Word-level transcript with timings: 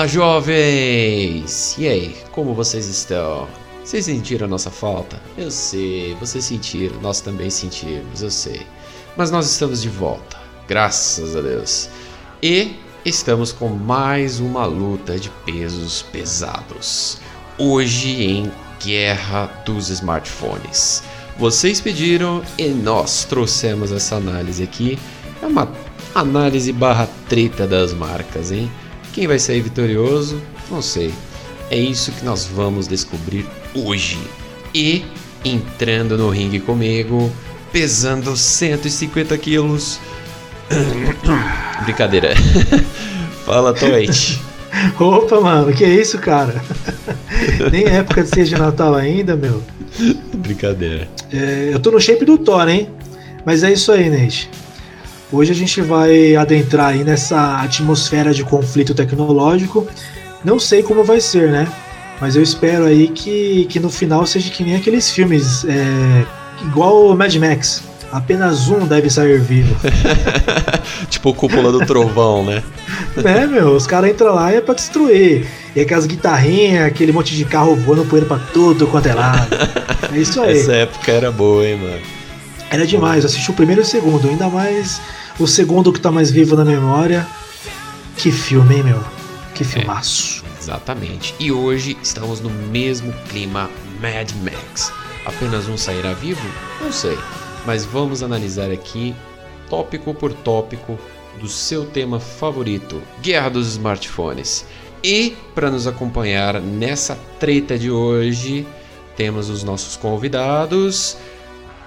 Fala, 0.00 0.08
jovens! 0.08 1.76
E 1.76 1.86
aí, 1.86 2.16
como 2.32 2.54
vocês 2.54 2.86
estão? 2.86 3.46
Vocês 3.84 4.06
sentiram 4.06 4.46
a 4.46 4.48
nossa 4.48 4.70
falta? 4.70 5.20
Eu 5.36 5.50
sei, 5.50 6.14
vocês 6.14 6.42
sentiram, 6.42 6.98
nós 7.02 7.20
também 7.20 7.50
sentimos, 7.50 8.22
eu 8.22 8.30
sei. 8.30 8.66
Mas 9.14 9.30
nós 9.30 9.50
estamos 9.50 9.82
de 9.82 9.90
volta, 9.90 10.38
graças 10.66 11.36
a 11.36 11.42
Deus. 11.42 11.90
E 12.42 12.76
estamos 13.04 13.52
com 13.52 13.68
mais 13.68 14.40
uma 14.40 14.64
luta 14.64 15.18
de 15.18 15.28
pesos 15.44 16.00
pesados. 16.00 17.18
Hoje 17.58 18.22
em 18.22 18.50
Guerra 18.82 19.50
dos 19.66 19.90
Smartphones. 19.90 21.02
Vocês 21.36 21.78
pediram 21.78 22.42
e 22.56 22.68
nós 22.68 23.26
trouxemos 23.26 23.92
essa 23.92 24.16
análise 24.16 24.62
aqui. 24.62 24.98
É 25.42 25.46
uma 25.46 25.70
análise 26.14 26.72
barra 26.72 27.06
treta 27.28 27.66
das 27.66 27.92
marcas, 27.92 28.50
hein? 28.50 28.70
Quem 29.12 29.26
vai 29.26 29.38
sair 29.38 29.60
vitorioso? 29.60 30.40
Não 30.70 30.80
sei. 30.80 31.12
É 31.70 31.76
isso 31.76 32.12
que 32.12 32.24
nós 32.24 32.46
vamos 32.46 32.86
descobrir 32.86 33.46
hoje. 33.74 34.18
E 34.74 35.04
entrando 35.44 36.16
no 36.16 36.30
ringue 36.30 36.60
comigo, 36.60 37.30
pesando 37.72 38.36
150 38.36 39.36
quilos. 39.38 40.00
Brincadeira. 41.84 42.34
Fala, 43.44 43.72
Toite. 43.72 44.40
Opa, 44.98 45.40
mano, 45.40 45.72
que 45.72 45.84
isso, 45.84 46.18
cara? 46.18 46.62
Nem 47.72 47.84
é 47.84 47.96
época 47.96 48.22
de 48.22 48.28
ser 48.28 48.44
de 48.44 48.56
Natal 48.56 48.94
ainda, 48.94 49.36
meu. 49.36 49.62
Brincadeira. 50.34 51.08
É, 51.32 51.70
eu 51.72 51.80
tô 51.80 51.90
no 51.90 52.00
shape 52.00 52.24
do 52.24 52.38
Thor, 52.38 52.68
hein? 52.68 52.88
Mas 53.44 53.62
é 53.62 53.72
isso 53.72 53.90
aí, 53.90 54.08
Nate. 54.08 54.48
Hoje 55.32 55.52
a 55.52 55.54
gente 55.54 55.80
vai 55.80 56.34
adentrar 56.34 56.88
aí 56.88 57.04
nessa 57.04 57.60
atmosfera 57.62 58.34
de 58.34 58.42
conflito 58.42 58.94
tecnológico. 58.94 59.86
Não 60.44 60.58
sei 60.58 60.82
como 60.82 61.04
vai 61.04 61.20
ser, 61.20 61.52
né? 61.52 61.68
Mas 62.20 62.34
eu 62.34 62.42
espero 62.42 62.84
aí 62.84 63.08
que, 63.08 63.64
que 63.66 63.78
no 63.78 63.90
final 63.90 64.26
seja 64.26 64.50
que 64.50 64.64
nem 64.64 64.74
aqueles 64.74 65.10
filmes, 65.10 65.64
é, 65.64 66.26
igual 66.62 67.06
o 67.06 67.16
Mad 67.16 67.34
Max. 67.36 67.82
Apenas 68.10 68.68
um 68.68 68.86
deve 68.88 69.08
sair 69.08 69.40
vivo. 69.40 69.76
tipo 71.08 71.32
cúpula 71.32 71.70
do 71.70 71.86
trovão, 71.86 72.44
né? 72.44 72.62
É, 73.24 73.46
meu, 73.46 73.74
os 73.74 73.86
caras 73.86 74.10
entram 74.10 74.34
lá 74.34 74.52
e 74.52 74.56
é 74.56 74.60
pra 74.60 74.74
destruir. 74.74 75.46
E 75.74 75.80
aquelas 75.80 76.06
guitarrinhas, 76.06 76.86
aquele 76.86 77.12
monte 77.12 77.36
de 77.36 77.44
carro 77.44 77.74
voando 77.74 78.04
poeira 78.04 78.26
pra 78.26 78.38
tudo 78.38 78.86
quanto 78.86 79.08
é 79.08 79.14
lado. 79.14 79.48
É 80.12 80.18
isso 80.18 80.40
aí. 80.40 80.58
Essa 80.58 80.72
época 80.72 81.10
era 81.10 81.30
boa, 81.30 81.66
hein, 81.66 81.76
mano? 81.76 82.19
Era 82.70 82.86
demais, 82.86 83.24
eu 83.24 83.28
assisti 83.28 83.50
o 83.50 83.54
primeiro 83.54 83.80
e 83.80 83.84
o 83.84 83.86
segundo, 83.86 84.28
ainda 84.28 84.48
mais 84.48 85.00
o 85.40 85.46
segundo 85.46 85.92
que 85.92 86.00
tá 86.00 86.12
mais 86.12 86.30
vivo 86.30 86.54
na 86.54 86.64
memória. 86.64 87.26
Que 88.16 88.30
filme, 88.30 88.76
hein, 88.76 88.84
meu? 88.84 89.02
Que 89.54 89.64
filmaço. 89.64 90.44
É, 90.46 90.60
exatamente. 90.62 91.34
E 91.40 91.50
hoje 91.50 91.96
estamos 92.00 92.40
no 92.40 92.48
mesmo 92.48 93.12
clima 93.28 93.68
Mad 94.00 94.30
Max. 94.44 94.92
Apenas 95.26 95.66
um 95.66 95.76
sairá 95.76 96.12
vivo? 96.12 96.46
Não 96.80 96.92
sei. 96.92 97.18
Mas 97.66 97.84
vamos 97.84 98.22
analisar 98.22 98.70
aqui, 98.70 99.16
tópico 99.68 100.14
por 100.14 100.32
tópico, 100.32 100.96
do 101.40 101.48
seu 101.48 101.84
tema 101.84 102.20
favorito, 102.20 103.02
Guerra 103.20 103.48
dos 103.48 103.68
Smartphones. 103.68 104.64
E 105.02 105.36
para 105.54 105.70
nos 105.70 105.86
acompanhar 105.86 106.60
nessa 106.60 107.18
treta 107.38 107.78
de 107.78 107.90
hoje, 107.90 108.66
temos 109.16 109.48
os 109.48 109.64
nossos 109.64 109.96
convidados. 109.96 111.16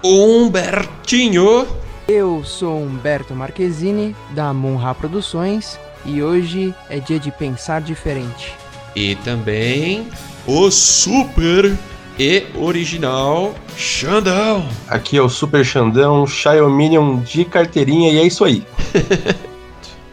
Humbertinho. 0.03 1.65
Eu 2.09 2.43
sou 2.43 2.77
Humberto 2.77 3.33
Marquezine, 3.33 4.13
da 4.31 4.53
Monra 4.53 4.93
Produções, 4.93 5.79
e 6.05 6.21
hoje 6.21 6.75
é 6.89 6.99
dia 6.99 7.17
de 7.17 7.31
pensar 7.31 7.79
diferente. 7.79 8.53
E 8.93 9.15
também 9.15 10.09
o 10.45 10.69
super 10.69 11.73
e 12.19 12.43
original 12.55 13.55
Xandão. 13.77 14.67
Aqui 14.89 15.17
é 15.17 15.21
o 15.21 15.29
Super 15.29 15.63
Xandão, 15.63 16.27
Xiaominion 16.27 17.21
de 17.21 17.45
carteirinha 17.45 18.11
e 18.11 18.17
é 18.19 18.27
isso 18.27 18.43
aí. 18.43 18.61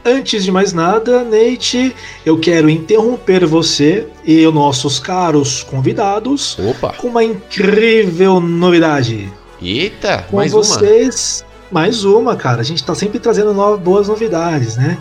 Antes 0.05 0.45
de 0.45 0.53
mais 0.53 0.73
nada, 0.73 1.25
Nate, 1.25 1.95
eu 2.25 2.39
quero 2.39 2.71
interromper 2.71 3.45
você 3.45 4.07
e 4.25 4.47
os 4.47 4.55
nossos 4.55 5.01
caros 5.01 5.65
convidados 5.65 6.57
Opa. 6.59 6.95
com 6.95 7.09
uma 7.09 7.25
incrível 7.25 8.41
novidade. 8.41 9.31
Eita, 9.63 10.25
com 10.31 10.37
mais 10.37 10.53
vocês, 10.53 11.45
uma. 11.71 11.81
mais 11.83 12.05
uma, 12.05 12.35
cara. 12.35 12.61
A 12.61 12.65
gente 12.65 12.83
tá 12.83 12.95
sempre 12.95 13.19
trazendo 13.19 13.53
novas, 13.53 13.81
boas 13.81 14.09
novidades, 14.09 14.77
né? 14.77 14.97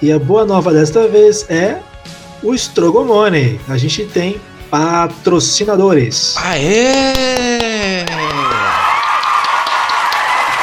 E 0.00 0.12
a 0.12 0.18
boa 0.18 0.44
nova 0.44 0.72
desta 0.72 1.08
vez 1.08 1.46
é 1.50 1.78
o 2.42 2.54
Strogomone. 2.54 3.60
A 3.68 3.76
gente 3.76 4.04
tem 4.04 4.40
patrocinadores. 4.70 6.36
Aê! 6.36 8.04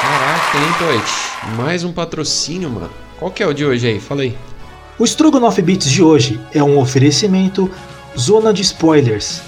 Caraca, 0.01 0.57
hein, 0.57 0.73
Toit? 0.79 1.57
Mais 1.57 1.83
um 1.83 1.91
patrocínio, 1.91 2.69
mano. 2.69 2.89
Qual 3.19 3.31
que 3.31 3.43
é 3.43 3.47
o 3.47 3.53
de 3.53 3.65
hoje 3.65 3.87
aí? 3.87 3.99
Fala 3.99 4.21
aí. 4.21 4.37
O 4.97 5.03
Strogonoff 5.03 5.61
Beats 5.61 5.89
de 5.89 6.01
hoje 6.01 6.39
é 6.53 6.63
um 6.63 6.77
oferecimento 6.77 7.69
zona 8.17 8.53
de 8.53 8.61
spoilers. 8.61 9.41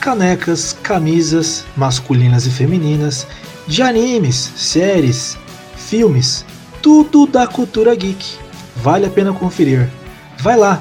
Canecas, 0.00 0.76
camisas 0.82 1.64
masculinas 1.76 2.46
e 2.46 2.50
femininas, 2.50 3.26
de 3.66 3.82
animes, 3.82 4.52
séries, 4.56 5.36
filmes, 5.76 6.44
tudo 6.80 7.26
da 7.26 7.46
cultura 7.46 7.94
geek. 7.94 8.36
Vale 8.76 9.06
a 9.06 9.10
pena 9.10 9.32
conferir. 9.32 9.88
Vai 10.38 10.56
lá, 10.56 10.80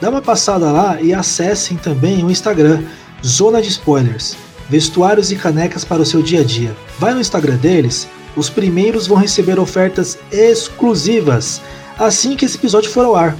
dá 0.00 0.10
uma 0.10 0.22
passada 0.22 0.72
lá 0.72 1.00
e 1.00 1.12
acessem 1.12 1.76
também 1.76 2.24
o 2.24 2.30
Instagram 2.30 2.82
Zona 3.24 3.60
de 3.60 3.68
Spoilers, 3.68 4.36
vestuários 4.68 5.30
e 5.30 5.36
canecas 5.36 5.84
para 5.84 6.02
o 6.02 6.06
seu 6.06 6.22
dia 6.22 6.40
a 6.40 6.44
dia. 6.44 6.74
Vai 6.98 7.14
no 7.14 7.20
Instagram 7.20 7.56
deles, 7.56 8.08
os 8.36 8.50
primeiros 8.50 9.06
vão 9.06 9.18
receber 9.18 9.58
ofertas 9.58 10.18
exclusivas 10.32 11.60
assim 11.98 12.36
que 12.36 12.44
esse 12.44 12.56
episódio 12.56 12.90
for 12.90 13.04
ao 13.04 13.14
ar. 13.14 13.36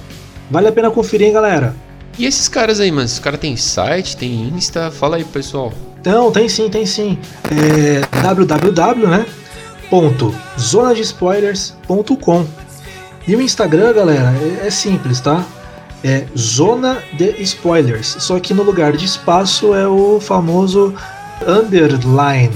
Vale 0.51 0.69
a 0.69 0.73
pena 0.73 0.91
conferir, 0.91 1.27
hein, 1.27 1.33
galera? 1.33 1.75
E 2.19 2.27
esses 2.27 2.49
caras 2.49 2.79
aí, 2.81 2.91
mano? 2.91 3.05
Esses 3.05 3.19
caras 3.19 3.41
têm 3.41 3.57
site, 3.57 4.17
tem 4.17 4.49
Insta? 4.49 4.91
Fala 4.91 5.17
aí, 5.17 5.25
pessoal. 5.25 5.73
Então, 6.01 6.31
tem 6.31 6.49
sim, 6.49 6.69
tem 6.69 6.87
sim. 6.87 7.19
É 7.51 8.01
www, 8.23 9.09
né? 9.09 9.27
Ponto, 9.91 10.35
zonadespoilers.com. 10.59 12.47
E 13.27 13.35
o 13.35 13.41
Instagram, 13.41 13.93
galera, 13.93 14.35
é, 14.63 14.67
é 14.67 14.71
simples, 14.71 15.21
tá? 15.21 15.45
É 16.05 16.27
Zona 16.37 17.03
de 17.15 17.43
Spoilers. 17.43 18.17
Só 18.21 18.39
que 18.39 18.53
no 18.53 18.63
lugar 18.63 18.97
de 18.97 19.07
espaço 19.07 19.75
é 19.75 19.89
o 19.89 20.21
famoso 20.21 20.95
underline. 21.47 22.53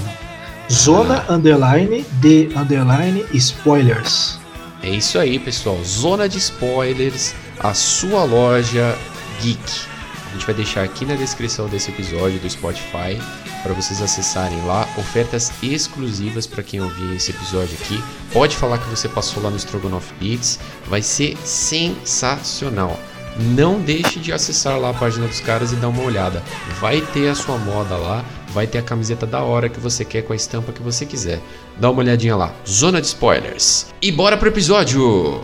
Zona 0.71 1.25
ah. 1.27 1.35
underline 1.35 2.05
de 2.21 2.51
underline 2.55 3.25
spoilers. 3.33 4.39
É 4.83 4.91
isso 4.91 5.19
aí, 5.19 5.39
pessoal. 5.39 5.79
Zona 5.83 6.29
de 6.29 6.39
Spoilers, 6.39 7.35
a 7.59 7.73
sua 7.75 8.25
loja 8.25 8.97
geek. 9.41 9.89
A 10.29 10.33
gente 10.33 10.45
vai 10.45 10.55
deixar 10.55 10.83
aqui 10.83 11.07
na 11.07 11.15
descrição 11.15 11.69
desse 11.69 11.91
episódio 11.91 12.39
do 12.39 12.51
Spotify 12.51 13.19
para 13.63 13.73
vocês 13.73 14.03
acessarem 14.03 14.63
lá 14.67 14.87
ofertas 14.99 15.51
exclusivas 15.63 16.47
para 16.47 16.63
quem 16.63 16.81
ouvir 16.81 17.17
esse 17.17 17.31
episódio 17.31 17.77
aqui. 17.81 18.03
Pode 18.33 18.55
falar 18.57 18.79
que 18.79 18.89
você 18.89 19.09
passou 19.09 19.43
lá 19.43 19.51
no 19.51 19.57
Strogonoff 19.57 20.13
Beats, 20.21 20.59
vai 20.87 21.01
ser 21.01 21.37
sensacional. 21.45 22.99
Não 23.39 23.81
deixe 23.81 24.19
de 24.19 24.33
acessar 24.33 24.79
lá 24.79 24.91
a 24.91 24.95
página 24.95 25.27
dos 25.27 25.41
caras 25.41 25.73
e 25.73 25.77
dar 25.77 25.89
uma 25.89 26.03
olhada. 26.03 26.43
Vai 26.81 27.01
ter 27.01 27.29
a 27.29 27.35
sua 27.35 27.57
moda 27.57 27.97
lá, 27.97 28.25
vai 28.49 28.67
ter 28.67 28.79
a 28.79 28.83
camiseta 28.83 29.27
da 29.27 29.43
hora 29.43 29.69
que 29.69 29.79
você 29.79 30.05
quer 30.05 30.23
com 30.23 30.33
a 30.33 30.37
estampa 30.37 30.73
que 30.73 30.83
você 30.83 31.07
quiser. 31.07 31.41
Dá 31.79 31.89
uma 31.91 32.01
olhadinha 32.01 32.37
lá. 32.37 32.53
Zona 32.67 33.01
de 33.01 33.07
spoilers. 33.07 33.87
E 34.03 34.11
bora 34.11 34.37
pro 34.37 34.49
episódio. 34.49 35.41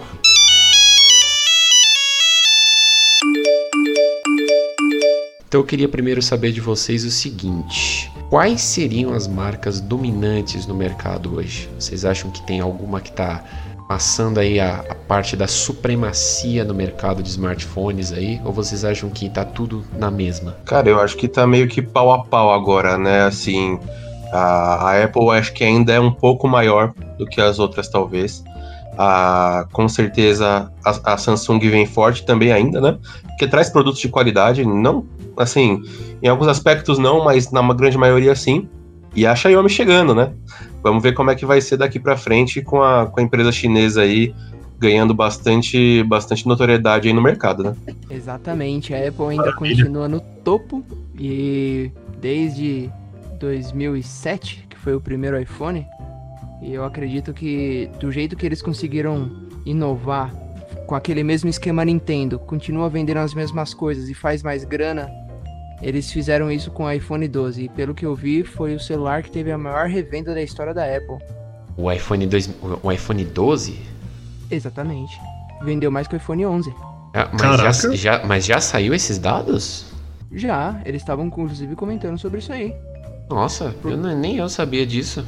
Então 5.54 5.60
eu 5.60 5.66
queria 5.66 5.88
primeiro 5.88 6.20
saber 6.20 6.50
de 6.50 6.60
vocês 6.60 7.04
o 7.04 7.10
seguinte: 7.12 8.10
quais 8.28 8.60
seriam 8.60 9.14
as 9.14 9.28
marcas 9.28 9.80
dominantes 9.80 10.66
no 10.66 10.74
mercado 10.74 11.36
hoje? 11.36 11.70
Vocês 11.78 12.04
acham 12.04 12.28
que 12.28 12.42
tem 12.42 12.58
alguma 12.58 13.00
que 13.00 13.10
está 13.10 13.44
passando 13.86 14.40
aí 14.40 14.58
a, 14.58 14.80
a, 14.80 14.96
parte 14.96 15.36
da 15.36 15.46
supremacia 15.46 16.64
no 16.64 16.74
mercado 16.74 17.22
de 17.22 17.28
smartphones 17.28 18.12
aí? 18.12 18.40
Ou 18.44 18.52
vocês 18.52 18.84
acham 18.84 19.08
que 19.08 19.30
tá 19.30 19.44
tudo 19.44 19.84
na 19.96 20.10
mesma? 20.10 20.56
Cara, 20.64 20.88
eu 20.88 21.00
acho 21.00 21.16
que 21.16 21.28
tá 21.28 21.46
meio 21.46 21.68
que 21.68 21.80
pau 21.80 22.12
a 22.12 22.24
pau 22.24 22.52
agora, 22.52 22.98
né? 22.98 23.22
Assim, 23.22 23.78
a, 24.32 24.90
a 24.90 25.04
Apple 25.04 25.30
acho 25.30 25.52
que 25.52 25.62
ainda 25.62 25.92
é 25.92 26.00
um 26.00 26.10
pouco 26.10 26.48
maior 26.48 26.92
do 27.16 27.26
que 27.26 27.40
as 27.40 27.60
outras, 27.60 27.86
talvez. 27.88 28.42
Ah, 28.96 29.66
com 29.72 29.88
certeza 29.88 30.70
a, 30.84 31.14
a, 31.14 31.16
Samsung 31.16 31.58
vem 31.58 31.84
forte 31.84 32.24
também 32.24 32.52
ainda, 32.52 32.80
né? 32.80 32.98
Porque 33.26 33.48
traz 33.48 33.68
produtos 33.68 34.00
de 34.00 34.08
qualidade, 34.08 34.64
não 34.64 35.04
assim, 35.36 35.82
em 36.22 36.28
alguns 36.28 36.48
aspectos 36.48 36.98
não, 36.98 37.24
mas 37.24 37.50
na 37.50 37.62
grande 37.74 37.98
maioria 37.98 38.34
sim. 38.34 38.68
E 39.16 39.26
a 39.26 39.34
Xiaomi 39.34 39.70
chegando, 39.70 40.14
né? 40.14 40.32
Vamos 40.82 41.02
ver 41.02 41.12
como 41.12 41.30
é 41.30 41.34
que 41.34 41.46
vai 41.46 41.60
ser 41.60 41.76
daqui 41.76 41.98
para 41.98 42.16
frente 42.16 42.60
com 42.62 42.82
a, 42.82 43.06
com 43.06 43.20
a 43.20 43.22
empresa 43.22 43.52
chinesa 43.52 44.02
aí 44.02 44.34
ganhando 44.78 45.14
bastante, 45.14 46.02
bastante 46.02 46.46
notoriedade 46.46 47.08
aí 47.08 47.14
no 47.14 47.22
mercado, 47.22 47.62
né? 47.62 47.74
Exatamente, 48.10 48.92
a 48.92 49.08
Apple 49.08 49.26
ainda 49.30 49.52
continua 49.54 50.08
no 50.08 50.20
topo 50.20 50.84
e 51.18 51.90
desde 52.20 52.90
2007, 53.38 54.66
que 54.68 54.76
foi 54.76 54.94
o 54.94 55.00
primeiro 55.00 55.40
iPhone, 55.40 55.86
e 56.64 56.72
eu 56.72 56.82
acredito 56.82 57.34
que 57.34 57.90
do 58.00 58.10
jeito 58.10 58.34
que 58.34 58.46
eles 58.46 58.62
conseguiram 58.62 59.30
inovar 59.66 60.32
com 60.86 60.94
aquele 60.94 61.22
mesmo 61.22 61.48
esquema 61.48 61.84
Nintendo, 61.84 62.38
continua 62.38 62.88
vendendo 62.88 63.18
as 63.18 63.34
mesmas 63.34 63.74
coisas 63.74 64.08
e 64.08 64.14
faz 64.14 64.42
mais 64.42 64.64
grana, 64.64 65.10
eles 65.82 66.10
fizeram 66.10 66.50
isso 66.50 66.70
com 66.70 66.84
o 66.84 66.90
iPhone 66.90 67.28
12. 67.28 67.64
E 67.64 67.68
pelo 67.68 67.94
que 67.94 68.04
eu 68.04 68.14
vi, 68.14 68.42
foi 68.42 68.74
o 68.74 68.80
celular 68.80 69.22
que 69.22 69.30
teve 69.30 69.52
a 69.52 69.58
maior 69.58 69.88
revenda 69.88 70.32
da 70.34 70.42
história 70.42 70.72
da 70.72 70.84
Apple. 70.84 71.18
O 71.76 71.90
iPhone, 71.92 72.26
2, 72.26 72.50
o 72.82 72.90
iPhone 72.90 73.24
12? 73.24 73.78
Exatamente. 74.50 75.18
Vendeu 75.62 75.90
mais 75.90 76.08
que 76.08 76.14
o 76.14 76.16
iPhone 76.16 76.46
11. 76.46 76.74
Ah, 77.12 77.30
mas, 77.32 77.82
já, 77.82 77.94
já, 77.94 78.26
mas 78.26 78.44
já 78.46 78.60
saiu 78.60 78.94
esses 78.94 79.18
dados? 79.18 79.92
Já, 80.32 80.80
eles 80.84 81.02
estavam 81.02 81.26
inclusive 81.26 81.76
comentando 81.76 82.18
sobre 82.18 82.38
isso 82.38 82.52
aí. 82.52 82.74
Nossa, 83.28 83.70
Por... 83.82 83.92
eu 83.92 83.96
não, 83.96 84.16
nem 84.18 84.36
eu 84.36 84.48
sabia 84.48 84.86
disso. 84.86 85.24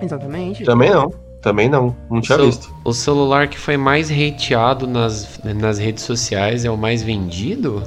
Exatamente. 0.00 0.64
Também 0.64 0.90
não. 0.90 1.12
Também 1.40 1.68
não. 1.68 1.94
Não 2.10 2.20
tinha 2.20 2.38
visto. 2.38 2.74
O 2.84 2.92
celular 2.92 3.48
que 3.48 3.58
foi 3.58 3.76
mais 3.76 4.10
hateado 4.10 4.86
nas, 4.86 5.40
nas 5.44 5.78
redes 5.78 6.02
sociais 6.02 6.64
é 6.64 6.70
o 6.70 6.76
mais 6.76 7.02
vendido? 7.02 7.82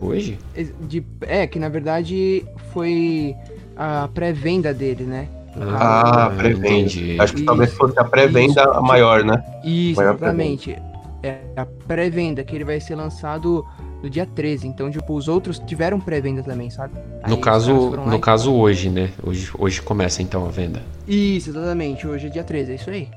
Hoje? 0.00 0.38
De, 0.80 1.04
é, 1.22 1.46
que 1.46 1.58
na 1.58 1.68
verdade 1.68 2.44
foi 2.72 3.34
a 3.76 4.08
pré-venda 4.12 4.72
dele, 4.72 5.04
né? 5.04 5.28
Ah, 5.60 6.26
ah 6.26 6.30
pré-venda. 6.30 7.22
Acho 7.22 7.34
que 7.34 7.42
talvez 7.42 7.72
fosse 7.74 7.98
a 7.98 8.04
pré-venda 8.04 8.80
maior, 8.80 9.24
né? 9.24 9.42
Isso, 9.64 9.96
maior 9.96 10.14
exatamente. 10.14 10.76
É 11.22 11.38
a 11.56 11.66
pré-venda, 11.66 12.44
que 12.44 12.54
ele 12.54 12.64
vai 12.64 12.80
ser 12.80 12.94
lançado 12.94 13.66
no 14.02 14.08
dia 14.08 14.26
13. 14.26 14.66
Então, 14.68 14.90
tipo, 14.90 15.14
os 15.14 15.28
outros 15.28 15.58
tiveram 15.58 16.00
pré-venda 16.00 16.42
também, 16.42 16.70
sabe? 16.70 16.94
Aí 17.22 17.30
no 17.30 17.38
caso, 17.38 17.90
no 17.90 18.18
caso 18.18 18.52
hoje, 18.52 18.88
né? 18.88 19.10
Hoje, 19.22 19.50
hoje 19.58 19.82
começa 19.82 20.22
então 20.22 20.46
a 20.46 20.50
venda. 20.50 20.82
Isso, 21.06 21.50
exatamente. 21.50 22.06
Hoje 22.06 22.26
é 22.26 22.30
dia 22.30 22.44
13, 22.44 22.72
é 22.72 22.74
isso 22.74 22.90
aí. 22.90 23.08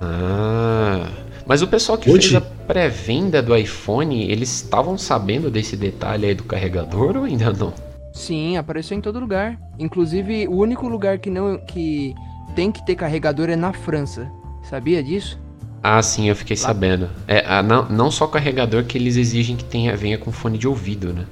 Ah. 0.00 1.08
Mas 1.46 1.60
o 1.62 1.68
pessoal 1.68 1.98
que 1.98 2.10
hoje? 2.10 2.30
fez 2.30 2.34
a 2.34 2.40
pré-venda 2.40 3.42
do 3.42 3.56
iPhone, 3.56 4.30
eles 4.30 4.62
estavam 4.62 4.96
sabendo 4.96 5.50
desse 5.50 5.76
detalhe 5.76 6.26
aí 6.26 6.34
do 6.34 6.44
carregador 6.44 7.16
ou 7.16 7.24
ainda 7.24 7.52
não? 7.52 7.72
Sim, 8.12 8.56
apareceu 8.56 8.96
em 8.96 9.00
todo 9.00 9.18
lugar. 9.18 9.58
Inclusive, 9.78 10.46
o 10.46 10.56
único 10.56 10.86
lugar 10.86 11.18
que 11.18 11.30
não 11.30 11.58
que 11.58 12.14
tem 12.54 12.70
que 12.70 12.84
ter 12.84 12.94
carregador 12.94 13.48
é 13.48 13.56
na 13.56 13.72
França. 13.72 14.30
Sabia 14.62 15.02
disso? 15.02 15.40
Ah, 15.82 16.00
sim, 16.00 16.28
eu 16.28 16.36
fiquei 16.36 16.56
Lá. 16.56 16.62
sabendo. 16.62 17.08
É, 17.26 17.44
ah, 17.46 17.62
não, 17.62 17.88
não 17.88 18.10
só 18.10 18.26
carregador 18.26 18.84
que 18.84 18.96
eles 18.96 19.16
exigem 19.16 19.56
que 19.56 19.64
tenha, 19.64 19.96
venha 19.96 20.16
com 20.16 20.30
fone 20.30 20.56
de 20.56 20.68
ouvido, 20.68 21.12
né? 21.12 21.26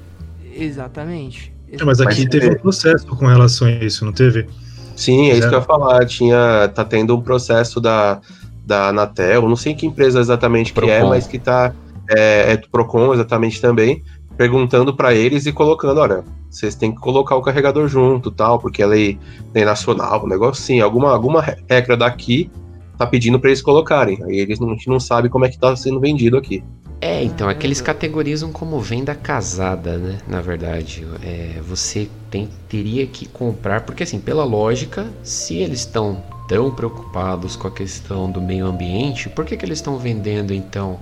Exatamente. 0.53 1.53
É, 1.71 1.83
mas 1.85 2.01
aqui 2.01 2.21
mas, 2.21 2.29
teve 2.29 2.47
é... 2.47 2.51
um 2.51 2.55
processo 2.55 3.07
com 3.07 3.25
relação 3.25 3.67
a 3.67 3.71
isso, 3.71 4.03
não 4.03 4.11
teve? 4.11 4.47
Sim, 4.95 5.29
é 5.29 5.37
isso 5.37 5.47
que 5.47 5.55
eu 5.55 5.59
ia 5.59 5.65
falar. 5.65 6.05
Tinha, 6.05 6.67
tá 6.75 6.83
tendo 6.83 7.15
um 7.15 7.21
processo 7.21 7.79
da, 7.79 8.19
da 8.65 8.89
Anatel, 8.89 9.47
não 9.47 9.55
sei 9.55 9.73
que 9.73 9.85
empresa 9.85 10.19
exatamente 10.19 10.73
Procon. 10.73 10.87
que 10.87 10.93
é, 10.93 11.03
mas 11.03 11.27
que 11.27 11.39
tá. 11.39 11.73
É, 12.09 12.53
é 12.53 12.57
Procon 12.57 13.13
exatamente 13.13 13.61
também, 13.61 14.03
perguntando 14.35 14.93
para 14.93 15.13
eles 15.13 15.45
e 15.45 15.53
colocando, 15.53 15.99
olha, 16.01 16.25
vocês 16.49 16.75
têm 16.75 16.93
que 16.93 16.99
colocar 16.99 17.37
o 17.37 17.41
carregador 17.41 17.87
junto, 17.87 18.29
tal, 18.29 18.59
porque 18.59 18.83
é 18.83 18.85
lei, 18.85 19.19
lei 19.55 19.63
nacional, 19.63 20.25
um 20.25 20.27
negócio 20.27 20.61
assim, 20.61 20.81
alguma, 20.81 21.11
alguma 21.11 21.41
regra 21.69 21.95
daqui 21.95 22.51
tá 23.01 23.07
pedindo 23.07 23.39
para 23.39 23.49
eles 23.49 23.61
colocarem. 23.61 24.21
Aí 24.23 24.39
eles 24.39 24.59
não, 24.59 24.69
a 24.69 24.73
gente 24.73 24.87
não 24.87 24.99
sabe 24.99 25.29
como 25.29 25.45
é 25.45 25.49
que 25.49 25.57
tá 25.57 25.75
sendo 25.75 25.99
vendido 25.99 26.37
aqui. 26.37 26.63
É, 26.99 27.23
então, 27.23 27.49
é 27.49 27.55
que 27.55 27.65
eles 27.65 27.81
categorizam 27.81 28.51
como 28.51 28.79
venda 28.79 29.15
casada, 29.15 29.97
né? 29.97 30.19
Na 30.27 30.39
verdade, 30.39 31.03
é, 31.23 31.59
você 31.67 32.07
tem, 32.29 32.47
teria 32.69 33.07
que 33.07 33.27
comprar, 33.27 33.81
porque 33.81 34.03
assim, 34.03 34.19
pela 34.19 34.43
lógica, 34.43 35.07
se 35.23 35.55
eles 35.55 35.79
estão 35.79 36.23
tão 36.47 36.69
preocupados 36.69 37.55
com 37.55 37.67
a 37.67 37.71
questão 37.71 38.29
do 38.29 38.39
meio 38.39 38.67
ambiente, 38.67 39.29
por 39.29 39.45
que, 39.45 39.57
que 39.57 39.65
eles 39.65 39.79
estão 39.79 39.97
vendendo 39.97 40.53
então 40.53 40.99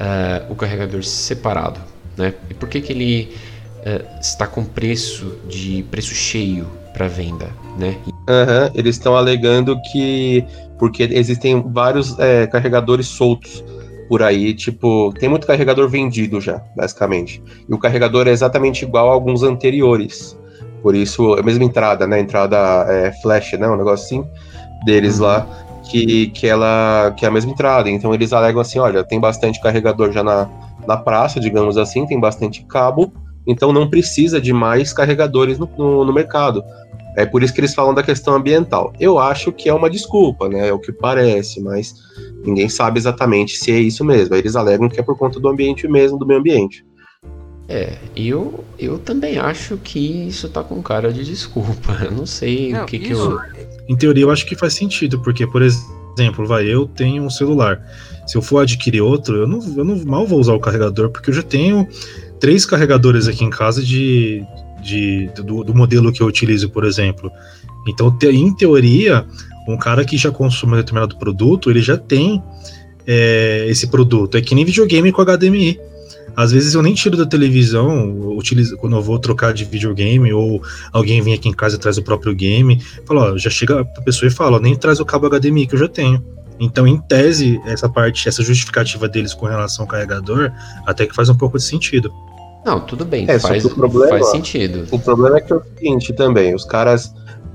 uh, 0.00 0.50
o 0.50 0.56
carregador 0.56 1.04
separado, 1.04 1.78
né? 2.16 2.34
E 2.50 2.54
por 2.54 2.68
que, 2.68 2.80
que 2.80 2.92
ele 2.92 3.36
uh, 3.82 4.20
está 4.20 4.48
com 4.48 4.64
preço 4.64 5.38
de 5.48 5.84
preço 5.92 6.12
cheio 6.12 6.66
para 6.92 7.06
venda, 7.06 7.50
né? 7.78 7.96
Uhum, 8.06 8.70
eles 8.74 8.96
estão 8.96 9.14
alegando 9.14 9.80
que 9.92 10.44
porque 10.78 11.04
existem 11.04 11.62
vários 11.72 12.18
é, 12.18 12.46
carregadores 12.46 13.06
soltos 13.06 13.64
por 14.08 14.22
aí, 14.22 14.54
tipo, 14.54 15.12
tem 15.18 15.28
muito 15.28 15.46
carregador 15.46 15.88
vendido 15.88 16.40
já, 16.40 16.62
basicamente. 16.76 17.42
E 17.68 17.74
o 17.74 17.78
carregador 17.78 18.28
é 18.28 18.30
exatamente 18.30 18.84
igual 18.84 19.10
a 19.10 19.12
alguns 19.12 19.42
anteriores. 19.42 20.38
Por 20.82 20.94
isso, 20.94 21.34
a 21.34 21.42
mesma 21.42 21.64
entrada, 21.64 22.06
né? 22.06 22.20
Entrada 22.20 22.56
é, 22.88 23.12
flash, 23.20 23.54
né? 23.54 23.68
Um 23.68 23.76
negócio 23.76 24.04
assim, 24.04 24.24
deles 24.84 25.18
lá, 25.18 25.44
que, 25.90 26.28
que 26.28 26.46
ela 26.46 27.12
que 27.16 27.24
é 27.24 27.28
a 27.28 27.30
mesma 27.30 27.50
entrada. 27.50 27.90
Então 27.90 28.14
eles 28.14 28.32
alegam 28.32 28.60
assim: 28.60 28.78
olha, 28.78 29.02
tem 29.02 29.18
bastante 29.18 29.60
carregador 29.60 30.12
já 30.12 30.22
na, 30.22 30.48
na 30.86 30.96
praça, 30.96 31.40
digamos 31.40 31.76
assim, 31.76 32.06
tem 32.06 32.20
bastante 32.20 32.64
cabo, 32.64 33.12
então 33.46 33.72
não 33.72 33.88
precisa 33.88 34.40
de 34.40 34.52
mais 34.52 34.92
carregadores 34.92 35.58
no, 35.58 35.68
no, 35.76 36.04
no 36.04 36.12
mercado. 36.12 36.62
É 37.16 37.24
por 37.24 37.42
isso 37.42 37.54
que 37.54 37.60
eles 37.60 37.74
falam 37.74 37.94
da 37.94 38.02
questão 38.02 38.34
ambiental. 38.34 38.92
Eu 39.00 39.18
acho 39.18 39.50
que 39.50 39.68
é 39.70 39.74
uma 39.74 39.88
desculpa, 39.88 40.48
né? 40.48 40.68
É 40.68 40.72
o 40.72 40.78
que 40.78 40.92
parece, 40.92 41.62
mas 41.62 41.94
ninguém 42.44 42.68
sabe 42.68 42.98
exatamente 42.98 43.56
se 43.56 43.72
é 43.72 43.80
isso 43.80 44.04
mesmo. 44.04 44.34
Eles 44.34 44.54
alegam 44.54 44.88
que 44.88 45.00
é 45.00 45.02
por 45.02 45.16
conta 45.16 45.40
do 45.40 45.48
ambiente 45.48 45.88
mesmo, 45.88 46.18
do 46.18 46.26
meio 46.26 46.40
ambiente. 46.40 46.84
É, 47.68 47.96
eu, 48.14 48.62
eu 48.78 48.98
também 48.98 49.38
acho 49.38 49.76
que 49.78 50.28
isso 50.28 50.48
tá 50.48 50.62
com 50.62 50.80
cara 50.82 51.10
de 51.12 51.24
desculpa. 51.24 51.98
Eu 52.04 52.12
não 52.12 52.26
sei 52.26 52.72
não, 52.72 52.84
o 52.84 52.86
que, 52.86 52.96
isso... 52.98 53.06
que 53.06 53.12
eu. 53.12 53.40
Em 53.88 53.96
teoria, 53.96 54.24
eu 54.24 54.30
acho 54.30 54.44
que 54.44 54.54
faz 54.54 54.74
sentido, 54.74 55.20
porque, 55.22 55.46
por 55.46 55.62
exemplo, 55.62 56.46
vai, 56.46 56.66
eu 56.66 56.86
tenho 56.86 57.22
um 57.22 57.30
celular. 57.30 57.80
Se 58.26 58.36
eu 58.36 58.42
for 58.42 58.58
adquirir 58.58 59.00
outro, 59.00 59.36
eu 59.36 59.46
não, 59.46 59.60
eu 59.76 59.84
não 59.84 60.04
mal 60.04 60.26
vou 60.26 60.38
usar 60.38 60.52
o 60.52 60.60
carregador, 60.60 61.08
porque 61.08 61.30
eu 61.30 61.34
já 61.34 61.42
tenho 61.42 61.88
três 62.38 62.66
carregadores 62.66 63.26
aqui 63.26 63.44
em 63.44 63.50
casa 63.50 63.82
de, 63.82 64.44
de, 64.86 65.26
do, 65.34 65.64
do 65.64 65.74
modelo 65.74 66.12
que 66.12 66.22
eu 66.22 66.26
utilizo, 66.26 66.70
por 66.70 66.84
exemplo. 66.84 67.30
Então, 67.86 68.10
te, 68.10 68.28
em 68.28 68.54
teoria, 68.54 69.26
um 69.68 69.76
cara 69.76 70.04
que 70.04 70.16
já 70.16 70.30
consome 70.30 70.76
determinado 70.76 71.16
produto, 71.16 71.70
ele 71.70 71.82
já 71.82 71.96
tem 71.96 72.42
é, 73.06 73.66
esse 73.68 73.88
produto. 73.88 74.36
É 74.36 74.40
que 74.40 74.54
nem 74.54 74.64
videogame 74.64 75.10
com 75.10 75.22
HDMI. 75.22 75.78
Às 76.36 76.52
vezes 76.52 76.74
eu 76.74 76.82
nem 76.82 76.92
tiro 76.92 77.16
da 77.16 77.24
televisão, 77.24 78.36
utilizo, 78.36 78.76
quando 78.76 78.94
eu 78.94 79.02
vou 79.02 79.18
trocar 79.18 79.54
de 79.54 79.64
videogame, 79.64 80.32
ou 80.32 80.62
alguém 80.92 81.22
vem 81.22 81.32
aqui 81.32 81.48
em 81.48 81.52
casa 81.52 81.76
e 81.76 81.78
traz 81.78 81.96
o 81.96 82.02
próprio 82.02 82.34
game, 82.34 82.78
fala, 83.06 83.32
ó, 83.32 83.38
já 83.38 83.48
chega 83.48 83.80
a 83.80 84.02
pessoa 84.02 84.28
e 84.28 84.32
fala, 84.32 84.58
ó, 84.58 84.60
nem 84.60 84.76
traz 84.76 85.00
o 85.00 85.04
cabo 85.04 85.30
HDMI 85.30 85.66
que 85.66 85.74
eu 85.74 85.78
já 85.78 85.88
tenho. 85.88 86.22
Então, 86.60 86.86
em 86.86 86.98
tese, 86.98 87.60
essa 87.66 87.88
parte, 87.88 88.28
essa 88.28 88.42
justificativa 88.42 89.08
deles 89.08 89.32
com 89.32 89.46
relação 89.46 89.84
ao 89.84 89.88
carregador, 89.88 90.52
até 90.86 91.06
que 91.06 91.14
faz 91.14 91.28
um 91.28 91.34
pouco 91.34 91.56
de 91.56 91.64
sentido. 91.64 92.12
Não, 92.66 92.80
tudo 92.80 93.04
bem, 93.04 93.26
é, 93.28 93.38
faz, 93.38 93.64
problema, 93.72 94.08
faz 94.08 94.30
sentido. 94.32 94.88
O 94.90 94.98
problema 94.98 95.38
é 95.38 95.40
que 95.40 95.52
é 95.52 95.56
o 95.56 95.62
seguinte 95.62 96.12
também, 96.12 96.52
os 96.52 96.64
caras, 96.64 97.14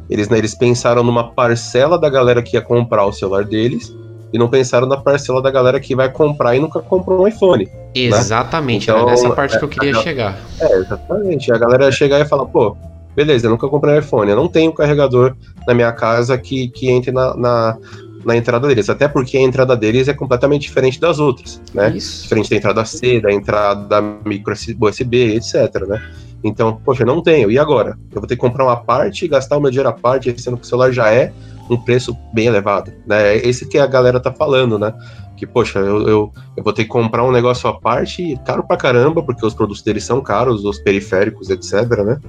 eles, 0.09 0.29
né, 0.29 0.37
eles 0.37 0.55
pensaram 0.55 1.03
numa 1.03 1.33
parcela 1.33 1.99
da 1.99 2.09
galera 2.09 2.41
que 2.41 2.55
ia 2.55 2.61
comprar 2.61 3.05
o 3.05 3.11
celular 3.11 3.43
deles, 3.43 3.93
e 4.33 4.37
não 4.37 4.47
pensaram 4.47 4.87
na 4.87 4.95
parcela 4.95 5.41
da 5.41 5.51
galera 5.51 5.79
que 5.81 5.93
vai 5.93 6.09
comprar 6.09 6.55
e 6.55 6.59
nunca 6.59 6.79
comprou 6.79 7.23
um 7.23 7.27
iPhone. 7.27 7.65
Né? 7.65 7.71
Exatamente, 7.93 8.89
né? 8.89 8.93
então, 8.93 9.09
era 9.09 9.11
nessa 9.11 9.29
parte 9.31 9.55
é, 9.55 9.59
que 9.59 9.65
eu 9.65 9.69
queria 9.69 9.95
chegar. 9.95 10.39
É, 10.61 10.77
exatamente. 10.77 11.51
A 11.51 11.57
galera 11.57 11.85
ia 11.85 11.91
chegar 11.91 12.21
e 12.21 12.25
falar, 12.25 12.45
pô, 12.45 12.77
beleza, 13.13 13.47
eu 13.47 13.51
nunca 13.51 13.67
comprei 13.67 13.95
um 13.95 13.99
iPhone, 13.99 14.31
eu 14.31 14.37
não 14.37 14.47
tenho 14.47 14.71
carregador 14.71 15.35
na 15.67 15.73
minha 15.73 15.91
casa 15.91 16.37
que, 16.37 16.69
que 16.69 16.89
entre 16.89 17.11
na, 17.11 17.35
na, 17.35 17.77
na 18.25 18.35
entrada 18.35 18.67
deles, 18.67 18.89
até 18.89 19.07
porque 19.07 19.37
a 19.37 19.41
entrada 19.41 19.75
deles 19.75 20.07
é 20.07 20.13
completamente 20.13 20.63
diferente 20.63 20.99
das 20.99 21.19
outras, 21.19 21.61
né? 21.73 21.95
Isso. 21.95 22.23
Diferente 22.23 22.49
da 22.49 22.55
entrada 22.55 22.85
C, 22.85 23.19
da 23.19 23.31
entrada 23.31 24.01
micro 24.25 24.53
USB, 24.53 25.35
etc, 25.35 25.87
né? 25.87 26.01
Então, 26.43 26.79
poxa, 26.83 27.03
eu 27.03 27.07
não 27.07 27.21
tenho, 27.21 27.51
e 27.51 27.59
agora? 27.59 27.97
Eu 28.11 28.19
vou 28.19 28.27
ter 28.27 28.35
que 28.35 28.41
comprar 28.41 28.65
uma 28.65 28.77
parte 28.77 29.25
e 29.25 29.27
gastar 29.27 29.57
o 29.57 29.61
meu 29.61 29.69
dinheiro 29.69 29.89
à 29.89 29.93
parte, 29.93 30.33
sendo 30.41 30.57
que 30.57 30.63
o 30.63 30.65
celular 30.65 30.91
já 30.91 31.11
é 31.11 31.31
um 31.69 31.77
preço 31.77 32.17
bem 32.33 32.47
elevado, 32.47 32.91
né? 33.05 33.35
É 33.35 33.47
esse 33.47 33.67
que 33.67 33.77
a 33.77 33.87
galera 33.87 34.19
tá 34.19 34.31
falando, 34.31 34.77
né? 34.77 34.93
Que, 35.37 35.45
poxa, 35.45 35.79
eu, 35.79 36.07
eu, 36.07 36.33
eu 36.57 36.63
vou 36.63 36.73
ter 36.73 36.83
que 36.83 36.89
comprar 36.89 37.23
um 37.23 37.31
negócio 37.31 37.69
à 37.69 37.79
parte, 37.79 38.39
caro 38.45 38.63
pra 38.63 38.77
caramba, 38.77 39.23
porque 39.23 39.45
os 39.45 39.53
produtos 39.53 39.81
deles 39.81 40.03
são 40.03 40.21
caros, 40.21 40.65
os 40.65 40.79
periféricos, 40.79 41.49
etc, 41.49 41.73
né? 42.03 42.19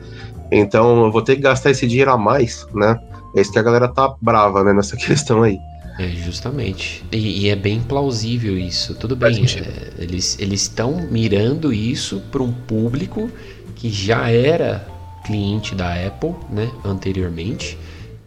Então, 0.50 1.06
eu 1.06 1.10
vou 1.10 1.22
ter 1.22 1.36
que 1.36 1.42
gastar 1.42 1.70
esse 1.70 1.86
dinheiro 1.86 2.12
a 2.12 2.18
mais, 2.18 2.66
né? 2.74 2.98
É 3.34 3.40
isso 3.40 3.50
que 3.50 3.58
a 3.58 3.62
galera 3.62 3.88
tá 3.88 4.14
brava, 4.20 4.62
né, 4.62 4.72
nessa 4.72 4.96
questão 4.98 5.42
aí. 5.42 5.58
É, 5.98 6.08
justamente. 6.08 7.04
E, 7.12 7.44
e, 7.44 7.48
é 7.48 7.56
bem 7.56 7.80
plausível 7.80 8.58
isso. 8.58 8.94
Tudo 8.94 9.14
bem, 9.14 9.44
é, 9.44 9.92
eles 9.98 10.38
estão 10.40 11.06
mirando 11.10 11.72
isso 11.72 12.20
para 12.30 12.42
um 12.42 12.52
público 12.52 13.30
que 13.76 13.90
já 13.90 14.30
era 14.30 14.86
cliente 15.24 15.74
da 15.74 15.94
Apple, 15.94 16.34
né, 16.50 16.70
anteriormente, 16.84 17.78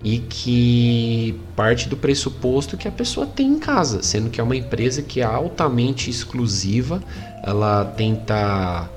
e 0.04 0.20
que 0.20 1.40
parte 1.56 1.90
do 1.90 1.98
pressuposto 1.98 2.78
que 2.78 2.88
a 2.88 2.92
pessoa 2.92 3.26
tem 3.26 3.48
em 3.48 3.60
casa, 3.60 4.04
sendo 4.04 4.30
que 4.30 4.40
é 4.40 4.44
uma 4.44 4.56
empresa 4.56 5.02
que 5.02 5.20
é 5.20 5.24
altamente 5.24 6.10
exclusiva, 6.10 7.02
ela 7.44 7.86
tenta 7.86 8.90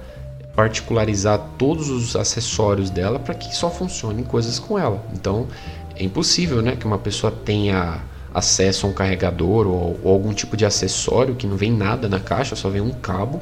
particularizar 0.55 1.39
todos 1.57 1.89
os 1.89 2.17
acessórios 2.17 2.91
dela 2.91 3.19
para 3.19 3.35
que 3.35 3.55
só 3.55 3.71
funcionem 3.71 4.25
coisas 4.25 4.59
com 4.59 4.79
ela. 4.79 5.03
Então 5.15 5.47
é 5.95 6.05
impossível, 6.05 6.61
né, 6.61 6.77
que 6.77 6.85
uma 6.85 6.99
pessoa 6.99 7.31
tenha 7.33 8.01
acesso 8.38 8.87
a 8.87 8.90
um 8.90 8.92
carregador 8.92 9.66
ou, 9.66 10.00
ou 10.02 10.12
algum 10.12 10.33
tipo 10.33 10.57
de 10.57 10.64
acessório 10.64 11.35
que 11.35 11.47
não 11.47 11.57
vem 11.57 11.73
nada 11.73 12.09
na 12.09 12.18
caixa, 12.18 12.57
só 12.57 12.68
vem 12.68 12.80
um 12.80 12.90
cabo, 12.90 13.40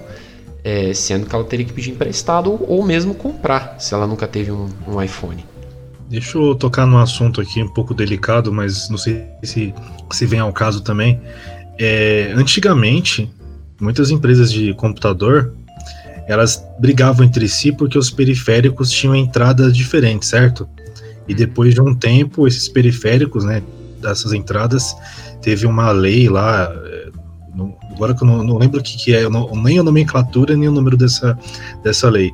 é, 0.64 0.92
sendo 0.92 1.26
que 1.26 1.34
ela 1.34 1.44
teria 1.44 1.64
que 1.64 1.72
pedir 1.72 1.90
emprestado 1.90 2.50
ou, 2.50 2.66
ou 2.68 2.84
mesmo 2.84 3.14
comprar, 3.14 3.76
se 3.78 3.94
ela 3.94 4.06
nunca 4.06 4.26
teve 4.26 4.50
um, 4.50 4.68
um 4.86 5.02
iPhone. 5.02 5.44
Deixa 6.08 6.38
eu 6.38 6.54
tocar 6.54 6.86
num 6.86 6.98
assunto 6.98 7.40
aqui 7.40 7.62
um 7.62 7.68
pouco 7.68 7.92
delicado, 7.92 8.52
mas 8.52 8.88
não 8.88 8.98
sei 8.98 9.24
se, 9.42 9.74
se 10.10 10.26
vem 10.26 10.40
ao 10.40 10.52
caso 10.52 10.80
também. 10.80 11.20
É, 11.78 12.32
antigamente, 12.36 13.30
muitas 13.80 14.10
empresas 14.10 14.52
de 14.52 14.72
computador 14.74 15.52
elas 16.26 16.64
brigavam 16.78 17.24
entre 17.24 17.48
si 17.48 17.72
porque 17.72 17.96
os 17.96 18.10
periféricos 18.10 18.90
tinham 18.90 19.14
entradas 19.14 19.74
diferentes, 19.76 20.28
certo? 20.28 20.68
E 21.28 21.34
depois 21.34 21.74
de 21.74 21.80
um 21.80 21.94
tempo, 21.94 22.46
esses 22.46 22.68
periféricos, 22.68 23.44
né, 23.44 23.62
dessas 24.08 24.32
entradas, 24.32 24.96
teve 25.40 25.66
uma 25.66 25.90
lei 25.90 26.28
lá, 26.28 26.72
é, 26.84 27.10
agora 27.92 28.14
que 28.14 28.22
eu 28.22 28.26
não, 28.26 28.42
não 28.42 28.58
lembro 28.58 28.80
o 28.80 28.82
que, 28.82 28.96
que 28.96 29.14
é, 29.14 29.28
não, 29.28 29.50
nem 29.54 29.78
a 29.78 29.82
nomenclatura 29.82 30.56
nem 30.56 30.68
o 30.68 30.72
número 30.72 30.96
dessa, 30.96 31.38
dessa 31.82 32.08
lei, 32.08 32.32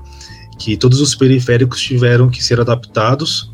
que 0.58 0.76
todos 0.76 1.00
os 1.00 1.14
periféricos 1.14 1.80
tiveram 1.80 2.28
que 2.28 2.42
ser 2.42 2.60
adaptados 2.60 3.52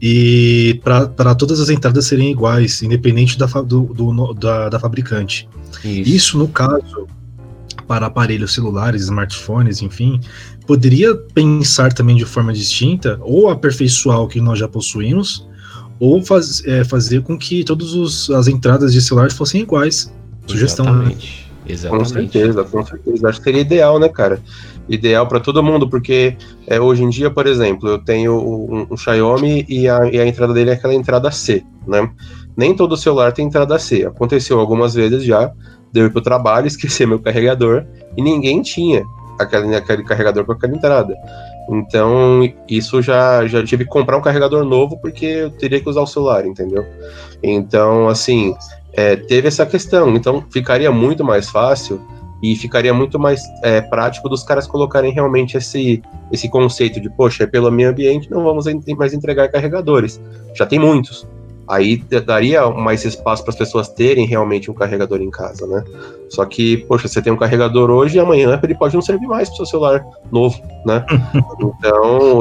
e 0.00 0.80
para 0.84 1.34
todas 1.34 1.58
as 1.58 1.70
entradas 1.70 2.06
serem 2.06 2.30
iguais, 2.30 2.82
independente 2.82 3.38
da, 3.38 3.46
do, 3.46 3.84
do 3.94 4.34
da, 4.34 4.68
da, 4.68 4.78
fabricante. 4.78 5.48
Isso. 5.82 6.10
Isso, 6.10 6.38
no 6.38 6.48
caso, 6.48 7.06
para 7.86 8.06
aparelhos 8.06 8.52
celulares, 8.52 9.02
smartphones, 9.02 9.80
enfim, 9.80 10.20
poderia 10.66 11.14
pensar 11.14 11.92
também 11.92 12.16
de 12.16 12.24
forma 12.24 12.52
distinta, 12.52 13.18
ou 13.22 13.48
aperfeiçoar 13.48 14.20
o 14.20 14.28
que 14.28 14.40
nós 14.40 14.58
já 14.58 14.68
possuímos, 14.68 15.46
ou 15.98 16.22
faz, 16.22 16.62
é, 16.66 16.84
fazer 16.84 17.22
com 17.22 17.38
que 17.38 17.64
todas 17.64 18.30
as 18.30 18.48
entradas 18.48 18.92
de 18.92 19.00
celular 19.00 19.30
fossem 19.32 19.62
iguais. 19.62 20.12
Sugestão. 20.46 20.84
Né? 20.84 20.90
Exatamente. 20.92 21.40
Né? 21.40 21.46
Exatamente. 21.72 22.04
Com 22.04 22.14
certeza, 22.14 22.64
com 22.64 22.84
certeza. 22.84 23.28
Acho 23.28 23.38
que 23.38 23.44
seria 23.44 23.60
ideal, 23.60 23.98
né, 23.98 24.08
cara? 24.08 24.40
Ideal 24.88 25.26
para 25.26 25.40
todo 25.40 25.62
mundo, 25.62 25.88
porque 25.88 26.36
é, 26.66 26.80
hoje 26.80 27.02
em 27.02 27.08
dia, 27.08 27.30
por 27.30 27.46
exemplo, 27.46 27.88
eu 27.88 27.98
tenho 27.98 28.34
um, 28.34 28.86
um 28.90 28.96
Xiaomi 28.96 29.66
e 29.68 29.88
a, 29.88 30.06
e 30.06 30.20
a, 30.20 30.26
entrada 30.26 30.54
dele 30.54 30.70
é 30.70 30.74
aquela 30.74 30.94
entrada 30.94 31.30
C, 31.30 31.64
né? 31.86 32.08
Nem 32.56 32.74
todo 32.74 32.96
celular 32.96 33.32
tem 33.32 33.46
entrada 33.46 33.78
C. 33.78 34.04
Aconteceu 34.04 34.60
algumas 34.60 34.94
vezes 34.94 35.24
já, 35.24 35.50
deu 35.92 36.06
ir 36.06 36.10
pro 36.10 36.20
trabalho, 36.20 36.66
esquecer 36.68 37.06
meu 37.06 37.18
carregador 37.18 37.84
e 38.16 38.22
ninguém 38.22 38.62
tinha 38.62 39.02
aquele, 39.38 39.74
aquele 39.74 40.04
carregador 40.04 40.44
com 40.44 40.52
aquela 40.52 40.74
entrada. 40.74 41.14
Então, 41.68 42.40
isso 42.68 43.02
já, 43.02 43.46
já 43.46 43.64
tive 43.64 43.84
que 43.84 43.90
comprar 43.90 44.16
um 44.16 44.22
carregador 44.22 44.64
novo 44.64 44.98
porque 44.98 45.26
eu 45.26 45.50
teria 45.50 45.80
que 45.80 45.88
usar 45.88 46.02
o 46.02 46.06
celular, 46.06 46.46
entendeu? 46.46 46.84
Então, 47.42 48.08
assim, 48.08 48.54
é, 48.92 49.16
teve 49.16 49.48
essa 49.48 49.66
questão. 49.66 50.14
Então, 50.14 50.44
ficaria 50.50 50.90
muito 50.92 51.24
mais 51.24 51.50
fácil 51.50 52.00
e 52.42 52.54
ficaria 52.54 52.94
muito 52.94 53.18
mais 53.18 53.42
é, 53.62 53.80
prático 53.80 54.28
dos 54.28 54.42
caras 54.42 54.66
colocarem 54.66 55.12
realmente 55.12 55.56
esse, 55.56 56.02
esse 56.30 56.48
conceito 56.48 57.00
de, 57.00 57.10
poxa, 57.10 57.44
é 57.44 57.46
pelo 57.46 57.70
meio 57.70 57.90
ambiente, 57.90 58.30
não 58.30 58.44
vamos 58.44 58.66
mais 58.96 59.12
entregar 59.12 59.48
carregadores. 59.48 60.20
Já 60.54 60.66
tem 60.66 60.78
muitos. 60.78 61.26
Aí 61.68 61.96
daria 62.24 62.70
mais 62.70 63.04
espaço 63.04 63.42
para 63.42 63.50
as 63.50 63.58
pessoas 63.58 63.88
terem 63.88 64.24
realmente 64.24 64.70
um 64.70 64.74
carregador 64.74 65.20
em 65.20 65.30
casa, 65.30 65.66
né? 65.66 65.82
Só 66.28 66.44
que, 66.44 66.78
poxa, 66.86 67.08
você 67.08 67.20
tem 67.20 67.32
um 67.32 67.36
carregador 67.36 67.90
hoje 67.90 68.16
e 68.16 68.20
amanhã 68.20 68.58
ele 68.62 68.74
pode 68.74 68.94
não 68.94 69.02
servir 69.02 69.26
mais 69.26 69.48
para 69.48 69.54
o 69.54 69.56
seu 69.56 69.66
celular 69.66 70.04
novo, 70.30 70.60
né? 70.84 71.04
então, 71.58 72.40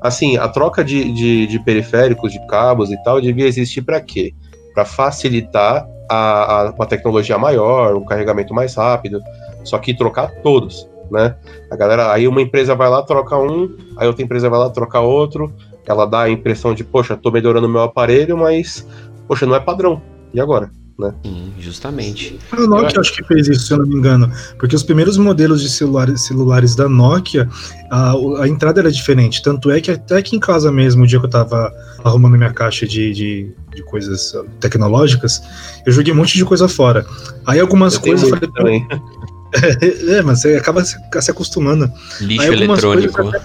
assim, 0.00 0.36
a 0.36 0.48
troca 0.48 0.84
de, 0.84 1.12
de, 1.12 1.46
de, 1.48 1.58
periféricos, 1.58 2.32
de 2.32 2.46
cabos 2.46 2.92
e 2.92 3.02
tal, 3.02 3.20
devia 3.20 3.46
existir 3.46 3.82
para 3.82 4.00
quê? 4.00 4.32
Para 4.72 4.84
facilitar 4.84 5.88
a, 6.08 6.68
a, 6.68 6.70
uma 6.70 6.86
tecnologia 6.86 7.36
maior, 7.36 7.96
um 7.96 8.04
carregamento 8.04 8.54
mais 8.54 8.76
rápido, 8.76 9.20
só 9.64 9.76
que 9.78 9.92
trocar 9.92 10.30
todos, 10.42 10.88
né? 11.10 11.34
A 11.68 11.74
galera, 11.74 12.12
aí 12.12 12.28
uma 12.28 12.40
empresa 12.40 12.76
vai 12.76 12.88
lá, 12.88 13.02
troca 13.02 13.36
um, 13.36 13.76
aí 13.96 14.06
outra 14.06 14.22
empresa 14.22 14.48
vai 14.48 14.58
lá, 14.60 14.70
troca 14.70 15.00
outro, 15.00 15.52
ela 15.86 16.06
dá 16.06 16.22
a 16.22 16.30
impressão 16.30 16.74
de, 16.74 16.84
poxa, 16.84 17.16
tô 17.16 17.30
melhorando 17.30 17.68
meu 17.68 17.82
aparelho, 17.82 18.36
mas, 18.36 18.86
poxa, 19.26 19.46
não 19.46 19.54
é 19.54 19.60
padrão. 19.60 20.02
E 20.32 20.40
agora? 20.40 20.70
Né? 20.98 21.14
Sim, 21.22 21.52
justamente. 21.58 22.38
A 22.50 22.60
Nokia 22.60 22.96
eu... 22.96 23.00
acho 23.02 23.12
que 23.12 23.22
fez 23.24 23.48
isso, 23.48 23.66
se 23.66 23.72
eu 23.72 23.78
não 23.78 23.86
me 23.86 23.96
engano. 23.96 24.32
Porque 24.58 24.74
os 24.74 24.82
primeiros 24.82 25.18
modelos 25.18 25.60
de 25.60 25.68
celulares, 25.68 26.22
celulares 26.22 26.74
da 26.74 26.88
Nokia, 26.88 27.46
a, 27.90 28.14
a 28.40 28.48
entrada 28.48 28.80
era 28.80 28.90
diferente. 28.90 29.42
Tanto 29.42 29.70
é 29.70 29.78
que 29.78 29.90
até 29.90 30.16
aqui 30.16 30.34
em 30.34 30.40
casa 30.40 30.72
mesmo, 30.72 31.04
o 31.04 31.06
dia 31.06 31.20
que 31.20 31.26
eu 31.26 31.30
tava 31.30 31.70
arrumando 32.02 32.38
minha 32.38 32.52
caixa 32.52 32.86
de, 32.86 33.12
de, 33.12 33.54
de 33.74 33.82
coisas 33.82 34.32
tecnológicas, 34.58 35.42
eu 35.84 35.92
joguei 35.92 36.14
um 36.14 36.16
monte 36.16 36.38
de 36.38 36.44
coisa 36.46 36.66
fora. 36.66 37.04
Aí 37.46 37.60
algumas 37.60 37.94
eu 37.94 38.00
coisas 38.00 38.30
falei. 38.30 38.50
Também. 38.54 38.88
é, 40.08 40.22
mas 40.22 40.40
você 40.40 40.56
acaba 40.56 40.82
se, 40.82 40.96
se 41.20 41.30
acostumando. 41.30 41.90
Lixo 42.22 42.42
Aí, 42.42 42.52
eletrônico. 42.52 43.12
Coisas, 43.12 43.42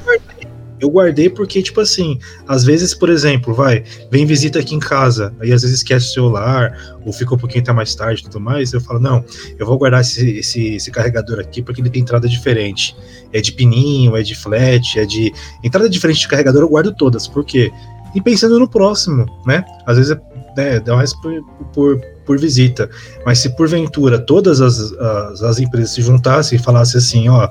eu 0.81 0.89
guardei 0.89 1.29
porque, 1.29 1.61
tipo 1.61 1.79
assim, 1.79 2.17
às 2.47 2.63
vezes, 2.63 2.93
por 2.93 3.09
exemplo, 3.09 3.53
vai, 3.53 3.83
vem 4.09 4.25
visita 4.25 4.59
aqui 4.59 4.73
em 4.73 4.79
casa, 4.79 5.33
aí 5.39 5.53
às 5.53 5.61
vezes 5.61 5.77
esquece 5.77 6.07
o 6.07 6.13
celular, 6.13 6.97
ou 7.05 7.13
fica 7.13 7.35
um 7.35 7.37
pouquinho 7.37 7.61
até 7.61 7.71
mais 7.71 7.93
tarde 7.93 8.21
e 8.21 8.23
tudo 8.23 8.39
mais, 8.39 8.73
eu 8.73 8.81
falo, 8.81 8.99
não, 8.99 9.23
eu 9.59 9.65
vou 9.65 9.77
guardar 9.77 10.01
esse, 10.01 10.39
esse, 10.39 10.75
esse, 10.75 10.89
carregador 10.89 11.39
aqui 11.39 11.61
porque 11.61 11.81
ele 11.81 11.89
tem 11.89 12.01
entrada 12.01 12.27
diferente. 12.27 12.95
É 13.31 13.39
de 13.39 13.51
pininho, 13.51 14.17
é 14.17 14.23
de 14.23 14.35
flat, 14.35 14.99
é 14.99 15.05
de. 15.05 15.31
Entrada 15.63 15.87
diferente 15.87 16.21
de 16.21 16.27
carregador 16.27 16.63
eu 16.63 16.69
guardo 16.69 16.93
todas, 16.93 17.27
por 17.27 17.45
quê? 17.45 17.71
E 18.13 18.19
pensando 18.19 18.59
no 18.59 18.67
próximo, 18.67 19.25
né? 19.45 19.63
Às 19.85 19.97
vezes 19.97 20.17
é, 20.57 20.79
dá 20.79 20.95
mais 20.95 21.13
por, 21.13 21.41
por, 21.73 22.01
por 22.25 22.39
visita. 22.39 22.89
Mas 23.25 23.39
se 23.39 23.55
porventura 23.55 24.19
todas 24.19 24.59
as, 24.59 24.91
as, 24.93 25.43
as 25.43 25.59
empresas 25.59 25.91
se 25.91 26.01
juntassem 26.01 26.57
e 26.57 26.61
falassem 26.61 26.97
assim, 26.97 27.29
ó, 27.29 27.47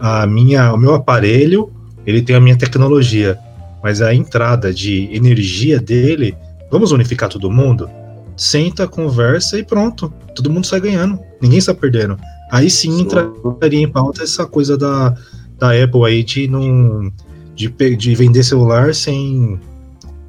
a 0.00 0.26
minha, 0.26 0.72
o 0.72 0.76
meu 0.76 0.94
aparelho 0.94 1.72
ele 2.08 2.22
tem 2.22 2.34
a 2.34 2.40
minha 2.40 2.56
tecnologia, 2.56 3.38
mas 3.82 4.00
a 4.00 4.14
entrada 4.14 4.72
de 4.72 5.14
energia 5.14 5.78
dele, 5.78 6.34
vamos 6.70 6.90
unificar 6.90 7.28
todo 7.28 7.50
mundo? 7.50 7.88
Senta, 8.34 8.88
conversa 8.88 9.58
e 9.58 9.62
pronto. 9.62 10.10
Todo 10.34 10.50
mundo 10.50 10.66
sai 10.66 10.80
ganhando. 10.80 11.18
Ninguém 11.38 11.58
está 11.58 11.74
perdendo. 11.74 12.18
Aí 12.50 12.70
sim 12.70 13.02
entraria 13.02 13.82
em 13.82 13.88
pauta 13.88 14.22
essa 14.22 14.46
coisa 14.46 14.78
da, 14.78 15.14
da 15.58 15.70
Apple 15.72 16.06
aí 16.06 16.24
de 16.24 16.48
não 16.48 17.12
de, 17.54 17.68
de 17.94 18.14
vender 18.14 18.42
celular 18.42 18.94
sem 18.94 19.60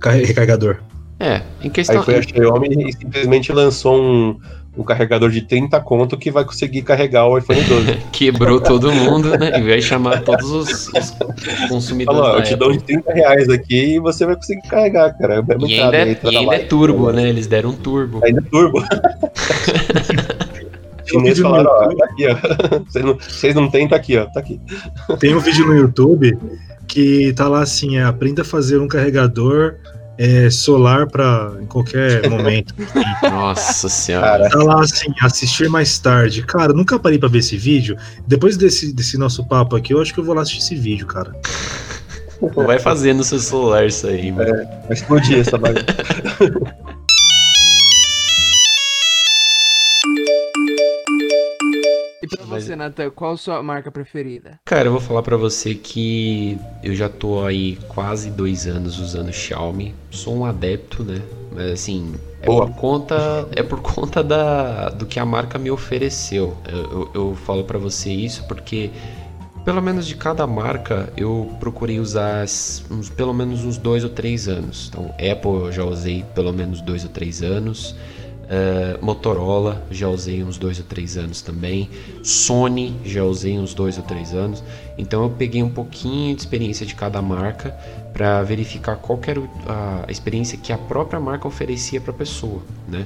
recarregador. 0.03 0.79
É, 1.17 1.43
em 1.61 1.69
questão. 1.69 1.99
Aí 1.99 2.03
foi 2.03 2.15
a 2.15 2.21
Xiaomi 2.21 2.89
e 2.89 2.91
simplesmente 2.91 3.53
lançou 3.53 4.01
um, 4.01 4.37
um 4.79 4.83
carregador 4.83 5.29
de 5.29 5.41
30 5.41 5.77
conto 5.81 6.17
que 6.17 6.31
vai 6.31 6.45
conseguir 6.45 6.83
carregar 6.83 7.27
o 7.27 7.37
iPhone 7.37 7.61
12. 7.61 7.97
Quebrou 8.13 8.61
todo 8.61 8.89
mundo, 8.91 9.37
né? 9.37 9.59
E 9.59 9.61
vai 9.61 9.81
chamar 9.81 10.21
todos 10.21 10.49
os, 10.49 10.87
os 10.87 11.13
consumidores. 11.67 12.21
Falou, 12.21 12.37
eu 12.37 12.43
te 12.43 12.55
dou 12.55 12.71
de 12.71 12.81
30 12.81 13.11
reais 13.11 13.49
aqui 13.49 13.95
e 13.95 13.99
você 13.99 14.25
vai 14.25 14.37
conseguir 14.37 14.67
carregar, 14.69 15.17
cara. 15.17 15.35
É 15.35 15.43
e 15.67 15.81
ainda, 15.81 15.97
é, 15.97 16.17
e 16.23 16.37
ainda 16.37 16.55
é 16.55 16.59
turbo, 16.59 17.11
né? 17.11 17.27
Eles 17.27 17.45
deram 17.45 17.71
um 17.71 17.75
turbo. 17.75 18.21
Ainda 18.29 18.39
é 18.39 18.49
turbo. 18.49 18.81
Chinês 21.05 21.39
falaram, 21.39 21.71
ó, 21.71 21.95
tá 21.95 22.05
aqui, 22.05 22.27
ó. 22.27 22.35
Vocês 22.85 23.05
não, 23.05 23.15
vocês 23.15 23.55
não 23.55 23.69
têm, 23.69 23.87
tá 23.87 23.95
aqui, 23.95 24.15
ó. 24.17 24.25
Tá 24.25 24.39
aqui. 24.39 24.61
Tem 25.19 25.35
um 25.35 25.39
vídeo 25.39 25.65
no 25.65 25.75
YouTube 25.75 26.37
que 26.87 27.33
tá 27.33 27.47
lá 27.47 27.61
assim, 27.61 27.97
é, 27.97 28.03
aprenda 28.03 28.43
a 28.43 28.45
fazer 28.45 28.79
um 28.79 28.87
carregador 28.87 29.75
é, 30.19 30.49
solar 30.49 31.07
para 31.07 31.53
em 31.61 31.65
qualquer 31.65 32.27
momento. 32.29 32.75
Nossa 33.23 33.87
senhora. 33.87 34.49
Tá 34.49 34.61
lá 34.61 34.81
assim, 34.81 35.07
assistir 35.21 35.69
mais 35.69 35.97
tarde. 35.97 36.43
Cara, 36.43 36.73
nunca 36.73 36.99
parei 36.99 37.17
para 37.17 37.29
ver 37.29 37.39
esse 37.39 37.55
vídeo. 37.55 37.97
Depois 38.27 38.57
desse, 38.57 38.93
desse 38.93 39.17
nosso 39.17 39.47
papo 39.47 39.77
aqui, 39.77 39.93
eu 39.93 40.01
acho 40.01 40.13
que 40.13 40.19
eu 40.19 40.23
vou 40.25 40.35
lá 40.35 40.41
assistir 40.41 40.59
esse 40.59 40.75
vídeo, 40.75 41.07
cara. 41.07 41.33
Vai 42.53 42.79
fazer 42.79 43.13
no 43.13 43.23
seu 43.23 43.39
celular 43.39 43.85
isso 43.85 44.07
aí, 44.07 44.29
mano. 44.31 44.53
É, 44.53 44.65
vai 44.65 44.91
explodir 44.91 45.39
essa 45.39 45.57
bagulho. 45.57 45.85
você, 52.59 52.75
Nathan, 52.75 53.09
qual 53.11 53.33
a 53.33 53.37
sua 53.37 53.63
marca 53.63 53.91
preferida? 53.91 54.59
Cara, 54.65 54.87
eu 54.87 54.91
vou 54.91 55.01
falar 55.01 55.23
para 55.23 55.37
você 55.37 55.75
que 55.75 56.57
eu 56.83 56.95
já 56.95 57.09
tô 57.09 57.43
aí 57.43 57.77
quase 57.87 58.29
dois 58.31 58.67
anos 58.67 58.99
usando 58.99 59.31
Xiaomi. 59.33 59.95
Sou 60.11 60.37
um 60.37 60.45
adepto, 60.45 61.03
né? 61.03 61.21
Mas 61.51 61.71
assim, 61.71 62.15
é 62.41 62.45
por 62.45 62.69
conta, 62.75 63.47
é 63.55 63.63
por 63.63 63.81
conta 63.81 64.23
da, 64.23 64.89
do 64.89 65.05
que 65.05 65.19
a 65.19 65.25
marca 65.25 65.57
me 65.57 65.71
ofereceu. 65.71 66.57
Eu, 66.67 66.79
eu, 66.91 67.11
eu 67.13 67.35
falo 67.35 67.63
para 67.63 67.79
você 67.79 68.11
isso 68.11 68.47
porque 68.47 68.91
Pelo 69.63 69.81
menos 69.81 70.07
de 70.07 70.15
cada 70.15 70.47
marca 70.47 71.11
eu 71.17 71.55
procurei 71.59 71.99
usar 71.99 72.43
uns, 72.89 73.09
pelo 73.09 73.33
menos 73.33 73.63
uns 73.63 73.77
dois 73.77 74.03
ou 74.03 74.09
três 74.09 74.47
anos. 74.47 74.87
Então, 74.89 75.13
Apple 75.13 75.65
eu 75.65 75.71
já 75.71 75.83
usei 75.83 76.23
pelo 76.33 76.51
menos 76.53 76.81
dois 76.81 77.03
ou 77.03 77.09
três 77.09 77.43
anos. 77.43 77.95
Uh, 78.49 79.05
Motorola 79.05 79.85
já 79.91 80.09
usei 80.09 80.43
uns 80.43 80.57
dois 80.57 80.79
ou 80.79 80.85
três 80.85 81.17
anos 81.17 81.39
também. 81.39 81.87
Sony 82.23 82.95
já 83.05 83.23
usei 83.23 83.59
uns 83.59 83.75
dois 83.75 83.97
ou 83.97 84.03
três 84.03 84.33
anos. 84.33 84.63
Então 84.97 85.21
eu 85.21 85.29
peguei 85.29 85.61
um 85.61 85.69
pouquinho 85.69 86.35
de 86.35 86.41
experiência 86.41 86.83
de 86.83 86.95
cada 86.95 87.21
marca 87.21 87.69
para 88.11 88.41
verificar 88.41 88.95
qual 88.95 89.19
era 89.27 89.39
a 89.67 90.11
experiência 90.11 90.57
que 90.57 90.73
a 90.73 90.77
própria 90.79 91.19
marca 91.19 91.47
oferecia 91.47 92.01
para 92.01 92.11
a 92.11 92.15
pessoa, 92.15 92.63
né? 92.87 93.05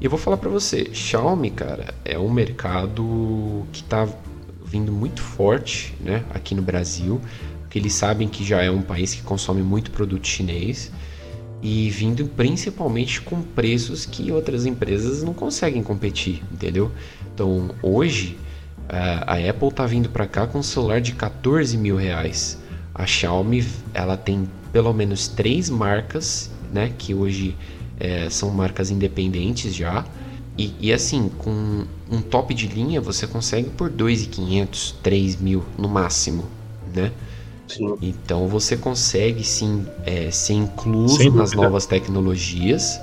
E 0.00 0.04
eu 0.04 0.10
vou 0.10 0.18
falar 0.18 0.36
para 0.36 0.50
você, 0.50 0.90
Xiaomi, 0.92 1.50
cara, 1.50 1.94
é 2.04 2.18
um 2.18 2.30
mercado 2.30 3.64
que 3.72 3.82
está 3.82 4.08
vindo 4.64 4.92
muito 4.92 5.22
forte, 5.22 5.94
né, 6.00 6.24
aqui 6.30 6.54
no 6.54 6.62
Brasil, 6.62 7.20
porque 7.60 7.78
eles 7.78 7.94
sabem 7.94 8.28
que 8.28 8.44
já 8.44 8.62
é 8.62 8.70
um 8.70 8.82
país 8.82 9.14
que 9.14 9.22
consome 9.22 9.62
muito 9.62 9.90
produto 9.90 10.26
chinês 10.26 10.92
e 11.62 11.90
vindo 11.90 12.26
principalmente 12.26 13.20
com 13.20 13.42
preços 13.42 14.06
que 14.06 14.30
outras 14.30 14.64
empresas 14.64 15.22
não 15.22 15.34
conseguem 15.34 15.82
competir, 15.82 16.42
entendeu? 16.52 16.90
Então 17.34 17.70
hoje 17.82 18.38
a 18.88 19.34
Apple 19.34 19.68
está 19.68 19.84
vindo 19.86 20.08
para 20.08 20.26
cá 20.26 20.46
com 20.46 20.60
um 20.60 20.62
celular 20.62 21.00
de 21.00 21.12
14 21.12 21.76
mil 21.76 21.96
reais. 21.96 22.58
A 22.94 23.04
Xiaomi 23.06 23.66
ela 23.92 24.16
tem 24.16 24.48
pelo 24.72 24.92
menos 24.92 25.28
três 25.28 25.68
marcas, 25.68 26.50
né, 26.72 26.92
que 26.96 27.14
hoje 27.14 27.56
é, 27.98 28.30
são 28.30 28.50
marcas 28.50 28.90
independentes 28.90 29.74
já. 29.74 30.04
E, 30.56 30.74
e, 30.80 30.92
assim, 30.92 31.30
com 31.38 31.84
um 32.10 32.20
top 32.20 32.52
de 32.52 32.66
linha 32.66 33.00
você 33.00 33.26
consegue 33.26 33.70
por 33.70 33.90
2.500, 33.90 34.94
3 35.02 35.36
mil 35.40 35.64
no 35.78 35.88
máximo, 35.88 36.46
né? 36.92 37.12
Sim. 37.68 37.96
Então 38.00 38.48
você 38.48 38.76
consegue 38.76 39.44
sim 39.44 39.86
é, 40.04 40.30
ser 40.30 40.54
incluso 40.54 41.30
nas 41.30 41.52
novas 41.52 41.86
tecnologias 41.86 43.00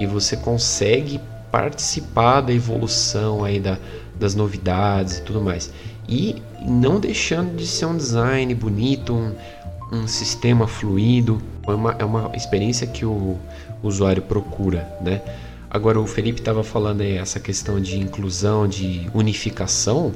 e 0.00 0.06
você 0.06 0.36
consegue 0.36 1.20
participar 1.50 2.40
da 2.40 2.52
evolução 2.52 3.44
aí 3.44 3.60
da, 3.60 3.78
das 4.18 4.34
novidades 4.34 5.18
e 5.18 5.22
tudo 5.22 5.40
mais. 5.40 5.70
E 6.08 6.42
não 6.62 6.98
deixando 6.98 7.56
de 7.56 7.66
ser 7.66 7.86
um 7.86 7.96
design 7.96 8.54
bonito, 8.54 9.12
um, 9.12 9.34
um 9.92 10.06
sistema 10.06 10.66
fluido. 10.66 11.40
É 11.66 11.70
uma, 11.70 11.96
é 11.98 12.04
uma 12.04 12.30
experiência 12.34 12.86
que 12.86 13.04
o, 13.04 13.38
usuário 13.82 14.22
procura, 14.22 14.88
né? 15.00 15.22
Agora 15.70 16.00
o 16.00 16.06
Felipe 16.06 16.40
estava 16.40 16.62
falando 16.62 17.00
aí 17.00 17.16
essa 17.16 17.40
questão 17.40 17.80
de 17.80 17.98
inclusão, 17.98 18.66
de 18.66 19.10
unificação, 19.12 20.12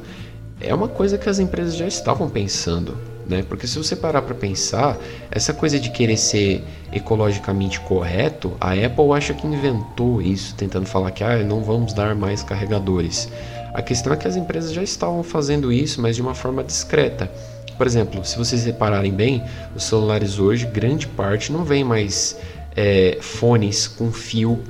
é 0.60 0.74
uma 0.74 0.88
coisa 0.88 1.18
que 1.18 1.28
as 1.28 1.38
empresas 1.38 1.76
já 1.76 1.86
estavam 1.86 2.28
pensando, 2.28 2.96
né? 3.30 3.44
Porque 3.48 3.66
se 3.66 3.78
você 3.78 3.94
parar 3.94 4.22
para 4.22 4.34
pensar, 4.34 4.98
essa 5.30 5.54
coisa 5.54 5.78
de 5.78 5.90
querer 5.90 6.16
ser 6.16 6.62
ecologicamente 6.92 7.78
correto, 7.80 8.52
a 8.60 8.72
Apple 8.72 9.12
acha 9.14 9.32
que 9.32 9.46
inventou 9.46 10.20
isso, 10.20 10.54
tentando 10.56 10.86
falar 10.86 11.12
que 11.12 11.22
ah, 11.22 11.38
não 11.44 11.62
vamos 11.62 11.92
dar 11.92 12.14
mais 12.14 12.42
carregadores. 12.42 13.30
A 13.72 13.80
questão 13.80 14.12
é 14.12 14.16
que 14.16 14.26
as 14.26 14.36
empresas 14.36 14.72
já 14.72 14.82
estavam 14.82 15.22
fazendo 15.22 15.72
isso, 15.72 16.02
mas 16.02 16.16
de 16.16 16.22
uma 16.22 16.34
forma 16.34 16.64
discreta. 16.64 17.30
Por 17.78 17.86
exemplo, 17.86 18.24
se 18.24 18.36
vocês 18.36 18.64
repararem 18.64 19.12
bem, 19.12 19.42
os 19.74 19.84
celulares 19.84 20.38
hoje, 20.38 20.66
grande 20.66 21.06
parte 21.06 21.52
não 21.52 21.64
vem 21.64 21.84
mais 21.84 22.36
é, 22.76 23.18
fones 23.20 23.86
com 23.86 24.12
fio 24.12 24.62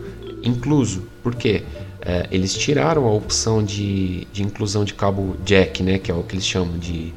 incluso. 0.43 1.09
Por 1.23 1.35
quê? 1.35 1.65
É, 2.03 2.27
eles 2.31 2.55
tiraram 2.55 3.07
a 3.07 3.13
opção 3.13 3.63
de, 3.63 4.27
de 4.33 4.43
inclusão 4.43 4.85
de 4.85 4.95
cabo 4.95 5.37
jack, 5.45 5.83
né, 5.83 5.99
que 5.99 6.11
é 6.11 6.15
o 6.15 6.23
que 6.23 6.35
eles 6.35 6.47
chamam 6.47 6.79
de 6.79 7.13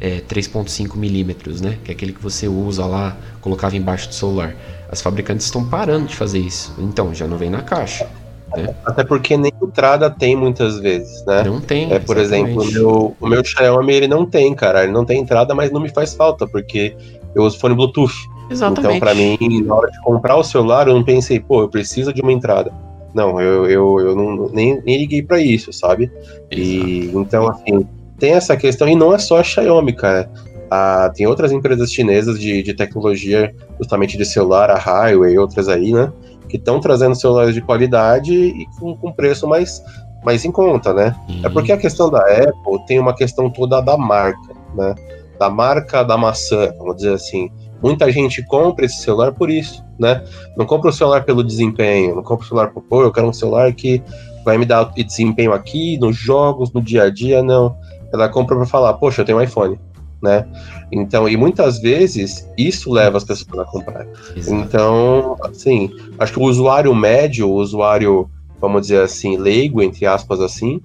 é, 0.00 0.20
3.5 0.20 0.96
milímetros, 0.96 1.60
né, 1.60 1.78
que 1.84 1.90
é 1.90 1.94
aquele 1.94 2.12
que 2.12 2.22
você 2.22 2.48
usa 2.48 2.84
lá, 2.86 3.16
colocava 3.40 3.76
embaixo 3.76 4.08
do 4.08 4.14
celular. 4.14 4.54
As 4.88 5.00
fabricantes 5.00 5.46
estão 5.46 5.64
parando 5.64 6.06
de 6.06 6.16
fazer 6.16 6.38
isso, 6.38 6.74
então 6.78 7.14
já 7.14 7.26
não 7.26 7.36
vem 7.36 7.50
na 7.50 7.62
caixa. 7.62 8.08
Né? 8.56 8.74
Até 8.84 9.02
porque 9.04 9.36
nem 9.36 9.52
entrada 9.60 10.08
tem 10.08 10.36
muitas 10.36 10.78
vezes, 10.78 11.24
né? 11.26 11.42
Não 11.42 11.60
tem. 11.60 11.92
É, 11.92 11.98
por 11.98 12.16
exatamente. 12.16 12.50
exemplo, 12.50 12.62
o 12.62 12.72
meu, 12.72 13.16
o 13.20 13.26
meu 13.26 13.44
Xiaomi 13.44 13.92
ele 13.92 14.08
não 14.08 14.24
tem, 14.24 14.54
cara. 14.54 14.84
Ele 14.84 14.92
não 14.92 15.04
tem 15.04 15.20
entrada, 15.20 15.54
mas 15.54 15.72
não 15.72 15.80
me 15.80 15.88
faz 15.88 16.14
falta, 16.14 16.46
porque 16.46 16.96
eu 17.34 17.42
uso 17.42 17.58
fone 17.58 17.74
Bluetooth. 17.74 18.14
Exatamente. 18.48 18.96
Então, 18.96 19.00
para 19.00 19.14
mim, 19.14 19.36
na 19.64 19.74
hora 19.74 19.90
de 19.90 20.00
comprar 20.00 20.36
o 20.36 20.44
celular, 20.44 20.86
eu 20.86 20.94
não 20.94 21.02
pensei, 21.02 21.40
pô, 21.40 21.62
eu 21.62 21.68
preciso 21.68 22.12
de 22.12 22.22
uma 22.22 22.32
entrada. 22.32 22.72
Não, 23.12 23.40
eu, 23.40 23.66
eu, 23.66 24.00
eu 24.00 24.14
não, 24.14 24.48
nem, 24.50 24.80
nem 24.84 24.98
liguei 24.98 25.22
para 25.22 25.40
isso, 25.40 25.72
sabe? 25.72 26.10
E 26.50 27.10
então, 27.14 27.48
assim, 27.48 27.86
tem 28.18 28.32
essa 28.32 28.56
questão, 28.56 28.88
e 28.88 28.94
não 28.94 29.14
é 29.14 29.18
só 29.18 29.38
a 29.38 29.42
Xiaomi, 29.42 29.92
cara. 29.92 30.30
Ah, 30.70 31.12
tem 31.14 31.26
outras 31.26 31.52
empresas 31.52 31.92
chinesas 31.92 32.40
de, 32.40 32.62
de 32.62 32.74
tecnologia, 32.74 33.54
justamente 33.78 34.16
de 34.16 34.24
celular, 34.24 34.70
a 34.70 34.78
Highway 34.78 35.34
e 35.34 35.38
outras 35.38 35.68
aí, 35.68 35.92
né? 35.92 36.12
Que 36.48 36.56
estão 36.56 36.80
trazendo 36.80 37.14
celulares 37.14 37.54
de 37.54 37.60
qualidade 37.60 38.34
e 38.34 38.66
com, 38.78 38.96
com 38.96 39.12
preço 39.12 39.46
mais, 39.46 39.82
mais 40.24 40.44
em 40.44 40.50
conta, 40.50 40.92
né? 40.92 41.14
Uhum. 41.28 41.40
É 41.44 41.48
porque 41.48 41.72
a 41.72 41.76
questão 41.76 42.10
da 42.10 42.20
Apple 42.20 42.84
tem 42.86 42.98
uma 42.98 43.14
questão 43.14 43.48
toda 43.48 43.80
da 43.80 43.96
marca, 43.96 44.54
né? 44.74 44.94
Da 45.38 45.48
marca 45.48 46.02
da 46.02 46.16
maçã, 46.16 46.72
vamos 46.78 46.96
dizer 46.96 47.14
assim. 47.14 47.50
Muita 47.82 48.10
gente 48.10 48.42
compra 48.46 48.86
esse 48.86 49.02
celular 49.02 49.32
por 49.32 49.50
isso, 49.50 49.84
né? 49.98 50.24
Não 50.56 50.66
compra 50.66 50.90
o 50.90 50.92
celular 50.92 51.24
pelo 51.24 51.44
desempenho, 51.44 52.16
não 52.16 52.22
compra 52.22 52.44
o 52.44 52.48
celular 52.48 52.70
por, 52.72 52.82
pô, 52.82 53.02
eu 53.02 53.12
quero 53.12 53.28
um 53.28 53.32
celular 53.32 53.72
que 53.72 54.02
vai 54.44 54.56
me 54.56 54.64
dar 54.64 54.84
desempenho 54.94 55.52
aqui, 55.52 55.98
nos 55.98 56.16
jogos, 56.16 56.72
no 56.72 56.80
dia 56.80 57.04
a 57.04 57.10
dia, 57.10 57.42
não. 57.42 57.76
Ela 58.16 58.28
compra 58.28 58.56
para 58.56 58.66
falar, 58.66 58.94
poxa, 58.94 59.22
eu 59.22 59.24
tenho 59.24 59.38
um 59.38 59.42
iPhone, 59.42 59.78
né? 60.22 60.46
Então, 60.90 61.28
e 61.28 61.36
muitas 61.36 61.78
vezes 61.78 62.48
isso 62.56 62.92
leva 62.92 63.16
as 63.16 63.24
pessoas 63.24 63.58
a 63.58 63.64
comprar. 63.64 64.06
Exato. 64.34 64.54
Então, 64.54 65.36
assim, 65.42 65.90
acho 66.18 66.32
que 66.32 66.38
o 66.38 66.44
usuário 66.44 66.94
médio, 66.94 67.48
o 67.48 67.54
usuário, 67.54 68.30
vamos 68.60 68.82
dizer 68.82 69.02
assim, 69.02 69.36
leigo, 69.36 69.82
entre 69.82 70.06
aspas, 70.06 70.40
assim, 70.40 70.80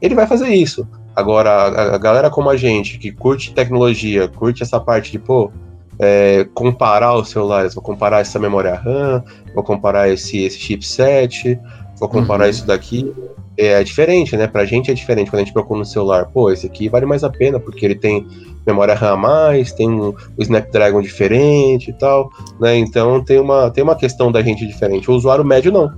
ele 0.00 0.14
vai 0.14 0.26
fazer 0.26 0.48
isso. 0.48 0.86
Agora, 1.14 1.50
a, 1.50 1.94
a 1.94 1.98
galera 1.98 2.28
como 2.28 2.50
a 2.50 2.56
gente, 2.56 2.98
que 2.98 3.10
curte 3.10 3.54
tecnologia, 3.54 4.28
curte 4.28 4.62
essa 4.62 4.78
parte 4.78 5.10
de, 5.12 5.18
pô, 5.18 5.50
é, 5.98 6.46
comparar 6.54 7.14
os 7.16 7.30
celulares, 7.30 7.74
vou 7.74 7.82
comparar 7.82 8.20
essa 8.20 8.38
memória 8.38 8.74
RAM, 8.74 9.24
vou 9.54 9.64
comparar 9.64 10.08
esse, 10.10 10.44
esse 10.44 10.58
chipset, 10.58 11.58
vou 11.98 12.08
comparar 12.08 12.44
uhum. 12.44 12.50
isso 12.50 12.66
daqui. 12.66 13.14
É 13.58 13.82
diferente, 13.82 14.36
né? 14.36 14.46
Pra 14.46 14.64
gente 14.64 14.90
é 14.90 14.94
diferente 14.94 15.30
quando 15.30 15.40
a 15.40 15.44
gente 15.44 15.52
procura 15.52 15.78
no 15.78 15.84
celular. 15.84 16.26
Pô, 16.26 16.50
esse 16.50 16.66
aqui 16.66 16.88
vale 16.88 17.06
mais 17.06 17.24
a 17.24 17.30
pena, 17.30 17.58
porque 17.58 17.84
ele 17.84 17.94
tem 17.94 18.26
memória 18.66 18.94
RAM 18.94 19.12
a 19.12 19.16
mais, 19.16 19.72
tem 19.72 19.88
um, 19.88 20.08
o 20.08 20.42
Snapdragon 20.42 21.00
diferente 21.00 21.90
e 21.90 21.92
tal, 21.92 22.30
né? 22.60 22.76
Então 22.76 23.24
tem 23.24 23.38
uma, 23.38 23.70
tem 23.70 23.82
uma 23.82 23.96
questão 23.96 24.30
da 24.30 24.42
gente 24.42 24.66
diferente. 24.66 25.10
O 25.10 25.14
usuário 25.14 25.44
médio 25.44 25.72
não. 25.72 25.90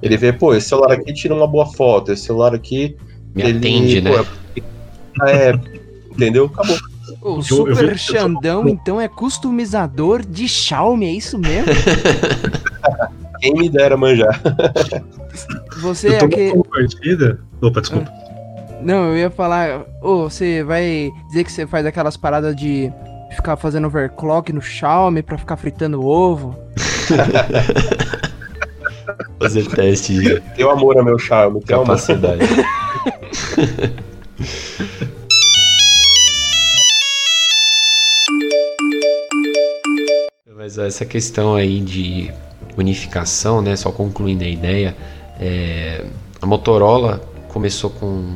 Ele 0.00 0.16
vê, 0.16 0.32
pô, 0.32 0.54
esse 0.54 0.68
celular 0.68 0.92
aqui 0.92 1.12
tira 1.12 1.34
uma 1.34 1.46
boa 1.46 1.66
foto, 1.66 2.12
esse 2.12 2.24
celular 2.24 2.54
aqui. 2.54 2.96
Me 3.34 3.42
ele, 3.42 3.58
atende, 3.58 4.02
pô, 4.02 4.08
né? 4.08 4.24
É, 5.22 5.50
é 5.50 5.60
entendeu? 6.10 6.46
Acabou. 6.46 6.76
O 7.20 7.36
eu, 7.36 7.42
Super 7.42 7.90
eu, 7.90 7.98
Xandão, 7.98 8.68
então, 8.68 9.00
é 9.00 9.08
customizador 9.08 10.24
de 10.24 10.48
Xiaomi, 10.48 11.06
é 11.06 11.10
isso 11.10 11.38
mesmo? 11.38 11.72
Quem 13.40 13.54
me 13.54 13.68
dera 13.68 13.96
manjar. 13.96 14.40
Você 15.82 16.08
eu 16.08 16.12
é 16.12 16.24
aquele... 16.24 16.64
partida. 16.64 17.40
Opa, 17.60 17.80
desculpa. 17.80 18.08
Ah, 18.08 18.78
não, 18.80 19.08
eu 19.08 19.18
ia 19.18 19.30
falar. 19.30 19.84
oh, 20.00 20.30
você 20.30 20.62
vai 20.62 21.10
dizer 21.28 21.44
que 21.44 21.52
você 21.52 21.66
faz 21.66 21.84
aquelas 21.84 22.16
paradas 22.16 22.54
de 22.54 22.90
ficar 23.34 23.56
fazendo 23.56 23.88
overclock 23.88 24.52
no 24.52 24.62
Xiaomi 24.62 25.22
pra 25.22 25.36
ficar 25.36 25.56
fritando 25.56 26.06
ovo? 26.06 26.56
Fazer 29.40 29.66
teste. 29.66 30.40
Teu 30.54 30.70
amor 30.70 30.96
a 30.98 31.02
meu 31.02 31.18
Xiaomi, 31.18 31.60
teu 31.62 31.80
capacidade. 31.80 32.46
Mas 40.56 40.78
essa 40.78 41.04
questão 41.04 41.56
aí 41.56 41.80
de 41.80 42.30
unificação, 42.76 43.60
né, 43.60 43.74
só 43.74 43.90
concluindo 43.90 44.44
a 44.44 44.48
ideia, 44.48 44.96
é, 45.38 46.04
a 46.40 46.46
Motorola 46.46 47.20
começou 47.48 47.90
com, 47.90 48.34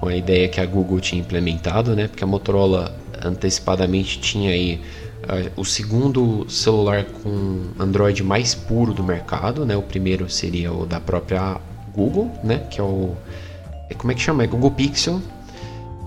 com 0.00 0.08
a 0.08 0.16
ideia 0.16 0.48
que 0.48 0.60
a 0.60 0.66
Google 0.66 1.00
tinha 1.00 1.20
implementado, 1.20 1.94
né, 1.94 2.08
porque 2.08 2.24
a 2.24 2.26
Motorola 2.26 2.94
antecipadamente 3.22 4.18
tinha 4.20 4.50
aí 4.50 4.80
uh, 5.24 5.60
o 5.60 5.64
segundo 5.64 6.48
celular 6.48 7.04
com 7.04 7.62
Android 7.78 8.22
mais 8.22 8.54
puro 8.54 8.92
do 8.92 9.02
mercado, 9.02 9.64
né, 9.64 9.76
o 9.76 9.82
primeiro 9.82 10.28
seria 10.28 10.72
o 10.72 10.86
da 10.86 11.00
própria 11.00 11.58
Google, 11.94 12.30
né, 12.42 12.66
que 12.70 12.80
é 12.80 12.84
o 12.84 13.14
é, 13.88 13.94
como 13.94 14.10
é 14.10 14.14
que 14.14 14.20
chama? 14.20 14.42
É 14.42 14.46
Google 14.46 14.70
Pixel. 14.70 15.20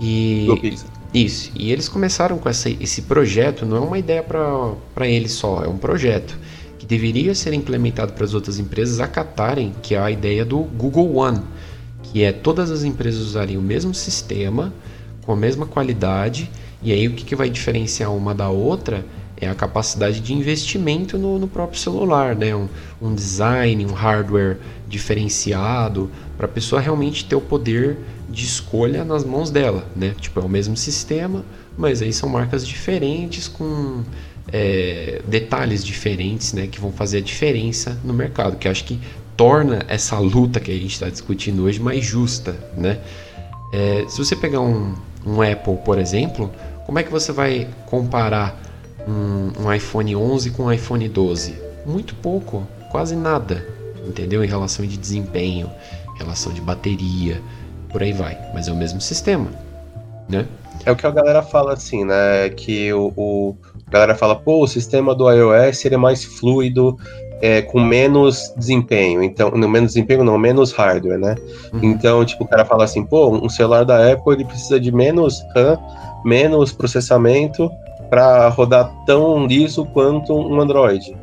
E 0.00 0.44
Google 0.46 0.62
Pixel. 0.62 0.88
Isso, 1.12 1.50
e 1.56 1.72
eles 1.72 1.88
começaram 1.88 2.38
com 2.38 2.48
essa, 2.48 2.70
esse 2.70 3.02
projeto, 3.02 3.66
não 3.66 3.76
é 3.76 3.80
uma 3.80 3.98
ideia 3.98 4.22
para 4.22 5.08
eles 5.08 5.32
só, 5.32 5.64
é 5.64 5.66
um 5.66 5.76
projeto 5.76 6.38
deveria 6.90 7.36
ser 7.36 7.52
implementado 7.52 8.14
para 8.14 8.24
as 8.24 8.34
outras 8.34 8.58
empresas 8.58 8.98
acatarem, 8.98 9.72
que 9.80 9.94
é 9.94 9.98
a 10.00 10.10
ideia 10.10 10.44
do 10.44 10.58
Google 10.58 11.14
One, 11.14 11.40
que 12.02 12.24
é 12.24 12.32
todas 12.32 12.68
as 12.68 12.82
empresas 12.82 13.20
usarem 13.20 13.56
o 13.56 13.62
mesmo 13.62 13.94
sistema, 13.94 14.74
com 15.22 15.30
a 15.30 15.36
mesma 15.36 15.66
qualidade. 15.66 16.50
E 16.82 16.92
aí 16.92 17.06
o 17.06 17.12
que, 17.12 17.24
que 17.24 17.36
vai 17.36 17.48
diferenciar 17.48 18.12
uma 18.12 18.34
da 18.34 18.48
outra 18.48 19.06
é 19.36 19.48
a 19.48 19.54
capacidade 19.54 20.18
de 20.18 20.34
investimento 20.34 21.16
no, 21.16 21.38
no 21.38 21.46
próprio 21.46 21.78
celular, 21.78 22.34
né? 22.34 22.56
Um, 22.56 22.68
um, 23.00 23.14
design, 23.14 23.86
um 23.86 23.92
hardware 23.92 24.58
diferenciado, 24.88 26.10
para 26.36 26.46
a 26.46 26.48
pessoa 26.48 26.80
realmente 26.80 27.24
ter 27.24 27.36
o 27.36 27.40
poder 27.40 27.98
de 28.28 28.44
escolha 28.44 29.04
nas 29.04 29.24
mãos 29.24 29.48
dela, 29.48 29.86
né? 29.94 30.12
Tipo, 30.20 30.40
é 30.40 30.42
o 30.42 30.48
mesmo 30.48 30.76
sistema, 30.76 31.44
mas 31.78 32.02
aí 32.02 32.12
são 32.12 32.28
marcas 32.28 32.66
diferentes 32.66 33.46
com 33.46 34.02
é, 34.52 35.22
detalhes 35.26 35.84
diferentes, 35.84 36.52
né? 36.52 36.66
Que 36.66 36.80
vão 36.80 36.92
fazer 36.92 37.18
a 37.18 37.20
diferença 37.20 37.98
no 38.04 38.12
mercado, 38.12 38.56
que 38.56 38.68
acho 38.68 38.84
que 38.84 38.98
torna 39.36 39.84
essa 39.88 40.18
luta 40.18 40.60
que 40.60 40.70
a 40.70 40.74
gente 40.74 40.92
está 40.92 41.08
discutindo 41.08 41.64
hoje 41.64 41.80
mais 41.80 42.04
justa, 42.04 42.56
né? 42.76 42.98
É, 43.72 44.04
se 44.08 44.18
você 44.18 44.34
pegar 44.34 44.60
um, 44.60 44.94
um 45.24 45.40
Apple, 45.40 45.76
por 45.84 45.98
exemplo, 45.98 46.50
como 46.84 46.98
é 46.98 47.02
que 47.02 47.10
você 47.10 47.32
vai 47.32 47.68
comparar 47.86 48.60
um, 49.06 49.64
um 49.64 49.72
iPhone 49.72 50.14
11 50.16 50.50
com 50.50 50.64
um 50.64 50.72
iPhone 50.72 51.08
12? 51.08 51.54
Muito 51.86 52.14
pouco, 52.16 52.66
quase 52.90 53.14
nada, 53.16 53.66
entendeu? 54.06 54.44
Em 54.44 54.48
relação 54.48 54.84
de 54.84 54.96
desempenho, 54.96 55.70
relação 56.18 56.52
de 56.52 56.60
bateria, 56.60 57.40
por 57.88 58.02
aí 58.02 58.12
vai. 58.12 58.38
Mas 58.52 58.68
é 58.68 58.72
o 58.72 58.76
mesmo 58.76 59.00
sistema, 59.00 59.50
né? 60.30 60.46
É 60.84 60.90
o 60.90 60.96
que 60.96 61.06
a 61.06 61.10
galera 61.10 61.42
fala 61.42 61.74
assim, 61.74 62.04
né? 62.04 62.48
Que 62.50 62.92
o, 62.92 63.12
o 63.16 63.56
a 63.86 63.90
galera 63.90 64.14
fala, 64.14 64.36
pô, 64.36 64.62
o 64.62 64.68
sistema 64.68 65.14
do 65.14 65.28
iOS 65.28 65.84
ele 65.84 65.96
é 65.96 65.98
mais 65.98 66.24
fluido, 66.24 66.96
é, 67.42 67.60
com 67.60 67.80
menos 67.80 68.52
desempenho, 68.56 69.22
então, 69.22 69.50
não 69.50 69.68
menos 69.68 69.94
desempenho, 69.94 70.22
não, 70.22 70.38
menos 70.38 70.72
hardware, 70.72 71.18
né? 71.18 71.34
Uhum. 71.72 71.80
Então, 71.82 72.24
tipo, 72.24 72.44
o 72.44 72.46
cara 72.46 72.64
fala 72.64 72.84
assim, 72.84 73.04
pô, 73.04 73.30
um 73.30 73.48
celular 73.48 73.84
da 73.84 74.12
Apple 74.12 74.34
ele 74.34 74.44
precisa 74.44 74.78
de 74.78 74.92
menos 74.92 75.42
RAM, 75.56 75.76
menos 76.24 76.72
processamento, 76.72 77.68
para 78.08 78.48
rodar 78.48 78.92
tão 79.06 79.46
liso 79.46 79.84
quanto 79.86 80.34
um 80.34 80.60
Android. 80.60 81.16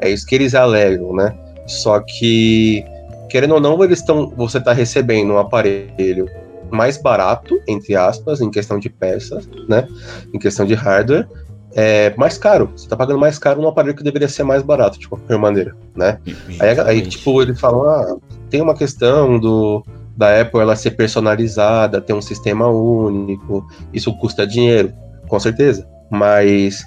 É 0.00 0.08
isso 0.08 0.26
que 0.26 0.34
eles 0.34 0.54
alegam, 0.54 1.14
né? 1.14 1.34
Só 1.66 2.00
que, 2.00 2.84
querendo 3.28 3.54
ou 3.54 3.60
não, 3.60 3.82
eles 3.82 3.98
estão. 3.98 4.32
Você 4.36 4.58
está 4.58 4.72
recebendo 4.72 5.32
um 5.32 5.38
aparelho 5.38 6.30
mais 6.70 6.96
barato, 6.96 7.60
entre 7.66 7.94
aspas, 7.96 8.40
em 8.40 8.50
questão 8.50 8.78
de 8.78 8.88
peças, 8.88 9.48
né? 9.68 9.86
Em 10.32 10.38
questão 10.38 10.66
de 10.66 10.74
hardware, 10.74 11.26
é 11.74 12.14
mais 12.16 12.38
caro. 12.38 12.70
Você 12.74 12.84
está 12.84 12.96
pagando 12.96 13.18
mais 13.18 13.38
caro 13.38 13.60
num 13.60 13.68
aparelho 13.68 13.96
que 13.96 14.02
deveria 14.02 14.28
ser 14.28 14.42
mais 14.42 14.62
barato, 14.62 14.98
de 14.98 15.08
qualquer 15.08 15.38
maneira, 15.38 15.76
né? 15.94 16.18
Aí, 16.58 16.80
aí, 16.80 17.02
tipo, 17.02 17.40
eles 17.42 17.60
falam, 17.60 17.88
ah, 17.88 18.16
tem 18.50 18.60
uma 18.60 18.74
questão 18.74 19.38
do 19.38 19.84
da 20.16 20.40
Apple 20.40 20.58
ela 20.58 20.74
ser 20.74 20.90
personalizada, 20.92 22.00
ter 22.00 22.12
um 22.12 22.20
sistema 22.20 22.66
único, 22.66 23.64
isso 23.94 24.12
custa 24.18 24.44
dinheiro, 24.44 24.92
com 25.28 25.38
certeza. 25.38 25.86
Mas, 26.10 26.84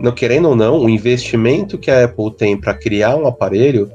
não 0.00 0.12
querendo 0.12 0.48
ou 0.48 0.56
não, 0.56 0.78
o 0.78 0.88
investimento 0.88 1.76
que 1.76 1.90
a 1.90 2.06
Apple 2.06 2.34
tem 2.34 2.58
para 2.58 2.72
criar 2.72 3.16
um 3.16 3.26
aparelho, 3.26 3.92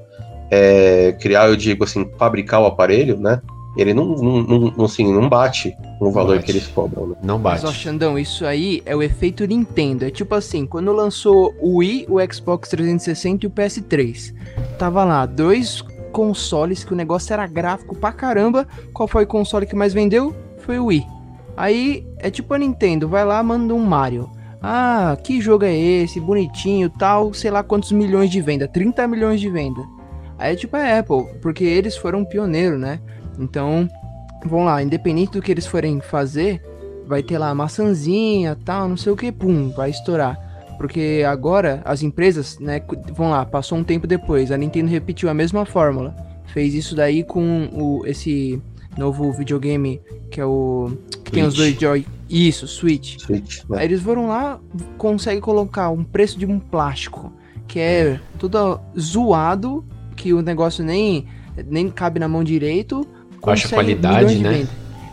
é, 0.52 1.14
criar, 1.20 1.48
eu 1.48 1.56
digo 1.56 1.84
assim, 1.84 2.08
fabricar 2.16 2.62
o 2.62 2.68
aparelho, 2.68 3.20
né? 3.20 3.42
Ele 3.78 3.94
não, 3.94 4.06
não, 4.16 4.74
não, 4.78 4.86
assim, 4.86 5.12
não 5.12 5.28
bate 5.28 5.76
o 6.00 6.10
valor 6.10 6.36
bate. 6.36 6.46
que 6.46 6.52
eles 6.52 6.68
cobram. 6.68 7.08
Né? 7.08 7.16
Não 7.22 7.40
bate. 7.40 7.64
Mas, 7.64 7.70
ó, 7.70 7.74
Xandão, 7.74 8.18
isso 8.18 8.46
aí 8.46 8.82
é 8.86 8.96
o 8.96 9.04
efeito 9.04 9.46
Nintendo. 9.46 10.06
É 10.06 10.10
tipo 10.10 10.34
assim, 10.34 10.66
quando 10.66 10.92
lançou 10.92 11.54
o 11.60 11.78
Wii, 11.78 12.08
o 12.10 12.34
Xbox 12.34 12.70
360 12.70 13.46
e 13.46 13.48
o 13.48 13.52
PS3. 13.52 14.34
Tava 14.78 15.04
lá, 15.04 15.26
dois 15.26 15.82
consoles 16.12 16.84
que 16.86 16.94
o 16.94 16.96
negócio 16.96 17.34
era 17.34 17.46
gráfico 17.46 17.96
pra 17.96 18.12
caramba. 18.12 18.66
Qual 18.94 19.08
foi 19.08 19.26
o 19.26 19.28
console 19.28 19.66
que 19.66 19.76
mais 19.76 19.94
vendeu? 19.94 20.34
Foi 20.60 20.80
o 20.80 20.86
Wii. 20.86 21.06
Aí 21.58 22.06
é 22.18 22.30
tipo 22.30 22.54
a 22.54 22.58
Nintendo, 22.58 23.08
vai 23.08 23.26
lá, 23.26 23.42
manda 23.44 23.74
um 23.74 23.80
Mario. 23.80 24.30
Ah, 24.62 25.18
que 25.24 25.40
jogo 25.40 25.64
é 25.64 25.76
esse? 25.76 26.20
Bonitinho, 26.20 26.90
tal, 26.90 27.34
sei 27.34 27.52
lá 27.52 27.62
quantos 27.62 27.92
milhões 27.92 28.30
de 28.30 28.42
venda, 28.42 28.68
30 28.68 29.08
milhões 29.08 29.40
de 29.40 29.50
venda. 29.50 29.82
Aí 30.38 30.54
é 30.54 30.56
tipo 30.56 30.76
a 30.76 31.00
Apple, 31.00 31.40
porque 31.42 31.64
eles 31.64 31.96
foram 31.96 32.26
pioneiro, 32.26 32.78
né? 32.78 33.00
Então, 33.40 33.90
vamos 34.46 34.66
lá, 34.66 34.82
independente 34.82 35.34
do 35.34 35.42
que 35.42 35.52
eles 35.52 35.66
forem 35.66 36.00
fazer, 36.02 36.62
vai 37.08 37.22
ter 37.22 37.38
lá 37.38 37.54
maçãzinha, 37.54 38.58
tal, 38.66 38.90
não 38.90 38.98
sei 38.98 39.12
o 39.12 39.18
que, 39.18 39.32
pum, 39.32 39.70
vai 39.70 39.90
estourar. 39.90 40.40
Porque 40.78 41.24
agora 41.28 41.82
as 41.86 42.04
empresas, 42.04 42.60
né, 42.60 42.82
vão 43.14 43.30
lá, 43.30 43.46
passou 43.46 43.78
um 43.78 43.84
tempo 43.84 44.06
depois, 44.06 44.52
a 44.52 44.58
Nintendo 44.58 44.90
repetiu 44.90 45.30
a 45.30 45.34
mesma 45.34 45.66
fórmula. 45.66 46.16
Fez 46.48 46.74
isso 46.74 46.96
daí 46.96 47.24
com 47.24 47.70
o, 47.72 48.06
esse 48.06 48.62
novo 48.98 49.32
videogame 49.32 50.02
que 50.32 50.40
é 50.40 50.46
o 50.46 50.92
que 51.24 51.32
Switch. 51.32 51.34
tem 51.34 51.44
os 51.44 51.54
dois 51.54 51.80
Joy 51.80 52.06
isso, 52.30 52.68
Switch. 52.68 53.20
Switch 53.20 53.64
né? 53.70 53.80
Aí 53.80 53.86
eles 53.86 54.02
foram 54.02 54.28
lá, 54.28 54.60
conseguem 54.98 55.42
colocar 55.42 55.90
um 55.90 56.04
preço 56.04 56.38
de 56.38 56.46
um 56.46 56.60
plástico 56.60 57.32
que 57.68 57.80
é 57.80 58.20
tudo 58.40 58.80
zoado, 59.00 59.84
que 60.16 60.34
o 60.34 60.42
negócio 60.42 60.84
nem, 60.84 61.28
nem 61.68 61.90
cabe 61.90 62.20
na 62.20 62.28
mão 62.28 62.44
direito. 62.44 63.08
Baixa 63.46 63.70
qualidade, 63.70 64.38
né? 64.40 64.68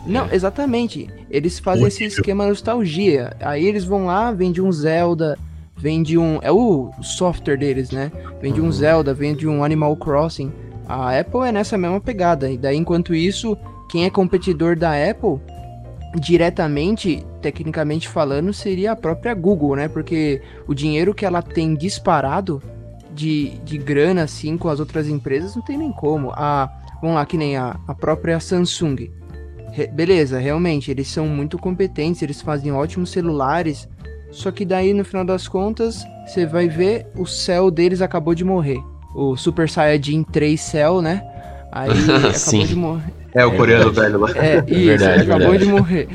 Não, 0.05 0.25
é. 0.25 0.35
exatamente. 0.35 1.09
Eles 1.29 1.59
fazem 1.59 1.87
esse 1.87 2.03
esquema 2.03 2.47
nostalgia. 2.47 3.35
Aí 3.39 3.65
eles 3.65 3.85
vão 3.85 4.05
lá, 4.05 4.31
vende 4.31 4.61
um 4.61 4.71
Zelda, 4.71 5.37
vende 5.77 6.17
um. 6.17 6.39
É 6.41 6.51
o 6.51 6.91
software 7.01 7.57
deles, 7.57 7.91
né? 7.91 8.11
Vende 8.41 8.61
uhum. 8.61 8.67
um 8.67 8.71
Zelda, 8.71 9.13
vende 9.13 9.47
um 9.47 9.63
Animal 9.63 9.95
Crossing. 9.95 10.51
A 10.87 11.17
Apple 11.17 11.47
é 11.47 11.51
nessa 11.51 11.77
mesma 11.77 12.01
pegada. 12.01 12.49
E 12.49 12.57
daí, 12.57 12.77
enquanto 12.77 13.15
isso, 13.15 13.57
quem 13.89 14.05
é 14.05 14.09
competidor 14.09 14.75
da 14.75 14.91
Apple 14.91 15.39
diretamente, 16.19 17.25
tecnicamente 17.41 18.07
falando, 18.07 18.53
seria 18.53 18.91
a 18.91 18.95
própria 18.95 19.33
Google, 19.33 19.75
né? 19.75 19.87
Porque 19.87 20.41
o 20.67 20.73
dinheiro 20.73 21.13
que 21.13 21.25
ela 21.25 21.41
tem 21.41 21.73
disparado 21.73 22.61
de, 23.13 23.57
de 23.59 23.77
grana, 23.77 24.23
assim, 24.23 24.57
com 24.57 24.69
as 24.69 24.79
outras 24.79 25.07
empresas, 25.07 25.55
não 25.55 25.63
tem 25.63 25.77
nem 25.77 25.91
como. 25.91 26.31
A, 26.31 26.69
vamos 27.03 27.17
lá, 27.17 27.25
que 27.25 27.37
nem 27.37 27.57
a, 27.57 27.77
a 27.85 27.93
própria 27.93 28.39
Samsung. 28.39 29.11
Re, 29.73 29.87
beleza, 29.87 30.39
realmente, 30.39 30.89
eles 30.89 31.09
são 31.09 31.27
muito 31.27 31.57
competentes, 31.57 32.21
eles 32.21 32.41
fazem 32.41 32.71
ótimos 32.71 33.11
celulares, 33.11 33.89
só 34.31 34.51
que 34.51 34.63
daí, 34.63 34.93
no 34.93 35.03
final 35.03 35.25
das 35.25 35.45
contas, 35.45 36.05
você 36.25 36.45
vai 36.45 36.69
ver, 36.69 37.05
o 37.17 37.25
céu 37.25 37.69
deles 37.69 38.01
acabou 38.01 38.33
de 38.33 38.45
morrer. 38.45 38.79
O 39.13 39.35
Super 39.35 39.69
Saiyajin 39.69 40.23
3 40.23 40.59
Cell, 40.59 41.01
né? 41.01 41.21
Aí 41.73 41.91
acabou 42.31 42.65
de 42.65 42.75
morrer. 42.75 43.13
É, 43.35 43.45
o 43.45 43.57
coreano 43.57 43.91
velho 43.91 44.19
lá. 44.19 44.29
É, 44.37 44.57
isso, 44.59 44.85
verdade, 44.85 45.21
ele 45.23 45.31
acabou 45.31 45.51
verdade. 45.51 45.65
de 45.65 45.71
morrer. 45.71 46.09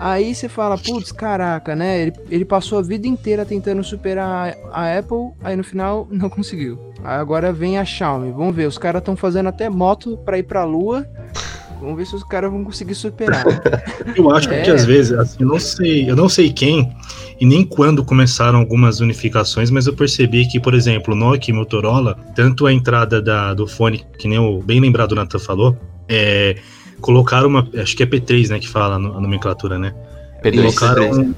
Aí 0.00 0.34
você 0.34 0.48
fala, 0.48 0.78
putz, 0.78 1.12
caraca, 1.12 1.76
né? 1.76 2.00
Ele, 2.00 2.12
ele 2.30 2.44
passou 2.46 2.78
a 2.78 2.82
vida 2.82 3.06
inteira 3.06 3.44
tentando 3.44 3.84
superar 3.84 4.56
a, 4.72 4.98
Apple, 4.98 5.32
aí 5.44 5.54
no 5.54 5.62
final 5.62 6.08
não 6.10 6.30
conseguiu. 6.30 6.78
Aí 7.04 7.18
agora 7.18 7.52
vem 7.52 7.76
a 7.76 7.84
Xiaomi. 7.84 8.32
Vamos 8.32 8.56
ver, 8.56 8.66
os 8.66 8.78
caras 8.78 9.00
estão 9.00 9.14
fazendo 9.14 9.50
até 9.50 9.68
moto 9.68 10.16
pra 10.24 10.38
ir 10.38 10.44
pra 10.44 10.64
lua. 10.64 11.06
Vamos 11.82 11.98
ver 11.98 12.06
se 12.06 12.16
os 12.16 12.24
caras 12.24 12.50
vão 12.50 12.64
conseguir 12.64 12.94
superar. 12.94 13.44
eu 14.16 14.30
acho 14.30 14.50
é. 14.50 14.62
que 14.62 14.70
às 14.70 14.86
vezes, 14.86 15.12
assim, 15.12 15.36
eu 15.40 15.48
não 15.48 15.60
sei, 15.60 16.10
eu 16.10 16.16
não 16.16 16.28
sei 16.30 16.50
quem 16.50 16.90
e 17.38 17.44
nem 17.44 17.62
quando 17.62 18.02
começaram 18.02 18.58
algumas 18.58 19.00
unificações, 19.00 19.70
mas 19.70 19.86
eu 19.86 19.94
percebi 19.94 20.46
que, 20.46 20.58
por 20.58 20.72
exemplo, 20.72 21.14
Nokia 21.14 21.52
e 21.52 21.56
Motorola, 21.56 22.16
tanto 22.34 22.66
a 22.66 22.72
entrada 22.72 23.20
da, 23.20 23.52
do 23.52 23.66
fone, 23.66 24.04
que 24.18 24.28
nem 24.28 24.38
o 24.38 24.62
bem 24.62 24.80
lembrado 24.80 25.14
Nathan 25.14 25.38
falou, 25.38 25.76
é, 26.08 26.56
colocaram 27.00 27.48
uma. 27.48 27.68
Acho 27.76 27.96
que 27.96 28.02
é 28.02 28.06
P3, 28.06 28.48
né? 28.48 28.58
Que 28.58 28.68
fala 28.68 28.96
a 28.96 28.98
nomenclatura, 28.98 29.78
né? 29.78 29.94
P2. 30.42 30.56
Colocaram. 30.56 31.10
P2, 31.10 31.34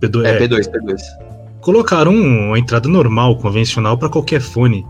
P2, 0.00 0.24
é, 0.24 0.30
é, 0.30 0.48
P2, 0.48 0.70
P2. 0.70 1.00
Colocaram 1.60 2.14
uma 2.14 2.58
entrada 2.58 2.88
normal, 2.88 3.36
convencional, 3.38 3.98
para 3.98 4.08
qualquer 4.08 4.40
fone. 4.40 4.86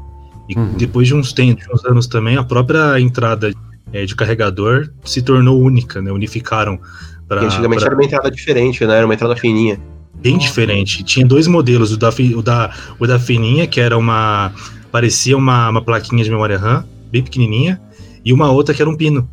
E 0.49 0.57
uhum. 0.57 0.75
depois 0.77 1.09
de 1.09 1.15
uns, 1.15 1.33
tempos, 1.33 1.67
uns 1.73 1.85
anos 1.85 2.07
também, 2.07 2.37
a 2.37 2.45
própria 2.45 3.01
entrada 3.01 3.53
é, 3.93 4.05
de 4.05 4.15
carregador 4.15 4.91
se 5.05 5.23
tornou 5.23 5.61
única, 5.61 6.01
né? 6.01 6.13
Unificaram. 6.13 6.79
Pra, 7.27 7.43
antigamente 7.43 7.81
pra... 7.81 7.89
era 7.89 7.97
uma 7.97 8.05
entrada 8.05 8.31
diferente, 8.31 8.85
né? 8.87 8.97
Era 8.97 9.07
uma 9.07 9.15
entrada 9.15 9.35
fininha. 9.37 9.81
Bem 10.15 10.39
diferente. 10.39 11.03
Tinha 11.03 11.27
dois 11.27 11.47
modelos, 11.47 11.93
o 11.93 11.97
da, 11.97 12.09
o 12.09 12.43
da, 12.43 12.75
o 12.99 13.07
da 13.07 13.19
fininha, 13.19 13.67
que 13.67 13.81
era 13.81 13.97
uma. 13.97 14.53
parecia 14.91 15.37
uma, 15.37 15.69
uma 15.69 15.83
plaquinha 15.83 16.25
de 16.25 16.31
memória 16.31 16.59
RAM, 16.59 16.85
bem 17.11 17.23
pequenininha, 17.23 17.81
e 18.25 18.33
uma 18.33 18.51
outra 18.51 18.75
que 18.75 18.81
era 18.81 18.91
um 18.91 18.97
pino. 18.97 19.29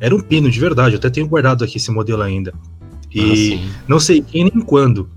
Era 0.00 0.14
um 0.16 0.20
pino 0.20 0.50
de 0.50 0.58
verdade, 0.58 0.94
eu 0.94 0.98
até 0.98 1.10
tenho 1.10 1.28
guardado 1.28 1.62
aqui 1.62 1.76
esse 1.76 1.90
modelo 1.90 2.22
ainda. 2.22 2.52
E 3.12 3.54
ah, 3.54 3.84
não 3.86 4.00
sei 4.00 4.22
quem 4.22 4.44
nem 4.44 4.62
quando, 4.62 5.10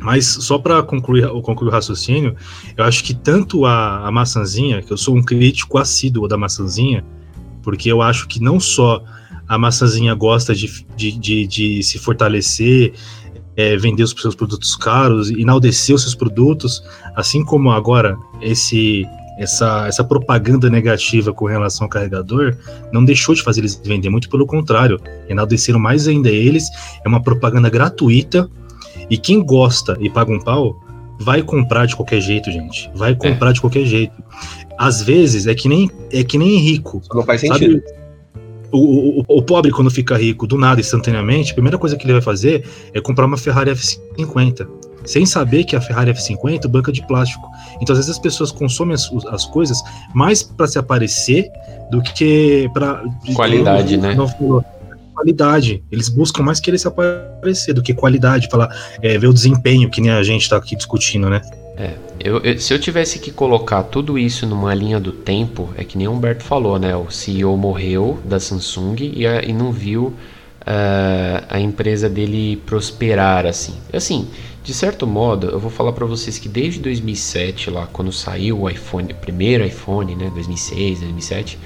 mas 0.00 0.26
só 0.26 0.58
para 0.58 0.82
concluir, 0.82 1.28
concluir 1.42 1.68
o 1.68 1.72
raciocínio, 1.72 2.34
eu 2.76 2.84
acho 2.84 3.04
que 3.04 3.14
tanto 3.14 3.66
a, 3.66 4.06
a 4.06 4.10
maçãzinha, 4.10 4.82
que 4.82 4.92
eu 4.92 4.96
sou 4.96 5.16
um 5.16 5.22
crítico 5.22 5.78
assíduo 5.78 6.26
da 6.26 6.36
maçãzinha, 6.36 7.04
porque 7.62 7.90
eu 7.90 8.00
acho 8.02 8.26
que 8.26 8.40
não 8.40 8.58
só 8.58 9.04
a 9.46 9.58
maçãzinha 9.58 10.14
gosta 10.14 10.54
de, 10.54 10.86
de, 10.96 11.12
de, 11.12 11.46
de 11.46 11.82
se 11.82 11.98
fortalecer, 11.98 12.94
é, 13.56 13.76
vender 13.76 14.02
os 14.02 14.10
seus 14.10 14.34
produtos 14.34 14.74
caros, 14.74 15.30
enaldecer 15.30 15.94
os 15.94 16.02
seus 16.02 16.14
produtos, 16.14 16.82
assim 17.14 17.44
como 17.44 17.70
agora 17.70 18.16
esse 18.40 19.06
essa, 19.38 19.86
essa 19.86 20.04
propaganda 20.04 20.70
negativa 20.70 21.32
com 21.32 21.46
relação 21.46 21.84
ao 21.84 21.90
carregador 21.90 22.56
não 22.92 23.04
deixou 23.04 23.34
de 23.34 23.42
fazer 23.42 23.60
eles 23.60 23.80
vender, 23.84 24.08
muito 24.10 24.28
pelo 24.28 24.46
contrário, 24.46 25.00
enalteceram 25.28 25.78
mais 25.78 26.06
ainda 26.06 26.30
eles. 26.30 26.68
É 27.04 27.08
uma 27.08 27.22
propaganda 27.22 27.68
gratuita 27.68 28.48
e 29.10 29.18
quem 29.18 29.42
gosta 29.42 29.96
e 30.00 30.08
paga 30.08 30.32
um 30.32 30.40
pau 30.40 30.80
vai 31.18 31.42
comprar 31.42 31.86
de 31.86 31.96
qualquer 31.96 32.20
jeito, 32.20 32.50
gente. 32.50 32.90
Vai 32.94 33.12
é. 33.12 33.14
comprar 33.14 33.50
é. 33.50 33.52
de 33.52 33.60
qualquer 33.60 33.84
jeito. 33.84 34.14
Às 34.78 35.02
vezes 35.02 35.46
é 35.46 35.54
que 35.54 35.68
nem 35.68 35.90
é 36.12 36.24
que 36.24 36.38
nem 36.38 36.58
rico. 36.58 37.02
Não 37.12 37.22
faz 37.22 37.40
sentido. 37.40 37.82
O, 38.72 39.20
o, 39.20 39.24
o, 39.28 39.42
pobre, 39.42 39.70
quando 39.70 39.88
fica 39.88 40.16
rico 40.16 40.48
do 40.48 40.58
nada, 40.58 40.80
instantaneamente, 40.80 41.52
a 41.52 41.54
primeira 41.54 41.78
coisa 41.78 41.96
que 41.96 42.04
ele 42.04 42.12
vai 42.12 42.22
fazer 42.22 42.66
é 42.92 43.00
comprar 43.00 43.24
uma 43.24 43.36
Ferrari 43.36 43.70
F50 43.70 44.66
sem 45.04 45.26
saber 45.26 45.64
que 45.64 45.76
a 45.76 45.80
Ferrari 45.80 46.12
F50 46.12 46.64
é 46.64 46.68
banca 46.68 46.90
de 46.90 47.06
plástico. 47.06 47.48
Então, 47.80 47.92
às 47.92 47.98
vezes, 47.98 48.10
as 48.10 48.18
pessoas 48.18 48.50
consomem 48.50 48.94
as, 48.94 49.10
as 49.28 49.44
coisas 49.44 49.82
mais 50.14 50.42
para 50.42 50.66
se 50.66 50.78
aparecer 50.78 51.50
do 51.90 52.02
que 52.02 52.68
para. 52.72 53.02
Qualidade, 53.34 53.96
né? 53.96 54.16
qualidade. 55.14 55.82
Eles 55.90 56.08
buscam 56.08 56.42
mais 56.42 56.60
querer 56.60 56.78
se 56.78 56.88
aparecer 56.88 57.72
do 57.72 57.82
que 57.82 57.94
qualidade, 57.94 58.48
falar, 58.50 58.68
é, 59.00 59.16
ver 59.16 59.28
o 59.28 59.32
desempenho, 59.32 59.88
que 59.88 60.00
nem 60.00 60.10
a 60.10 60.22
gente 60.22 60.42
está 60.42 60.56
aqui 60.56 60.76
discutindo, 60.76 61.30
né? 61.30 61.40
É, 61.76 61.94
eu, 62.20 62.38
eu, 62.38 62.58
se 62.58 62.72
eu 62.72 62.78
tivesse 62.78 63.18
que 63.18 63.30
colocar 63.30 63.82
tudo 63.84 64.18
isso 64.18 64.46
numa 64.46 64.72
linha 64.74 65.00
do 65.00 65.10
tempo, 65.10 65.70
é 65.76 65.82
que 65.82 65.98
nem 65.98 66.06
o 66.06 66.12
Humberto 66.12 66.44
falou, 66.44 66.78
né? 66.78 66.94
O 66.94 67.10
CEO 67.10 67.56
morreu 67.56 68.18
da 68.24 68.38
Samsung 68.38 68.96
e, 69.00 69.26
a, 69.26 69.42
e 69.42 69.52
não 69.52 69.72
viu 69.72 70.14
uh, 70.60 71.44
a 71.48 71.58
empresa 71.58 72.08
dele 72.08 72.62
prosperar 72.64 73.46
assim. 73.46 73.74
Assim, 73.92 74.28
de 74.64 74.72
certo 74.72 75.06
modo, 75.06 75.48
eu 75.48 75.60
vou 75.60 75.70
falar 75.70 75.92
para 75.92 76.06
vocês 76.06 76.38
que 76.38 76.48
desde 76.48 76.80
2007, 76.80 77.68
lá 77.68 77.86
quando 77.92 78.10
saiu 78.10 78.62
o 78.62 78.70
iPhone, 78.70 79.12
o 79.12 79.16
primeiro 79.16 79.62
iPhone, 79.62 80.16
né, 80.16 80.30
2006, 80.32 81.00
2007, 81.00 81.58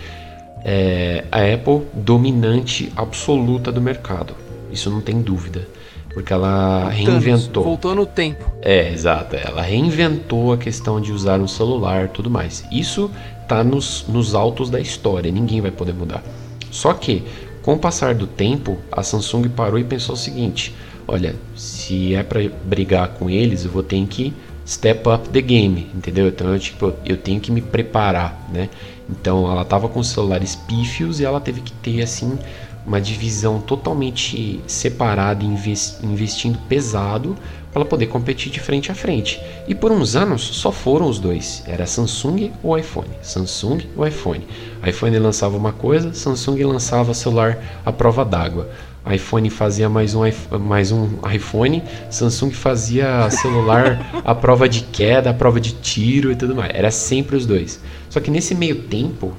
é, 0.65 1.25
a 1.31 1.39
Apple 1.55 1.87
dominante 1.95 2.93
absoluta 2.97 3.71
do 3.71 3.81
mercado. 3.81 4.35
Isso 4.73 4.91
não 4.91 5.01
tem 5.01 5.23
dúvida, 5.23 5.69
porque 6.13 6.33
ela 6.33 6.89
reinventou. 6.89 7.63
Voltou 7.63 7.95
no 7.95 8.05
tempo. 8.05 8.45
É, 8.61 8.93
exato. 8.93 9.37
Ela 9.37 9.63
reinventou 9.63 10.53
a 10.53 10.59
questão 10.59 11.01
de 11.01 11.13
usar 11.13 11.39
um 11.41 11.47
celular, 11.47 12.09
tudo 12.09 12.29
mais. 12.29 12.65
Isso 12.73 13.09
tá 13.47 13.63
nos, 13.63 14.07
nos 14.09 14.35
altos 14.35 14.71
da 14.71 14.81
história. 14.81 15.31
Ninguém 15.31 15.61
vai 15.61 15.71
poder 15.71 15.95
mudar. 15.95 16.21
Só 16.69 16.93
que, 16.95 17.23
com 17.63 17.75
o 17.75 17.79
passar 17.79 18.17
do 18.17 18.27
tempo, 18.27 18.77
a 18.91 19.05
Samsung 19.05 19.49
parou 19.51 19.79
e 19.79 19.85
pensou 19.85 20.17
o 20.17 20.19
seguinte: 20.19 20.75
olha, 21.09 21.35
se 21.57 22.15
é 22.15 22.23
para 22.23 22.41
brigar 22.65 23.09
com 23.09 23.31
eles, 23.31 23.65
eu 23.65 23.71
vou 23.71 23.83
ter 23.83 24.07
que 24.07 24.35
step 24.67 25.09
up 25.09 25.31
the 25.31 25.41
game, 25.41 25.91
entendeu? 25.95 26.29
Então 26.29 26.53
eu, 26.53 26.59
tipo, 26.59 26.93
eu 27.05 27.17
tenho 27.17 27.41
que 27.41 27.51
me 27.51 27.63
preparar, 27.63 28.47
né? 28.53 28.69
Então 29.09 29.51
ela 29.51 29.65
tava 29.65 29.89
com 29.89 30.03
celulares 30.03 30.55
pífios 30.55 31.19
e 31.19 31.25
ela 31.25 31.41
teve 31.41 31.63
que 31.63 31.73
ter 31.73 32.03
assim 32.03 32.39
uma 32.87 33.01
divisão 33.01 33.61
totalmente 33.61 34.61
separada, 34.67 35.45
investindo 35.45 36.59
pesado 36.69 37.37
para 37.73 37.85
poder 37.85 38.07
competir 38.07 38.51
de 38.51 38.61
frente 38.61 38.91
a 38.91 38.95
frente. 38.95 39.41
E 39.67 39.75
por 39.75 39.93
uns 39.93 40.17
anos 40.17 40.43
só 40.43 40.73
foram 40.73 41.07
os 41.07 41.19
dois, 41.19 41.63
era 41.67 41.87
Samsung 41.87 42.51
ou 42.63 42.79
iPhone, 42.79 43.09
Samsung 43.23 43.81
ou 43.97 44.07
iPhone. 44.07 44.47
iPhone 44.87 45.19
lançava 45.19 45.57
uma 45.57 45.73
coisa, 45.73 46.13
Samsung 46.13 46.63
lançava 46.65 47.13
celular 47.15 47.59
à 47.85 47.93
prova 47.93 48.25
d'água 48.25 48.69
iPhone 49.13 49.49
fazia 49.51 49.89
mais 49.89 50.15
um, 50.15 50.23
mais 50.61 50.93
um 50.93 51.09
iPhone, 51.33 51.83
Samsung 52.11 52.51
fazia 52.51 53.31
celular 53.31 54.23
a 54.25 54.35
prova 54.35 54.69
de 54.69 54.83
queda, 54.83 55.31
a 55.31 55.35
prova 55.35 55.61
de 55.61 55.73
tiro 55.73 56.31
e 56.31 56.37
tudo 56.37 56.55
mais. 56.55 56.71
Era 56.75 56.91
sempre 56.91 57.37
os 57.37 57.47
dois. 57.47 57.81
Só 58.11 58.21
que 58.21 58.31
nesse 58.31 58.55
meio 58.55 58.83
tempo, 58.83 59.35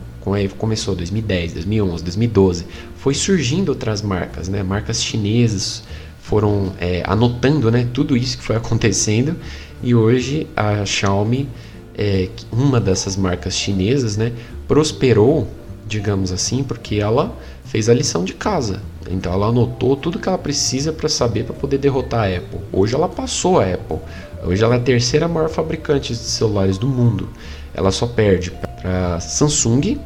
começou 0.57 0.95
2010, 0.95 1.53
2011, 1.53 2.03
2012, 2.03 2.65
foi 2.97 3.13
surgindo 3.13 3.69
outras 3.69 4.01
marcas, 4.01 4.47
né? 4.47 4.61
Marcas 4.61 5.01
chinesas 5.01 5.83
foram 6.21 6.73
é, 6.79 7.01
anotando, 7.05 7.71
né? 7.71 7.87
Tudo 7.93 8.15
isso 8.15 8.37
que 8.37 8.43
foi 8.43 8.55
acontecendo 8.55 9.35
e 9.81 9.95
hoje 9.95 10.45
a 10.55 10.85
Xiaomi, 10.85 11.47
é, 11.97 12.29
uma 12.51 12.79
dessas 12.79 13.15
marcas 13.15 13.55
chinesas, 13.55 14.17
né? 14.17 14.31
Prosperou, 14.67 15.47
digamos 15.87 16.31
assim, 16.31 16.63
porque 16.63 16.95
ela 16.95 17.35
fez 17.65 17.89
a 17.89 17.93
lição 17.93 18.23
de 18.23 18.33
casa. 18.33 18.81
Então 19.09 19.33
ela 19.33 19.47
anotou 19.47 19.95
tudo 19.95 20.19
que 20.19 20.29
ela 20.29 20.37
precisa 20.37 20.93
para 20.93 21.09
saber 21.09 21.43
para 21.43 21.55
poder 21.55 21.79
derrotar 21.79 22.25
a 22.25 22.37
Apple. 22.37 22.59
Hoje 22.71 22.93
ela 22.93 23.09
passou 23.09 23.59
a 23.59 23.65
Apple. 23.65 23.97
Hoje 24.43 24.63
ela 24.63 24.75
é 24.75 24.77
a 24.77 24.81
terceira 24.81 25.27
maior 25.27 25.49
fabricante 25.49 26.13
de 26.13 26.19
celulares 26.19 26.77
do 26.77 26.87
mundo. 26.87 27.29
Ela 27.73 27.91
só 27.91 28.05
perde 28.05 28.51
para 28.81 29.19
Samsung 29.19 29.97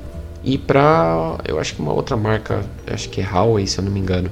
e 0.43 0.57
para 0.57 1.37
eu 1.47 1.59
acho 1.59 1.75
que 1.75 1.81
uma 1.81 1.93
outra 1.93 2.17
marca, 2.17 2.63
acho 2.87 3.09
que 3.09 3.21
é 3.21 3.23
Huawei, 3.25 3.67
se 3.67 3.79
eu 3.79 3.85
não 3.85 3.91
me 3.91 3.99
engano. 3.99 4.29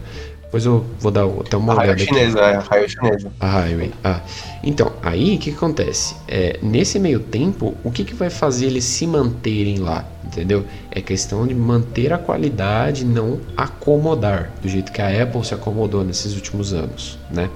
Depois 0.52 0.66
eu 0.66 0.86
vou 1.00 1.14
dar 1.14 1.24
até 1.26 1.56
uma 1.56 1.74
olhada. 1.74 1.94
A 1.94 1.98
chinesa, 1.98 2.40
é, 2.42 2.56
a 2.58 2.60
Highway 2.60 2.90
chinesa. 2.90 3.32
A 3.40 3.48
Highway. 3.48 3.92
Ah. 4.04 4.20
Então, 4.62 4.92
aí 5.02 5.36
o 5.36 5.40
que, 5.40 5.50
que 5.50 5.56
acontece? 5.56 6.14
É, 6.28 6.60
nesse 6.62 7.00
meio 7.00 7.22
tempo, 7.22 7.74
o 7.86 7.90
que, 7.90 8.04
que 8.04 8.14
vai 8.14 8.30
fazer 8.30 8.66
eles 8.66 8.84
se 8.84 9.08
manterem 9.08 9.78
lá? 9.78 10.04
Entendeu? 10.26 10.66
É 10.92 11.00
questão 11.00 11.48
de 11.48 11.56
manter 11.56 12.12
a 12.12 12.18
qualidade, 12.18 13.06
não 13.06 13.40
acomodar, 13.56 14.52
do 14.62 14.68
jeito 14.68 14.92
que 14.92 15.02
a 15.02 15.24
Apple 15.24 15.42
se 15.46 15.54
acomodou 15.54 16.04
nesses 16.04 16.36
últimos 16.36 16.74
anos, 16.74 17.18
né? 17.32 17.50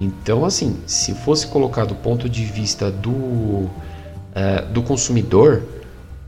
Então, 0.00 0.44
assim, 0.44 0.76
se 0.86 1.14
fosse 1.14 1.46
colocar 1.46 1.84
do 1.84 1.94
ponto 1.94 2.28
de 2.28 2.44
vista 2.44 2.90
do, 2.90 3.10
uh, 3.12 3.70
do 4.72 4.82
consumidor, 4.82 5.62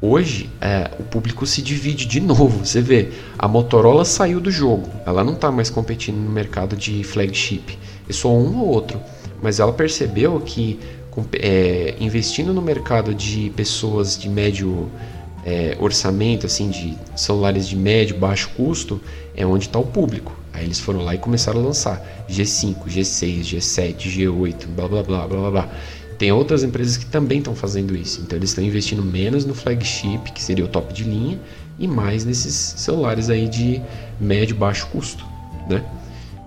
Hoje, 0.02 0.48
é, 0.62 0.90
o 0.98 1.02
público 1.02 1.46
se 1.46 1.60
divide 1.60 2.06
de 2.06 2.20
novo. 2.20 2.64
Você 2.64 2.80
vê, 2.80 3.10
a 3.38 3.46
Motorola 3.46 4.04
saiu 4.04 4.40
do 4.40 4.50
jogo. 4.50 4.88
Ela 5.04 5.22
não 5.22 5.34
está 5.34 5.50
mais 5.52 5.68
competindo 5.68 6.16
no 6.16 6.30
mercado 6.30 6.74
de 6.74 7.04
flagship. 7.04 7.78
É 8.08 8.12
só 8.12 8.30
um 8.30 8.60
ou 8.60 8.68
outro. 8.68 8.98
Mas 9.42 9.60
ela 9.60 9.72
percebeu 9.72 10.40
que 10.40 10.80
é, 11.34 11.94
investindo 12.00 12.54
no 12.54 12.62
mercado 12.62 13.14
de 13.14 13.50
pessoas 13.50 14.18
de 14.18 14.28
médio 14.28 14.90
é, 15.44 15.76
orçamento, 15.78 16.46
assim, 16.46 16.70
de 16.70 16.96
celulares 17.14 17.68
de 17.68 17.76
médio, 17.76 18.16
baixo 18.16 18.50
custo, 18.56 19.00
é 19.36 19.44
onde 19.44 19.66
está 19.66 19.78
o 19.78 19.84
público. 19.84 20.34
Aí 20.52 20.64
eles 20.64 20.80
foram 20.80 21.02
lá 21.04 21.14
e 21.14 21.18
começaram 21.18 21.60
a 21.60 21.64
lançar 21.64 22.02
G5, 22.28 22.86
G6, 22.86 23.42
G7, 23.42 23.96
G8, 23.98 24.66
blá 24.74 24.88
blá 24.88 25.02
blá 25.02 25.26
blá 25.26 25.40
blá. 25.40 25.50
blá. 25.50 25.68
Tem 26.20 26.30
outras 26.30 26.62
empresas 26.62 26.98
que 26.98 27.06
também 27.06 27.38
estão 27.38 27.54
fazendo 27.54 27.96
isso. 27.96 28.20
Então 28.20 28.37
eles 28.38 28.50
estão 28.50 28.62
investindo 28.62 29.02
menos 29.02 29.46
no 29.46 29.54
flagship, 29.54 30.30
que 30.35 30.42
seria 30.42 30.66
o 30.66 30.68
top 30.68 30.92
de 30.92 31.02
linha, 31.02 31.40
e 31.78 31.88
mais 31.88 32.26
nesses 32.26 32.54
celulares 32.76 33.30
aí 33.30 33.48
de 33.48 33.80
médio 34.20 34.54
baixo 34.54 34.87
custo, 34.88 35.24
né? 35.66 35.83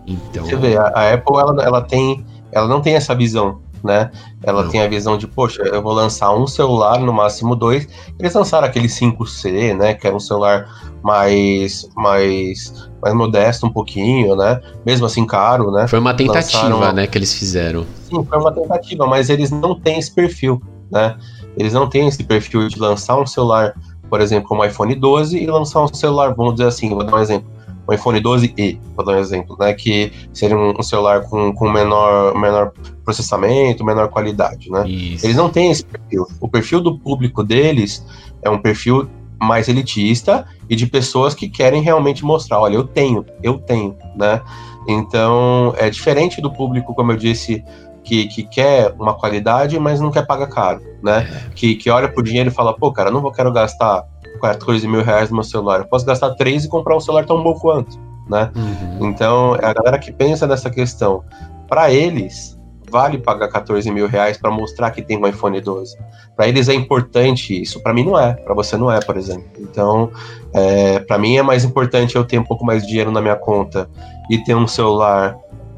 Então. 0.06 0.46
Você 0.46 0.56
vê, 0.58 0.78
a, 0.78 0.84
a 0.90 1.14
Apple 1.16 1.38
ela, 1.38 1.64
ela 1.64 1.82
tem, 1.82 2.24
ela 2.52 2.68
não 2.68 2.82
tem 2.82 2.94
essa 2.94 3.16
visão, 3.16 3.62
né? 3.84 4.10
Ela 4.42 4.68
tem 4.70 4.82
a 4.82 4.88
visão 4.88 5.18
de, 5.18 5.28
poxa, 5.28 5.62
eu 5.64 5.82
vou 5.82 5.94
lançar 5.94 6.34
um 6.34 6.48
celular, 6.48 7.00
no 7.00 7.12
máximo 7.12 7.56
dois. 7.56 7.88
Eles 8.18 8.34
lançaram 8.34 8.68
aquele 8.68 8.88
5C, 8.88 9.76
né? 9.76 9.94
Que 9.94 10.08
era 10.08 10.16
um 10.16 10.20
celular 10.20 10.68
mais, 11.04 11.90
mais 11.96 12.90
mais 13.04 13.14
modesto 13.14 13.66
um 13.66 13.70
pouquinho, 13.70 14.34
né? 14.34 14.62
Mesmo 14.86 15.06
assim 15.06 15.26
caro, 15.26 15.70
né? 15.72 15.88
Foi 15.90 16.00
uma 16.00 16.14
tentativa, 16.14 16.70
Lançaram... 16.70 16.94
né, 16.94 17.06
que 17.06 17.18
eles 17.18 17.34
fizeram. 17.34 17.86
Sim, 18.10 18.24
foi 18.24 18.38
uma 18.38 18.52
tentativa, 18.52 19.06
mas 19.06 19.30
eles 19.30 19.52
não 19.52 19.78
têm 19.78 20.00
esse 20.00 20.14
perfil, 20.16 20.62
né? 20.90 21.18
Eles 21.58 21.74
não 21.74 21.90
têm 21.90 22.08
esse 22.08 22.24
perfil 22.24 22.70
de 22.70 22.80
lançar 22.80 23.20
um 23.20 23.26
celular, 23.26 23.74
por 24.10 24.22
exemplo, 24.22 24.48
como 24.48 24.62
o 24.62 24.66
iPhone 24.66 24.96
12 24.96 25.38
e 25.38 25.46
lançar 25.46 25.84
um 25.84 25.94
celular, 25.94 26.34
vamos 26.34 26.54
dizer 26.54 26.68
assim, 26.68 26.90
vou 26.90 27.04
dar 27.04 27.14
um 27.14 27.20
exemplo, 27.20 27.52
o 27.86 27.94
iPhone 27.94 28.20
12e, 28.22 28.80
vou 28.96 29.06
dar 29.06 29.14
um 29.14 29.20
exemplo, 29.20 29.58
né? 29.60 29.74
Que 29.74 30.12
seria 30.34 30.58
um, 30.58 30.82
celular 30.82 31.22
com, 31.24 31.54
com 31.54 31.70
menor, 31.70 32.38
menor 32.38 32.72
processamento, 33.04 33.84
menor 33.84 34.10
qualidade, 34.10 34.72
né? 34.72 34.88
Isso. 34.88 35.26
Eles 35.26 35.36
não 35.36 35.50
têm 35.50 35.72
esse 35.72 35.86
perfil. 35.86 36.28
O 36.40 36.48
perfil 36.48 36.82
do 36.82 36.98
público 36.98 37.44
deles 37.44 38.06
é 38.42 38.50
um 38.50 38.58
perfil 38.58 39.10
mais 39.42 39.68
elitista 39.68 40.48
e 40.70 40.76
de 40.76 40.88
pessoas 40.88 41.34
que 41.34 41.50
querem 41.50 41.82
realmente 41.82 42.24
mostrar, 42.24 42.60
olha, 42.60 42.76
eu 42.76 42.86
tenho, 42.86 43.26
eu 43.42 43.58
tenho, 43.58 43.96
né? 44.16 44.42
Então, 44.88 45.74
é 45.78 45.90
diferente 45.90 46.42
do 46.42 46.52
público, 46.52 46.94
como 46.94 47.12
eu 47.12 47.18
disse, 47.18 47.64
que, 48.04 48.28
que 48.28 48.44
quer 48.44 48.94
uma 49.00 49.14
qualidade, 49.14 49.80
mas 49.80 50.00
não 50.00 50.12
quer 50.12 50.26
pagar 50.26 50.48
caro, 50.48 50.82
né? 51.02 51.28
É. 51.30 51.50
Que, 51.56 51.76
que 51.76 51.90
olha 51.90 52.10
pro 52.10 52.24
dinheiro 52.24 52.50
e 52.50 52.54
fala, 52.54 52.74
pô, 52.76 52.92
cara, 52.92 53.10
não 53.10 53.22
vou 53.22 53.32
quero 53.32 53.52
gastar 53.52 54.04
14 54.42 54.88
mil 54.88 55.04
reais 55.04 55.30
no 55.30 55.36
meu 55.36 55.44
celular, 55.44 55.80
eu 55.80 55.86
posso 55.86 56.06
gastar 56.06 56.32
3 56.32 56.66
e 56.66 56.68
comprar 56.68 56.96
um 56.96 57.00
celular 57.00 57.26
tão 57.26 57.42
bom 57.42 57.54
quanto, 57.54 57.98
né? 58.30 58.52
Uhum. 58.56 59.08
Então, 59.08 59.56
é 59.56 59.66
a 59.66 59.74
galera 59.74 59.98
que 59.98 60.12
pensa 60.12 60.46
nessa 60.46 60.70
questão. 60.70 61.24
Para 61.68 61.92
eles, 61.92 62.58
vale 62.94 63.18
pagar 63.18 63.48
14 63.48 63.90
mil 63.90 64.08
reais 64.08 64.38
para 64.38 64.52
mostrar 64.52 64.92
que 64.92 65.02
tem 65.02 65.18
um 65.18 65.26
iPhone 65.26 65.60
12. 65.60 65.98
Para 66.36 66.48
eles 66.48 66.70
é 66.70 66.76
importante 66.76 67.60
isso, 67.60 67.82
para 67.82 67.92
mim 67.92 68.06
não 68.06 68.20
é, 68.20 68.34
para 68.34 68.54
você 68.54 68.78
não 68.78 68.92
é, 68.92 69.00
por 69.00 69.18
exemplo. 69.18 69.50
Então, 69.58 70.12
é, 70.54 71.00
para 71.00 71.18
mim 71.18 71.36
é 71.38 71.42
mais 71.42 71.64
importante 71.64 72.16
eu 72.16 72.24
ter 72.24 72.38
um 72.38 72.44
pouco 72.44 72.64
mais 72.64 72.84
de 72.84 72.90
dinheiro 72.90 73.12
na 73.12 73.20
minha 73.20 73.36
conta 73.36 73.90
e 74.30 74.38
ter 74.44 74.56
um 74.56 74.68
celular, 74.68 75.36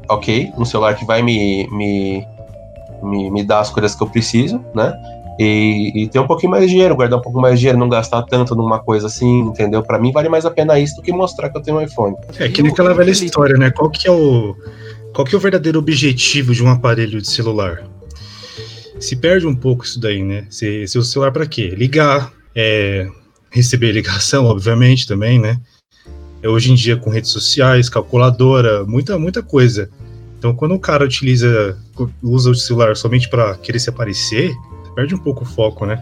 ok, 0.08 0.52
um 0.56 0.64
celular 0.64 0.94
que 0.94 1.04
vai 1.04 1.22
me, 1.22 1.68
me, 1.70 2.26
me, 3.02 3.30
me 3.30 3.44
dar 3.44 3.60
as 3.60 3.70
coisas 3.70 3.94
que 3.94 4.02
eu 4.02 4.08
preciso, 4.08 4.64
né? 4.74 4.92
e, 5.38 5.92
e, 5.94 6.08
ter 6.08 6.18
um 6.18 6.26
pouquinho 6.26 6.50
mais 6.50 6.64
de 6.64 6.70
dinheiro, 6.70 6.96
guardar 6.96 7.18
um 7.18 7.22
pouco 7.22 7.40
mais 7.40 7.54
de 7.54 7.60
dinheiro, 7.60 7.78
não 7.78 7.88
gastar 7.88 8.22
tanto 8.22 8.54
numa 8.54 8.78
coisa 8.78 9.06
assim, 9.06 9.40
entendeu? 9.40 9.82
Para 9.82 9.98
mim 9.98 10.10
vale 10.10 10.28
mais 10.28 10.46
a 10.46 10.50
pena 10.50 10.78
isso 10.78 10.96
do 10.96 11.02
que 11.02 11.12
mostrar 11.12 11.50
que 11.50 11.58
eu 11.58 11.62
tenho 11.62 11.76
um 11.76 11.82
iPhone. 11.82 12.16
É 12.38 12.48
que 12.48 12.62
naquela 12.62 12.94
velha 12.94 13.10
história, 13.10 13.56
né? 13.56 13.70
Qual 13.70 13.90
que 13.90 14.08
é 14.08 14.10
o 14.10 14.56
qual 15.12 15.26
que 15.26 15.34
é 15.34 15.38
o 15.38 15.40
verdadeiro 15.40 15.78
objetivo 15.78 16.54
de 16.54 16.62
um 16.62 16.68
aparelho 16.68 17.20
de 17.20 17.28
celular? 17.28 17.84
Se 18.98 19.16
perde 19.16 19.46
um 19.46 19.54
pouco 19.54 19.84
isso 19.84 20.00
daí, 20.00 20.22
né? 20.22 20.46
Se, 20.48 20.86
se 20.86 20.98
o 20.98 21.02
celular 21.02 21.32
para 21.32 21.46
quê? 21.46 21.68
Ligar, 21.68 22.32
é, 22.54 23.06
receber 23.50 23.92
ligação, 23.92 24.46
obviamente 24.46 25.06
também, 25.06 25.38
né? 25.38 25.60
É, 26.46 26.48
hoje 26.48 26.70
em 26.70 26.76
dia 26.76 26.96
com 26.96 27.10
redes 27.10 27.30
sociais, 27.30 27.88
calculadora, 27.88 28.84
muita 28.84 29.18
muita 29.18 29.42
coisa. 29.42 29.90
Então, 30.38 30.54
quando 30.54 30.74
o 30.74 30.78
cara 30.78 31.04
utiliza 31.04 31.76
usa 32.22 32.50
o 32.50 32.54
celular 32.54 32.96
somente 32.96 33.28
para 33.28 33.56
querer 33.56 33.80
se 33.80 33.90
aparecer, 33.90 34.54
perde 34.94 35.14
um 35.14 35.18
pouco 35.18 35.42
o 35.42 35.46
foco, 35.46 35.84
né? 35.84 36.00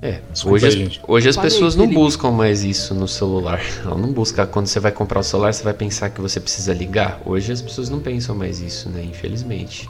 É, 0.00 0.20
hoje, 0.44 0.66
as, 0.66 1.00
hoje 1.08 1.28
as 1.28 1.36
pessoas 1.36 1.76
não 1.76 1.88
buscam 1.88 2.30
mais 2.30 2.64
isso 2.64 2.94
no 2.94 3.08
celular. 3.08 3.60
Ela 3.84 3.96
não 3.96 4.12
busca 4.12 4.46
quando 4.46 4.66
você 4.66 4.78
vai 4.78 4.92
comprar 4.92 5.20
o 5.20 5.22
celular, 5.22 5.52
você 5.52 5.64
vai 5.64 5.74
pensar 5.74 6.10
que 6.10 6.20
você 6.20 6.38
precisa 6.38 6.72
ligar. 6.72 7.20
Hoje 7.24 7.52
as 7.52 7.62
pessoas 7.62 7.88
não 7.88 7.98
pensam 7.98 8.34
mais 8.36 8.60
isso, 8.60 8.88
né? 8.88 9.02
Infelizmente. 9.02 9.88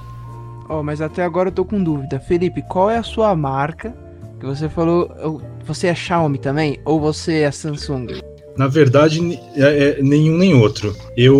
Oh, 0.69 0.83
mas 0.83 1.01
até 1.01 1.23
agora 1.23 1.49
eu 1.49 1.53
tô 1.53 1.65
com 1.65 1.83
dúvida. 1.83 2.19
Felipe, 2.21 2.63
qual 2.63 2.91
é 2.91 2.99
a 2.99 3.03
sua 3.03 3.35
marca? 3.35 3.95
Que 4.39 4.47
você 4.47 4.69
falou, 4.69 5.41
você 5.65 5.89
é 5.89 5.95
Xiaomi 5.95 6.39
também 6.39 6.79
ou 6.85 7.01
você 7.01 7.41
é 7.41 7.51
Samsung? 7.51 8.32
Na 8.57 8.69
verdade, 8.69 9.39
é, 9.57 9.99
é 9.99 10.03
nenhum 10.03 10.37
nem 10.37 10.55
outro. 10.55 10.95
Eu 11.17 11.35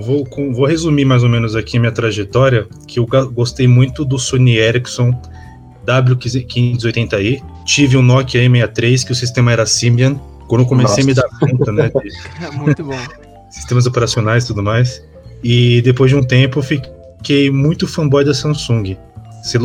vou, 0.00 0.26
vou 0.52 0.66
resumir 0.66 1.04
mais 1.04 1.22
ou 1.22 1.28
menos 1.28 1.54
aqui 1.54 1.76
a 1.76 1.80
minha 1.80 1.92
trajetória, 1.92 2.66
que 2.86 2.98
eu 2.98 3.06
gostei 3.32 3.68
muito 3.68 4.04
do 4.04 4.18
Sony 4.18 4.56
Ericsson 4.56 5.12
W580i. 5.86 7.42
Tive 7.64 7.96
um 7.96 8.02
Nokia 8.02 8.40
E63, 8.40 9.04
que 9.04 9.12
o 9.12 9.14
sistema 9.14 9.52
era 9.52 9.66
Symbian. 9.66 10.14
Quando 10.48 10.62
eu 10.62 10.66
comecei 10.66 11.04
Nossa. 11.04 11.22
a 11.22 11.26
me 11.28 11.38
dar 11.38 11.56
conta, 11.56 11.72
né? 11.72 11.90
De 11.90 12.56
muito 12.56 12.84
bom. 12.84 12.98
Sistemas 13.50 13.86
operacionais 13.86 14.44
e 14.44 14.46
tudo 14.48 14.62
mais. 14.62 15.02
E 15.42 15.80
depois 15.82 16.10
de 16.10 16.16
um 16.16 16.22
tempo, 16.22 16.58
eu 16.58 16.62
fiquei 16.62 17.50
muito 17.50 17.86
fanboy 17.86 18.24
da 18.24 18.34
Samsung. 18.34 18.96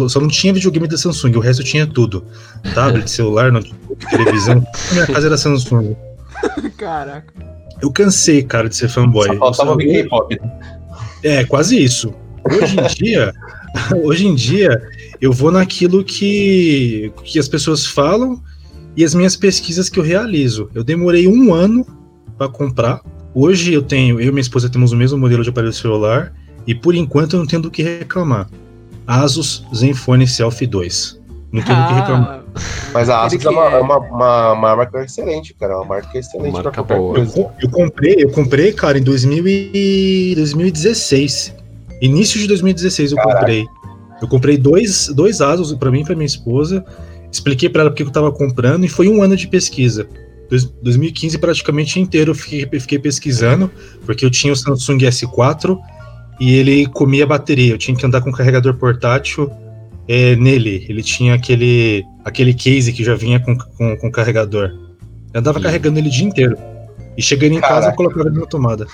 Só 0.08 0.20
não 0.20 0.28
tinha 0.30 0.54
videogame 0.54 0.88
da 0.88 0.98
Samsung, 0.98 1.36
o 1.36 1.40
resto 1.40 1.64
tinha 1.64 1.86
tudo. 1.86 2.26
Tablet, 2.74 3.10
celular, 3.12 3.52
notebook, 3.52 4.06
televisão. 4.10 4.66
minha 4.92 5.08
casa 5.08 5.28
era 5.28 5.38
Samsung. 5.38 5.96
Caraca. 6.78 7.34
Eu 7.82 7.92
cansei, 7.92 8.44
cara, 8.44 8.70
de 8.70 8.76
ser 8.76 8.90
fanboy. 8.90 9.28
Só 9.28 9.38
faltava 9.38 9.78
K-pop. 9.78 10.40
É, 11.24 11.44
quase 11.46 11.82
isso. 11.82 12.14
Hoje 12.44 12.80
em 12.80 12.88
dia, 12.94 13.34
hoje 14.04 14.28
em 14.28 14.36
dia, 14.36 14.82
eu 15.20 15.32
vou 15.32 15.52
naquilo 15.52 16.04
que, 16.04 17.12
que 17.24 17.40
as 17.40 17.48
pessoas 17.48 17.86
falam 17.86 18.42
e 18.96 19.04
as 19.04 19.14
minhas 19.14 19.36
pesquisas 19.36 19.90
que 19.90 20.00
eu 20.00 20.04
realizo. 20.04 20.70
Eu 20.74 20.84
demorei 20.84 21.28
um 21.28 21.54
ano 21.54 21.86
para 22.38 22.48
comprar. 22.48 23.02
Hoje 23.34 23.74
eu 23.74 23.82
tenho, 23.82 24.20
eu 24.20 24.28
e 24.28 24.32
minha 24.32 24.42
esposa 24.42 24.70
temos 24.70 24.92
o 24.92 24.96
mesmo 24.96 25.18
modelo 25.18 25.44
de 25.44 25.50
aparelho 25.50 25.74
celular 25.74 26.34
e 26.66 26.74
por 26.74 26.96
enquanto 26.96 27.34
eu 27.34 27.40
não 27.40 27.46
tenho 27.46 27.62
do 27.62 27.72
que 27.72 27.84
reclamar. 27.84 28.50
Asus 29.06 29.66
Zenfone 29.76 30.28
Selfie 30.28 30.66
2. 30.66 31.22
Não 31.52 31.62
tenho 31.62 31.78
ah, 31.78 31.88
que 31.88 31.94
reclamar. 31.94 32.44
Mas 32.94 33.10
a 33.10 33.24
Asus 33.24 33.44
é 33.44 33.50
uma, 33.50 33.64
é 33.66 33.82
uma, 33.82 33.98
uma, 33.98 34.52
uma, 34.54 34.76
marca 34.76 35.04
excelente, 35.04 35.54
cara. 35.54 35.74
É 35.74 35.76
uma 35.78 35.86
marca 35.86 36.18
excelente 36.18 36.54
marca 36.54 36.72
pra 36.72 36.84
qualquer 36.84 36.98
boa. 36.98 37.16
coisa. 37.16 37.40
Eu, 37.40 37.52
eu, 37.62 37.70
comprei, 37.70 38.16
eu 38.20 38.30
comprei, 38.32 38.74
cara, 38.74 38.98
em 38.98 39.04
2000 39.04 39.48
e 39.48 40.34
2016. 40.36 41.56
Início 42.02 42.40
de 42.40 42.48
2016 42.48 43.12
eu 43.12 43.18
Caraca. 43.18 43.40
comprei. 43.40 43.66
Eu 44.22 44.28
comprei 44.28 44.58
dois, 44.58 45.08
dois 45.10 45.42
Asus 45.42 45.74
para 45.74 45.92
mim 45.92 46.02
e 46.02 46.06
para 46.06 46.16
minha 46.16 46.26
esposa. 46.26 46.86
Expliquei 47.32 47.70
para 47.70 47.82
ela 47.82 47.90
porque 47.90 48.04
eu 48.04 48.08
estava 48.08 48.32
comprando 48.32 48.86
e 48.86 48.88
foi 48.88 49.10
um 49.10 49.22
ano 49.22 49.36
de 49.36 49.48
pesquisa. 49.48 50.08
2015 50.82 51.38
praticamente 51.38 52.00
inteiro 52.00 52.32
eu 52.32 52.36
fiquei, 52.36 52.80
fiquei 52.80 53.00
pesquisando, 53.00 53.70
porque 54.06 54.24
eu 54.24 54.30
tinha 54.30 54.54
o 54.54 54.56
Samsung 54.56 55.00
S4 55.00 55.78
e 56.40 56.56
ele 56.56 56.86
comia 56.88 57.26
bateria. 57.26 57.74
Eu 57.74 57.78
tinha 57.78 57.96
que 57.96 58.06
andar 58.06 58.22
com 58.22 58.32
carregador 58.32 58.76
portátil 58.76 59.52
é, 60.08 60.36
nele. 60.36 60.86
Ele 60.90 61.04
tinha 61.04 61.34
aquele, 61.34 62.06
aquele 62.24 62.54
case 62.54 62.94
que 62.94 63.04
já 63.04 63.16
vinha 63.16 63.40
com, 63.40 63.58
com, 63.58 63.98
com 63.98 64.12
carregador. 64.12 64.72
Eu 65.34 65.40
andava 65.40 65.60
carregando 65.60 66.00
ele 66.00 66.10
o 66.10 66.12
dia 66.12 66.26
inteiro. 66.26 66.58
E 67.18 67.22
chegando 67.22 67.54
em 67.54 67.62
Caraca. 67.62 67.76
casa, 67.76 67.92
eu 67.92 67.96
colocava 67.96 68.28
ele 68.28 68.40
na 68.40 68.46
tomada. 68.46 68.88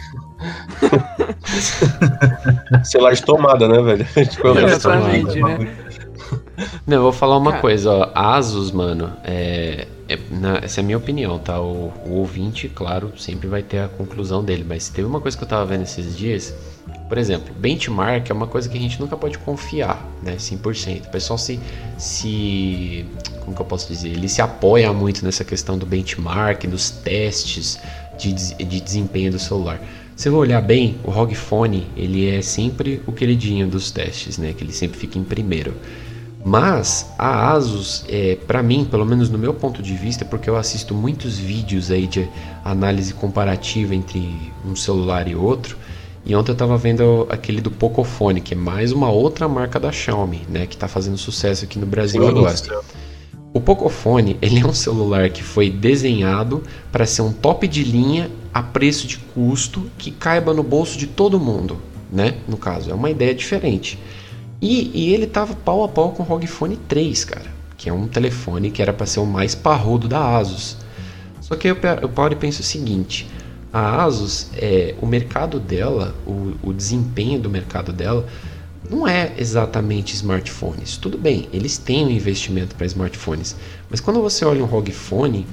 Celular 2.83 3.13
de 3.13 3.23
tomada, 3.23 3.67
né, 3.67 3.81
velho? 3.81 4.05
Tipo, 4.29 4.59
Exatamente, 4.59 5.41
né? 5.41 5.67
Não, 6.85 6.97
eu 6.97 7.03
vou 7.03 7.11
falar 7.11 7.37
uma 7.37 7.51
Cara. 7.51 7.61
coisa, 7.61 7.91
ó. 7.91 8.11
Asus, 8.13 8.71
mano, 8.71 9.11
é, 9.23 9.87
é, 10.07 10.19
na, 10.29 10.57
essa 10.57 10.79
é 10.79 10.83
a 10.83 10.85
minha 10.85 10.97
opinião, 10.97 11.39
tá? 11.39 11.59
O, 11.59 11.91
o, 12.05 12.13
ouvinte, 12.17 12.69
claro, 12.69 13.11
sempre 13.17 13.47
vai 13.47 13.63
ter 13.63 13.79
a 13.79 13.87
conclusão 13.87 14.43
dele, 14.43 14.65
mas 14.67 14.89
teve 14.89 15.07
uma 15.07 15.19
coisa 15.19 15.37
que 15.37 15.43
eu 15.43 15.47
tava 15.47 15.65
vendo 15.65 15.83
esses 15.83 16.15
dias. 16.15 16.53
Por 17.11 17.17
exemplo, 17.17 17.53
benchmark 17.53 18.29
é 18.29 18.33
uma 18.33 18.47
coisa 18.47 18.69
que 18.69 18.77
a 18.77 18.79
gente 18.79 18.97
nunca 18.97 19.17
pode 19.17 19.37
confiar, 19.37 20.01
né? 20.23 20.37
100%. 20.37 21.07
O 21.07 21.09
pessoal 21.09 21.37
se, 21.37 21.59
se. 21.97 23.05
Como 23.41 23.53
que 23.53 23.61
eu 23.61 23.65
posso 23.65 23.85
dizer? 23.89 24.11
Ele 24.11 24.29
se 24.29 24.41
apoia 24.41 24.93
muito 24.93 25.25
nessa 25.25 25.43
questão 25.43 25.77
do 25.77 25.85
benchmark, 25.85 26.63
dos 26.67 26.89
testes 26.89 27.77
de, 28.17 28.31
de 28.31 28.79
desempenho 28.79 29.29
do 29.29 29.39
celular. 29.39 29.81
Se 30.15 30.29
eu 30.29 30.35
olhar 30.35 30.61
bem, 30.61 30.99
o 31.03 31.11
ROG 31.11 31.35
Phone 31.35 31.85
ele 31.97 32.29
é 32.29 32.41
sempre 32.41 33.01
o 33.05 33.11
queridinho 33.11 33.67
dos 33.67 33.91
testes, 33.91 34.37
né? 34.37 34.53
Que 34.53 34.63
ele 34.63 34.71
sempre 34.71 34.97
fica 34.97 35.19
em 35.19 35.23
primeiro. 35.25 35.73
Mas 36.45 37.11
a 37.19 37.51
Asus, 37.51 38.05
é, 38.07 38.37
para 38.47 38.63
mim, 38.63 38.87
pelo 38.89 39.05
menos 39.05 39.29
no 39.29 39.37
meu 39.37 39.53
ponto 39.53 39.83
de 39.83 39.95
vista, 39.95 40.23
porque 40.23 40.49
eu 40.49 40.55
assisto 40.55 40.95
muitos 40.95 41.37
vídeos 41.37 41.91
aí 41.91 42.07
de 42.07 42.25
análise 42.63 43.13
comparativa 43.13 43.93
entre 43.93 44.33
um 44.65 44.77
celular 44.77 45.27
e 45.27 45.35
outro, 45.35 45.75
e 46.25 46.35
ontem 46.35 46.51
eu 46.51 46.53
estava 46.53 46.77
vendo 46.77 47.25
aquele 47.29 47.61
do 47.61 47.71
Pocophone, 47.71 48.41
que 48.41 48.53
é 48.53 48.57
mais 48.57 48.91
uma 48.91 49.09
outra 49.09 49.47
marca 49.47 49.79
da 49.79 49.91
Xiaomi, 49.91 50.41
né, 50.47 50.67
que 50.67 50.75
está 50.75 50.87
fazendo 50.87 51.17
sucesso 51.17 51.65
aqui 51.65 51.79
no 51.79 51.85
Brasil 51.85 52.25
agora. 52.27 52.55
O 53.53 53.59
Pocophone 53.59 54.37
ele 54.41 54.61
é 54.61 54.65
um 54.65 54.73
celular 54.73 55.29
que 55.29 55.43
foi 55.43 55.69
desenhado 55.69 56.63
para 56.91 57.05
ser 57.05 57.21
um 57.21 57.33
top 57.33 57.67
de 57.67 57.83
linha 57.83 58.29
a 58.53 58.61
preço 58.61 59.07
de 59.07 59.17
custo 59.17 59.89
que 59.97 60.11
caiba 60.11 60.53
no 60.53 60.63
bolso 60.63 60.97
de 60.97 61.07
todo 61.07 61.39
mundo, 61.39 61.77
né? 62.11 62.35
No 62.47 62.55
caso, 62.55 62.91
é 62.91 62.93
uma 62.93 63.09
ideia 63.09 63.33
diferente. 63.33 63.99
E, 64.61 64.91
e 64.93 65.13
ele 65.13 65.25
tava 65.25 65.53
pau 65.53 65.83
a 65.83 65.89
pau 65.89 66.11
com 66.11 66.21
o 66.21 66.25
ROG 66.25 66.45
Phone 66.45 66.77
3, 66.87 67.25
cara, 67.25 67.51
que 67.75 67.89
é 67.89 67.93
um 67.93 68.07
telefone 68.07 68.69
que 68.69 68.81
era 68.81 68.93
para 68.93 69.05
ser 69.05 69.19
o 69.19 69.25
mais 69.25 69.55
parrudo 69.55 70.07
da 70.07 70.37
Asus. 70.37 70.77
Só 71.41 71.55
que 71.55 71.67
eu, 71.67 71.75
eu 72.01 72.07
paro 72.07 72.33
e 72.33 72.37
penso 72.37 72.61
o 72.61 72.63
seguinte: 72.63 73.27
a 73.71 74.03
Asus, 74.03 74.47
é, 74.55 74.95
o 75.01 75.05
mercado 75.05 75.59
dela, 75.59 76.13
o, 76.25 76.53
o 76.61 76.73
desempenho 76.73 77.39
do 77.39 77.49
mercado 77.49 77.93
dela 77.93 78.25
não 78.89 79.07
é 79.07 79.31
exatamente 79.37 80.13
smartphones. 80.15 80.97
Tudo 80.97 81.17
bem, 81.17 81.47
eles 81.53 81.77
têm 81.77 82.05
um 82.05 82.09
investimento 82.09 82.75
para 82.75 82.85
smartphones, 82.85 83.55
mas 83.89 83.99
quando 84.01 84.21
você 84.21 84.43
olha 84.43 84.61
um 84.61 84.65
ROG 84.65 84.91
Phone, 84.91 85.47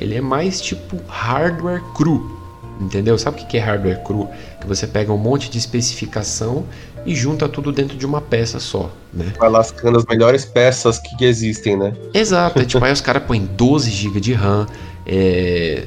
ele 0.00 0.14
é 0.14 0.20
mais 0.20 0.60
tipo 0.60 0.98
hardware 1.08 1.82
cru. 1.94 2.40
Entendeu? 2.80 3.16
Sabe 3.16 3.40
o 3.40 3.46
que 3.46 3.56
é 3.56 3.60
hardware 3.60 4.02
cru? 4.02 4.28
Que 4.60 4.66
você 4.66 4.86
pega 4.86 5.12
um 5.12 5.18
monte 5.18 5.48
de 5.48 5.56
especificação 5.56 6.64
e 7.06 7.14
junta 7.14 7.48
tudo 7.48 7.70
dentro 7.70 7.96
de 7.96 8.04
uma 8.04 8.20
peça 8.20 8.58
só, 8.58 8.90
né? 9.12 9.32
Vai 9.38 9.48
lascando 9.48 9.98
as 9.98 10.04
melhores 10.06 10.44
peças 10.44 10.98
que, 10.98 11.24
existem, 11.24 11.76
né? 11.76 11.94
Exato, 12.14 12.60
é 12.60 12.64
tipo, 12.64 12.84
aí 12.84 12.92
os 12.92 13.00
caras 13.00 13.22
põem 13.24 13.44
12 13.44 13.90
GB 13.90 14.20
de 14.20 14.32
RAM, 14.32 14.66
é, 15.06 15.84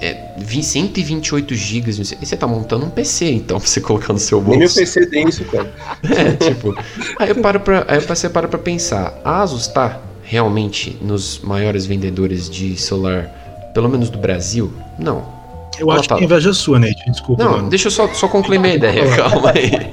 é, 0.00 0.34
128 0.38 1.54
GB. 1.54 1.90
E 1.90 2.26
você 2.26 2.36
tá 2.36 2.46
montando 2.46 2.86
um 2.86 2.90
PC, 2.90 3.30
então, 3.30 3.58
pra 3.60 3.68
você 3.68 3.80
colocar 3.80 4.12
no 4.12 4.18
seu 4.18 4.40
bolso. 4.40 4.58
Nem 4.58 4.68
o 4.68 4.74
PC 4.74 5.06
tem 5.06 5.28
isso, 5.28 5.44
cara. 5.44 5.72
é, 6.04 6.50
tipo. 6.50 6.74
Aí 7.18 7.28
eu 7.28 7.36
paro 7.36 7.60
pra, 7.60 7.84
aí 7.88 8.00
você 8.00 8.28
para 8.28 8.48
pra 8.48 8.58
pensar. 8.58 9.18
A 9.24 9.42
Asus 9.42 9.68
tá 9.68 10.00
realmente 10.22 10.96
nos 11.00 11.40
maiores 11.40 11.86
vendedores 11.86 12.48
de 12.48 12.76
celular, 12.76 13.70
pelo 13.74 13.88
menos 13.88 14.10
do 14.10 14.18
Brasil? 14.18 14.72
Não. 14.98 15.40
Eu 15.78 15.90
acho 15.90 16.08
tá... 16.08 16.16
que 16.16 16.24
inveja 16.24 16.52
sua, 16.52 16.78
Nate. 16.78 17.10
Desculpa. 17.10 17.42
Não, 17.42 17.52
mano. 17.52 17.70
deixa 17.70 17.86
eu 17.86 17.90
só, 17.90 18.08
só 18.08 18.28
concluir 18.28 18.58
minha 18.58 18.74
ideia, 18.74 19.04
calma 19.16 19.52
aí. 19.54 19.90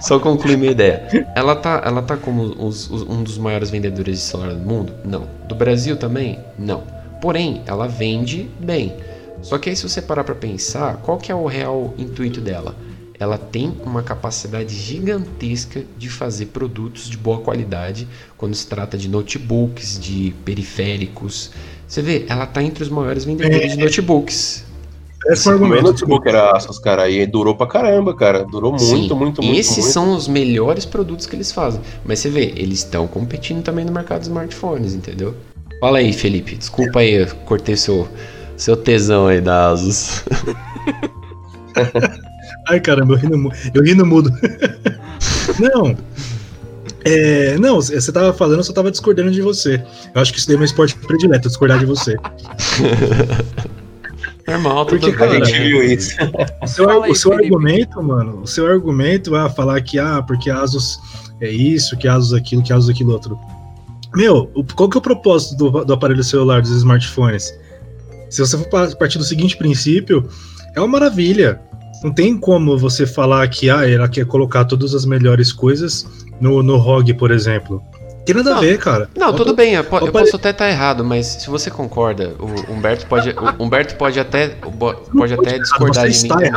Só 0.00 0.18
concluir 0.18 0.56
minha 0.56 0.70
ideia. 0.70 1.26
Ela 1.34 1.56
tá, 1.56 1.82
ela 1.84 2.02
tá 2.02 2.16
como 2.16 2.42
os, 2.42 2.88
os, 2.90 3.02
um 3.02 3.22
dos 3.22 3.38
maiores 3.38 3.70
vendedores 3.70 4.18
de 4.18 4.24
celular 4.24 4.54
do 4.54 4.60
mundo? 4.60 4.92
Não. 5.04 5.26
Do 5.48 5.54
Brasil 5.54 5.96
também? 5.96 6.38
Não. 6.58 6.82
Porém, 7.20 7.62
ela 7.66 7.86
vende 7.86 8.48
bem. 8.60 8.94
Só 9.42 9.58
que 9.58 9.70
aí 9.70 9.76
se 9.76 9.88
você 9.88 10.02
parar 10.02 10.24
para 10.24 10.34
pensar, 10.34 10.96
qual 10.98 11.18
que 11.18 11.30
é 11.30 11.34
o 11.34 11.46
real 11.46 11.94
intuito 11.98 12.40
dela? 12.40 12.74
Ela 13.18 13.38
tem 13.38 13.74
uma 13.84 14.02
capacidade 14.02 14.74
gigantesca 14.74 15.82
de 15.96 16.08
fazer 16.08 16.46
produtos 16.46 17.08
de 17.08 17.16
boa 17.16 17.38
qualidade 17.38 18.06
quando 18.36 18.54
se 18.54 18.66
trata 18.66 18.98
de 18.98 19.08
notebooks, 19.08 19.98
de 19.98 20.34
periféricos. 20.44 21.50
Você 21.88 22.02
vê, 22.02 22.26
ela 22.28 22.44
está 22.44 22.62
entre 22.62 22.82
os 22.82 22.90
maiores 22.90 23.24
vendedores 23.24 23.72
é, 23.72 23.76
de 23.76 23.78
notebooks. 23.78 24.64
Esse 25.28 25.48
é 25.48 25.50
o 25.50 25.54
argumento. 25.54 25.82
notebook 25.82 26.28
era 26.28 26.50
Asus, 26.52 26.78
cara, 26.78 27.08
e 27.08 27.26
durou 27.26 27.56
pra 27.56 27.66
caramba, 27.66 28.14
cara. 28.14 28.44
Durou 28.44 28.72
muito, 28.72 28.84
Sim, 28.84 29.14
muito, 29.14 29.42
e 29.42 29.46
muito. 29.46 29.60
esses 29.60 29.78
muito. 29.78 29.92
são 29.92 30.14
os 30.14 30.28
melhores 30.28 30.84
produtos 30.84 31.26
que 31.26 31.34
eles 31.34 31.50
fazem. 31.50 31.80
Mas 32.04 32.20
você 32.20 32.28
vê, 32.28 32.52
eles 32.56 32.80
estão 32.80 33.06
competindo 33.06 33.62
também 33.62 33.84
no 33.84 33.92
mercado 33.92 34.20
de 34.20 34.26
smartphones, 34.26 34.94
entendeu? 34.94 35.34
Fala 35.80 35.98
aí, 35.98 36.12
Felipe. 36.12 36.56
Desculpa 36.56 37.00
aí, 37.00 37.14
eu 37.14 37.26
cortei 37.44 37.76
seu, 37.76 38.08
seu 38.56 38.76
tesão 38.76 39.26
aí 39.26 39.40
da 39.40 39.70
Asus. 39.70 40.22
Ai, 42.68 42.80
caramba, 42.80 43.14
eu 43.14 43.18
ri 43.18 43.28
no, 43.28 43.52
eu 43.74 43.82
ri 43.82 43.94
no 43.94 44.06
mudo. 44.06 44.30
não. 45.60 45.96
É, 47.04 47.56
não, 47.58 47.76
você 47.76 48.10
tava 48.10 48.32
falando, 48.32 48.58
eu 48.58 48.64
só 48.64 48.72
tava 48.72 48.90
discordando 48.90 49.30
de 49.30 49.40
você. 49.40 49.80
Eu 50.12 50.20
acho 50.20 50.32
que 50.32 50.40
isso 50.40 50.48
daí 50.48 50.56
é 50.56 50.58
meu 50.58 50.64
esporte 50.64 50.96
predileto, 50.96 51.46
discordar 51.48 51.78
de 51.78 51.86
você. 51.86 52.16
Normal, 54.46 54.86
tudo 54.86 55.00
Porque, 55.00 55.16
bem. 55.16 55.28
cara, 55.28 55.42
A 55.42 55.44
gente 55.44 55.60
viu 55.60 55.82
isso. 55.82 56.16
O 56.62 56.66
seu, 56.66 57.02
aí, 57.02 57.10
o 57.10 57.14
seu 57.14 57.32
argumento, 57.32 58.02
mano, 58.02 58.40
o 58.42 58.46
seu 58.46 58.66
argumento 58.66 59.30
vai 59.30 59.48
falar 59.50 59.80
que, 59.82 59.98
ah, 59.98 60.22
porque 60.22 60.50
Asus 60.50 60.98
é 61.40 61.48
isso, 61.48 61.96
que 61.96 62.08
Asus 62.08 62.32
aquilo, 62.32 62.62
que 62.62 62.72
Asus 62.72 62.88
aquilo 62.88 63.12
outro. 63.12 63.38
Meu, 64.16 64.50
qual 64.74 64.88
que 64.88 64.96
é 64.96 64.98
o 64.98 65.02
propósito 65.02 65.56
do, 65.56 65.84
do 65.84 65.92
aparelho 65.92 66.24
celular, 66.24 66.62
dos 66.62 66.70
smartphones? 66.70 67.52
Se 68.30 68.40
você 68.40 68.56
for 68.56 68.66
pa- 68.68 68.88
partir 68.98 69.18
do 69.18 69.24
seguinte 69.24 69.56
princípio, 69.56 70.26
é 70.74 70.80
uma 70.80 70.88
maravilha. 70.88 71.60
Não 72.02 72.12
tem 72.12 72.36
como 72.38 72.76
você 72.78 73.06
falar 73.06 73.46
que, 73.48 73.68
ah, 73.70 73.88
ela 73.88 74.08
quer 74.08 74.24
colocar 74.26 74.64
todas 74.64 74.94
as 74.94 75.04
melhores 75.04 75.52
coisas 75.52 76.06
no, 76.40 76.62
no 76.62 76.76
ROG, 76.76 77.12
por 77.14 77.30
exemplo. 77.30 77.82
Tem 78.24 78.34
nada 78.34 78.50
Não. 78.50 78.56
a 78.58 78.60
ver, 78.60 78.78
cara. 78.78 79.08
Não, 79.16 79.32
tudo 79.34 79.54
bem, 79.54 79.74
eu, 79.74 79.84
po- 79.84 79.98
eu 79.98 80.10
posso 80.10 80.34
até 80.36 80.50
estar 80.50 80.68
errado, 80.68 81.04
mas 81.04 81.26
se 81.26 81.48
você 81.48 81.70
concorda, 81.70 82.34
o 82.40 82.72
Humberto 82.72 83.06
pode, 83.06 83.30
o 83.30 83.62
Humberto 83.62 83.94
pode 83.96 84.18
até, 84.18 84.48
pode 84.48 85.34
até 85.34 85.50
errado, 85.50 85.62
discordar 85.62 86.08
de 86.08 86.22
mim 86.22 86.28
também. 86.28 86.52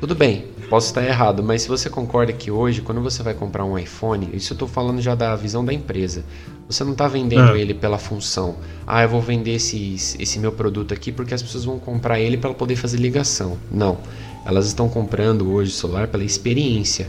Tudo 0.00 0.14
bem, 0.14 0.46
posso 0.64 0.88
estar 0.88 1.02
errado, 1.04 1.42
mas 1.42 1.62
se 1.62 1.68
você 1.68 1.88
concorda 1.88 2.32
que 2.32 2.50
hoje, 2.50 2.80
quando 2.82 3.00
você 3.00 3.22
vai 3.22 3.34
comprar 3.34 3.64
um 3.64 3.78
iPhone, 3.78 4.28
isso 4.32 4.52
eu 4.52 4.58
tô 4.58 4.66
falando 4.66 5.00
já 5.00 5.14
da 5.14 5.34
visão 5.36 5.64
da 5.64 5.72
empresa, 5.72 6.24
você 6.68 6.82
não 6.84 6.94
tá 6.94 7.06
vendendo 7.08 7.52
Ah. 7.52 7.58
ele 7.58 7.74
pela 7.74 7.98
função. 7.98 8.56
Ah, 8.86 9.02
eu 9.02 9.08
vou 9.08 9.20
vender 9.20 9.54
esse, 9.54 9.94
esse 10.18 10.38
meu 10.38 10.52
produto 10.52 10.92
aqui 10.92 11.12
porque 11.12 11.34
as 11.34 11.42
pessoas 11.42 11.64
vão 11.64 11.78
comprar 11.78 12.18
ele 12.20 12.36
para 12.36 12.52
poder 12.54 12.76
fazer 12.76 12.96
ligação. 12.98 13.56
Não, 13.70 13.98
elas 14.44 14.66
estão 14.66 14.88
comprando 14.88 15.50
hoje 15.52 15.70
o 15.70 15.74
celular 15.74 16.08
pela 16.08 16.24
experiência. 16.24 17.08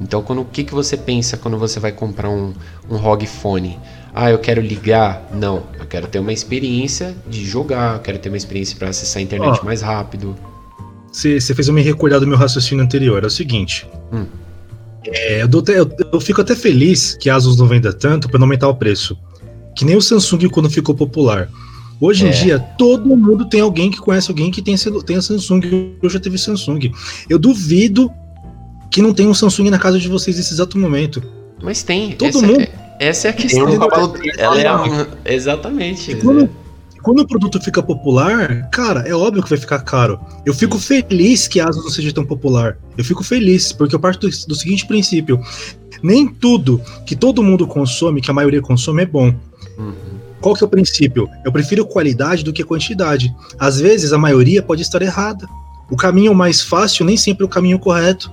Então, 0.00 0.22
quando, 0.22 0.40
o 0.40 0.44
que, 0.46 0.64
que 0.64 0.72
você 0.72 0.96
pensa 0.96 1.36
quando 1.36 1.58
você 1.58 1.78
vai 1.78 1.92
comprar 1.92 2.30
um, 2.30 2.54
um 2.88 2.96
ROG 2.96 3.26
Phone? 3.26 3.78
Ah, 4.14 4.30
eu 4.30 4.38
quero 4.38 4.60
ligar? 4.60 5.28
Não, 5.32 5.62
eu 5.78 5.86
quero 5.86 6.06
ter 6.08 6.18
uma 6.18 6.32
experiência 6.32 7.14
de 7.28 7.44
jogar, 7.44 7.96
eu 7.96 8.00
quero 8.00 8.18
ter 8.18 8.28
uma 8.30 8.36
experiência 8.38 8.76
para 8.78 8.88
acessar 8.88 9.20
a 9.20 9.22
internet 9.22 9.58
Ó. 9.60 9.64
mais 9.64 9.82
rápido. 9.82 10.34
Você 11.12 11.40
fez 11.54 11.68
eu 11.68 11.74
me 11.74 11.82
recordar 11.82 12.20
do 12.20 12.26
meu 12.26 12.36
raciocínio 12.38 12.84
anterior. 12.84 13.22
É 13.22 13.26
o 13.26 13.30
seguinte. 13.30 13.86
Hum. 14.12 14.26
É, 15.06 15.42
eu, 15.42 15.48
dou 15.48 15.60
até- 15.60 15.78
eu- 15.80 15.90
eu 16.12 16.20
fico 16.20 16.40
até 16.40 16.54
feliz 16.54 17.16
que 17.18 17.28
a 17.30 17.34
Asus 17.34 17.56
não 17.56 17.66
venda 17.66 17.92
tanto 17.92 18.28
para 18.28 18.38
não 18.38 18.44
aumentar 18.46 18.68
o 18.68 18.74
preço. 18.74 19.16
Que 19.74 19.84
nem 19.84 19.96
o 19.96 20.02
Samsung 20.02 20.48
quando 20.50 20.68
ficou 20.70 20.94
popular. 20.94 21.48
Hoje 22.00 22.24
em 22.24 22.28
É. 22.28 22.32
dia, 22.32 22.58
todo 22.78 23.16
mundo 23.16 23.46
tem 23.48 23.60
alguém 23.60 23.90
que 23.90 23.98
conhece 23.98 24.30
alguém 24.30 24.50
que 24.50 24.62
tem, 24.62 24.74
tem 25.04 25.16
a 25.16 25.22
Samsung. 25.22 25.60
Eu 26.02 26.08
já 26.10 26.18
teve 26.20 26.38
Samsung. 26.38 26.92
Eu 27.28 27.38
duvido 27.38 28.10
que 28.90 29.00
não 29.02 29.12
tenha 29.14 29.28
um 29.28 29.34
Samsung 29.34 29.70
na 29.70 29.78
casa 29.78 29.98
de 29.98 30.08
vocês 30.08 30.36
nesse 30.36 30.52
exato 30.54 30.78
momento. 30.78 31.22
Mas 31.62 31.82
tem. 31.82 32.12
Todo 32.12 32.28
essa, 32.28 32.46
mundo. 32.46 32.60
é- 32.60 32.70
essa 32.98 33.28
é 33.28 33.30
a 33.30 33.34
questão. 33.34 33.64
um 33.66 33.82
ela 34.38 34.60
é 35.24 35.34
exatamente. 35.34 36.12
E 36.12 36.14
quando, 36.16 36.48
quando 37.02 37.20
o 37.20 37.26
produto 37.26 37.60
fica 37.60 37.82
popular, 37.82 38.68
cara, 38.70 39.00
é 39.08 39.14
óbvio 39.14 39.42
que 39.42 39.48
vai 39.48 39.58
ficar 39.58 39.80
caro. 39.80 40.20
Eu 40.44 40.54
fico 40.54 40.78
feliz 40.78 41.48
que 41.48 41.60
a 41.60 41.68
Asus 41.68 41.84
não 41.84 41.90
seja 41.90 42.12
tão 42.12 42.24
popular. 42.24 42.78
Eu 42.96 43.04
fico 43.04 43.24
feliz, 43.24 43.72
porque 43.72 43.94
eu 43.94 44.00
parto 44.00 44.28
do, 44.28 44.46
do 44.46 44.54
seguinte 44.54 44.86
princípio: 44.86 45.40
nem 46.02 46.28
tudo 46.28 46.80
que 47.06 47.16
todo 47.16 47.42
mundo 47.42 47.66
consome, 47.66 48.20
que 48.20 48.30
a 48.30 48.34
maioria 48.34 48.60
consome, 48.60 49.02
é 49.02 49.06
bom. 49.06 49.34
Uhum. 49.78 50.20
Qual 50.40 50.54
que 50.54 50.64
é 50.64 50.66
o 50.66 50.70
princípio? 50.70 51.28
Eu 51.44 51.52
prefiro 51.52 51.86
qualidade 51.86 52.42
do 52.42 52.52
que 52.52 52.64
quantidade. 52.64 53.34
Às 53.58 53.78
vezes 53.78 54.12
a 54.12 54.18
maioria 54.18 54.62
pode 54.62 54.82
estar 54.82 55.02
errada. 55.02 55.46
O 55.90 55.96
caminho 55.96 56.34
mais 56.34 56.62
fácil 56.62 57.04
nem 57.04 57.16
sempre 57.16 57.42
é 57.42 57.46
o 57.46 57.48
caminho 57.48 57.78
correto. 57.78 58.32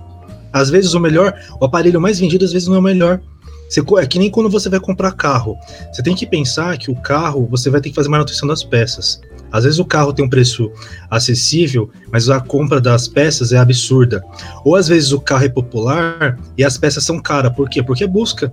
Às 0.54 0.70
vezes 0.70 0.94
o 0.94 1.00
melhor, 1.00 1.34
o 1.60 1.66
aparelho 1.66 2.00
mais 2.00 2.20
vendido 2.20 2.46
às 2.46 2.54
vezes 2.54 2.68
não 2.68 2.76
é 2.76 2.80
o 2.80 2.82
melhor. 2.82 3.22
Você 3.70 3.82
é 4.00 4.06
que 4.06 4.18
nem 4.20 4.30
quando 4.30 4.50
você 4.50 4.70
vai 4.70 4.80
comprar 4.80 5.12
carro. 5.14 5.58
Você 5.92 6.02
tem 6.02 6.16
que 6.16 6.26
pensar 6.26 6.78
que 6.78 6.90
o 6.90 6.96
carro 6.96 7.48
você 7.50 7.70
vai 7.70 7.82
ter 7.82 7.90
que 7.90 7.96
fazer 7.96 8.10
manutenção 8.10 8.48
das 8.48 8.64
peças. 8.64 9.20
Às 9.52 9.64
vezes 9.64 9.80
o 9.80 9.86
carro 9.86 10.12
tem 10.14 10.26
um 10.26 10.30
preço 10.30 10.70
acessível, 11.10 11.90
mas 12.12 12.30
a 12.30 12.40
compra 12.40 12.80
das 12.82 13.08
peças 13.08 13.52
é 13.52 13.58
absurda. 13.58 14.24
Ou 14.64 14.76
às 14.76 14.88
vezes 14.88 15.12
o 15.12 15.20
carro 15.20 15.46
é 15.46 15.50
popular 15.50 16.38
e 16.58 16.64
as 16.64 16.78
peças 16.78 17.04
são 17.04 17.20
caras. 17.20 17.54
Por 17.54 17.70
quê? 17.70 17.82
Porque 17.82 18.04
é 18.04 18.08
busca. 18.08 18.52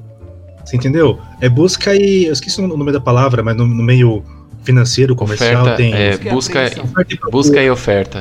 Você 0.65 0.77
entendeu? 0.77 1.19
É 1.41 1.49
busca 1.49 1.95
e. 1.95 2.25
Eu 2.27 2.33
esqueci 2.33 2.61
o 2.61 2.67
nome 2.67 2.91
da 2.93 3.01
palavra, 3.01 3.43
mas 3.43 3.57
no, 3.57 3.67
no 3.67 3.83
meio 3.83 4.25
financeiro, 4.63 5.15
comercial, 5.15 5.63
Oferta, 5.63 5.77
tem. 5.77 5.93
é, 5.93 6.17
Busca 6.17 6.59
e 6.63 6.81
oferta 6.81 7.15
e 7.15 7.31
busca 7.31 7.63
e 7.63 7.71
oferta. 7.71 8.21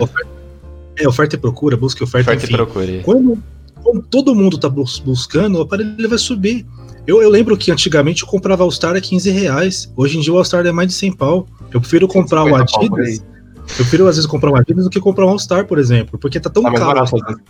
É, 0.97 1.07
oferta 1.07 1.35
e 1.35 1.39
procura, 1.39 1.77
busca 1.77 2.03
e 2.03 2.05
oferta, 2.05 2.31
Oferta 2.31 2.43
e 2.45 2.47
enfim. 2.49 2.55
procura. 2.57 3.01
Quando, 3.03 3.41
quando 3.81 4.01
todo 4.03 4.35
mundo 4.35 4.57
tá 4.57 4.67
bus- 4.67 4.99
buscando, 4.99 5.57
o 5.59 5.61
aparelho 5.61 5.95
ele 5.97 6.07
vai 6.07 6.17
subir. 6.17 6.65
Eu, 7.05 7.21
eu 7.21 7.29
lembro 7.29 7.57
que 7.57 7.71
antigamente 7.71 8.23
eu 8.23 8.29
comprava 8.29 8.63
All-Star 8.63 8.95
a 8.95 9.01
15 9.01 9.29
reais. 9.29 9.91
Hoje 9.95 10.17
em 10.17 10.21
dia 10.21 10.31
o 10.33 10.37
All-Star 10.37 10.65
é 10.65 10.71
mais 10.71 10.87
de 10.87 10.93
100 10.93 11.13
pau. 11.13 11.47
Eu 11.71 11.81
prefiro 11.81 12.07
comprar 12.07 12.43
50 12.45 12.65
pau 12.71 12.89
por 12.89 13.01
aí. 13.01 13.05
Adidas. 13.07 13.25
Eu 13.69 13.75
prefiro 13.77 14.07
às 14.07 14.15
vezes 14.15 14.29
comprar 14.29 14.51
um 14.51 14.55
Adidas 14.55 14.85
do 14.85 14.89
que 14.89 14.99
comprar 14.99 15.25
um 15.25 15.29
All-Star, 15.29 15.65
por 15.65 15.79
exemplo. 15.79 16.17
Porque 16.17 16.39
tá 16.39 16.49
tão 16.49 16.63
Tá 16.63 16.71
caro 16.71 16.85
barato. 16.85 17.11
vezes. 17.11 17.41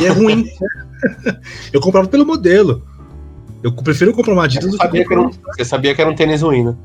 e 0.00 0.06
é 0.06 0.08
ruim. 0.08 0.46
eu 1.72 1.80
comprava 1.80 2.08
pelo 2.08 2.24
modelo. 2.24 2.82
Eu 3.62 3.72
prefiro 3.72 4.12
comprar 4.12 4.32
uma 4.32 4.44
Adidas 4.44 4.70
Você 4.70 4.70
do 4.72 4.78
que 4.78 4.84
sabia 4.84 5.06
que, 5.06 5.12
era 5.12 5.22
um, 5.22 5.30
você 5.30 5.64
sabia 5.64 5.94
que 5.94 6.00
era 6.00 6.10
um 6.10 6.14
tênis 6.14 6.42
ruim, 6.42 6.64
né? 6.64 6.76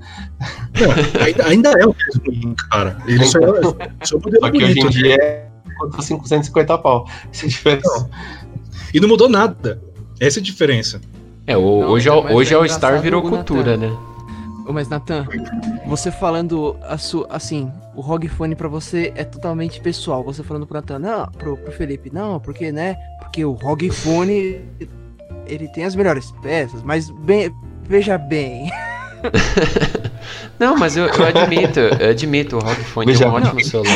Não, 0.80 1.22
ainda, 1.24 1.46
ainda 1.48 1.70
é 1.72 1.88
um 1.88 1.94
tênis 1.94 2.16
ruim, 2.26 2.56
cara. 2.70 2.98
Ele 3.08 3.26
só 3.26 3.40
é, 3.40 3.64
só 4.04 4.18
é 4.18 4.20
modelo 4.20 4.40
Só 4.42 4.52
que 4.52 4.58
hoje 4.58 4.72
em 4.80 4.84
bonito. 4.84 4.90
dia 4.90 5.16
é 5.16 5.48
custa 5.80 6.16
550 6.16 6.78
pau. 6.78 7.10
Essa 7.32 7.46
é 7.46 7.48
a 7.48 7.50
diferença. 7.50 8.10
E 8.94 9.00
não 9.00 9.08
mudou 9.08 9.30
nada. 9.30 9.82
Essa 10.20 10.40
é 10.40 10.42
a 10.42 10.44
diferença. 10.44 11.02
É, 11.48 11.56
o- 11.58 11.80
Não, 11.82 11.90
hoje, 11.90 12.10
mas 12.10 12.26
é- 12.32 12.34
hoje 12.36 12.54
é 12.54 12.58
é 12.58 12.60
o 12.60 12.68
Star 12.70 13.02
virou 13.02 13.22
cultura, 13.22 13.78
né? 13.78 13.90
Ô, 14.68 14.74
mas 14.74 14.90
Nathan, 14.90 15.26
você 15.88 16.12
falando 16.12 16.76
a 16.84 16.98
sua, 16.98 17.26
assim, 17.30 17.72
o 17.96 18.02
ROG 18.02 18.28
Phone 18.28 18.54
pra 18.54 18.68
você 18.68 19.14
é 19.16 19.24
totalmente 19.24 19.80
pessoal. 19.80 20.22
Você 20.26 20.44
falando 20.44 20.68
pro 20.68 20.76
Nathan, 20.76 21.00
não, 21.00 21.26
pro, 21.38 21.56
pro 21.56 21.72
Felipe, 21.72 22.10
não, 22.14 22.38
porque, 22.38 22.70
né? 22.70 22.98
Porque 23.22 23.46
o 23.46 23.54
ROG 23.54 23.90
Phone, 23.90 24.60
ele 25.46 25.70
tem 25.70 25.86
as 25.86 25.96
melhores 25.96 26.34
peças, 26.44 26.84
mas 26.84 27.10
bem, 27.10 27.50
veja 27.84 28.18
bem. 28.18 28.70
Não, 30.60 30.76
mas 30.78 30.98
eu, 30.98 31.06
eu 31.08 31.26
admito, 31.26 31.80
eu 31.80 32.10
admito, 32.10 32.58
o 32.58 32.60
ROG 32.60 32.76
Phone 32.76 33.14
é 33.14 33.28
um 33.28 33.34
ótimo 33.34 33.64
celular. 33.64 33.96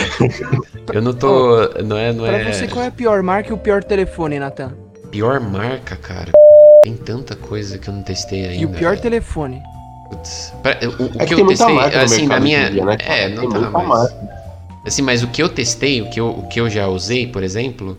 Eu 0.93 1.01
não 1.01 1.13
tô. 1.13 1.57
Não 1.83 1.97
é. 1.97 2.11
Não 2.13 2.25
pra 2.25 2.37
é 2.37 2.53
você, 2.53 2.67
qual 2.67 2.83
é 2.85 2.87
a 2.87 2.91
pior 2.91 3.21
marca 3.23 3.49
e 3.49 3.53
o 3.53 3.57
pior 3.57 3.83
telefone, 3.83 4.39
Nathan? 4.39 4.73
pior 5.09 5.39
marca, 5.39 5.95
cara. 5.97 6.31
Tem 6.83 6.95
tanta 6.95 7.35
coisa 7.35 7.77
que 7.77 7.87
eu 7.89 7.93
não 7.93 8.01
testei 8.03 8.45
ainda. 8.45 8.61
E 8.61 8.65
o 8.65 8.69
pior 8.69 8.91
velho. 8.91 9.01
telefone? 9.01 9.61
Putz, 10.09 10.51
pra- 10.63 10.77
o, 10.83 11.03
o 11.03 11.05
É 11.21 11.25
que, 11.25 11.25
que 11.27 11.35
tem 11.35 11.39
eu 11.39 11.47
testei, 11.47 11.77
assim, 11.77 12.27
na 12.27 12.39
minha. 12.39 12.69
dia, 12.71 12.85
né? 12.85 12.97
É, 12.99 13.27
Tem 13.29 13.35
não 13.35 13.49
tá, 13.49 13.59
muita 13.59 13.77
mas. 13.77 13.87
marca. 13.87 14.41
Assim, 14.85 15.01
mas 15.03 15.21
o 15.23 15.27
que 15.27 15.41
eu 15.43 15.47
testei, 15.47 16.01
o 16.01 16.09
que 16.09 16.19
eu, 16.19 16.29
o 16.29 16.47
que 16.47 16.59
eu 16.59 16.67
já 16.69 16.87
usei, 16.87 17.27
por 17.27 17.43
exemplo, 17.43 17.95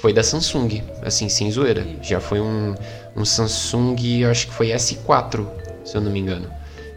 foi 0.00 0.12
da 0.12 0.22
Samsung. 0.22 0.82
Assim, 1.02 1.28
sem 1.28 1.50
zoeira. 1.50 1.86
Já 2.02 2.18
foi 2.18 2.40
um, 2.40 2.74
um 3.14 3.24
Samsung, 3.26 3.96
eu 4.20 4.30
acho 4.30 4.46
que 4.48 4.54
foi 4.54 4.68
S4, 4.68 5.46
se 5.84 5.94
eu 5.96 6.00
não 6.00 6.10
me 6.10 6.20
engano. 6.20 6.48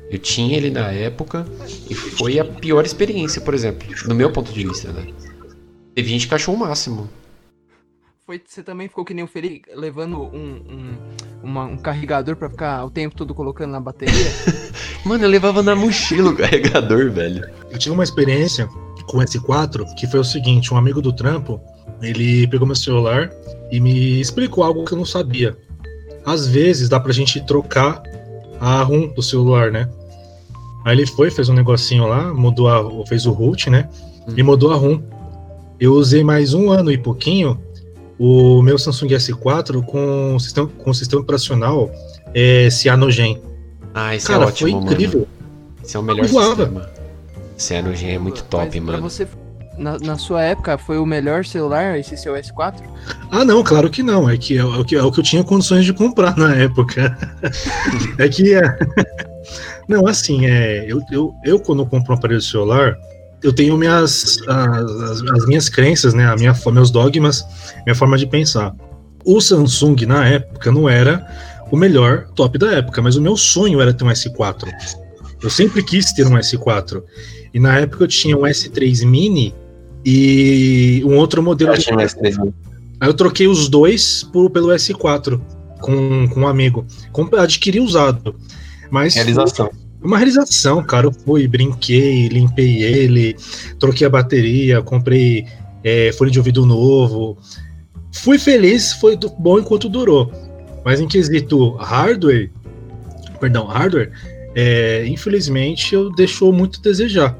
Eu 0.10 0.18
tinha 0.18 0.56
ele 0.56 0.70
na 0.72 0.90
época 0.94 1.46
e 1.90 1.94
foi 1.94 2.40
a 2.40 2.46
pior 2.46 2.86
experiência, 2.86 3.42
por 3.42 3.54
exemplo, 3.54 3.86
do 4.08 4.16
meu 4.16 4.32
ponto 4.32 4.54
de 4.54 4.64
vista, 4.66 4.90
né? 4.94 5.06
Teve 5.94 6.08
gente 6.10 6.26
que 6.30 6.34
achou 6.34 6.56
o 6.56 6.58
máximo. 6.58 7.10
Foi, 8.28 8.42
você 8.46 8.62
também 8.62 8.90
ficou 8.90 9.06
que 9.06 9.14
nem 9.14 9.24
o 9.24 9.28
Felipe, 9.28 9.70
levando 9.74 10.22
um, 10.22 10.62
um, 10.70 10.98
uma- 11.42 11.64
um 11.64 11.78
carregador 11.78 12.36
pra 12.36 12.50
ficar 12.50 12.84
o 12.84 12.90
tempo 12.92 13.16
todo 13.16 13.34
colocando 13.34 13.72
na 13.72 13.80
bateria? 13.80 14.14
Mano, 15.06 15.24
eu 15.24 15.30
levava 15.30 15.64
na 15.64 15.74
mochila 15.74 16.32
o 16.32 16.36
carregador, 16.36 17.10
velho. 17.10 17.50
Eu 17.72 17.80
tive 17.80 17.96
uma 17.96 18.04
experiência 18.04 18.68
com 19.08 19.20
o 19.20 19.22
S4 19.22 19.86
que 19.96 20.06
foi 20.08 20.20
o 20.20 20.26
seguinte: 20.26 20.74
um 20.74 20.78
amigo 20.78 21.02
do 21.02 21.14
trampo 21.14 21.62
ele 22.02 22.46
pegou 22.50 22.68
meu 22.68 22.76
celular 22.76 23.32
e 23.72 23.80
me 23.80 24.20
explicou 24.20 24.62
algo 24.66 24.84
que 24.84 24.92
eu 24.92 24.98
não 24.98 25.06
sabia. 25.06 25.58
Às 26.26 26.48
vezes 26.50 26.90
dá 26.90 27.00
pra 27.00 27.14
gente 27.14 27.40
trocar 27.46 28.04
a 28.60 28.84
ROM 28.84 29.08
do 29.08 29.24
celular, 29.24 29.72
né? 29.72 29.90
Aí 30.84 30.98
ele 30.98 31.08
foi, 31.08 31.32
fez 31.32 31.48
um 31.48 31.54
negocinho 31.54 32.06
lá, 32.06 32.34
mudou 32.34 32.68
a, 32.68 33.06
fez 33.08 33.26
o 33.26 33.32
root, 33.32 33.70
né? 33.70 33.90
E 34.36 34.44
mudou 34.44 34.74
a 34.74 34.76
ROM. 34.76 35.00
Eu 35.80 35.94
usei 35.94 36.26
mais 36.26 36.54
um 36.54 36.70
ano 36.70 36.92
e 36.92 36.98
pouquinho 36.98 37.66
o 38.20 38.62
meu 38.62 38.78
Samsung 38.78 39.08
S4 39.08 39.84
com 39.84 40.36
o 40.36 40.40
sistema, 40.40 40.68
com 40.68 40.90
o 40.90 40.94
sistema 40.94 41.22
operacional 41.22 41.92
é, 42.34 42.70
Cyanogen. 42.70 43.42
Ah, 43.94 44.16
esse 44.16 44.28
Cara, 44.28 44.44
é 44.44 44.48
ótimo, 44.48 44.70
foi 44.70 44.80
mano. 44.80 44.92
incrível. 44.92 45.28
Esse 45.84 45.96
é 45.96 46.00
o 46.00 46.04
melhor 46.04 46.28
Voava. 46.28 46.66
sistema. 46.66 46.90
Cyanogen 47.58 48.12
é 48.12 48.20
muito 48.20 48.44
top, 48.44 48.80
Mas 48.80 48.96
mano. 48.96 49.10
Você, 49.10 49.28
na, 49.78 49.98
na 50.00 50.18
sua 50.18 50.44
época, 50.44 50.78
foi 50.78 50.98
o 50.98 51.06
melhor 51.06 51.46
celular 51.46 51.98
esse 52.00 52.18
seu 52.18 52.34
S4? 52.34 52.76
Ah, 53.32 53.46
não, 53.46 53.64
claro 53.64 53.90
que 53.90 54.02
não. 54.04 54.30
É 54.30 54.38
que 54.38 54.58
é, 54.58 54.64
o 54.64 54.84
que 54.84 54.96
é 54.96 55.04
o 55.04 55.12
que 55.12 55.20
eu 55.20 55.24
tinha 55.24 55.44
condições 55.44 55.86
de 55.86 55.94
comprar 55.94 56.36
na 56.38 56.56
época. 56.56 57.18
é 58.18 58.28
que 58.28 58.54
é. 58.54 58.78
Não, 59.88 60.06
assim, 60.08 60.46
é, 60.46 60.86
eu, 60.88 61.02
eu, 61.12 61.34
eu 61.46 61.60
quando 61.60 61.86
compro 61.86 62.14
um 62.14 62.18
aparelho 62.18 62.42
celular, 62.42 62.98
eu 63.44 63.54
tenho 63.54 63.78
minhas 63.78 64.40
as, 64.48 65.22
as 65.22 65.46
minhas 65.46 65.70
crenças, 65.70 66.14
né, 66.14 66.26
a 66.26 66.36
minha, 66.36 66.56
meus 66.74 66.92
dogmas, 66.92 67.46
minha 67.86 67.96
forma 67.96 68.18
de 68.18 68.26
pensar. 68.26 68.76
O 69.26 69.42
Samsung 69.42 70.06
na 70.06 70.26
época 70.26 70.72
não 70.72 70.88
era 70.88 71.26
o 71.72 71.78
melhor 71.78 72.28
top 72.36 72.58
da 72.58 72.72
época, 72.72 73.02
mas 73.02 73.16
o 73.16 73.22
meu 73.22 73.36
sonho 73.36 73.82
era 73.82 73.94
ter 73.94 74.04
um 74.04 74.08
S4. 74.08 74.72
Eu 75.42 75.50
sempre 75.50 75.84
quis 75.84 76.14
ter 76.14 76.26
um 76.26 76.36
S4. 76.36 77.04
E 77.54 77.60
na 77.60 77.80
época 77.80 78.04
eu 78.04 78.08
tinha 78.08 78.38
um 78.38 78.42
S3 78.42 79.06
Mini 79.06 79.54
e 80.06 81.02
um 81.06 81.18
outro 81.18 81.44
modelo. 81.44 81.74
Eu, 81.74 81.78
tinha 81.78 81.96
um 81.96 82.00
S3 82.00 82.38
Mini. 82.40 82.54
Aí 83.00 83.10
eu 83.10 83.14
troquei 83.14 83.48
os 83.48 83.70
dois 83.70 84.24
por, 84.24 84.50
pelo 84.50 84.70
S4 84.70 85.40
com, 85.80 86.28
com 86.30 86.42
um 86.42 86.48
amigo. 86.48 86.86
adquiri 87.38 87.80
usado. 87.80 88.36
Mas 88.90 89.16
realização. 89.16 89.70
Uma 90.02 90.18
realização, 90.18 90.84
cara. 90.84 91.08
Eu 91.08 91.12
fui, 91.12 91.48
brinquei, 91.48 92.28
limpei 92.28 92.84
ele, 92.84 93.36
troquei 93.80 94.06
a 94.06 94.10
bateria, 94.10 94.82
comprei 94.82 95.46
é, 95.84 96.12
folha 96.14 96.32
de 96.32 96.40
ouvido 96.40 96.66
novo. 96.66 97.38
Fui 98.14 98.38
feliz, 98.38 98.94
foi 98.94 99.18
bom 99.40 99.60
enquanto 99.60 99.90
durou. 99.90 100.32
Mas 100.84 101.00
em 101.02 101.08
quesito 101.08 101.72
hardware, 101.76 102.50
perdão, 103.40 103.66
hardware, 103.66 104.12
é, 104.56 105.06
infelizmente 105.08 105.94
eu 105.94 106.10
deixou 106.16 106.52
muito 106.54 106.80
a 106.80 106.84
desejar. 106.84 107.38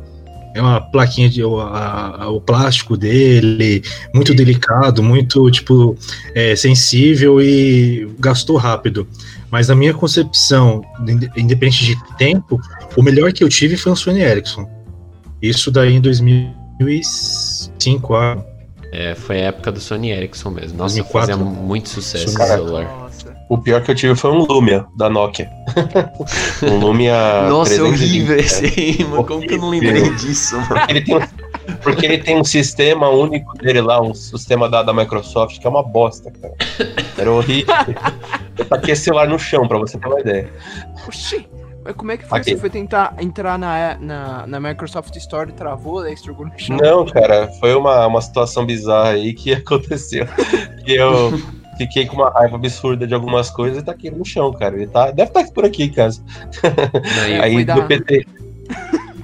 É 0.54 0.62
uma 0.62 0.82
plaquinha 0.82 1.30
de 1.30 1.44
o, 1.44 1.60
a, 1.60 2.30
o 2.30 2.42
plástico 2.42 2.98
dele, 2.98 3.84
muito 4.14 4.34
delicado, 4.34 5.04
muito 5.04 5.50
tipo 5.52 5.96
é, 6.34 6.56
sensível 6.56 7.40
e 7.40 8.10
gastou 8.20 8.58
rápido. 8.58 9.08
Mas 9.58 9.70
na 9.70 9.76
minha 9.76 9.92
concepção, 9.92 10.84
independente 11.36 11.84
de 11.84 12.16
tempo, 12.16 12.62
o 12.96 13.02
melhor 13.02 13.34
que 13.34 13.44
eu 13.44 13.50
tive 13.50 13.76
foi 13.76 13.92
um 13.92 13.96
Sony 13.96 14.22
Ericsson. 14.22 14.70
Isso 15.42 15.72
daí 15.72 15.96
em 15.96 16.00
2005, 16.00 18.14
ah. 18.14 18.38
É, 18.94 19.16
foi 19.16 19.38
a 19.38 19.46
época 19.46 19.72
do 19.72 19.80
Sony 19.80 20.12
Ericsson 20.12 20.52
mesmo. 20.52 20.78
Nossa, 20.78 20.98
2004. 20.98 21.12
fazia 21.12 21.38
muito 21.38 21.90
sucesso 21.90 22.26
esse 22.26 22.38
celular. 22.38 22.86
Nossa. 22.86 23.36
O 23.50 23.58
pior 23.58 23.82
que 23.82 23.90
eu 23.90 23.96
tive 23.96 24.16
foi 24.16 24.30
um 24.30 24.46
Lumia, 24.46 24.86
da 24.96 25.10
Nokia. 25.10 25.50
um 26.62 26.78
Lumia. 26.78 27.50
Nossa, 27.50 27.74
é 27.74 27.82
horrível 27.82 28.38
esse 28.38 28.64
aí, 28.64 29.04
mano. 29.06 29.24
Como 29.24 29.42
que 29.42 29.56
eu 29.56 29.58
não 29.58 29.72
lembrei 29.72 30.08
disso, 30.18 30.56
mano? 30.56 30.86
Ele 30.88 31.02
tem 31.02 31.16
um, 31.16 31.22
porque 31.82 32.06
ele 32.06 32.20
tem 32.20 32.40
um 32.40 32.44
sistema 32.44 33.10
único 33.10 33.58
dele 33.58 33.82
lá, 33.82 34.00
um 34.00 34.14
sistema 34.14 34.70
da, 34.70 34.84
da 34.84 34.94
Microsoft, 34.94 35.60
que 35.60 35.66
é 35.66 35.70
uma 35.70 35.82
bosta, 35.82 36.30
cara. 36.30 36.54
Era 37.18 37.32
horrível. 37.32 37.74
Eu 38.58 38.66
taquei 38.66 38.96
celular 38.96 39.28
no 39.28 39.38
chão, 39.38 39.68
pra 39.68 39.78
você 39.78 39.98
ter 39.98 40.08
uma 40.08 40.20
ideia. 40.20 40.52
Oxi! 41.08 41.48
Mas 41.84 41.96
como 41.96 42.12
é 42.12 42.18
que 42.18 42.26
foi? 42.26 42.44
Você 42.44 42.58
foi 42.58 42.70
tentar 42.70 43.16
entrar 43.18 43.58
na, 43.58 43.98
na, 43.98 44.48
na 44.48 44.60
Microsoft 44.60 45.16
Store 45.16 45.50
e 45.50 45.54
travou, 45.54 46.02
daí 46.02 46.14
estragou 46.14 46.46
no 46.46 46.60
chão? 46.60 46.76
Não, 46.76 47.06
cara, 47.06 47.48
foi 47.60 47.74
uma, 47.76 48.06
uma 48.08 48.22
situação 48.22 48.66
bizarra 48.66 49.12
aí 49.12 49.34
que 49.34 49.54
aconteceu. 49.56 50.28
eu 50.86 51.32
fiquei 51.78 52.06
com 52.06 52.16
uma 52.16 52.30
raiva 52.30 52.56
absurda 52.56 53.08
de 53.08 53.14
algumas 53.14 53.50
coisas 53.50 53.82
e 53.82 53.86
tá 53.86 53.94
aqui 53.94 54.12
no 54.12 54.26
chão, 54.26 54.52
cara. 54.52 54.76
Ele 54.76 54.88
tá, 54.88 55.12
deve 55.12 55.30
estar 55.30 55.46
tá 55.46 55.52
por 55.52 55.64
aqui 55.64 55.84
em 55.84 55.92
casa. 55.92 56.22
Não, 56.62 57.42
aí 57.42 57.64
do 57.64 57.84
PT. 57.84 58.26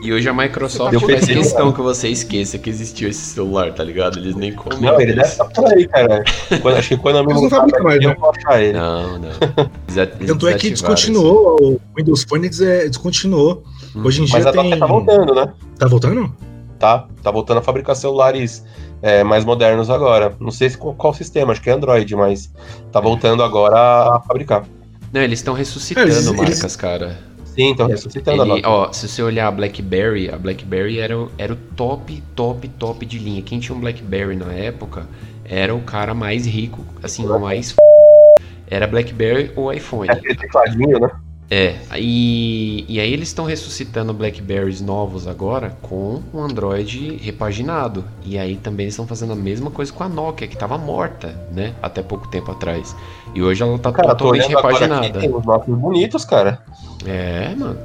E 0.03 0.11
hoje 0.11 0.27
a 0.27 0.33
Microsoft 0.33 0.99
faz 0.99 1.25
questão 1.25 1.71
que 1.71 1.79
você 1.79 2.09
esqueça 2.09 2.57
que 2.57 2.69
existiu 2.69 3.07
esse 3.07 3.21
celular, 3.21 3.73
tá 3.73 3.85
ligado? 3.85 4.19
Eles 4.19 4.35
nem 4.35 4.51
comentam. 4.51 4.81
Não, 4.81 4.99
ele 4.99 5.13
deve 5.13 5.29
estar 5.29 5.45
por 5.45 5.65
aí, 5.71 5.87
cara. 5.87 6.21
Quando, 6.61 6.75
acho 6.75 6.89
que 6.89 6.97
quando 6.97 7.19
eu 7.19 7.25
me 7.25 7.33
não 7.33 7.49
fabrica 7.49 7.81
mais, 7.81 7.99
né? 8.01 8.11
eu 8.11 8.19
vou 8.19 8.29
achar 8.29 8.61
ele. 8.61 8.77
Não, 8.77 9.17
não. 9.17 9.29
Tanto 10.27 10.47
é 10.49 10.55
que 10.55 10.71
descontinuou, 10.71 11.57
o 11.57 11.79
Windows 11.97 12.25
Phone 12.27 12.47
é, 12.47 12.89
descontinuou. 12.89 13.63
Hum. 13.95 14.01
Hoje 14.03 14.21
em 14.21 14.25
dia 14.25 14.41
Mas 14.43 14.53
tem... 14.53 14.77
tá 14.77 14.85
voltando, 14.85 15.33
né? 15.33 15.53
Tá 15.79 15.87
voltando? 15.87 16.35
Tá, 16.77 17.07
tá 17.23 17.31
voltando 17.31 17.59
a 17.59 17.61
fabricar 17.61 17.95
celulares 17.95 18.65
é, 19.01 19.23
mais 19.23 19.45
modernos 19.45 19.89
agora. 19.89 20.35
Não 20.37 20.51
sei 20.51 20.69
qual, 20.71 20.93
qual 20.95 21.13
sistema, 21.13 21.53
acho 21.53 21.61
que 21.61 21.69
é 21.69 21.73
Android, 21.73 22.13
mas 22.13 22.51
tá 22.91 22.99
voltando 22.99 23.41
agora 23.41 24.17
a 24.17 24.21
fabricar. 24.27 24.65
Não, 25.13 25.21
eles 25.21 25.39
estão 25.39 25.53
ressuscitando 25.53 26.09
é, 26.09 26.13
eles, 26.13 26.25
marcas, 26.27 26.59
eles... 26.59 26.75
cara. 26.75 27.17
Sim, 27.53 27.69
então 27.69 27.87
ressuscitando 27.87 28.43
ele, 28.43 28.65
ó, 28.65 28.91
Se 28.91 29.07
você 29.07 29.21
olhar 29.21 29.47
a 29.47 29.51
BlackBerry, 29.51 30.29
a 30.29 30.37
BlackBerry 30.37 30.99
era, 30.99 31.17
o, 31.17 31.31
era 31.37 31.53
o 31.53 31.55
top, 31.75 32.21
top, 32.35 32.67
top 32.67 33.05
de 33.05 33.19
linha. 33.19 33.41
Quem 33.41 33.59
tinha 33.59 33.75
um 33.75 33.79
BlackBerry 33.79 34.35
na 34.35 34.51
época 34.51 35.07
era 35.45 35.73
o 35.73 35.81
cara 35.81 36.13
mais 36.13 36.45
rico, 36.45 36.83
assim, 37.01 37.25
o 37.25 37.39
mais 37.39 37.75
era 38.67 38.87
BlackBerry 38.87 39.51
ou 39.55 39.71
iPhone. 39.71 40.09
É 40.09 40.13
aquele 40.13 40.35
tecladinho, 40.35 40.99
né? 40.99 41.09
É, 41.51 41.75
e, 41.99 42.83
e 42.87 42.99
aí 42.99 43.13
eles 43.13 43.27
estão 43.27 43.45
ressuscitando 43.45 44.11
Blackberries 44.11 44.81
novos 44.81 45.27
agora 45.27 45.77
com 45.83 46.23
o 46.33 46.39
Android 46.41 47.17
repaginado. 47.17 48.03
E 48.25 48.39
aí 48.39 48.55
também 48.55 48.87
estão 48.87 49.05
fazendo 49.05 49.33
a 49.33 49.35
mesma 49.35 49.69
coisa 49.69 49.93
com 49.93 50.03
a 50.03 50.09
Nokia, 50.09 50.47
que 50.47 50.55
estava 50.55 50.79
morta, 50.79 51.39
né? 51.51 51.75
Até 51.79 52.01
pouco 52.01 52.27
tempo 52.27 52.51
atrás. 52.51 52.95
E 53.35 53.43
hoje 53.43 53.61
ela 53.61 53.75
está 53.75 53.91
totalmente 53.91 54.47
repaginada. 54.47 55.05
Aqui, 55.05 55.19
tem 55.19 55.35
uns 55.35 55.45
nomes 55.45 55.67
bonitos, 55.67 56.25
cara. 56.25 56.63
É, 57.05 57.53
mano. 57.55 57.77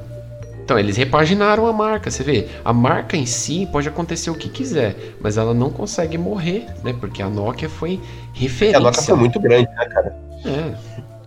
Então, 0.68 0.78
eles 0.78 0.98
repaginaram 0.98 1.66
a 1.66 1.72
marca, 1.72 2.10
você 2.10 2.22
vê. 2.22 2.46
A 2.62 2.74
marca 2.74 3.16
em 3.16 3.24
si 3.24 3.66
pode 3.72 3.88
acontecer 3.88 4.28
o 4.28 4.34
que 4.34 4.50
quiser, 4.50 5.14
mas 5.18 5.38
ela 5.38 5.54
não 5.54 5.70
consegue 5.70 6.18
morrer, 6.18 6.66
né? 6.84 6.94
Porque 7.00 7.22
a 7.22 7.28
Nokia 7.30 7.70
foi 7.70 7.98
referência. 8.34 8.76
É, 8.76 8.78
a 8.78 8.80
Nokia 8.80 9.02
foi 9.02 9.16
muito 9.16 9.40
grande, 9.40 9.66
né, 9.70 9.86
cara? 9.86 10.14
É. 10.44 10.74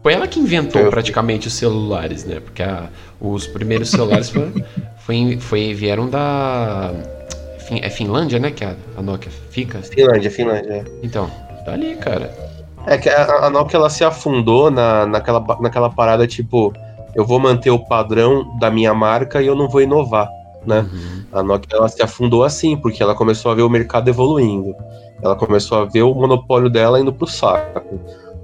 Foi 0.04 0.14
ela 0.14 0.28
que 0.28 0.40
inventou 0.40 0.88
praticamente 0.92 1.48
os 1.48 1.56
celulares, 1.56 2.24
né? 2.24 2.40
Porque 2.40 2.62
a, 2.62 2.88
os 3.20 3.48
primeiros 3.48 3.90
celulares 3.90 4.30
foi, 4.30 4.64
foi, 5.00 5.38
foi, 5.40 5.74
vieram 5.74 6.08
da. 6.08 6.92
É 7.82 7.90
Finlândia, 7.90 8.38
né? 8.38 8.52
Que 8.52 8.64
a, 8.64 8.76
a 8.96 9.02
Nokia 9.02 9.32
fica? 9.50 9.82
Finlândia, 9.82 10.30
Finlândia. 10.30 10.72
É. 10.72 10.84
Então, 11.02 11.32
tá 11.66 11.74
ali, 11.74 11.96
cara. 11.96 12.32
É 12.86 12.96
que 12.98 13.10
a, 13.10 13.46
a 13.46 13.50
Nokia 13.50 13.78
ela 13.78 13.90
se 13.90 14.04
afundou 14.04 14.70
na, 14.70 15.08
naquela, 15.08 15.44
naquela 15.60 15.90
parada 15.90 16.28
tipo 16.28 16.74
eu 17.16 17.26
vou 17.26 17.40
manter 17.40 17.70
o 17.70 17.80
padrão 17.80 18.58
da 18.60 18.70
minha 18.70 18.94
marca 18.94 19.42
e 19.42 19.48
eu 19.48 19.56
não 19.56 19.68
vou 19.68 19.82
inovar, 19.82 20.30
né? 20.66 20.82
Uhum. 20.92 21.24
A 21.32 21.44
Nokia 21.44 21.78
ela 21.78 21.88
se 21.88 22.02
afundou 22.02 22.44
assim, 22.44 22.76
porque 22.76 23.02
ela 23.02 23.16
começou 23.16 23.52
a 23.52 23.56
ver 23.56 23.62
o 23.62 23.70
mercado 23.70 24.10
evoluindo. 24.10 24.76
Ela 25.22 25.36
começou 25.36 25.78
a 25.78 25.86
ver 25.86 26.02
o 26.04 26.14
monopólio 26.14 26.70
dela 26.70 27.00
indo 27.00 27.14
pro 27.14 27.28
saco. 27.28 28.00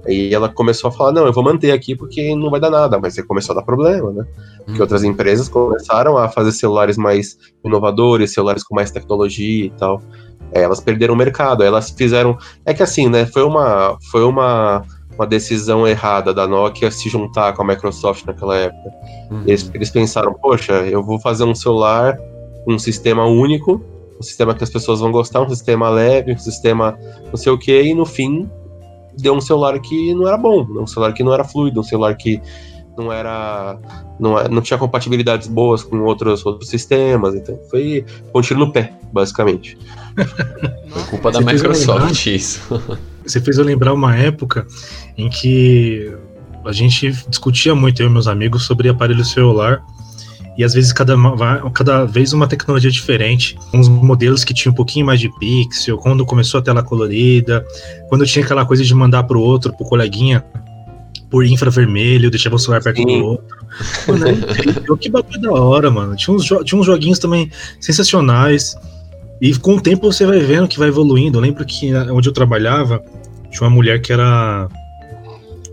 Aí 0.06 0.32
ela 0.32 0.48
começou 0.48 0.88
a 0.88 0.92
falar, 0.92 1.12
não, 1.12 1.26
eu 1.26 1.32
vou 1.32 1.44
manter 1.44 1.70
aqui 1.70 1.94
porque 1.94 2.34
não 2.34 2.50
vai 2.50 2.60
dar 2.60 2.70
nada, 2.70 2.98
mas 2.98 3.18
aí 3.18 3.24
começou 3.24 3.52
a 3.52 3.58
dar 3.58 3.64
problema, 3.64 4.10
né? 4.12 4.24
Porque 4.58 4.72
uhum. 4.72 4.80
outras 4.80 5.04
empresas 5.04 5.48
começaram 5.48 6.16
a 6.16 6.28
fazer 6.28 6.52
celulares 6.52 6.96
mais 6.96 7.36
inovadores, 7.64 8.32
celulares 8.32 8.62
com 8.62 8.74
mais 8.74 8.90
tecnologia 8.90 9.66
e 9.66 9.70
tal. 9.70 10.00
É, 10.52 10.62
elas 10.62 10.80
perderam 10.80 11.14
o 11.14 11.16
mercado, 11.16 11.62
elas 11.62 11.90
fizeram. 11.90 12.38
É 12.64 12.72
que 12.72 12.82
assim, 12.82 13.08
né? 13.08 13.26
Foi 13.26 13.42
uma. 13.42 13.98
Foi 14.10 14.24
uma 14.24 14.82
uma 15.18 15.26
decisão 15.26 15.86
errada 15.86 16.32
da 16.32 16.46
Nokia 16.46 16.90
se 16.90 17.08
juntar 17.08 17.52
com 17.54 17.62
a 17.62 17.66
Microsoft 17.66 18.24
naquela 18.24 18.56
época. 18.56 18.90
Uhum. 19.30 19.42
Eles, 19.46 19.70
eles 19.74 19.90
pensaram, 19.90 20.32
poxa, 20.34 20.72
eu 20.86 21.02
vou 21.02 21.18
fazer 21.18 21.44
um 21.44 21.54
celular, 21.54 22.16
um 22.66 22.78
sistema 22.78 23.26
único, 23.26 23.82
um 24.18 24.22
sistema 24.22 24.54
que 24.54 24.62
as 24.62 24.70
pessoas 24.70 25.00
vão 25.00 25.10
gostar, 25.10 25.42
um 25.42 25.48
sistema 25.48 25.90
leve, 25.90 26.32
um 26.32 26.38
sistema 26.38 26.96
não 27.26 27.36
sei 27.36 27.50
o 27.50 27.58
que, 27.58 27.82
e 27.82 27.94
no 27.94 28.06
fim 28.06 28.48
deu 29.16 29.34
um 29.34 29.40
celular 29.40 29.78
que 29.80 30.14
não 30.14 30.28
era 30.28 30.36
bom, 30.36 30.64
um 30.80 30.86
celular 30.86 31.12
que 31.12 31.24
não 31.24 31.34
era 31.34 31.42
fluido, 31.42 31.80
um 31.80 31.82
celular 31.84 32.14
que 32.16 32.40
não 32.96 33.12
era 33.12 33.78
não, 34.18 34.42
não 34.44 34.62
tinha 34.62 34.78
compatibilidades 34.78 35.48
boas 35.48 35.82
com 35.82 35.98
outros, 36.02 36.46
outros 36.46 36.70
sistemas, 36.70 37.34
então 37.34 37.58
foi 37.68 38.04
um 38.32 38.40
tiro 38.40 38.60
no 38.60 38.72
pé, 38.72 38.92
basicamente. 39.12 39.76
Culpa 41.10 41.32
da 41.32 41.40
Microsoft 41.40 42.26
isso. 42.26 42.60
Você 43.28 43.40
fez 43.40 43.58
eu 43.58 43.64
lembrar 43.64 43.92
uma 43.92 44.16
época 44.16 44.66
em 45.16 45.28
que 45.28 46.12
a 46.64 46.72
gente 46.72 47.12
discutia 47.28 47.74
muito, 47.74 48.02
eu 48.02 48.08
e 48.08 48.10
meus 48.10 48.26
amigos, 48.26 48.64
sobre 48.64 48.88
aparelho 48.88 49.24
celular. 49.24 49.82
E 50.56 50.64
às 50.64 50.74
vezes 50.74 50.92
cada, 50.92 51.14
cada 51.72 52.04
vez 52.04 52.32
uma 52.32 52.48
tecnologia 52.48 52.90
diferente. 52.90 53.56
Uns 53.72 53.88
modelos 53.88 54.42
que 54.42 54.52
tinham 54.52 54.72
um 54.72 54.74
pouquinho 54.74 55.06
mais 55.06 55.20
de 55.20 55.30
pixel, 55.38 55.96
quando 55.98 56.26
começou 56.26 56.58
a 56.58 56.62
tela 56.62 56.82
colorida, 56.82 57.64
quando 58.08 58.26
tinha 58.26 58.44
aquela 58.44 58.66
coisa 58.66 58.82
de 58.82 58.92
mandar 58.92 59.22
pro 59.22 59.40
outro, 59.40 59.72
pro 59.76 59.86
coleguinha, 59.86 60.44
por 61.30 61.44
infravermelho, 61.44 62.30
deixava 62.30 62.56
o 62.56 62.58
celular 62.58 62.82
perto 62.82 62.96
Sim. 62.96 63.06
do 63.06 63.24
outro. 63.24 63.56
Mano, 64.08 64.26
é 64.26 64.96
que 64.96 65.08
bagulho 65.08 65.40
da 65.40 65.52
hora, 65.52 65.90
mano. 65.90 66.16
Tinha 66.16 66.34
uns, 66.34 66.44
tinha 66.44 66.80
uns 66.80 66.86
joguinhos 66.86 67.18
também 67.18 67.50
sensacionais. 67.80 68.76
E 69.40 69.54
com 69.56 69.76
o 69.76 69.80
tempo 69.80 70.12
você 70.12 70.26
vai 70.26 70.40
vendo 70.40 70.68
que 70.68 70.78
vai 70.78 70.88
evoluindo. 70.88 71.38
Eu 71.38 71.42
lembro 71.42 71.64
que 71.64 71.94
onde 71.94 72.28
eu 72.28 72.32
trabalhava, 72.32 73.02
tinha 73.50 73.62
uma 73.62 73.74
mulher 73.74 74.00
que 74.00 74.12
era 74.12 74.68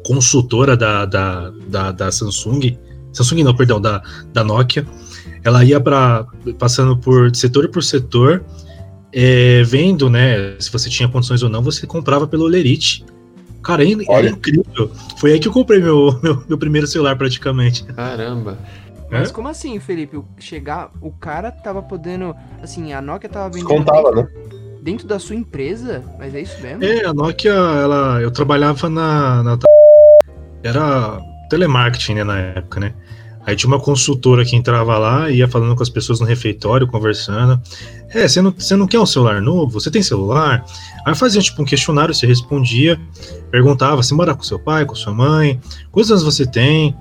consultora 0.05 0.77
da, 0.77 1.05
da, 1.05 1.51
da, 1.67 1.91
da 1.91 2.11
Samsung. 2.11 2.77
Samsung 3.11 3.43
não, 3.43 3.55
perdão, 3.55 3.81
da, 3.81 4.03
da 4.31 4.43
Nokia. 4.43 4.85
Ela 5.43 5.63
ia 5.63 5.79
para 5.79 6.25
passando 6.57 6.97
por 6.97 7.35
setor 7.35 7.67
por 7.69 7.83
setor 7.83 8.43
é, 9.17 9.63
vendo, 9.63 10.09
né, 10.09 10.55
se 10.59 10.69
você 10.69 10.89
tinha 10.89 11.07
condições 11.07 11.41
ou 11.41 11.47
não, 11.47 11.63
você 11.63 11.87
comprava 11.87 12.27
pelo 12.27 12.45
Lerite. 12.45 13.05
Cara, 13.63 13.81
era 13.83 13.97
Olha. 14.09 14.29
incrível. 14.29 14.91
Foi 15.17 15.31
aí 15.31 15.39
que 15.39 15.47
eu 15.47 15.53
comprei 15.53 15.79
meu, 15.79 16.19
meu, 16.21 16.43
meu 16.49 16.57
primeiro 16.57 16.85
celular 16.85 17.15
praticamente. 17.15 17.85
Caramba. 17.85 18.59
Mas 19.19 19.29
É? 19.29 19.33
como 19.33 19.47
assim, 19.47 19.79
Felipe? 19.79 20.21
Chegar, 20.37 20.91
o 21.01 21.11
cara 21.11 21.51
tava 21.51 21.81
podendo. 21.81 22.35
Assim, 22.61 22.93
a 22.93 23.01
Nokia 23.01 23.29
tava 23.29 23.49
vendendo 23.49 23.83
dentro, 23.83 24.15
né? 24.15 24.27
dentro 24.81 25.07
da 25.07 25.19
sua 25.19 25.35
empresa? 25.35 26.03
Mas 26.17 26.35
é 26.35 26.41
isso 26.41 26.61
mesmo? 26.61 26.83
É, 26.83 27.05
a 27.05 27.13
Nokia, 27.13 27.51
ela, 27.51 28.21
eu 28.21 28.31
trabalhava 28.31 28.89
na, 28.89 29.43
na 29.43 29.57
era 30.63 31.19
telemarketing, 31.49 32.15
né, 32.15 32.23
na 32.23 32.37
época, 32.39 32.79
né? 32.79 32.93
Aí 33.45 33.55
tinha 33.55 33.67
uma 33.67 33.79
consultora 33.79 34.43
que 34.43 34.55
entrava 34.55 34.97
lá, 34.97 35.29
ia 35.29 35.47
falando 35.47 35.75
com 35.75 35.83
as 35.83 35.89
pessoas 35.89 36.19
no 36.19 36.25
refeitório, 36.25 36.87
conversando. 36.87 37.61
É, 38.09 38.27
você 38.27 38.41
não, 38.41 38.51
você 38.51 38.75
não 38.75 38.87
quer 38.87 38.99
um 38.99 39.05
celular 39.05 39.39
novo? 39.39 39.79
Você 39.79 39.91
tem 39.91 40.01
celular? 40.01 40.65
Aí 41.05 41.13
fazia 41.13 41.39
tipo 41.41 41.61
um 41.61 41.65
questionário, 41.65 42.13
você 42.13 42.25
respondia, 42.25 42.99
perguntava 43.51 44.01
se 44.01 44.15
mora 44.15 44.33
com 44.33 44.41
seu 44.41 44.57
pai, 44.57 44.83
com 44.83 44.95
sua 44.95 45.13
mãe, 45.13 45.59
quantos 45.91 46.09
anos 46.09 46.23
você 46.23 46.43
tem? 46.43 46.97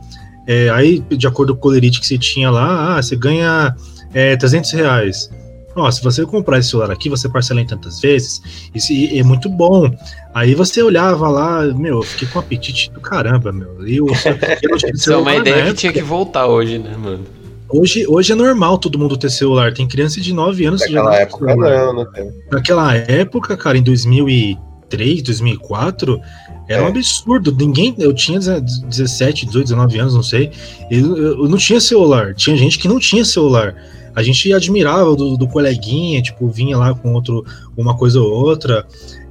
É, 0.46 0.68
aí, 0.70 1.00
de 1.00 1.26
acordo 1.26 1.54
com 1.54 1.58
o 1.58 1.62
colerite 1.62 2.00
que 2.00 2.06
você 2.06 2.18
tinha 2.18 2.50
lá, 2.50 2.96
ah, 2.98 3.02
você 3.02 3.16
ganha 3.16 3.74
é, 4.12 4.36
300 4.36 4.70
reais. 4.72 5.30
Ó, 5.76 5.90
se 5.90 6.02
você 6.04 6.24
comprar 6.24 6.58
esse 6.58 6.70
celular 6.70 6.90
aqui, 6.92 7.08
você 7.08 7.28
parcela 7.28 7.60
em 7.60 7.66
tantas 7.66 8.00
vezes, 8.00 8.40
isso 8.72 8.92
e- 8.92 9.18
é 9.18 9.24
muito 9.24 9.48
bom. 9.48 9.90
Aí 10.32 10.54
você 10.54 10.80
olhava 10.82 11.28
lá, 11.28 11.62
meu, 11.64 11.96
eu 11.96 12.02
fiquei 12.02 12.28
com 12.28 12.38
apetite 12.38 12.90
do 12.92 13.00
caramba, 13.00 13.50
meu. 13.50 13.84
E 13.86 13.96
eu, 13.96 14.06
eu 14.06 14.76
Isso 14.94 15.12
é 15.12 15.16
uma 15.16 15.34
ideia 15.34 15.64
que 15.66 15.74
tinha 15.74 15.92
que 15.92 16.02
voltar 16.02 16.46
hoje, 16.46 16.78
né, 16.78 16.94
mano? 16.96 17.24
Hoje, 17.68 18.06
hoje 18.06 18.30
é 18.30 18.36
normal 18.36 18.78
todo 18.78 18.96
mundo 18.98 19.16
ter 19.16 19.30
celular. 19.30 19.72
Tem 19.74 19.88
criança 19.88 20.20
de 20.20 20.32
9 20.32 20.64
anos 20.64 20.82
que 20.84 20.92
já 20.92 21.12
época 21.16 21.46
celular. 21.46 21.92
não, 21.92 22.04
né? 22.04 22.32
Naquela 22.52 22.94
época, 22.94 23.56
cara, 23.56 23.76
em 23.76 23.82
2003, 23.82 25.22
2004, 25.22 26.20
era 26.68 26.82
um 26.82 26.86
É. 26.86 26.88
absurdo. 26.88 27.52
Ninguém. 27.52 27.94
Eu 27.98 28.12
tinha 28.12 28.38
17, 28.40 29.46
18, 29.46 29.64
19 29.66 29.98
anos, 29.98 30.14
não 30.14 30.22
sei. 30.22 30.50
Eu, 30.90 31.16
eu 31.16 31.48
não 31.48 31.58
tinha 31.58 31.80
celular. 31.80 32.34
Tinha 32.34 32.56
gente 32.56 32.78
que 32.78 32.88
não 32.88 32.98
tinha 32.98 33.24
celular. 33.24 33.74
A 34.14 34.22
gente 34.22 34.52
admirava 34.52 35.14
do, 35.16 35.36
do 35.36 35.48
coleguinha, 35.48 36.22
tipo, 36.22 36.48
vinha 36.48 36.78
lá 36.78 36.94
com 36.94 37.12
outro, 37.14 37.44
uma 37.76 37.96
coisa 37.96 38.20
ou 38.20 38.30
outra. 38.30 38.86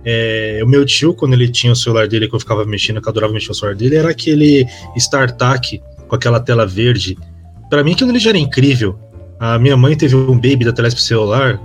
É, 0.05 0.59
o 0.63 0.67
meu 0.67 0.85
tio, 0.85 1.13
quando 1.13 1.33
ele 1.33 1.47
tinha 1.47 1.71
o 1.71 1.75
celular 1.75 2.07
dele, 2.07 2.27
que 2.27 2.35
eu 2.35 2.39
ficava 2.39 2.65
mexendo, 2.65 3.01
que 3.01 3.07
eu 3.07 3.11
adorava 3.11 3.31
mexer 3.31 3.49
no 3.49 3.55
celular 3.55 3.75
dele, 3.75 3.95
era 3.95 4.09
aquele 4.09 4.65
StarTAC 4.97 5.81
com 6.07 6.15
aquela 6.15 6.39
tela 6.39 6.65
verde. 6.65 7.17
Pra 7.69 7.83
mim, 7.83 7.93
aquilo 7.93 8.11
ele 8.11 8.19
já 8.19 8.31
era 8.31 8.37
incrível. 8.37 8.99
A 9.39 9.57
minha 9.57 9.77
mãe 9.77 9.95
teve 9.95 10.15
um 10.15 10.35
baby 10.35 10.65
da 10.65 10.73
Telesp 10.73 10.99
celular 11.01 11.59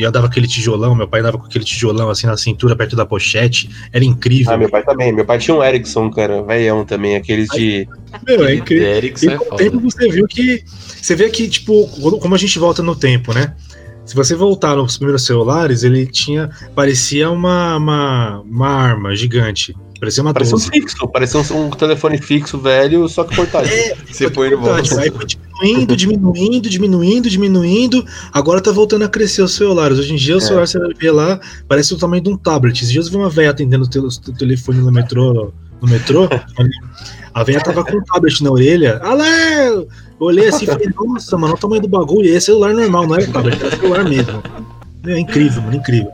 e 0.00 0.02
eu 0.02 0.10
dava 0.10 0.26
aquele 0.26 0.46
tijolão, 0.48 0.94
meu 0.94 1.06
pai 1.06 1.22
dava 1.22 1.36
com 1.36 1.44
aquele 1.44 1.64
tijolão 1.64 2.08
assim 2.08 2.26
na 2.26 2.36
cintura, 2.36 2.74
perto 2.74 2.96
da 2.96 3.04
pochete. 3.04 3.68
Era 3.92 4.02
incrível. 4.04 4.52
Ah, 4.52 4.56
meu 4.56 4.70
pai 4.70 4.82
também. 4.82 5.12
Meu 5.12 5.26
pai 5.26 5.38
tinha 5.38 5.54
um 5.54 5.62
Ericsson, 5.62 6.10
cara, 6.10 6.42
velhão 6.42 6.84
também, 6.86 7.16
aqueles 7.16 7.48
de. 7.48 7.86
Meu, 8.26 8.46
é 8.46 8.54
incrível. 8.54 8.88
Ericsson 8.88 9.26
E 9.26 9.28
é 9.28 9.36
com 9.36 9.44
o 9.44 9.48
foda. 9.48 9.62
tempo 9.62 9.80
você 9.80 10.08
viu 10.08 10.26
que. 10.26 10.64
Você 11.00 11.14
vê 11.14 11.28
que, 11.28 11.48
tipo, 11.48 11.86
como 12.18 12.34
a 12.34 12.38
gente 12.38 12.58
volta 12.58 12.82
no 12.82 12.96
tempo, 12.96 13.34
né? 13.34 13.54
Se 14.06 14.14
você 14.16 14.34
voltar 14.34 14.74
nos 14.74 14.96
primeiros 14.96 15.24
celulares, 15.26 15.84
ele 15.84 16.06
tinha. 16.06 16.48
Parecia 16.74 17.30
uma, 17.30 17.76
uma, 17.76 18.40
uma 18.40 18.68
arma 18.68 19.14
gigante. 19.14 19.76
Parecia 20.00 20.22
uma 20.22 20.32
Parecia 20.32 20.56
um 20.56 20.58
12. 20.58 20.70
fixo, 20.70 21.08
parecia 21.08 21.40
um, 21.40 21.66
um 21.66 21.70
telefone 21.70 22.16
fixo 22.16 22.56
velho, 22.58 23.06
só 23.06 23.22
que 23.22 23.36
portátil. 23.36 23.70
Você 24.10 24.30
põe 24.30 24.48
no 24.50 24.58
bolso. 24.58 24.98
Aí 24.98 25.10
foi 25.10 25.26
diminuindo, 25.60 25.96
diminuindo, 25.96 26.68
diminuindo, 26.70 27.28
diminuindo. 27.30 28.06
Agora 28.32 28.60
tá 28.60 28.70
voltando 28.72 29.04
a 29.04 29.08
crescer 29.08 29.42
os 29.42 29.54
celulares. 29.54 29.98
Hoje 29.98 30.12
em 30.12 30.16
dia 30.16 30.34
o 30.34 30.38
É. 30.38 30.40
celular 30.40 30.66
você 30.66 30.78
vai 30.78 30.92
ver 30.94 31.10
lá, 31.12 31.38
parece 31.68 31.92
o 31.94 31.98
tamanho 31.98 32.22
de 32.22 32.30
um 32.30 32.36
tablet. 32.36 32.76
Esses 32.78 32.90
dias 32.92 33.06
eu 33.06 33.12
vi 33.12 33.18
uma 33.18 33.30
velha 33.30 33.50
atendendo 33.50 33.84
o 33.84 33.88
tel- 33.88 34.04
o 34.06 34.32
telefone 34.32 34.78
no 34.80 34.90
metrô. 34.90 35.52
No 35.80 35.88
metrô, 35.88 36.28
a 37.32 37.42
velha 37.42 37.60
tava 37.60 37.82
com 37.84 37.96
um 37.96 38.04
tablet 38.04 38.42
na 38.42 38.50
orelha. 38.50 39.00
Eu 39.72 39.88
olhei 40.18 40.48
assim 40.48 40.64
e 40.64 40.68
falei, 40.68 40.88
nossa, 40.94 41.36
mano, 41.36 41.52
olha 41.52 41.54
o 41.54 41.60
tamanho 41.60 41.82
do 41.82 41.88
bagulho. 41.88 42.26
E 42.28 42.34
é 42.34 42.40
celular 42.40 42.74
normal, 42.74 43.06
não 43.06 43.16
é 43.16 43.26
tablet, 43.26 43.62
é 43.64 43.70
celular 43.70 44.04
mesmo. 44.04 44.42
É 45.06 45.18
incrível, 45.18 45.62
mano, 45.62 45.76
incrível. 45.76 46.10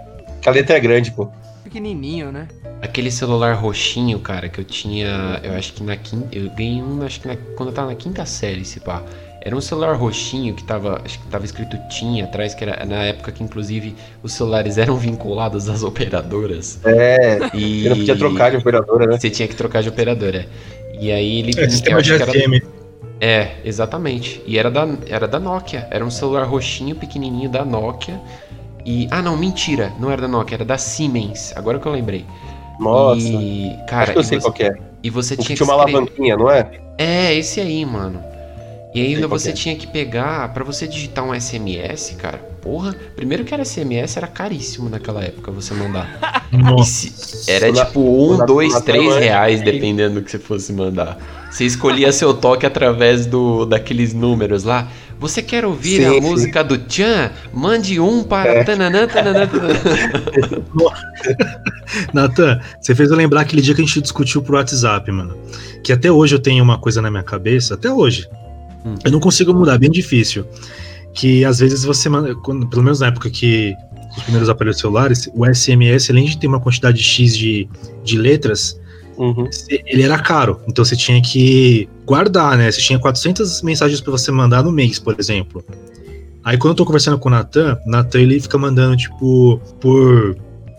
A 0.46 0.50
letra 0.50 0.76
é 0.76 0.80
grande, 0.80 1.10
pô. 1.10 1.28
Pequenininho, 1.64 2.30
né? 2.30 2.46
Aquele 2.80 3.10
celular 3.10 3.54
roxinho, 3.54 4.20
cara, 4.20 4.48
que 4.48 4.60
eu 4.60 4.64
tinha. 4.64 5.40
Eu 5.42 5.54
acho 5.54 5.72
que 5.72 5.82
na 5.82 5.96
quinta. 5.96 6.28
Eu 6.30 6.48
ganhei 6.50 6.80
um, 6.80 7.02
acho 7.02 7.20
que 7.20 7.26
na- 7.26 7.36
quando 7.56 7.70
eu 7.70 7.74
tava 7.74 7.88
na 7.88 7.96
quinta 7.96 8.24
série, 8.24 8.64
se 8.64 8.78
pá. 8.78 9.02
Era 9.46 9.54
um 9.56 9.60
celular 9.60 9.94
roxinho 9.96 10.54
que 10.54 10.64
tava. 10.64 11.00
Acho 11.04 11.20
que 11.20 11.26
tava 11.28 11.44
escrito 11.44 11.78
TIM 11.88 12.20
atrás, 12.20 12.52
que 12.52 12.64
era 12.64 12.84
na 12.84 13.04
época 13.04 13.30
que, 13.30 13.44
inclusive, 13.44 13.94
os 14.20 14.32
celulares 14.32 14.76
eram 14.76 14.96
vinculados 14.96 15.68
às 15.68 15.84
operadoras. 15.84 16.80
É, 16.84 17.38
E. 17.54 17.82
você 17.84 17.88
não 17.90 17.96
podia 17.96 18.16
trocar 18.16 18.50
de 18.50 18.56
operadora, 18.56 19.06
né? 19.06 19.18
Você 19.20 19.30
tinha 19.30 19.46
que 19.46 19.54
trocar 19.54 19.82
de 19.84 19.88
operadora. 19.88 20.46
E 20.98 21.12
aí 21.12 21.38
ele. 21.38 21.52
É, 21.60 21.68
sistema 21.68 22.02
de 22.02 22.16
que 22.16 22.22
era- 22.22 22.32
FM. 22.32 22.60
É, 23.20 23.52
exatamente. 23.64 24.42
E 24.46 24.58
era 24.58 24.68
da, 24.68 24.86
era 25.08 25.28
da 25.28 25.38
Nokia. 25.38 25.86
Era 25.92 26.04
um 26.04 26.10
celular 26.10 26.42
roxinho, 26.44 26.96
pequenininho 26.96 27.48
da 27.48 27.64
Nokia. 27.64 28.20
E. 28.84 29.06
Ah, 29.12 29.22
não, 29.22 29.36
mentira. 29.36 29.92
Não 30.00 30.10
era 30.10 30.22
da 30.22 30.28
Nokia, 30.28 30.56
era 30.56 30.64
da 30.64 30.76
Siemens. 30.76 31.52
Agora 31.56 31.78
que 31.78 31.86
eu 31.86 31.92
lembrei. 31.92 32.26
Nossa. 32.80 33.20
E. 33.20 33.76
Cara, 33.88 34.02
Acho 34.02 34.12
que 34.12 34.18
eu 34.18 34.22
e 34.22 34.24
sei 34.24 34.38
você, 34.40 34.44
qual 34.44 34.52
que 34.52 34.62
é. 34.64 34.74
e 35.04 35.08
você 35.08 35.34
O 35.34 35.36
que 35.38 35.44
tinha 35.44 35.56
tinha 35.56 35.56
que 35.56 35.62
uma 35.72 35.74
escrever- 35.76 35.96
alavanquinha, 35.98 36.36
não 36.36 36.50
é? 36.50 36.68
É, 36.98 37.32
esse 37.34 37.60
aí, 37.60 37.86
mano. 37.86 38.20
E 38.96 39.00
ainda 39.02 39.28
você 39.28 39.52
tinha 39.52 39.76
que 39.76 39.86
pegar, 39.86 40.54
pra 40.54 40.64
você 40.64 40.88
digitar 40.88 41.22
um 41.22 41.38
SMS, 41.38 42.16
cara. 42.16 42.38
Porra, 42.62 42.96
primeiro 43.14 43.44
que 43.44 43.52
era 43.52 43.62
SMS, 43.62 44.16
era 44.16 44.26
caríssimo 44.26 44.88
naquela 44.88 45.22
época 45.22 45.52
você 45.52 45.74
mandar. 45.74 46.18
Nossa. 46.50 47.10
era 47.46 47.70
tipo 47.70 48.00
um, 48.00 48.46
dois, 48.46 48.80
três 48.80 49.14
reais, 49.16 49.60
dependendo 49.60 50.14
do 50.14 50.22
que 50.22 50.30
você 50.30 50.38
fosse 50.38 50.72
mandar. 50.72 51.18
Você 51.50 51.66
escolhia 51.66 52.10
seu 52.10 52.32
toque 52.32 52.64
através 52.64 53.26
do 53.26 53.66
daqueles 53.66 54.14
números 54.14 54.64
lá. 54.64 54.88
Você 55.20 55.42
quer 55.42 55.66
ouvir 55.66 55.98
Sim, 55.98 56.04
a 56.06 56.10
sim. 56.12 56.20
música 56.20 56.64
do 56.64 56.78
Tchan? 56.78 57.30
Mande 57.52 58.00
um 58.00 58.24
para 58.24 58.50
É. 58.50 58.64
tananã, 58.64 59.06
tananã, 59.06 59.46
tananã. 59.46 59.74
Natan, 62.14 62.60
você 62.80 62.94
fez 62.94 63.10
eu 63.10 63.16
lembrar 63.16 63.42
aquele 63.42 63.60
dia 63.60 63.74
que 63.74 63.82
a 63.82 63.84
gente 63.84 64.00
discutiu 64.00 64.40
pro 64.40 64.56
WhatsApp, 64.56 65.12
mano. 65.12 65.36
Que 65.84 65.92
até 65.92 66.10
hoje 66.10 66.34
eu 66.34 66.38
tenho 66.38 66.64
uma 66.64 66.78
coisa 66.78 67.02
na 67.02 67.10
minha 67.10 67.22
cabeça, 67.22 67.74
até 67.74 67.90
hoje. 67.90 68.26
Hum. 68.86 68.94
Eu 69.04 69.10
não 69.10 69.20
consigo 69.20 69.52
mudar, 69.52 69.74
é 69.74 69.78
bem 69.78 69.90
difícil. 69.90 70.44
Que 71.12 71.44
às 71.44 71.58
vezes 71.58 71.82
você 71.84 72.08
manda, 72.08 72.34
quando- 72.36 72.66
pelo 72.68 72.82
menos 72.82 73.00
na 73.00 73.08
época 73.08 73.28
que 73.30 73.74
os 74.16 74.22
primeiros 74.22 74.48
aparelhos 74.48 74.78
celulares, 74.78 75.28
o 75.34 75.44
SMS, 75.44 76.10
além 76.10 76.26
de 76.26 76.38
ter 76.38 76.46
uma 76.46 76.60
quantidade 76.60 77.02
X 77.02 77.36
de, 77.36 77.68
de 78.04 78.16
letras, 78.18 78.78
Uhum. 79.18 79.48
ele 79.86 80.02
era 80.02 80.18
caro. 80.18 80.60
Então 80.68 80.84
você 80.84 80.94
tinha 80.94 81.20
que 81.22 81.88
guardar, 82.04 82.56
né? 82.58 82.70
Você 82.70 82.80
tinha 82.82 82.98
400 82.98 83.62
mensagens 83.62 84.00
pra 84.00 84.10
você 84.12 84.30
mandar 84.30 84.62
no 84.62 84.70
mês, 84.70 84.98
por 84.98 85.16
exemplo. 85.18 85.64
Aí 86.44 86.56
quando 86.58 86.72
eu 86.72 86.76
tô 86.76 86.84
conversando 86.84 87.18
com 87.18 87.28
o 87.28 87.32
Natan, 87.32 87.78
o 87.86 87.90
Natan 87.90 88.20
ele 88.20 88.38
fica 88.38 88.56
mandando, 88.58 88.94
tipo, 88.96 89.58
por 89.80 90.36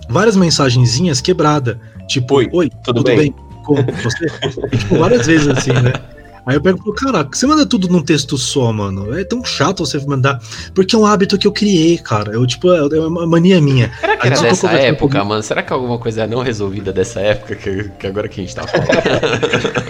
várias 0.10 0.36
mensagenzinhas 0.38 1.20
quebrada. 1.20 1.80
Tipo, 2.08 2.36
Oi, 2.36 2.47
oi, 2.53 2.70
tudo 2.84 2.97
tudo, 2.97 3.03
bem?" 3.05 3.18
bem? 3.18 3.36
Como 3.66 3.84
você? 3.84 4.28
Tipo, 4.78 4.97
várias 4.99 5.26
vezes 5.28 5.47
assim, 5.47 5.74
né? 5.74 5.91
Aí 6.48 6.56
eu 6.56 6.62
pego 6.62 6.80
e 6.80 6.82
falo, 6.82 6.93
caraca, 6.93 7.38
você 7.38 7.45
manda 7.45 7.66
tudo 7.66 7.89
num 7.89 8.02
texto 8.02 8.38
só, 8.38 8.72
mano. 8.72 9.14
É 9.20 9.26
tão 9.26 9.43
chato 9.43 9.86
você 9.86 10.00
mandar. 10.00 10.41
Porque 10.74 10.95
é 10.95 10.98
um 10.98 11.06
hábito 11.06 11.38
que 11.38 11.45
eu 11.45 11.52
criei, 11.52 11.98
cara. 11.98 12.32
Eu, 12.32 12.48
tipo, 12.48 12.72
é 12.72 13.00
uma 13.06 13.28
mania 13.28 13.60
minha. 13.60 13.91
Será 14.00 14.16
que 14.16 14.28
era 14.28 14.41
dessa 14.41 14.72
época, 14.72 15.26
mano? 15.26 15.43
Será 15.43 15.62
que 15.62 15.74
alguma 15.74 16.00
coisa 16.00 16.26
não 16.26 16.41
resolvida 16.41 16.93
dessa 16.93 17.20
época 17.20 17.54
que, 17.54 17.89
que 18.00 18.08
agora 18.08 18.30
que 18.30 18.39
a 18.39 18.43
gente 18.45 18.56
tá 18.56 18.66
falando? 18.66 18.88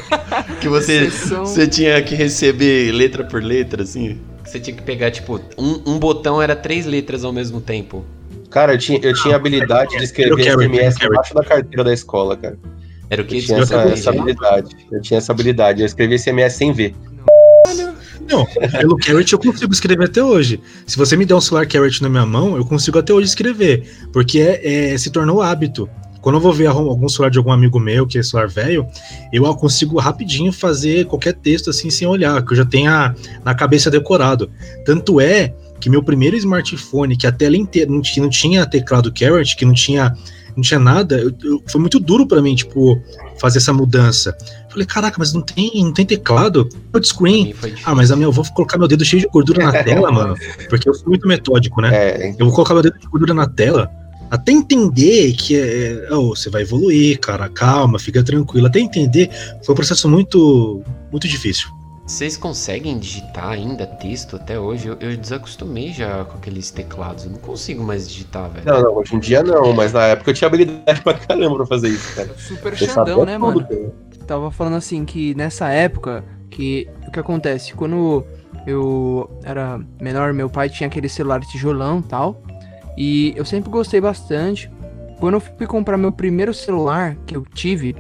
que 0.59 0.67
você, 0.67 1.11
você 1.11 1.67
tinha 1.67 2.01
que 2.01 2.15
receber 2.15 2.91
letra 2.91 3.23
por 3.23 3.43
letra, 3.43 3.83
assim? 3.83 4.19
Você 4.43 4.59
tinha 4.59 4.75
que 4.75 4.81
pegar, 4.81 5.11
tipo, 5.11 5.39
um, 5.59 5.81
um 5.85 5.99
botão 5.99 6.41
era 6.41 6.55
três 6.55 6.87
letras 6.87 7.23
ao 7.23 7.31
mesmo 7.31 7.61
tempo. 7.61 8.03
Cara, 8.49 8.73
eu 8.73 8.79
tinha, 8.79 8.99
eu 9.03 9.13
tinha 9.13 9.35
a 9.35 9.37
habilidade 9.37 9.95
de 9.95 10.03
escrever 10.03 10.43
SMS 10.43 10.95
embaixo 11.03 11.35
da 11.35 11.43
carteira 11.43 11.83
da 11.83 11.93
escola, 11.93 12.35
cara. 12.35 12.57
Era 13.09 13.21
o 13.21 13.25
que? 13.25 13.37
Eu 13.37 13.41
tinha 13.41 13.59
essa, 13.59 13.75
não 13.77 13.91
essa 13.91 14.09
entendi. 14.09 14.19
habilidade. 14.19 14.75
Eu 14.91 15.01
tinha 15.01 15.17
essa 15.17 15.31
habilidade. 15.31 15.81
Eu 15.81 15.85
escrevia 15.85 16.17
SMS 16.17 16.53
sem 16.53 16.71
ver. 16.73 16.93
Não, 18.29 18.45
pelo 18.71 18.97
Carrot 18.97 19.31
eu 19.31 19.39
consigo 19.39 19.71
escrever 19.71 20.05
até 20.05 20.21
hoje. 20.21 20.59
Se 20.85 20.97
você 20.97 21.15
me 21.15 21.25
der 21.25 21.33
um 21.35 21.39
celular 21.41 21.65
Carrot 21.65 22.01
na 22.01 22.09
minha 22.09 22.25
mão, 22.25 22.57
eu 22.57 22.65
consigo 22.65 22.99
até 22.99 23.13
hoje 23.13 23.27
escrever. 23.27 23.89
Porque 24.11 24.39
é, 24.39 24.91
é- 24.93 24.97
se 24.97 25.09
tornou 25.09 25.41
hábito. 25.41 25.89
Quando 26.19 26.35
eu 26.35 26.41
vou 26.41 26.51
ver 26.51 26.65
algum 26.67 27.07
celular 27.07 27.29
de 27.29 27.37
algum 27.37 27.53
amigo 27.53 27.79
meu, 27.79 28.05
que 28.05 28.17
é 28.17 28.23
celular 28.23 28.49
velho, 28.49 28.85
eu 29.31 29.43
consigo 29.55 29.97
rapidinho 29.97 30.51
fazer 30.51 31.05
qualquer 31.05 31.33
texto 31.35 31.69
assim 31.69 31.89
sem 31.89 32.05
olhar, 32.05 32.43
que 32.43 32.51
eu 32.51 32.57
já 32.57 32.65
tenho 32.65 32.91
a- 32.91 33.15
na 33.45 33.55
cabeça 33.55 33.89
decorado. 33.89 34.51
Tanto 34.85 35.21
é 35.21 35.53
que 35.79 35.89
meu 35.89 36.03
primeiro 36.03 36.35
smartphone, 36.35 37.15
que 37.15 37.27
a 37.27 37.31
tela 37.31 37.55
inteira 37.55 37.89
não 37.89 38.01
tinha, 38.01 38.23
não 38.23 38.29
tinha 38.29 38.65
teclado 38.65 39.13
Carrot, 39.13 39.55
que 39.55 39.63
não 39.63 39.73
tinha, 39.73 40.13
não 40.57 40.61
tinha 40.63 40.79
nada, 40.79 41.17
eu- 41.19 41.31
eu- 41.43 41.63
foi 41.67 41.79
muito 41.79 41.99
duro 41.99 42.27
pra 42.27 42.41
mim, 42.41 42.55
tipo, 42.55 42.99
fazer 43.39 43.59
essa 43.59 43.71
mudança. 43.71 44.35
Falei, 44.69 44.85
caraca, 44.85 45.15
mas 45.19 45.31
não 45.31 45.41
tem, 45.41 45.71
não 45.75 45.93
tem 45.93 46.05
teclado? 46.05 46.67
Touchscreen. 46.91 47.53
Ah, 47.85 47.95
mas 47.95 48.11
a 48.11 48.15
minha, 48.15 48.27
eu 48.27 48.31
vou 48.31 48.43
colocar 48.53 48.77
meu 48.77 48.87
dedo 48.87 49.05
cheio 49.05 49.21
de 49.21 49.27
gordura 49.29 49.63
na 49.63 49.71
tela, 49.83 50.11
mano. 50.11 50.35
Porque 50.69 50.89
eu 50.89 50.93
sou 50.93 51.07
muito 51.07 51.27
metódico, 51.27 51.79
né? 51.81 51.95
É, 51.95 52.29
Eu 52.37 52.45
vou 52.47 52.53
colocar 52.53 52.73
meu 52.73 52.83
dedo 52.83 52.99
de 52.99 53.07
gordura 53.07 53.33
na 53.33 53.47
tela 53.47 53.89
até 54.29 54.51
entender 54.51 55.31
que 55.33 55.55
é, 55.55 56.07
oh, 56.11 56.35
você 56.35 56.49
vai 56.49 56.63
evoluir, 56.63 57.17
cara, 57.19 57.47
calma, 57.47 57.97
fica 57.97 58.21
tranquilo. 58.23 58.67
Até 58.67 58.79
entender, 58.79 59.29
foi 59.63 59.71
um 59.73 59.75
processo 59.77 60.09
muito, 60.09 60.81
muito 61.11 61.27
difícil. 61.27 61.69
Vocês 62.07 62.37
conseguem 62.37 62.97
digitar 62.97 63.49
ainda 63.49 63.85
texto 63.85 64.37
até 64.37 64.57
hoje? 64.57 64.87
Eu, 64.87 64.97
eu 65.01 65.17
desacostumei 65.17 65.91
já 65.91 66.23
com 66.23 66.37
aqueles 66.37 66.71
teclados. 66.71 67.25
Eu 67.25 67.31
não 67.31 67.39
consigo 67.39 67.83
mais 67.83 68.07
digitar, 68.07 68.49
velho. 68.49 68.65
não, 68.65 68.81
não, 68.81 68.95
hoje 68.95 69.13
em 69.13 69.19
dia 69.19 69.43
não, 69.43 69.73
mas 69.73 69.91
na 69.91 70.03
época 70.05 70.31
eu 70.31 70.33
tinha 70.33 70.47
habilidade 70.47 71.01
pra 71.03 71.15
caramba 71.15 71.57
pra 71.57 71.65
fazer 71.65 71.89
isso, 71.89 72.15
cara. 72.15 72.29
Super 72.37 72.71
Eu 72.71 72.77
Xandão, 72.77 73.25
né, 73.25 73.37
mano? 73.37 73.67
Tava 74.25 74.49
falando 74.51 74.77
assim 74.77 75.03
que 75.03 75.35
nessa 75.35 75.67
época, 75.67 76.23
que 76.49 76.87
o 77.05 77.11
que 77.11 77.19
acontece? 77.19 77.73
Quando 77.73 78.25
eu 78.65 79.29
era 79.43 79.77
menor, 80.01 80.31
meu 80.31 80.49
pai 80.49 80.69
tinha 80.69 80.87
aquele 80.87 81.09
celular 81.09 81.41
tijolão 81.41 81.99
e 81.99 82.03
tal. 82.03 82.41
E 82.97 83.33
eu 83.35 83.43
sempre 83.43 83.69
gostei 83.69 83.99
bastante. 83.99 84.71
Quando 85.19 85.33
eu 85.33 85.39
fui 85.41 85.67
comprar 85.67 85.97
meu 85.97 86.13
primeiro 86.13 86.53
celular 86.53 87.17
que 87.25 87.35
eu 87.35 87.43
tive, 87.53 87.93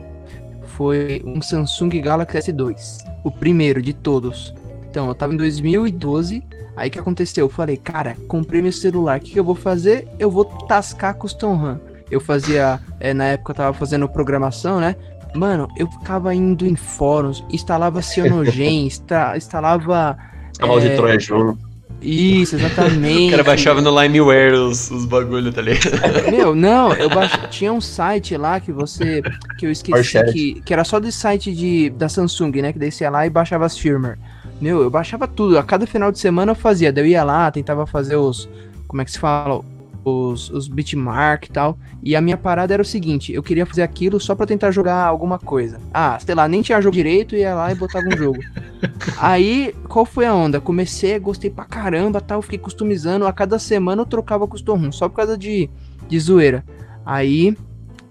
foi 0.77 1.23
um 1.25 1.41
Samsung 1.41 1.89
Galaxy 1.99 2.37
S2. 2.51 3.03
O 3.23 3.31
primeiro 3.31 3.81
de 3.81 3.93
todos. 3.93 4.53
Então, 4.89 5.07
eu 5.07 5.15
tava 5.15 5.33
em 5.33 5.37
2012. 5.37 6.43
Aí 6.75 6.91
que 6.91 6.99
aconteceu? 6.99 7.45
Eu 7.45 7.49
falei, 7.49 7.75
cara, 7.75 8.15
comprei 8.27 8.61
meu 8.61 8.71
celular. 8.71 9.17
O 9.17 9.21
que, 9.21 9.31
que 9.31 9.39
eu 9.39 9.43
vou 9.43 9.55
fazer? 9.55 10.07
Eu 10.19 10.29
vou 10.29 10.45
tascar 10.45 11.15
custom 11.15 11.55
RAM. 11.55 11.81
Eu 12.11 12.21
fazia. 12.21 12.79
é, 12.99 13.13
na 13.13 13.25
época 13.25 13.51
eu 13.51 13.55
tava 13.55 13.73
fazendo 13.73 14.07
programação, 14.07 14.79
né? 14.79 14.95
Mano, 15.35 15.67
eu 15.75 15.87
ficava 15.89 16.33
indo 16.33 16.65
em 16.65 16.75
fóruns, 16.75 17.43
instalava 17.51 18.01
Cyanogen, 18.01 18.85
insta- 18.87 19.35
instalava. 19.35 20.17
Cavalo 20.57 20.79
de 20.79 20.87
é, 20.87 20.95
Troia 20.95 21.19
junto. 21.19 21.66
Isso, 22.01 22.55
exatamente. 22.55 23.27
O 23.27 23.31
cara 23.31 23.43
baixava 23.43 23.81
no 23.81 24.01
Limeware 24.01 24.53
os, 24.53 24.91
os 24.91 25.05
bagulho, 25.05 25.51
tá 25.51 25.61
ligado? 25.61 25.91
Meu, 26.31 26.55
não, 26.55 26.93
eu 26.93 27.09
baix... 27.09 27.31
tinha 27.49 27.73
um 27.73 27.81
site 27.81 28.37
lá 28.37 28.59
que 28.59 28.71
você. 28.71 29.21
que 29.57 29.65
eu 29.65 29.71
esqueci 29.71 30.23
que, 30.31 30.61
que 30.61 30.73
era 30.73 30.83
só 30.83 30.99
do 30.99 31.11
site 31.11 31.53
de, 31.53 31.89
da 31.89 32.07
Samsung, 32.07 32.61
né? 32.61 32.71
Que 32.71 32.79
daí 32.79 32.91
você 32.91 33.03
ia 33.03 33.09
lá 33.09 33.25
e 33.25 33.29
baixava 33.29 33.65
as 33.65 33.77
firmware. 33.77 34.17
Meu, 34.61 34.81
eu 34.81 34.89
baixava 34.89 35.27
tudo. 35.27 35.57
A 35.57 35.63
cada 35.63 35.85
final 35.85 36.11
de 36.11 36.19
semana 36.19 36.51
eu 36.51 36.55
fazia. 36.55 36.91
Daí 36.91 37.03
eu 37.03 37.07
ia 37.07 37.23
lá, 37.23 37.49
tentava 37.51 37.85
fazer 37.85 38.15
os. 38.15 38.47
Como 38.87 39.01
é 39.01 39.05
que 39.05 39.11
se 39.11 39.19
fala? 39.19 39.61
Os, 40.07 40.49
os 40.49 40.69
bitmark 40.69 41.45
e 41.45 41.51
tal. 41.51 41.77
E 42.01 42.15
a 42.15 42.21
minha 42.21 42.37
parada 42.37 42.73
era 42.73 42.81
o 42.81 42.85
seguinte: 42.85 43.33
eu 43.33 43.43
queria 43.43 43.65
fazer 43.65 43.81
aquilo 43.81 44.19
só 44.19 44.33
pra 44.35 44.45
tentar 44.45 44.71
jogar 44.71 45.03
alguma 45.03 45.37
coisa. 45.37 45.81
Ah, 45.93 46.17
sei 46.19 46.33
lá, 46.33 46.47
nem 46.47 46.61
tinha 46.61 46.79
jogo 46.81 46.95
direito, 46.95 47.35
ia 47.35 47.53
lá 47.53 47.71
e 47.71 47.75
botava 47.75 48.07
um 48.07 48.17
jogo. 48.17 48.39
Aí, 49.19 49.75
qual 49.89 50.05
foi 50.05 50.25
a 50.25 50.33
onda? 50.33 50.61
Comecei, 50.61 51.19
gostei 51.19 51.49
pra 51.49 51.65
caramba, 51.65 52.21
tal, 52.21 52.41
fiquei 52.41 52.57
customizando. 52.57 53.27
A 53.27 53.33
cada 53.33 53.59
semana 53.59 54.03
eu 54.03 54.05
trocava 54.05 54.47
custom 54.47 54.77
room, 54.77 54.91
só 54.91 55.09
por 55.09 55.15
causa 55.17 55.37
de, 55.37 55.69
de 56.07 56.19
zoeira. 56.19 56.63
Aí, 57.05 57.57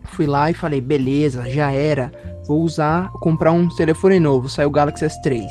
fui 0.05 0.27
lá 0.27 0.51
e 0.51 0.55
falei, 0.55 0.81
beleza, 0.81 1.49
já 1.49 1.71
era. 1.71 2.13
Vou 2.47 2.63
usar, 2.63 3.11
comprar 3.13 3.53
um 3.53 3.69
telefone 3.69 4.21
novo. 4.21 4.49
Saiu 4.49 4.69
o 4.69 4.71
Galaxy 4.71 5.05
S3. 5.05 5.47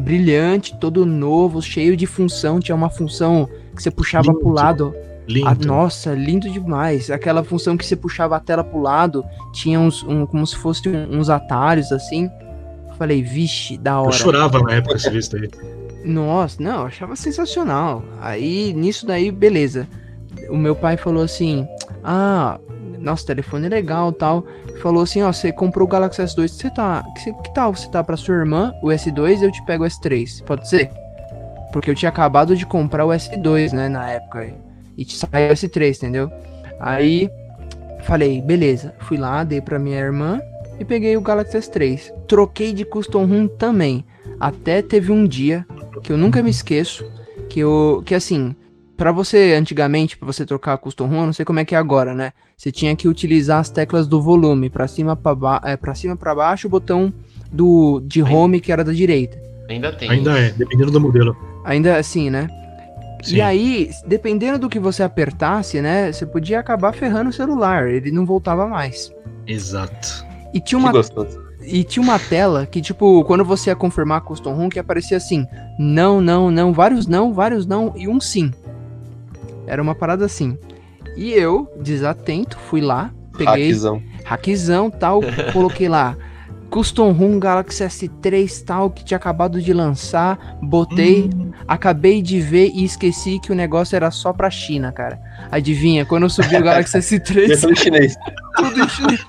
Brilhante, 0.00 0.76
todo 0.78 1.06
novo, 1.06 1.62
cheio 1.62 1.96
de 1.96 2.06
função. 2.06 2.60
Tinha 2.60 2.74
uma 2.74 2.90
função 2.90 3.48
que 3.74 3.82
você 3.82 3.90
puxava 3.90 4.28
Lindo. 4.28 4.40
pro 4.40 4.50
lado. 4.50 4.94
Lindo. 5.28 5.48
Ah, 5.48 5.56
nossa, 5.66 6.14
lindo 6.14 6.48
demais. 6.48 7.10
Aquela 7.10 7.42
função 7.42 7.76
que 7.76 7.84
você 7.84 7.96
puxava 7.96 8.36
a 8.36 8.40
tela 8.40 8.62
pro 8.62 8.80
lado, 8.80 9.24
tinha 9.52 9.80
uns, 9.80 10.02
um, 10.04 10.24
como 10.24 10.46
se 10.46 10.56
fosse 10.56 10.88
uns 10.88 11.28
atalhos 11.28 11.90
assim. 11.90 12.30
Falei, 12.96 13.22
vixe, 13.22 13.76
da 13.76 13.92
eu 13.92 14.02
hora. 14.02 14.12
chorava 14.12 14.60
na 14.62 14.74
época 14.74 14.96
esse 14.96 15.10
visto 15.10 15.36
aí. 15.36 15.50
Nossa, 16.04 16.62
não, 16.62 16.80
eu 16.80 16.86
achava 16.86 17.16
sensacional. 17.16 18.04
Aí, 18.20 18.72
nisso 18.72 19.04
daí, 19.04 19.30
beleza. 19.30 19.88
O 20.48 20.56
meu 20.56 20.76
pai 20.76 20.96
falou 20.96 21.24
assim: 21.24 21.66
Ah, 22.04 22.60
nosso 23.00 23.26
telefone 23.26 23.66
é 23.66 23.68
legal 23.68 24.12
tal. 24.12 24.46
Falou 24.80 25.02
assim: 25.02 25.22
Ó, 25.22 25.32
você 25.32 25.50
comprou 25.50 25.86
o 25.86 25.90
Galaxy 25.90 26.22
S2, 26.22 26.48
você 26.48 26.70
tá. 26.70 27.04
Que, 27.22 27.32
que 27.32 27.54
tal 27.54 27.74
você 27.74 27.90
tá 27.90 28.04
pra 28.04 28.16
sua 28.16 28.36
irmã, 28.36 28.72
o 28.82 28.86
S2, 28.86 29.42
eu 29.42 29.50
te 29.50 29.64
pego 29.64 29.84
o 29.84 29.86
S3? 29.86 30.44
Pode 30.44 30.68
ser? 30.68 30.90
Porque 31.72 31.90
eu 31.90 31.94
tinha 31.94 32.08
acabado 32.08 32.56
de 32.56 32.64
comprar 32.64 33.04
o 33.04 33.08
S2, 33.08 33.72
né, 33.72 33.88
na 33.88 34.08
época. 34.08 34.54
E 34.96 35.04
te 35.04 35.16
saiu 35.16 35.50
o 35.50 35.54
S3, 35.54 35.96
entendeu? 35.96 36.30
Aí, 36.80 37.28
falei: 38.04 38.40
Beleza. 38.40 38.94
Fui 39.00 39.16
lá, 39.16 39.44
dei 39.44 39.60
pra 39.60 39.78
minha 39.78 39.98
irmã 39.98 40.40
e 40.78 40.84
peguei 40.84 41.16
o 41.16 41.20
Galaxy 41.20 41.58
S3. 41.58 42.12
Troquei 42.26 42.72
de 42.72 42.84
custom 42.84 43.26
room 43.26 43.48
também. 43.48 44.04
Até 44.40 44.82
teve 44.82 45.12
um 45.12 45.26
dia 45.26 45.66
que 46.02 46.12
eu 46.12 46.18
nunca 46.18 46.42
me 46.42 46.50
esqueço, 46.50 47.04
que 47.48 47.60
eu 47.60 48.02
que 48.04 48.14
assim, 48.14 48.54
Pra 48.96 49.12
você 49.12 49.52
antigamente, 49.52 50.16
pra 50.16 50.26
você 50.26 50.46
trocar 50.46 50.72
a 50.72 50.78
custom 50.78 51.06
ROM, 51.06 51.20
eu 51.20 51.26
não 51.26 51.32
sei 51.32 51.44
como 51.44 51.60
é 51.60 51.64
que 51.66 51.74
é 51.74 51.78
agora, 51.78 52.14
né? 52.14 52.32
Você 52.56 52.72
tinha 52.72 52.96
que 52.96 53.06
utilizar 53.06 53.60
as 53.60 53.68
teclas 53.68 54.06
do 54.06 54.22
volume 54.22 54.70
pra 54.70 54.88
cima 54.88 55.14
para 55.14 55.34
ba 55.34 55.60
é, 55.62 55.76
para 55.76 55.94
cima 55.94 56.16
para 56.16 56.34
baixo, 56.34 56.66
o 56.66 56.70
botão 56.70 57.12
do 57.52 58.00
de 58.00 58.22
home 58.22 58.58
que 58.58 58.72
era 58.72 58.82
da 58.82 58.92
direita. 58.92 59.38
Ainda 59.68 59.92
tem. 59.92 60.08
Ainda 60.10 60.38
é, 60.38 60.50
dependendo 60.50 60.90
do 60.90 60.98
modelo. 60.98 61.36
Ainda 61.64 61.98
assim, 61.98 62.30
né? 62.30 62.48
Sim. 63.22 63.36
E 63.36 63.40
aí, 63.40 63.90
dependendo 64.06 64.58
do 64.58 64.68
que 64.68 64.78
você 64.78 65.02
apertasse, 65.02 65.80
né, 65.80 66.12
você 66.12 66.26
podia 66.26 66.60
acabar 66.60 66.92
ferrando 66.92 67.30
o 67.30 67.32
celular, 67.32 67.88
ele 67.88 68.10
não 68.10 68.24
voltava 68.24 68.66
mais. 68.66 69.12
Exato. 69.46 70.24
E 70.52 70.60
tinha 70.60 70.78
uma 70.78 70.92
e 71.62 71.82
tinha 71.82 72.02
uma 72.02 72.18
tela 72.18 72.64
que, 72.64 72.80
tipo, 72.80 73.24
quando 73.24 73.44
você 73.44 73.70
ia 73.70 73.76
confirmar 73.76 74.18
a 74.18 74.20
custom 74.20 74.54
ROM, 74.54 74.68
que 74.68 74.78
aparecia 74.78 75.16
assim: 75.16 75.46
não, 75.78 76.20
não, 76.20 76.50
não, 76.50 76.72
vários 76.72 77.06
não, 77.06 77.32
vários 77.32 77.66
não 77.66 77.92
e 77.96 78.06
um 78.08 78.20
sim. 78.20 78.52
Era 79.66 79.82
uma 79.82 79.94
parada 79.94 80.24
assim. 80.24 80.56
E 81.16 81.32
eu, 81.32 81.68
desatento, 81.80 82.58
fui 82.58 82.80
lá, 82.80 83.12
peguei 83.36 83.70
Hackzão. 83.70 84.02
hackzão 84.24 84.90
tal, 84.90 85.20
coloquei 85.52 85.88
lá 85.88 86.16
Custom 86.70 87.12
ROM 87.12 87.38
Galaxy 87.38 87.82
S3 87.84 88.64
tal, 88.64 88.90
que 88.90 89.04
tinha 89.04 89.16
acabado 89.16 89.60
de 89.62 89.72
lançar, 89.72 90.58
botei, 90.62 91.30
Hum, 91.34 91.50
acabei 91.66 92.20
de 92.20 92.40
ver 92.40 92.70
e 92.74 92.84
esqueci 92.84 93.38
que 93.40 93.50
o 93.52 93.54
negócio 93.54 93.96
era 93.96 94.10
só 94.10 94.32
pra 94.32 94.50
China, 94.50 94.92
cara. 94.92 95.18
Adivinha, 95.50 96.04
quando 96.04 96.24
eu 96.24 96.30
subi 96.30 96.56
o 96.56 96.62
Galaxy 96.62 96.96
E 96.96 96.98
é 96.98 97.00
S3, 97.00 97.60
tudo 97.60 97.76
chinês. 97.78 98.14
tudo 98.56 98.80
em 98.82 98.88
chinês. 98.88 99.26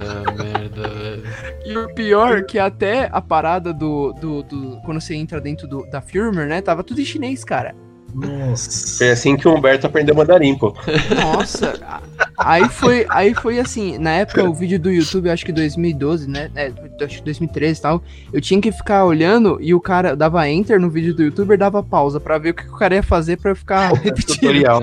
Ah, 0.00 0.32
merda, 0.32 0.88
velho. 0.88 1.22
E 1.66 1.76
o 1.76 1.94
pior 1.94 2.44
que 2.44 2.58
até 2.58 3.08
a 3.12 3.20
parada 3.20 3.72
do, 3.72 4.12
do, 4.14 4.42
do- 4.42 4.80
Quando 4.84 5.00
você 5.00 5.14
entra 5.14 5.40
dentro 5.40 5.66
do- 5.66 5.88
da 5.90 6.00
firmware, 6.00 6.48
né? 6.48 6.60
Tava 6.60 6.84
tudo 6.84 7.00
em 7.00 7.04
chinês, 7.04 7.44
cara. 7.44 7.74
Nossa. 8.14 8.98
Foi 8.98 9.10
assim 9.10 9.36
que 9.36 9.46
o 9.46 9.54
Humberto 9.54 9.86
aprendeu 9.86 10.14
mandarim, 10.14 10.56
pô. 10.56 10.74
Nossa. 11.14 12.00
aí 12.36 12.68
foi, 12.68 13.06
aí 13.10 13.34
foi 13.34 13.58
assim, 13.58 13.98
na 13.98 14.12
época 14.12 14.48
o 14.48 14.54
vídeo 14.54 14.78
do 14.78 14.90
YouTube, 14.90 15.30
acho 15.30 15.44
que 15.44 15.52
2012, 15.52 16.28
né? 16.28 16.50
É, 16.54 16.72
acho 17.04 17.18
que 17.18 17.24
2013 17.24 17.78
e 17.78 17.82
tal. 17.82 18.02
Eu 18.32 18.40
tinha 18.40 18.60
que 18.60 18.72
ficar 18.72 19.04
olhando 19.04 19.58
e 19.60 19.74
o 19.74 19.80
cara 19.80 20.16
dava 20.16 20.48
enter 20.48 20.80
no 20.80 20.90
vídeo 20.90 21.14
do 21.14 21.22
youtuber, 21.22 21.58
dava 21.58 21.82
pausa 21.82 22.18
pra 22.18 22.38
ver 22.38 22.50
o 22.50 22.54
que 22.54 22.66
o 22.66 22.76
cara 22.76 22.94
ia 22.94 23.02
fazer 23.02 23.36
pra 23.36 23.50
eu 23.50 23.56
ficar 23.56 23.92
repetindo. 23.98 24.36
Tutorial. 24.36 24.82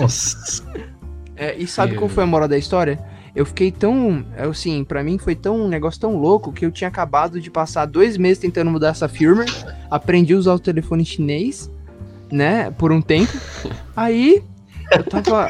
Nossa. 0.00 0.64
É, 1.36 1.56
e 1.56 1.66
sabe 1.66 1.92
Sim. 1.92 1.98
qual 1.98 2.08
foi 2.08 2.24
a 2.24 2.26
moral 2.26 2.48
da 2.48 2.58
história? 2.58 2.98
Eu 3.34 3.46
fiquei 3.46 3.70
tão. 3.70 4.24
Assim, 4.36 4.82
pra 4.82 5.04
mim 5.04 5.16
foi 5.16 5.36
tão 5.36 5.60
um 5.60 5.68
negócio 5.68 6.00
tão 6.00 6.16
louco 6.16 6.52
que 6.52 6.66
eu 6.66 6.72
tinha 6.72 6.88
acabado 6.88 7.40
de 7.40 7.50
passar 7.50 7.86
dois 7.86 8.16
meses 8.16 8.38
tentando 8.38 8.68
mudar 8.68 8.88
essa 8.88 9.08
firmware. 9.08 9.48
Aprendi 9.88 10.34
a 10.34 10.36
usar 10.36 10.54
o 10.54 10.58
telefone 10.58 11.04
chinês, 11.04 11.70
né? 12.30 12.70
Por 12.72 12.92
um 12.92 13.00
tempo. 13.00 13.32
Aí 13.96 14.42
eu 14.92 15.04
tava. 15.04 15.48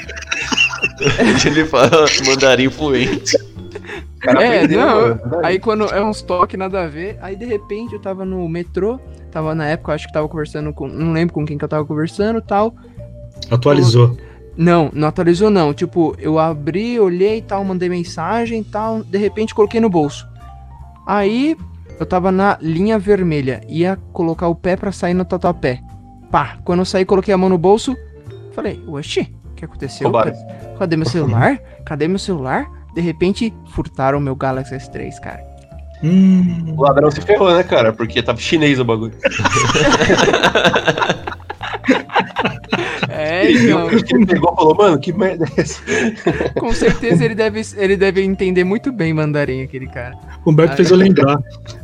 Ele 1.47 1.64
fala 1.64 2.07
mandarim 2.26 2.70
fluente. 2.70 3.37
O 3.37 4.20
cara 4.20 4.43
É, 4.43 4.66
não, 4.66 5.01
mano. 5.01 5.20
Aí 5.43 5.59
quando 5.59 5.85
é 5.85 6.03
uns 6.03 6.22
toques 6.22 6.59
nada 6.59 6.85
a 6.85 6.87
ver, 6.89 7.18
aí 7.20 7.37
de 7.37 7.45
repente 7.45 7.95
eu 7.95 8.01
tava 8.01 8.24
no 8.24 8.49
metrô, 8.49 8.99
tava 9.31 9.55
na 9.55 9.66
época, 9.66 9.93
acho 9.93 10.07
que 10.07 10.12
tava 10.12 10.29
conversando 10.29 10.72
com. 10.72 10.89
Não 10.89 11.12
lembro 11.12 11.35
com 11.35 11.47
quem 11.47 11.57
que 11.57 11.64
eu 11.64 11.68
tava 11.68 11.85
conversando 11.85 12.41
tal. 12.43 12.74
Atualizou. 13.51 14.16
Não, 14.57 14.91
não 14.93 15.07
atualizou 15.07 15.51
não. 15.51 15.72
Tipo, 15.72 16.16
eu 16.18 16.39
abri, 16.39 16.99
olhei 16.99 17.39
e 17.39 17.43
tal, 17.43 17.64
mandei 17.64 17.89
mensagem 17.89 18.61
e 18.61 18.64
tal, 18.64 19.05
de 19.05 19.18
repente 19.18 19.55
coloquei 19.55 19.81
no 19.81 19.89
bolso. 19.89 20.26
Aí 21.07 21.57
eu 21.99 22.05
tava 22.05 22.33
na 22.33 22.59
linha 22.61 22.99
vermelha, 22.99 23.61
ia 23.68 23.97
colocar 24.12 24.49
o 24.49 24.55
pé 24.55 24.76
pra 24.76 24.93
sair 24.93 25.14
no 25.14 25.24
tatuapé. 25.24 25.81
Pá, 26.31 26.59
quando 26.64 26.81
eu 26.81 26.85
saí, 26.85 27.05
coloquei 27.05 27.33
a 27.33 27.39
mão 27.39 27.49
no 27.49 27.59
bolso, 27.59 27.97
falei, 28.53 28.83
oxi, 28.87 29.33
o 29.51 29.55
que 29.55 29.64
aconteceu? 29.64 30.07
Roubaram. 30.09 30.33
Cadê, 30.33 30.79
cadê 30.79 30.97
meu 30.97 31.07
celular? 31.07 31.59
Cadê 31.85 32.09
meu 32.09 32.18
celular? 32.18 32.66
De 32.95 33.01
repente, 33.01 33.53
furtaram 33.70 34.18
o 34.18 34.20
meu 34.20 34.35
Galaxy 34.37 34.74
S3, 34.74 35.18
cara. 35.20 35.47
Hum, 36.03 36.74
O 36.76 36.83
ladrão 36.83 37.11
se 37.11 37.20
ferrou, 37.20 37.53
né, 37.53 37.62
cara? 37.62 37.93
Porque 37.93 38.22
tava 38.22 38.39
chinês 38.39 38.79
o 38.79 38.85
bagulho. 38.85 39.14
É, 39.24 41.18
É, 43.11 43.51
então, 43.51 43.91
ele 43.91 44.26
pegou 44.26 44.53
e 44.53 44.57
falou, 44.57 44.74
mano, 44.76 44.99
que 44.99 45.12
merda 45.12 45.45
é 45.57 45.61
essa? 45.61 45.83
com 46.59 46.72
certeza 46.72 47.24
ele 47.24 47.35
deve, 47.35 47.61
ele 47.76 47.97
deve 47.97 48.22
entender 48.22 48.62
muito 48.64 48.93
bem 48.93 49.12
mandarim, 49.12 49.62
aquele 49.62 49.87
cara. 49.89 50.16
O 50.45 50.51
Humberto 50.51 50.74
Ah, 50.74 50.76
fez 50.76 50.91
eu 50.91 50.97
lembrar. 50.97 51.39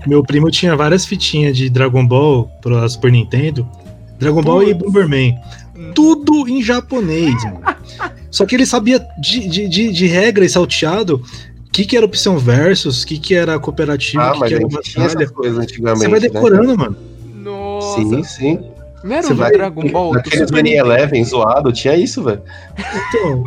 Meu 0.07 0.23
primo 0.23 0.51
tinha 0.51 0.77
várias 0.77 1.05
fitinhas 1.05 1.57
de 1.57 1.69
Dragon 1.69 2.07
Ball 2.07 2.49
pro 2.63 2.89
Super 2.89 3.11
Nintendo. 3.11 3.69
Dragon 4.19 4.43
Ball 4.43 4.63
e. 4.65 4.75
Bomberman. 4.75 5.35
Tudo 5.95 6.49
em 6.49 6.63
japonês, 6.63 7.35
mano. 7.45 7.61
Só 8.31 8.47
que 8.47 8.55
ele 8.55 8.67
sabia 8.67 9.05
de, 9.21 9.49
de, 9.49 9.69
de, 9.69 9.93
de 9.93 10.07
regra 10.07 10.45
e 10.45 10.49
salteado 10.49 11.17
o 11.67 11.71
que, 11.73 11.85
que 11.85 11.97
era 11.97 12.07
opção 12.07 12.39
versus, 12.39 13.03
o 13.03 13.07
que, 13.07 13.19
que 13.19 13.35
era 13.35 13.59
cooperativa, 13.59 14.23
Ah, 14.23 14.31
o 14.31 14.33
que, 14.35 14.39
mas 14.41 14.49
que 14.49 14.55
era 14.55 15.09
batalha. 15.09 15.29
coisas 15.31 15.59
antigamente, 15.59 15.99
Você 16.05 16.09
vai 16.09 16.21
né? 16.21 16.29
decorando, 16.29 16.79
mano. 16.79 16.97
Nossa. 17.35 18.01
Sim, 18.01 18.23
sim. 18.23 18.61
Não 19.03 19.13
era 19.17 19.23
Você 19.27 19.35
vai- 19.35 19.51
Dragon 19.53 19.89
Ball 19.89 20.13
Winning 20.13 20.41
Nintendo? 20.41 20.69
Eleven 20.69 21.25
zoado, 21.25 21.73
tinha 21.73 21.97
isso, 21.97 22.23
velho. 22.23 22.41
Então, 23.09 23.45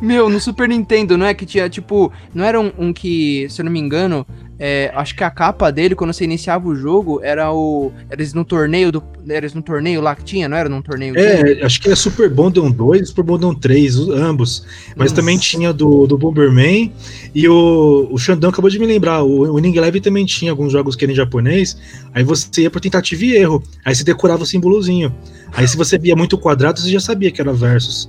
Meu, 0.00 0.28
no 0.28 0.38
Super 0.40 0.68
Nintendo, 0.68 1.16
não 1.16 1.24
é 1.26 1.32
que 1.34 1.46
tinha, 1.46 1.68
tipo, 1.70 2.12
não 2.34 2.44
era 2.44 2.60
um, 2.60 2.70
um 2.78 2.92
que, 2.92 3.46
se 3.48 3.60
eu 3.60 3.64
não 3.64 3.72
me 3.72 3.80
engano, 3.80 4.26
é, 4.58 4.90
acho 4.94 5.14
que 5.14 5.22
a 5.22 5.30
capa 5.30 5.70
dele, 5.70 5.94
quando 5.94 6.12
você 6.14 6.24
iniciava 6.24 6.66
o 6.66 6.74
jogo, 6.74 7.20
era 7.22 7.52
o. 7.52 7.92
Era 8.08 8.20
eles 8.22 8.32
no 8.32 8.44
torneio 8.44 8.90
do. 8.90 9.02
Era 9.28 9.38
eles 9.38 9.52
no 9.52 9.60
torneio 9.60 10.00
lá 10.00 10.14
que 10.14 10.24
tinha, 10.24 10.48
não 10.48 10.56
era 10.56 10.68
num 10.68 10.80
torneio? 10.80 11.14
é, 11.18 11.62
acho 11.62 11.78
que 11.80 11.90
é 11.90 11.94
Super 11.94 12.30
Bondon 12.30 12.70
2 12.70 13.02
e 13.02 13.06
Super 13.06 13.22
Bondon 13.24 13.54
3, 13.54 13.96
os- 13.96 14.08
ambos. 14.08 14.64
Mas 14.96 15.10
Nossa. 15.10 15.14
também 15.16 15.36
tinha 15.36 15.72
do, 15.74 16.06
do 16.06 16.16
Bomberman 16.16 16.90
e 17.34 17.46
o, 17.48 18.08
o 18.10 18.16
Xandão 18.18 18.48
acabou 18.48 18.70
de 18.70 18.78
me 18.78 18.86
lembrar. 18.86 19.22
O, 19.22 19.52
o 19.52 19.58
Ning 19.58 19.76
Eleven 19.76 20.00
também 20.00 20.24
tinha 20.24 20.50
alguns 20.52 20.72
jogos 20.72 20.96
que 20.96 21.04
eram 21.04 21.12
em 21.12 21.16
japonês. 21.16 21.76
Aí 22.14 22.24
você 22.24 22.62
ia 22.62 22.70
por 22.70 22.80
tentativa 22.80 23.24
e 23.24 23.36
erro. 23.36 23.62
Aí 23.84 23.94
você 23.94 24.04
decorava 24.04 24.42
o 24.42 24.46
símbolozinho. 24.46 25.14
Aí 25.52 25.68
se 25.68 25.76
você 25.76 25.98
via 25.98 26.16
muito 26.16 26.38
quadrado, 26.38 26.80
você 26.80 26.90
já 26.90 27.00
sabia 27.00 27.30
que 27.30 27.40
era 27.40 27.52
versus. 27.52 28.08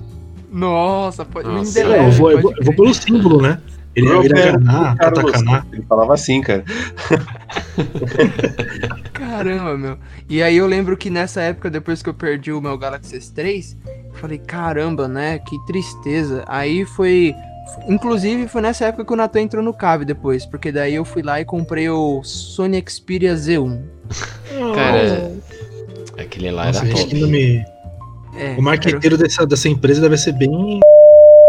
Nossa, 0.50 1.26
pode. 1.26 1.48
Nossa, 1.48 1.84
me 1.84 1.94
É, 1.94 2.08
eu, 2.08 2.12
vou, 2.12 2.32
eu, 2.32 2.42
vou, 2.42 2.54
eu 2.58 2.64
vou 2.64 2.74
pelo 2.74 2.94
símbolo, 2.94 3.42
né? 3.42 3.60
Ele, 3.98 4.40
é 4.40 4.52
Ganá, 4.52 4.96
Carlos, 4.96 5.32
Katakana. 5.32 5.68
Ele 5.74 5.82
falava 5.90 6.14
assim, 6.14 6.40
cara. 6.42 6.64
Caramba, 9.12 9.76
meu. 9.76 9.98
E 10.30 10.44
aí 10.44 10.56
eu 10.56 10.68
lembro 10.68 10.96
que 10.96 11.10
nessa 11.10 11.42
época, 11.42 11.70
depois 11.70 12.04
que 12.04 12.10
eu 12.10 12.14
perdi 12.14 12.52
o 12.52 12.62
meu 12.62 12.78
Galaxy 12.78 13.18
S3, 13.18 13.76
eu 14.06 14.14
falei, 14.14 14.38
caramba, 14.38 15.08
né? 15.08 15.40
Que 15.40 15.58
tristeza. 15.66 16.44
Aí 16.48 16.86
foi. 16.86 17.34
Inclusive, 17.90 18.48
foi 18.48 18.62
nessa 18.62 18.86
época 18.86 19.04
que 19.04 19.12
o 19.12 19.16
Natan 19.16 19.42
entrou 19.42 19.64
no 19.64 19.74
Cave 19.74 20.06
depois, 20.06 20.46
porque 20.46 20.72
daí 20.72 20.94
eu 20.96 21.04
fui 21.04 21.24
lá 21.24 21.42
e 21.42 21.46
comprei 21.46 21.90
o 21.90 22.24
Sony 22.24 22.82
Xperia 22.88 23.34
Z1. 23.34 23.82
Cara, 24.76 25.32
aquele 26.18 26.52
lá 26.52 26.68
Nossa, 26.68 26.86
era 26.86 26.96
top. 26.96 27.20
nome. 27.20 27.66
É, 28.38 28.56
O 28.58 28.62
marqueteiro 28.62 29.18
dessa, 29.18 29.46
dessa 29.46 29.68
empresa 29.68 30.00
deve 30.00 30.18
ser 30.18 30.34
bem. 30.34 30.80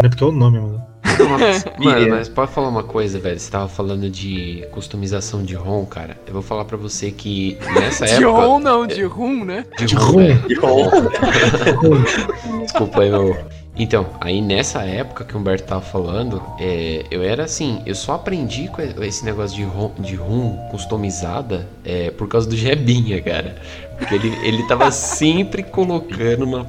Né? 0.02 0.08
Porque 0.08 0.24
é 0.24 0.26
o 0.26 0.32
nome, 0.32 0.58
mano. 0.58 0.87
Mano, 1.78 2.10
mas 2.10 2.28
pode 2.28 2.52
falar 2.52 2.68
uma 2.68 2.82
coisa, 2.82 3.18
velho. 3.18 3.38
Você 3.38 3.50
tava 3.50 3.68
falando 3.68 4.08
de 4.10 4.64
customização 4.70 5.42
de 5.42 5.54
ROM, 5.54 5.84
cara. 5.84 6.16
Eu 6.26 6.32
vou 6.32 6.42
falar 6.42 6.64
pra 6.64 6.76
você 6.76 7.10
que 7.10 7.58
nessa 7.74 8.06
De 8.06 8.12
época. 8.14 8.30
ROM 8.30 8.58
não, 8.58 8.86
de 8.86 9.02
ROM, 9.04 9.44
né? 9.44 9.64
De 9.78 9.86
De 9.86 9.94
ROM, 9.94 10.12
ROM. 10.60 10.90
velho. 10.90 12.60
Desculpa 12.62 13.02
aí, 13.02 13.10
meu. 13.10 13.36
Então, 13.78 14.06
aí 14.20 14.42
nessa 14.42 14.82
época 14.82 15.24
que 15.24 15.36
o 15.36 15.38
Humberto 15.38 15.68
tava 15.68 15.80
falando, 15.80 16.42
é, 16.58 17.04
eu 17.12 17.22
era 17.22 17.44
assim, 17.44 17.80
eu 17.86 17.94
só 17.94 18.14
aprendi 18.14 18.66
com 18.68 18.82
esse 18.82 19.24
negócio 19.24 19.56
de 19.56 19.62
ROM, 19.62 19.92
de 20.00 20.16
ROM 20.16 20.56
customizada 20.70 21.68
é, 21.84 22.10
por 22.10 22.26
causa 22.26 22.48
do 22.48 22.56
Jebinha, 22.56 23.22
cara. 23.22 23.56
Porque 23.96 24.16
ele, 24.16 24.36
ele 24.42 24.66
tava 24.66 24.90
sempre 24.90 25.62
colocando 25.62 26.42
uma, 26.42 26.66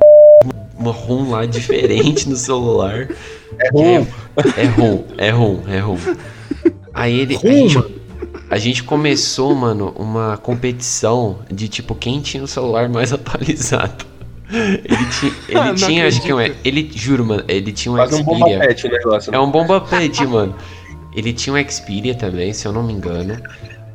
uma 0.77 0.91
ROM 0.91 1.31
lá 1.31 1.47
diferente 1.47 2.29
no 2.29 2.35
celular. 2.35 3.07
É 3.57 3.69
ruim. 3.69 4.07
É 5.17 5.25
é 5.25 5.29
ROM, 5.29 5.59
é 5.67 5.79
ROM. 5.79 5.97
Aí 6.93 7.19
ele. 7.19 7.35
a 7.35 7.39
gente- 7.39 7.99
a 8.51 8.57
gente 8.57 8.83
começou, 8.83 9.53
mano, 9.55 9.93
uma 9.95 10.37
competição 10.37 11.39
de 11.51 11.67
tipo 11.67 11.93
quem 11.93 12.19
tinha 12.19 12.43
o 12.43 12.47
celular 12.47 12.89
mais 12.89 13.11
atualizado. 13.13 14.05
Ele 14.51 15.05
tinha, 15.19 15.31
ele 15.47 15.59
Não 15.69 15.75
tinha 15.75 16.07
acho 16.07 16.21
que 16.21 16.33
um, 16.33 16.39
ele 16.41 16.89
juro, 16.93 17.23
mano, 17.25 17.43
ele 17.47 17.71
tinha 17.71 17.91
um 17.91 17.95
Quase 17.95 18.15
um 18.15 18.23
bomba 18.23 18.45
Xperia. 18.47 18.59
pet 18.67 18.87
o 18.87 18.91
negócio. 18.91 19.35
É 19.35 19.39
um 19.39 19.51
bomba 19.51 19.81
pet, 19.81 20.25
mano. 20.25 20.55
Ele 21.15 21.33
tinha 21.33 21.55
um 21.55 21.69
Xperia 21.69 22.15
também, 22.15 22.51
se 22.53 22.67
eu 22.67 22.71
não 22.73 22.81
me 22.83 22.93
engano. 22.93 23.37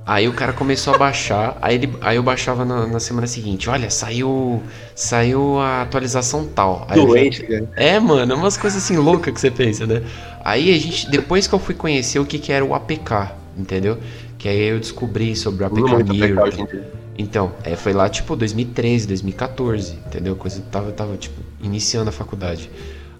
Aí 0.06 0.28
o 0.28 0.34
cara 0.34 0.52
começou 0.52 0.94
a 0.94 0.98
baixar, 0.98 1.56
aí, 1.62 1.76
ele, 1.76 1.90
aí 2.02 2.16
eu 2.16 2.22
baixava 2.22 2.62
na, 2.64 2.86
na 2.86 3.00
semana 3.00 3.26
seguinte. 3.26 3.70
Olha, 3.70 3.88
saiu 3.88 4.62
saiu 4.94 5.58
a 5.58 5.80
atualização 5.82 6.46
tal. 6.46 6.86
Aí 6.90 6.98
eu 6.98 7.04
já- 7.04 7.08
Doente, 7.14 7.42
cara. 7.42 7.70
é, 7.74 7.98
mano, 7.98 8.34
umas 8.34 8.56
coisas 8.58 8.82
assim 8.82 8.96
loucas 8.98 9.32
que 9.32 9.40
você 9.40 9.50
pensa, 9.50 9.86
né? 9.86 10.02
Aí 10.44 10.74
a 10.74 10.78
gente, 10.78 11.10
depois 11.10 11.46
que 11.46 11.54
eu 11.54 11.58
fui 11.58 11.74
conhecer 11.74 12.18
o 12.18 12.26
que, 12.26 12.38
que 12.38 12.52
era 12.52 12.62
o 12.62 12.74
APK, 12.74 13.32
entendeu? 13.56 13.98
Que 14.36 14.46
aí 14.48 14.60
eu 14.68 14.78
descobri 14.78 15.34
sobre 15.34 15.64
o 15.64 15.66
APK 15.66 15.80
muito 15.80 16.12
Mirror. 16.12 16.48
APK 16.48 16.66
dia. 16.66 16.92
Então, 17.16 17.52
é, 17.64 17.74
foi 17.76 17.92
lá 17.94 18.08
tipo 18.08 18.36
2013, 18.36 19.06
2014, 19.06 19.92
entendeu? 20.06 20.36
Coisa 20.36 20.60
tava, 20.70 20.92
tava 20.92 21.16
tipo 21.16 21.40
iniciando 21.62 22.10
a 22.10 22.12
faculdade. 22.12 22.68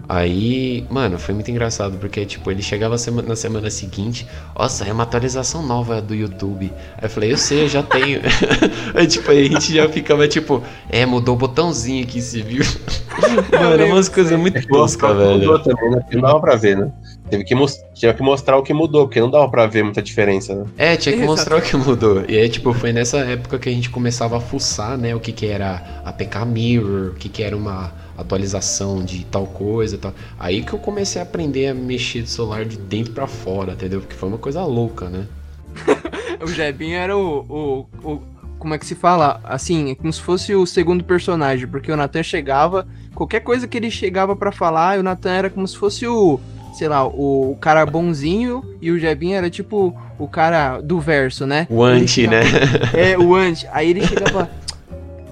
Aí, 0.08 0.84
mano, 0.90 1.18
foi 1.18 1.34
muito 1.34 1.50
engraçado, 1.50 1.96
porque, 1.98 2.26
tipo, 2.26 2.50
ele 2.50 2.62
chegava 2.62 2.98
sema- 2.98 3.22
na 3.22 3.34
semana 3.34 3.70
seguinte, 3.70 4.26
ó, 4.54 4.68
saiu 4.68 4.92
uma 4.94 5.02
atualização 5.04 5.62
nova 5.66 6.00
do 6.02 6.14
YouTube. 6.14 6.70
Aí 6.98 7.04
eu 7.04 7.10
falei, 7.10 7.32
eu 7.32 7.38
sei, 7.38 7.64
eu 7.64 7.68
já 7.68 7.82
tenho. 7.82 8.20
aí, 8.94 9.06
tipo, 9.06 9.30
aí 9.30 9.40
a 9.46 9.48
gente 9.48 9.72
já 9.74 9.88
ficava, 9.88 10.28
tipo, 10.28 10.62
é, 10.90 11.06
mudou 11.06 11.34
o 11.34 11.38
botãozinho 11.38 12.04
aqui, 12.04 12.20
você 12.20 12.42
viu? 12.42 12.62
mano, 13.52 13.70
lembro 13.76 13.94
umas 13.94 14.08
coisas 14.08 14.38
muito 14.38 14.58
É 14.58 14.62
toscas, 14.62 15.10
Mudou 15.10 15.38
velho. 15.38 15.58
também, 15.62 15.90
né? 15.90 16.04
Não 16.12 16.20
dava 16.20 16.40
pra 16.40 16.56
ver, 16.56 16.76
né? 16.76 16.90
Teve 17.30 17.42
que, 17.44 17.54
tinha 17.94 18.12
que 18.12 18.22
mostrar 18.22 18.58
o 18.58 18.62
que 18.62 18.74
mudou, 18.74 19.06
porque 19.06 19.20
não 19.20 19.30
dava 19.30 19.48
pra 19.48 19.66
ver 19.66 19.82
muita 19.82 20.02
diferença, 20.02 20.54
né? 20.54 20.64
É, 20.76 20.96
tinha 20.96 21.14
que 21.14 21.20
Exato. 21.22 21.30
mostrar 21.30 21.56
o 21.56 21.62
que 21.62 21.76
mudou. 21.76 22.24
E 22.28 22.36
aí, 22.36 22.48
tipo, 22.50 22.74
foi 22.74 22.92
nessa 22.92 23.18
época 23.20 23.58
que 23.58 23.68
a 23.68 23.72
gente 23.72 23.88
começava 23.88 24.36
a 24.36 24.40
fuçar, 24.40 24.98
né? 24.98 25.14
O 25.14 25.20
que 25.20 25.32
que 25.32 25.46
era 25.46 26.02
APK 26.04 26.44
Mirror, 26.44 27.12
o 27.12 27.14
que 27.14 27.30
que 27.30 27.42
era 27.42 27.56
uma 27.56 28.03
atualização 28.16 29.04
de 29.04 29.24
tal 29.26 29.46
coisa 29.46 29.94
e 29.96 29.98
tal. 29.98 30.12
Aí 30.38 30.62
que 30.62 30.72
eu 30.72 30.78
comecei 30.78 31.20
a 31.20 31.24
aprender 31.24 31.68
a 31.68 31.74
mexer 31.74 32.22
do 32.22 32.28
celular 32.28 32.64
de 32.64 32.76
dentro 32.78 33.12
pra 33.12 33.26
fora, 33.26 33.72
entendeu? 33.72 34.00
Porque 34.00 34.14
foi 34.14 34.28
uma 34.28 34.38
coisa 34.38 34.62
louca, 34.64 35.08
né? 35.08 35.26
O 36.42 36.48
Jebinho 36.48 36.96
era 36.96 37.16
o, 37.16 37.86
o, 38.02 38.10
o- 38.12 38.22
Como 38.58 38.74
é 38.74 38.78
que 38.78 38.84
se 38.86 38.94
fala? 38.94 39.40
Assim, 39.44 39.90
é 39.92 39.94
como 39.94 40.12
se 40.12 40.20
fosse 40.20 40.54
o 40.54 40.66
segundo 40.66 41.04
personagem, 41.04 41.66
porque 41.66 41.90
o 41.92 41.96
Nathan 41.96 42.22
chegava. 42.22 42.86
Qualquer 43.14 43.40
coisa 43.40 43.68
que 43.68 43.76
ele 43.76 43.90
chegava 43.90 44.34
pra 44.34 44.50
falar, 44.50 44.98
o 44.98 45.02
Nathan 45.02 45.30
era 45.32 45.50
como 45.50 45.66
se 45.66 45.76
fosse 45.76 46.06
o. 46.06 46.40
Sei 46.74 46.88
lá, 46.88 47.06
o, 47.06 47.52
o 47.52 47.56
cara 47.60 47.86
bonzinho 47.86 48.64
e 48.82 48.90
o 48.90 48.98
Jebinho 48.98 49.36
era 49.36 49.48
tipo 49.48 49.96
o 50.18 50.26
cara 50.26 50.80
do 50.80 50.98
verso, 50.98 51.46
né? 51.46 51.68
O 51.70 51.82
anti, 51.84 52.26
né? 52.26 52.42
chegava- 52.44 52.90
É, 52.98 53.16
o 53.18 53.34
anti. 53.34 53.66
Aí 53.70 53.90
ele 53.90 54.04
chegava 54.06 54.50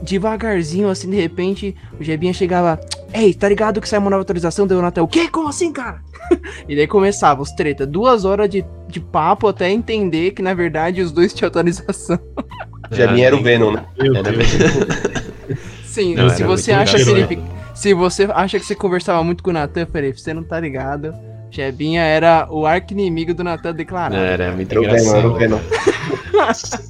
devagarzinho, 0.02 0.88
assim, 0.88 1.08
de 1.08 1.16
repente, 1.16 1.74
o 1.98 2.02
Jebinha 2.02 2.32
chegava. 2.32 2.80
Ei, 3.14 3.32
tá 3.32 3.48
ligado 3.48 3.80
que 3.80 3.88
sai 3.88 3.98
uma 3.98 4.10
nova 4.10 4.22
atualização? 4.22 4.66
Deu 4.66 4.78
o 4.78 4.82
Nathan, 4.82 5.02
o 5.02 5.08
quê? 5.08 5.28
Como 5.28 5.48
assim, 5.48 5.72
cara? 5.72 6.00
e 6.68 6.74
daí 6.74 6.86
começava 6.86 7.42
os 7.42 7.50
treta. 7.52 7.86
Duas 7.86 8.24
horas 8.24 8.48
de, 8.48 8.64
de 8.88 9.00
papo 9.00 9.48
até 9.48 9.70
entender 9.70 10.32
que, 10.32 10.42
na 10.42 10.54
verdade, 10.54 11.00
os 11.00 11.12
dois 11.12 11.32
tinham 11.32 11.48
atualização. 11.48 12.18
Já 12.90 13.10
mim 13.10 13.22
era 13.22 13.34
o 13.34 13.42
Venom, 13.42 13.72
né? 13.72 13.86
Era. 13.98 15.56
Sim, 15.84 16.14
Não, 16.14 16.28
se 16.28 16.42
você 16.42 16.72
acha 16.72 16.96
que 16.98 17.38
Se 17.74 17.94
você 17.94 18.24
acha 18.24 18.58
que 18.58 18.66
você 18.66 18.74
conversava 18.74 19.22
muito 19.22 19.42
com 19.42 19.50
o 19.50 19.52
Natan, 19.52 19.80
eu 19.80 19.86
falei, 19.86 20.12
você 20.12 20.34
não 20.34 20.42
tá 20.42 20.60
ligado. 20.60 21.14
Jebinha 21.52 22.02
era 22.02 22.48
o 22.50 22.64
arqui-inimigo 22.66 23.34
do 23.34 23.44
Natan 23.44 23.74
declarado. 23.74 24.16
Era 24.16 24.50
muito 24.52 24.74
engraçado. 24.74 25.34
Venom. 25.34 25.58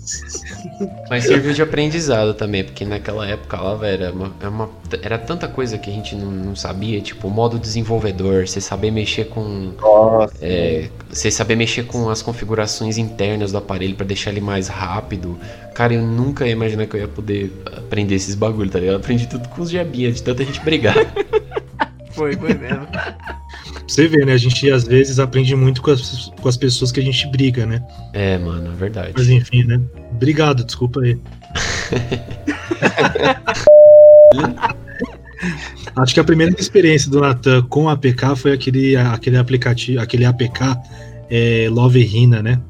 Mas 1.10 1.24
serviu 1.24 1.52
de 1.52 1.60
aprendizado 1.60 2.32
também, 2.34 2.64
porque 2.64 2.84
naquela 2.84 3.26
época 3.26 3.60
lá, 3.60 3.74
velho, 3.74 4.04
era, 4.04 4.12
uma- 4.12 4.32
era, 4.40 4.50
uma- 4.50 4.70
era 5.02 5.18
tanta 5.18 5.48
coisa 5.48 5.76
que 5.78 5.90
a 5.90 5.92
gente 5.92 6.14
não, 6.14 6.30
não 6.30 6.56
sabia, 6.56 7.00
tipo, 7.00 7.28
o 7.28 7.30
modo 7.30 7.58
desenvolvedor, 7.58 8.46
você 8.46 8.60
saber 8.60 8.90
mexer 8.90 9.24
com. 9.26 9.72
É, 10.40 10.88
você 11.10 11.30
saber 11.30 11.56
mexer 11.56 11.84
com 11.84 12.08
as 12.08 12.22
configurações 12.22 12.98
internas 12.98 13.52
do 13.52 13.58
aparelho 13.58 13.94
pra 13.94 14.06
deixar 14.06 14.30
ele 14.30 14.40
mais 14.40 14.68
rápido. 14.68 15.38
Cara, 15.74 15.94
eu 15.94 16.02
nunca 16.02 16.46
ia 16.46 16.52
imaginar 16.52 16.86
que 16.86 16.96
eu 16.96 17.00
ia 17.00 17.08
poder 17.08 17.52
aprender 17.76 18.14
esses 18.14 18.34
bagulho, 18.34 18.70
tá 18.70 18.78
ligado? 18.78 18.94
Eu 18.94 19.00
aprendi 19.00 19.26
tudo 19.26 19.48
com 19.48 19.62
os 19.62 19.70
diabinhas, 19.70 20.16
de 20.16 20.22
tanta 20.22 20.44
gente 20.44 20.60
brigar. 20.60 20.94
Foi, 22.12 22.36
foi 22.36 22.54
mesmo. 22.54 22.86
Você 23.86 24.06
vê, 24.06 24.24
né? 24.24 24.32
A 24.32 24.38
gente 24.38 24.70
às 24.70 24.84
vezes 24.84 25.18
aprende 25.18 25.54
muito 25.56 25.82
com 25.82 25.90
as, 25.90 26.32
com 26.40 26.48
as 26.48 26.56
pessoas 26.56 26.92
que 26.92 27.00
a 27.00 27.02
gente 27.02 27.26
briga, 27.28 27.66
né? 27.66 27.82
É, 28.12 28.38
mano, 28.38 28.72
é 28.72 28.76
verdade. 28.76 29.12
Mas 29.16 29.28
enfim, 29.28 29.64
né? 29.64 29.80
Obrigado, 30.12 30.64
desculpa 30.64 31.00
aí. 31.00 31.18
Acho 35.96 36.14
que 36.14 36.20
a 36.20 36.24
primeira 36.24 36.54
experiência 36.58 37.10
do 37.10 37.20
Natan 37.20 37.62
com 37.62 37.88
a 37.88 37.92
APK 37.92 38.36
foi 38.36 38.52
aquele, 38.52 38.96
aquele 38.96 39.36
aplicativo, 39.36 40.00
aquele 40.00 40.24
APK 40.24 40.78
é, 41.28 41.68
Love 41.70 42.02
Rina, 42.02 42.42
né? 42.42 42.60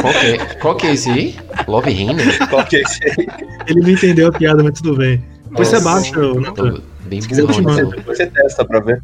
Qual 0.00 0.12
que, 0.12 0.26
é, 0.26 0.38
qual 0.56 0.76
que 0.76 0.86
é 0.86 0.92
esse 0.94 1.10
aí? 1.10 1.36
Love 1.66 1.90
Hina? 1.90 2.22
Qual 2.48 2.64
que 2.64 2.76
é 2.76 2.82
esse 2.82 3.04
aí? 3.04 3.26
Ele 3.68 3.80
não 3.80 3.90
entendeu 3.90 4.28
a 4.28 4.32
piada, 4.32 4.62
mas 4.62 4.80
tudo 4.80 4.96
bem. 4.96 5.22
Depois 5.48 5.68
você 5.68 5.80
Nossa. 5.80 6.20
o 6.20 6.40
Natan. 6.40 6.82
Bem 7.20 7.60
mando. 7.62 7.90
né? 7.90 7.96
Depois 7.96 8.16
você 8.18 8.26
testa 8.26 8.64
pra 8.64 8.80
ver. 8.80 9.02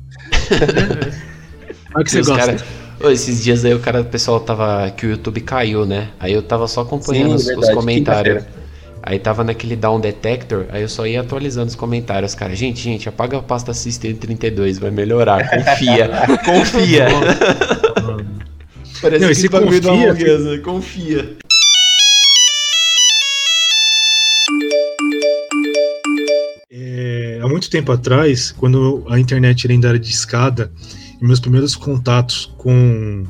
Olha 1.95 2.05
que 2.05 2.11
você 2.11 2.21
os 2.21 2.29
gosta. 2.29 2.47
cara- 2.55 2.59
Ô, 3.01 3.11
esses 3.11 3.45
dias 3.45 3.65
aí 3.65 3.73
o 3.75 3.79
cara, 3.79 4.01
o 4.01 4.05
pessoal 4.05 4.41
tava. 4.41 4.91
que 4.91 5.07
o 5.07 5.11
YouTube 5.11 5.41
caiu, 5.43 5.87
né? 5.87 6.09
Aí 6.19 6.33
eu 6.33 6.43
tava 6.43 6.67
só 6.67 6.81
acompanhando 6.81 7.29
Sim, 7.31 7.35
os, 7.37 7.41
os 7.43 7.47
verdade, 7.49 7.75
comentários. 7.75 8.35
quinta-feira. 8.39 8.59
Aí 9.01 9.19
tava 9.19 9.45
naquele 9.45 9.77
down 9.77 10.01
detector, 10.01 10.67
aí 10.71 10.83
eu 10.83 10.89
só 10.89 11.07
ia 11.07 11.21
atualizando 11.21 11.69
os 11.69 11.77
comentários, 11.77 12.35
cara. 12.35 12.55
Gente, 12.55 12.81
gente, 12.83 13.09
apaga 13.09 13.39
a 13.39 13.43
pasta 13.43 13.73
System 13.73 14.15
32, 14.17 14.79
vai 14.79 14.91
melhorar. 14.91 15.49
Confia, 15.49 16.11
confia. 16.45 17.07
Parece 19.01 19.21
Não, 19.23 19.29
e 19.29 19.33
aquele 19.33 19.35
se 19.35 19.49
bagulho 19.49 19.81
confia, 19.83 20.39
né? 20.39 20.59
confia. 20.59 21.37
Muito 27.59 27.71
tempo 27.71 27.91
atrás, 27.91 28.53
quando 28.57 29.05
a 29.09 29.19
internet 29.19 29.69
ainda 29.71 29.89
era 29.89 29.99
de 29.99 30.09
escada, 30.09 30.71
e 31.21 31.25
meus 31.25 31.41
primeiros 31.41 31.75
contatos 31.75 32.53
com 32.57 33.25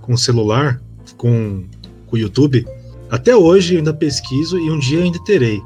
com 0.00 0.16
celular, 0.16 0.80
com, 1.16 1.64
o 2.10 2.16
YouTube, 2.18 2.66
até 3.10 3.34
hoje 3.36 3.74
eu 3.74 3.78
ainda 3.78 3.94
pesquiso 3.94 4.58
e 4.58 4.70
um 4.70 4.78
dia 4.78 5.00
ainda 5.02 5.18
terei. 5.24 5.60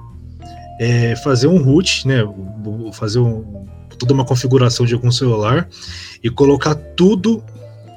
É 0.79 1.17
fazer 1.17 1.47
um 1.49 1.57
root, 1.59 2.07
né? 2.07 2.19
Fazer 2.93 3.19
um, 3.19 3.67
toda 3.99 4.13
uma 4.15 4.25
configuração 4.25 4.85
de 4.87 4.95
algum 4.95 5.11
celular 5.11 5.69
e 6.23 6.29
colocar 6.31 6.75
tudo 6.75 7.43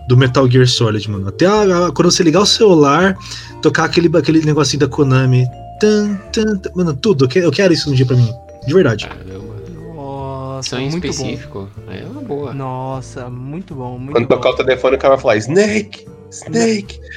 do 0.07 0.15
Metal 0.17 0.49
Gear 0.49 0.65
Solid, 0.67 1.09
mano. 1.11 1.27
Até 1.27 1.45
a- 1.45 1.88
a- 1.88 1.91
quando 1.91 2.09
você 2.09 2.23
ligar 2.23 2.41
o 2.41 2.45
celular, 2.45 3.17
tocar 3.61 3.84
aquele, 3.84 4.09
aquele 4.17 4.43
negocinho 4.43 4.80
da 4.80 4.88
Konami. 4.88 5.45
Tan, 5.80 6.15
tan, 6.34 6.57
tan, 6.57 6.71
mano, 6.75 6.95
tudo. 6.95 7.25
Eu 7.25 7.30
quero, 7.30 7.45
eu 7.45 7.51
quero 7.51 7.73
isso 7.73 7.91
um 7.91 7.93
dia 7.93 8.05
pra 8.05 8.15
mim. 8.15 8.30
De 8.65 8.73
verdade. 8.73 9.07
Caramba. 9.07 9.38
Nossa, 10.60 10.78
muito 10.80 11.07
específico. 11.07 11.70
Aí 11.88 12.01
é 12.01 12.05
uma 12.05 12.22
boa. 12.22 12.51
bom. 12.51 12.57
Nossa, 12.57 13.30
muito 13.30 13.74
bom, 13.74 13.97
muito 13.97 14.12
Quando 14.12 14.28
bom. 14.28 14.36
tocar 14.36 14.49
o 14.49 14.55
telefone, 14.55 14.97
o 14.97 14.99
cara 14.99 15.16
vai 15.16 15.22
falar 15.22 15.38
Snake! 15.38 16.05
Snake! 16.32 16.99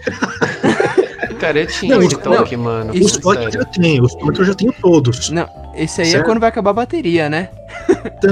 Cara, 1.40 1.58
eu 1.58 1.66
tinha 1.66 1.96
Não, 1.96 2.02
esse 2.02 2.14
não, 2.14 2.22
toque, 2.22 2.56
mano. 2.56 2.92
Os 2.92 3.16
toques 3.16 3.46
eu 3.46 3.50
já 3.50 3.64
tenho, 3.64 4.04
os 4.04 4.14
toques 4.14 4.38
eu 4.38 4.44
já 4.44 4.54
tenho 4.54 4.72
todos. 4.80 5.28
Não, 5.30 5.48
esse 5.74 6.00
aí 6.00 6.08
é 6.08 6.10
Certo. 6.12 6.26
quando 6.26 6.38
vai 6.38 6.48
acabar 6.48 6.70
a 6.70 6.74
bateria, 6.74 7.28
né? 7.28 7.50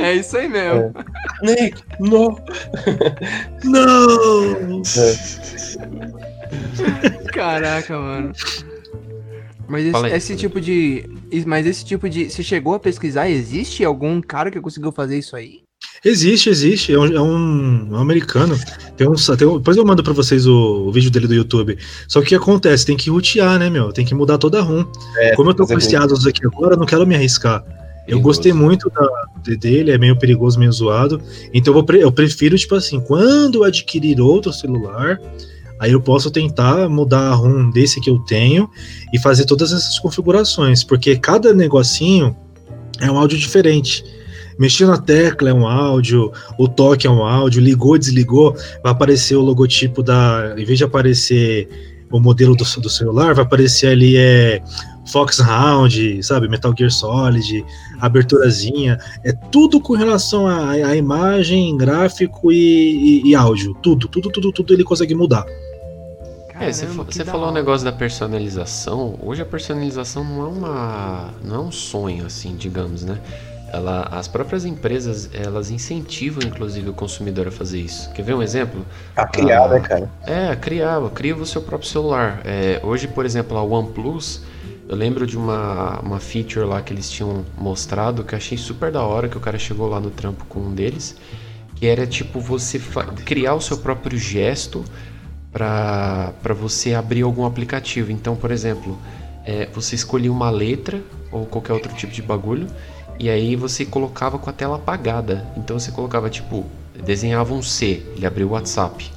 É 0.00 0.14
isso 0.14 0.36
aí 0.36 0.48
mesmo. 0.48 0.92
Snake! 1.40 1.74
No! 2.00 2.36
Não! 3.62 4.82
Caraca, 7.32 7.96
mano. 7.96 8.32
Mas 9.68 9.84
esse, 9.86 9.96
aí. 10.04 10.12
esse 10.12 10.36
tipo 10.36 10.60
de. 10.60 11.04
Mas 11.46 11.66
esse 11.66 11.84
tipo 11.84 12.08
de. 12.08 12.30
Você 12.30 12.42
chegou 12.42 12.74
a 12.74 12.80
pesquisar? 12.80 13.28
Existe 13.28 13.84
algum 13.84 14.20
cara 14.20 14.50
que 14.50 14.60
conseguiu 14.60 14.92
fazer 14.92 15.18
isso 15.18 15.34
aí? 15.36 15.60
Existe, 16.04 16.48
existe. 16.48 16.92
É 16.92 16.98
um, 16.98 17.06
é 17.06 17.20
um- 17.20 17.88
um 17.92 17.96
americano. 17.96 18.56
Tem 18.96 19.08
um, 19.08 19.14
tem 19.14 19.46
um- 19.48 19.58
depois 19.58 19.76
eu 19.76 19.84
mando 19.84 20.02
pra 20.02 20.12
vocês 20.12 20.46
o, 20.46 20.86
o 20.86 20.92
vídeo 20.92 21.10
dele 21.10 21.26
do 21.26 21.34
YouTube. 21.34 21.76
Só 22.08 22.20
que 22.20 22.26
o 22.26 22.28
que 22.28 22.34
acontece? 22.34 22.86
Tem 22.86 22.96
que 22.96 23.10
rotear, 23.10 23.58
né, 23.58 23.68
meu? 23.68 23.92
Tem 23.92 24.04
que 24.04 24.14
mudar 24.14 24.38
toda 24.38 24.58
a 24.58 24.62
ROM. 24.62 24.84
É, 25.18 25.34
Como 25.34 25.50
eu 25.50 25.54
tô 25.54 25.66
com 25.66 25.76
esse 25.76 25.96
Asus 25.96 26.26
aqui 26.26 26.46
agora, 26.46 26.74
eu 26.74 26.78
não 26.78 26.86
quero 26.86 27.06
me 27.06 27.14
arriscar. 27.14 27.62
Eu 27.66 28.18
Perigoso. 28.18 28.22
gostei 28.22 28.52
muito 28.52 28.88
da- 28.90 29.26
de- 29.42 29.56
dele, 29.56 29.90
é 29.90 29.98
meio 29.98 30.16
perigoso, 30.16 30.58
meio 30.60 30.70
zoado. 30.70 31.20
Então 31.52 31.72
eu, 31.72 31.74
vou 31.74 31.82
pre- 31.84 32.02
eu 32.04 32.12
prefiro, 32.12 32.56
tipo 32.56 32.74
assim, 32.76 33.00
quando 33.00 33.64
adquirir 33.64 34.20
outro 34.20 34.52
celular, 34.52 35.20
aí 35.78 35.92
eu 35.92 36.00
posso 36.00 36.30
tentar 36.30 36.88
mudar 36.88 37.28
a 37.30 37.34
ROM 37.34 37.70
desse 37.70 38.00
que 38.00 38.10
eu 38.10 38.18
tenho 38.20 38.68
e 39.12 39.18
fazer 39.18 39.44
todas 39.44 39.72
essas 39.72 39.98
configurações, 39.98 40.82
porque 40.84 41.16
cada 41.16 41.52
negocinho 41.52 42.36
é 43.00 43.10
um 43.10 43.18
áudio 43.18 43.38
diferente. 43.38 44.04
Mexer 44.58 44.86
na 44.86 44.96
tecla 44.96 45.50
é 45.50 45.52
um 45.52 45.66
áudio, 45.66 46.32
o 46.58 46.66
toque 46.66 47.06
é 47.06 47.10
um 47.10 47.22
áudio, 47.22 47.60
ligou, 47.60 47.98
desligou, 47.98 48.56
vai 48.82 48.92
aparecer 48.92 49.36
o 49.36 49.42
logotipo 49.42 50.02
da. 50.02 50.54
Em 50.56 50.64
vez 50.64 50.78
de 50.78 50.84
aparecer 50.84 51.68
o 52.10 52.18
modelo 52.18 52.56
do, 52.56 52.64
do 52.80 52.88
celular, 52.88 53.34
vai 53.34 53.44
aparecer 53.44 53.88
ali 53.88 54.16
é 54.16 54.62
Foxhound, 55.12 56.22
sabe? 56.22 56.48
Metal 56.48 56.72
Gear 56.76 56.90
Solid, 56.90 57.64
aberturazinha. 58.00 58.98
É 59.24 59.32
tudo 59.32 59.80
com 59.80 59.92
relação 59.92 60.46
à 60.46 60.96
imagem, 60.96 61.76
gráfico 61.76 62.50
e, 62.50 63.22
e- 63.22 63.28
e 63.28 63.34
áudio. 63.34 63.74
Tudo, 63.82 64.08
tudo, 64.08 64.30
tudo, 64.30 64.52
tudo 64.52 64.72
ele 64.72 64.84
consegue 64.84 65.14
mudar. 65.14 65.44
É, 66.58 66.72
você, 66.72 66.86
Caramba, 66.86 67.04
que 67.04 67.14
você 67.14 67.24
da 67.24 67.32
falou 67.32 67.48
um 67.48 67.52
negócio 67.52 67.84
da 67.84 67.92
personalização. 67.92 69.18
Hoje 69.22 69.42
a 69.42 69.46
personalização 69.46 70.24
não 70.24 70.42
é 70.42 70.48
uma, 70.48 71.34
não 71.44 71.56
é 71.56 71.58
um 71.60 71.72
sonho 71.72 72.24
assim, 72.26 72.56
digamos, 72.56 73.04
né? 73.04 73.20
Ela, 73.72 74.02
as 74.12 74.28
próprias 74.28 74.64
empresas 74.64 75.28
elas 75.34 75.70
incentivam 75.70 76.42
inclusive 76.44 76.88
o 76.88 76.94
consumidor 76.94 77.48
a 77.48 77.50
fazer 77.50 77.80
isso. 77.80 78.10
Quer 78.12 78.22
ver 78.22 78.34
um 78.34 78.42
exemplo? 78.42 78.86
A 79.16 79.26
criar, 79.26 79.64
Ah. 79.64 79.68
né, 79.68 79.80
cara? 79.80 80.10
É, 80.24 80.56
criar, 80.56 81.00
cria 81.10 81.36
o 81.36 81.44
seu 81.44 81.60
próprio 81.60 81.88
celular. 81.90 82.40
É, 82.44 82.80
hoje, 82.82 83.08
por 83.08 83.26
exemplo, 83.26 83.58
a 83.58 83.62
OnePlus, 83.62 84.42
eu 84.88 84.96
lembro 84.96 85.26
de 85.26 85.36
uma, 85.36 85.98
uma 86.00 86.20
feature 86.20 86.64
lá 86.64 86.80
que 86.80 86.92
eles 86.92 87.10
tinham 87.10 87.44
mostrado 87.58 88.22
que 88.24 88.34
eu 88.34 88.38
achei 88.38 88.56
super 88.56 88.90
da 88.92 89.02
hora, 89.02 89.28
que 89.28 89.36
o 89.36 89.40
cara 89.40 89.58
chegou 89.58 89.88
lá 89.88 89.98
no 90.00 90.10
trampo 90.10 90.44
com 90.46 90.60
um 90.60 90.72
deles, 90.74 91.16
que 91.74 91.86
era 91.86 92.06
tipo 92.06 92.40
você 92.40 92.80
criar 93.24 93.54
o 93.54 93.60
seu 93.60 93.78
próprio 93.78 94.16
gesto 94.16 94.84
para 95.56 96.54
você 96.54 96.92
abrir 96.92 97.22
algum 97.22 97.46
aplicativo. 97.46 98.12
Então, 98.12 98.36
por 98.36 98.50
exemplo, 98.50 98.98
é, 99.44 99.66
você 99.72 99.94
escolhia 99.94 100.30
uma 100.30 100.50
letra 100.50 101.00
ou 101.32 101.46
qualquer 101.46 101.72
outro 101.72 101.94
tipo 101.94 102.12
de 102.12 102.20
bagulho 102.20 102.66
e 103.18 103.30
aí 103.30 103.56
você 103.56 103.86
colocava 103.86 104.38
com 104.38 104.50
a 104.50 104.52
tela 104.52 104.76
apagada. 104.76 105.46
Então 105.56 105.78
você 105.78 105.90
colocava 105.90 106.28
tipo, 106.28 106.66
desenhava 107.04 107.54
um 107.54 107.62
C, 107.62 108.02
ele 108.14 108.26
abriu 108.26 108.48
o 108.48 108.50
WhatsApp. 108.50 109.10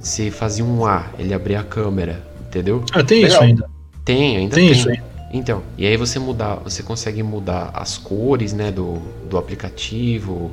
Você 0.00 0.30
fazia 0.30 0.64
um 0.64 0.86
A, 0.86 1.06
ele 1.18 1.34
abria 1.34 1.60
a 1.60 1.64
câmera, 1.64 2.22
entendeu? 2.46 2.82
Ah, 2.92 3.04
tem 3.04 3.22
isso 3.22 3.32
Legal. 3.34 3.42
ainda. 3.42 3.70
Tem, 4.04 4.36
ainda 4.38 4.54
Tem 4.54 4.68
tem. 4.68 4.72
isso 4.72 4.88
aí. 4.88 5.00
Então, 5.32 5.62
e 5.76 5.86
aí 5.86 5.96
você 5.96 6.18
mudar, 6.18 6.56
você 6.56 6.82
consegue 6.82 7.22
mudar 7.22 7.70
as 7.74 7.98
cores, 7.98 8.52
né, 8.52 8.70
do, 8.70 9.02
do 9.28 9.36
aplicativo, 9.36 10.52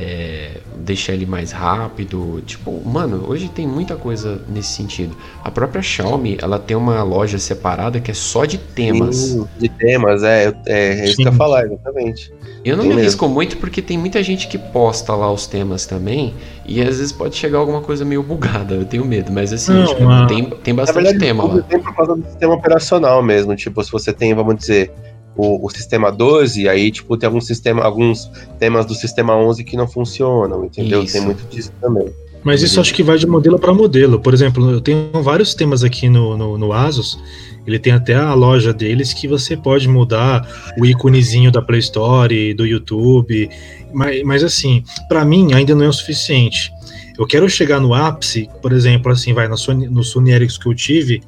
é, 0.00 0.52
deixar 0.76 1.12
ele 1.12 1.26
mais 1.26 1.52
rápido. 1.52 2.42
Tipo, 2.46 2.80
mano, 2.88 3.24
hoje 3.28 3.48
tem 3.48 3.66
muita 3.66 3.96
coisa 3.96 4.40
nesse 4.48 4.70
sentido. 4.72 5.14
A 5.44 5.50
própria 5.50 5.82
Xiaomi, 5.82 6.38
ela 6.40 6.58
tem 6.58 6.74
uma 6.76 7.02
loja 7.02 7.38
separada 7.38 8.00
que 8.00 8.10
é 8.10 8.14
só 8.14 8.46
de 8.46 8.56
temas. 8.56 9.16
Sim, 9.16 9.46
de 9.58 9.68
temas, 9.68 10.22
é, 10.22 10.46
eu- 10.48 10.54
é, 10.66 11.00
é 11.00 11.04
isso 11.04 11.16
que 11.16 11.22
eu 11.28 11.32
ia 11.32 11.36
falar, 11.36 11.66
exatamente. 11.66 12.32
Eu 12.64 12.76
não 12.76 12.82
Tem 12.82 12.90
me 12.90 12.96
mesmo. 12.96 13.00
arrisco 13.08 13.28
muito 13.28 13.56
porque 13.58 13.80
tem 13.80 13.96
muita 13.98 14.22
gente 14.22 14.46
que 14.48 14.58
posta 14.58 15.14
lá 15.14 15.30
os 15.32 15.46
temas 15.46 15.86
também 15.86 16.34
e 16.66 16.80
às 16.80 16.98
vezes 16.98 17.10
pode 17.10 17.34
chegar 17.36 17.58
alguma 17.58 17.80
coisa 17.80 18.04
meio 18.04 18.22
bugada, 18.22 18.74
eu 18.74 18.84
tenho 18.84 19.04
medo, 19.04 19.32
mas 19.32 19.50
assim, 19.52 19.72
Não, 19.72 19.86
tipo, 19.86 20.26
tem, 20.28 20.44
tem 20.62 20.74
Na 20.74 20.82
bastante 20.82 21.04
verdade, 21.04 21.18
tema 21.18 21.44
lá. 21.44 21.62
tem 21.62 21.80
por 21.80 21.94
causa 21.94 22.14
do 22.14 22.22
sistema 22.24 22.54
operacional 22.54 23.22
mesmo. 23.22 23.54
Tipo, 23.56 23.82
se 23.82 23.90
você 23.90 24.12
tem, 24.12 24.34
vamos 24.34 24.56
dizer, 24.56 24.92
o, 25.36 25.66
o 25.66 25.70
sistema 25.70 26.10
12, 26.10 26.68
aí, 26.68 26.90
tipo, 26.90 27.16
tem 27.16 27.26
alguns, 27.26 27.46
sistema, 27.46 27.82
alguns 27.82 28.30
temas 28.58 28.86
do 28.86 28.94
sistema 28.94 29.34
11 29.36 29.64
que 29.64 29.76
não 29.76 29.88
funcionam, 29.88 30.64
entendeu? 30.64 31.02
Isso. 31.02 31.14
Tem 31.14 31.22
muito 31.22 31.46
disso 31.48 31.72
também. 31.80 32.12
Mas 32.42 32.62
isso 32.62 32.80
acho 32.80 32.94
que 32.94 33.02
vai 33.02 33.18
de 33.18 33.26
modelo 33.26 33.58
para 33.58 33.72
modelo. 33.72 34.18
Por 34.18 34.32
exemplo, 34.32 34.70
eu 34.70 34.80
tenho 34.80 35.10
vários 35.22 35.54
temas 35.54 35.84
aqui 35.84 36.08
no, 36.08 36.36
no, 36.36 36.56
no 36.56 36.72
Asus. 36.72 37.18
Ele 37.66 37.78
tem 37.78 37.92
até 37.92 38.14
a 38.14 38.32
loja 38.32 38.72
deles 38.72 39.12
que 39.12 39.28
você 39.28 39.56
pode 39.56 39.86
mudar 39.86 40.48
o 40.78 40.86
íconezinho 40.86 41.52
da 41.52 41.60
Play 41.60 41.80
Store, 41.80 42.54
do 42.54 42.66
YouTube. 42.66 43.50
Mas, 43.92 44.22
mas 44.22 44.42
assim, 44.42 44.82
para 45.08 45.24
mim 45.24 45.52
ainda 45.52 45.74
não 45.74 45.84
é 45.84 45.88
o 45.88 45.92
suficiente. 45.92 46.72
Eu 47.18 47.26
quero 47.26 47.48
chegar 47.50 47.78
no 47.80 47.92
ápice, 47.92 48.48
por 48.62 48.72
exemplo, 48.72 49.12
assim, 49.12 49.34
vai 49.34 49.46
no 49.46 49.56
Sony, 49.56 49.86
no 49.88 50.02
Sony 50.02 50.32
Ericsson 50.32 50.62
que 50.62 50.68
eu 50.68 50.74
tive, 50.74 51.22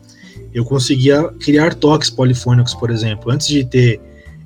eu 0.52 0.64
conseguia 0.64 1.28
criar 1.40 1.74
toques 1.74 2.10
polifônicos, 2.10 2.74
por 2.74 2.90
exemplo. 2.90 3.30
Antes 3.30 3.46
de 3.46 3.64
ter 3.64 4.00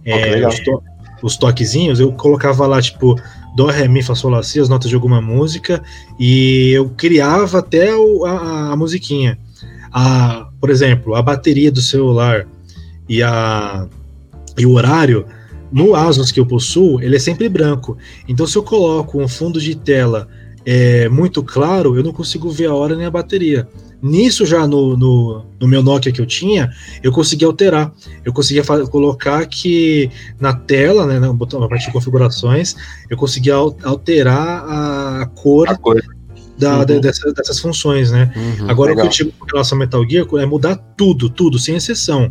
que 0.05 0.11
é, 0.11 0.49
os, 0.49 0.61
to- 0.61 0.83
os 1.23 1.37
toquezinhos, 1.37 1.99
eu 1.99 2.13
colocava 2.13 2.67
lá, 2.67 2.81
tipo, 2.81 3.19
Dó, 3.57 3.67
Ré, 3.67 3.89
Mi, 3.89 4.03
Fá, 4.03 4.15
Sol, 4.15 4.31
Lá, 4.31 4.43
Si, 4.43 4.61
as 4.61 4.69
notas 4.69 4.89
de 4.89 4.95
alguma 4.95 5.21
música, 5.21 5.83
e 6.19 6.71
eu 6.73 6.91
criava 6.91 7.59
até 7.59 7.95
o- 7.95 8.25
a, 8.25 8.73
a 8.73 8.77
musiquinha. 8.77 9.39
A, 9.93 10.49
por 10.61 10.69
exemplo, 10.71 11.15
a 11.15 11.23
bateria 11.23 11.73
do 11.73 11.81
celular 11.81 12.47
e, 13.09 13.23
a, 13.23 13.87
e 14.59 14.67
o 14.67 14.73
horário, 14.73 15.25
no 15.73 15.95
Asus 15.95 16.31
que 16.31 16.39
eu 16.39 16.47
possuo, 16.47 17.01
ele 17.03 17.17
é 17.17 17.19
sempre 17.19 17.49
branco. 17.49 17.97
Então, 18.29 18.47
se 18.47 18.57
eu 18.57 18.63
coloco 18.63 19.21
um 19.21 19.27
fundo 19.27 19.61
de 19.61 19.75
tela 19.75 20.29
é, 20.65 21.09
muito 21.09 21.43
claro, 21.43 21.97
eu 21.97 22.03
não 22.03 22.13
consigo 22.13 22.51
ver 22.51 22.67
a 22.67 22.75
hora 22.75 22.95
nem 22.95 23.07
a 23.07 23.11
bateria. 23.11 23.67
Nisso, 24.03 24.45
já 24.45 24.67
no, 24.67 24.97
no, 24.97 25.45
no 25.61 25.67
meu 25.67 25.83
Nokia 25.83 26.13
que 26.13 26.21
eu 26.21 26.27
tinha, 26.27 26.71
eu 27.03 27.11
conseguia 27.11 27.49
alterar. 27.49 27.93
Eu 28.25 28.33
conseguia 28.33 28.63
colocar 28.91 29.45
que 29.47 30.11
na 30.39 30.53
tela, 30.53 31.07
né, 31.07 31.19
no 31.19 31.33
botão, 31.35 31.59
na 31.61 31.69
parte 31.69 31.87
de 31.87 31.93
configurações, 31.93 32.77
eu 33.09 33.17
conseguia 33.17 33.55
al- 33.55 33.77
alterar 33.83 34.65
a 34.69 35.27
cor 35.35 35.69
A 35.69 35.77
coisa. 35.77 36.07
da- 36.59 36.79
Uhum. 36.81 36.85
de- 36.85 37.01
dessa- 37.01 37.33
dessas 37.33 37.59
funções, 37.59 38.11
né? 38.11 38.31
Uhum. 38.37 38.71
Agora, 38.71 38.91
legal. 38.91 39.07
o 39.07 39.09
que 39.11 39.23
eu 39.23 39.27
digo 39.27 39.37
com 39.39 39.47
relação 39.47 39.77
ao 39.77 39.81
Metal 39.81 40.09
Gear 40.09 40.27
é 40.39 40.47
mudar 40.47 40.77
tudo, 40.97 41.29
tudo, 41.31 41.59
sem 41.59 41.75
exceção. 41.77 42.31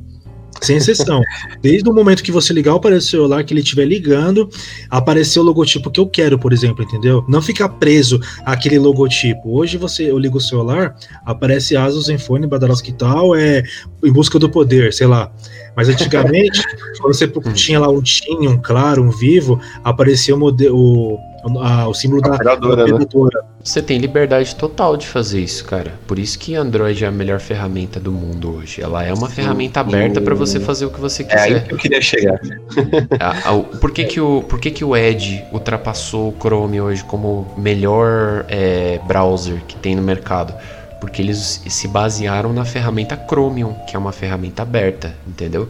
Sem 0.61 0.77
exceção. 0.77 1.21
Desde 1.61 1.89
o 1.89 1.93
momento 1.93 2.23
que 2.23 2.31
você 2.31 2.53
ligar 2.53 2.73
o 2.73 2.77
aparelho 2.77 3.01
celular, 3.01 3.43
que 3.43 3.53
ele 3.53 3.61
estiver 3.61 3.85
ligando, 3.85 4.49
aparecer 4.89 5.39
o 5.39 5.43
logotipo 5.43 5.91
que 5.91 5.99
eu 5.99 6.07
quero, 6.07 6.39
por 6.39 6.53
exemplo, 6.53 6.83
entendeu? 6.83 7.23
Não 7.27 7.41
ficar 7.41 7.69
preso 7.69 8.19
àquele 8.45 8.79
logotipo. 8.79 9.57
Hoje 9.57 9.77
você, 9.77 10.09
eu 10.09 10.17
ligo 10.17 10.37
o 10.37 10.41
celular, 10.41 10.95
aparece 11.25 11.75
Asus, 11.75 12.05
Zenfone, 12.05 12.47
Badalowski 12.47 12.91
e 12.91 12.93
tal, 12.93 13.35
é 13.35 13.63
em 14.03 14.11
busca 14.11 14.39
do 14.39 14.49
poder, 14.49 14.93
sei 14.93 15.07
lá. 15.07 15.31
Mas 15.75 15.89
antigamente, 15.89 16.61
quando 16.99 17.13
você 17.13 17.27
tinha 17.53 17.79
lá 17.79 17.89
um 17.89 18.01
TIM, 18.01 18.47
um 18.47 18.57
Claro, 18.57 19.03
um 19.03 19.11
Vivo, 19.11 19.59
aparecia 19.83 20.35
o, 20.35 20.39
modelo, 20.39 21.19
o, 21.45 21.89
o 21.89 21.93
símbolo 21.93 22.21
da 22.21 22.33
operadora. 22.33 22.85
Né? 22.85 23.05
Você 23.63 23.81
tem 23.81 23.97
liberdade 23.97 24.55
total 24.55 24.97
de 24.97 25.07
fazer 25.07 25.41
isso, 25.41 25.63
cara. 25.65 25.93
Por 26.07 26.17
isso 26.17 26.37
que 26.37 26.55
Android 26.55 27.03
é 27.03 27.07
a 27.07 27.11
melhor 27.11 27.39
ferramenta 27.39 27.99
do 27.99 28.11
mundo 28.11 28.55
hoje. 28.55 28.81
Ela 28.81 29.03
é 29.03 29.13
uma 29.13 29.29
Sim. 29.29 29.35
ferramenta 29.35 29.79
aberta 29.79 30.21
para 30.21 30.35
você 30.35 30.59
fazer 30.59 30.85
o 30.85 30.89
que 30.89 30.99
você 30.99 31.23
quiser. 31.23 31.51
É 31.51 31.55
aí 31.55 31.61
que 31.61 31.73
eu 31.73 31.77
queria 31.77 32.01
chegar. 32.01 32.39
a, 33.19 33.49
a, 33.49 33.59
por 33.79 33.91
que, 33.91 34.05
que, 34.05 34.19
o, 34.19 34.43
por 34.43 34.59
que, 34.59 34.71
que 34.71 34.83
o 34.83 34.95
Edge 34.95 35.43
ultrapassou 35.51 36.29
o 36.29 36.35
Chrome 36.39 36.81
hoje 36.81 37.03
como 37.03 37.53
melhor 37.57 38.45
é, 38.47 38.99
browser 39.07 39.61
que 39.67 39.75
tem 39.75 39.95
no 39.95 40.01
mercado? 40.01 40.53
porque 40.99 41.21
eles 41.21 41.61
se 41.67 41.87
basearam 41.87 42.51
na 42.51 42.65
ferramenta 42.65 43.15
Chromium, 43.29 43.75
que 43.85 43.95
é 43.95 43.99
uma 43.99 44.11
ferramenta 44.11 44.63
aberta, 44.63 45.13
entendeu? 45.27 45.69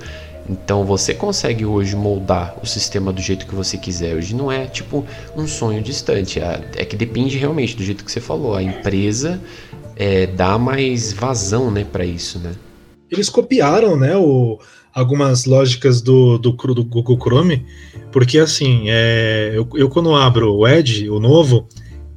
Então 0.49 0.85
você 0.85 1.13
consegue 1.13 1.65
hoje 1.65 1.95
moldar 1.95 2.55
o 2.61 2.65
sistema 2.65 3.11
do 3.11 3.21
jeito 3.21 3.47
que 3.47 3.55
você 3.55 3.77
quiser. 3.77 4.15
Hoje 4.15 4.35
não 4.35 4.51
é 4.51 4.65
tipo 4.65 5.05
um 5.35 5.47
sonho 5.47 5.81
distante. 5.81 6.39
É, 6.39 6.85
que 6.85 6.95
depende 6.95 7.37
realmente 7.37 7.75
do 7.75 7.83
jeito 7.83 8.05
que 8.05 8.11
você 8.11 8.21
falou. 8.21 8.55
A 8.55 8.61
empresa 8.61 9.41
é, 9.95 10.27
dá 10.27 10.57
mais 10.57 11.13
vazão, 11.13 11.71
né, 11.71 11.83
para 11.83 12.05
isso, 12.05 12.37
né? 12.39 12.51
Eles 13.09 13.29
copiaram, 13.29 13.97
né, 13.97 14.15
o, 14.17 14.59
algumas 14.93 15.45
lógicas 15.45 16.01
do, 16.01 16.37
do, 16.37 16.51
do 16.51 16.83
Google 16.83 17.17
Chrome, 17.19 17.65
porque 18.11 18.39
assim, 18.39 18.85
é, 18.87 19.51
eu, 19.53 19.67
eu 19.75 19.89
quando 19.89 20.15
abro 20.15 20.53
o 20.53 20.67
Edge, 20.67 21.09
o 21.09 21.19
novo, 21.19 21.67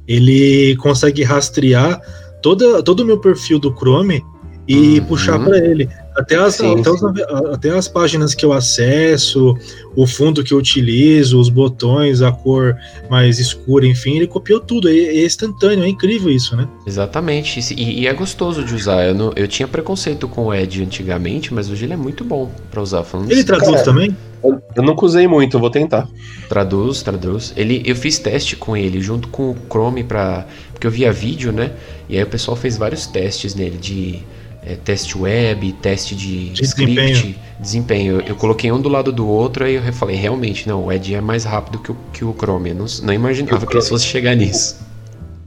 ele 0.07 0.75
consegue 0.77 1.23
rastrear 1.23 2.01
toda, 2.41 2.81
todo 2.81 3.01
o 3.01 3.05
meu 3.05 3.19
perfil 3.19 3.59
do 3.59 3.75
Chrome 3.75 4.23
e 4.67 4.99
uhum. 4.99 5.05
puxar 5.05 5.39
para 5.39 5.57
ele. 5.57 5.89
Até 6.19 6.35
as, 6.35 6.55
sim, 6.55 6.79
até, 6.79 6.91
sim. 6.91 7.05
até, 7.53 7.69
as 7.69 7.87
páginas 7.87 8.35
que 8.35 8.45
eu 8.45 8.51
acesso, 8.51 9.57
o 9.95 10.05
fundo 10.05 10.43
que 10.43 10.53
eu 10.53 10.57
utilizo, 10.57 11.39
os 11.39 11.47
botões, 11.47 12.21
a 12.21 12.31
cor 12.31 12.75
mais 13.09 13.39
escura, 13.39 13.87
enfim, 13.87 14.17
ele 14.17 14.27
copiou 14.27 14.59
tudo. 14.59 14.89
É, 14.89 14.93
é 14.93 15.25
instantâneo, 15.25 15.85
é 15.85 15.87
incrível 15.87 16.29
isso, 16.29 16.55
né? 16.55 16.67
Exatamente. 16.85 17.59
E, 17.73 18.01
e 18.01 18.07
é 18.07 18.13
gostoso 18.13 18.63
de 18.63 18.75
usar. 18.75 19.05
Eu, 19.05 19.15
não, 19.15 19.33
eu 19.35 19.47
tinha 19.47 19.67
preconceito 19.67 20.27
com 20.27 20.47
o 20.47 20.53
Edge 20.53 20.83
antigamente, 20.83 21.53
mas 21.53 21.69
hoje 21.69 21.85
ele 21.85 21.93
é 21.93 21.97
muito 21.97 22.23
bom 22.25 22.51
para 22.69 22.81
usar. 22.81 23.03
Falando 23.03 23.31
ele 23.31 23.39
assim. 23.39 23.47
traduz 23.47 23.71
Cara, 23.71 23.83
também? 23.83 24.17
Eu, 24.43 24.61
eu 24.75 24.83
nunca 24.83 25.05
usei 25.05 25.27
muito, 25.27 25.57
vou 25.57 25.69
tentar. 25.69 26.07
Traduz, 26.49 27.01
traduz. 27.01 27.53
Ele, 27.55 27.81
eu 27.85 27.95
fiz 27.95 28.19
teste 28.19 28.55
com 28.55 28.75
ele 28.75 28.99
junto 28.99 29.29
com 29.29 29.51
o 29.51 29.57
Chrome 29.69 30.03
para 30.03 30.45
porque 30.73 30.87
eu 30.87 30.91
via 30.91 31.11
vídeo, 31.11 31.51
né? 31.51 31.71
E 32.07 32.15
aí 32.17 32.23
o 32.23 32.27
pessoal 32.27 32.55
fez 32.55 32.77
vários 32.77 33.05
testes 33.05 33.53
nele 33.53 33.77
de 33.77 34.23
é, 34.65 34.75
teste 34.75 35.17
web, 35.17 35.71
teste 35.73 36.15
de, 36.15 36.49
de 36.49 36.63
script, 36.63 36.95
desempenho. 36.95 37.35
desempenho. 37.59 38.13
Eu, 38.15 38.27
eu, 38.27 38.35
coloquei 38.35 38.71
um 38.71 38.81
do 38.81 38.89
lado 38.89 39.11
do 39.11 39.27
outro 39.27 39.67
e 39.67 39.75
eu 39.75 39.93
falei, 39.93 40.15
realmente, 40.15 40.67
não, 40.67 40.85
o 40.85 40.91
Edge 40.91 41.15
é 41.15 41.21
mais 41.21 41.43
rápido 41.45 41.79
que 41.79 41.91
o, 41.91 41.97
que 42.11 42.25
o 42.25 42.33
Chrome. 42.33 42.69
Eu 42.69 42.75
não, 42.75 42.85
não 43.03 43.13
imaginava 43.13 43.65
que 43.65 43.73
eles 43.73 43.87
fossem 43.87 44.07
chegar 44.07 44.35
nisso. 44.35 44.77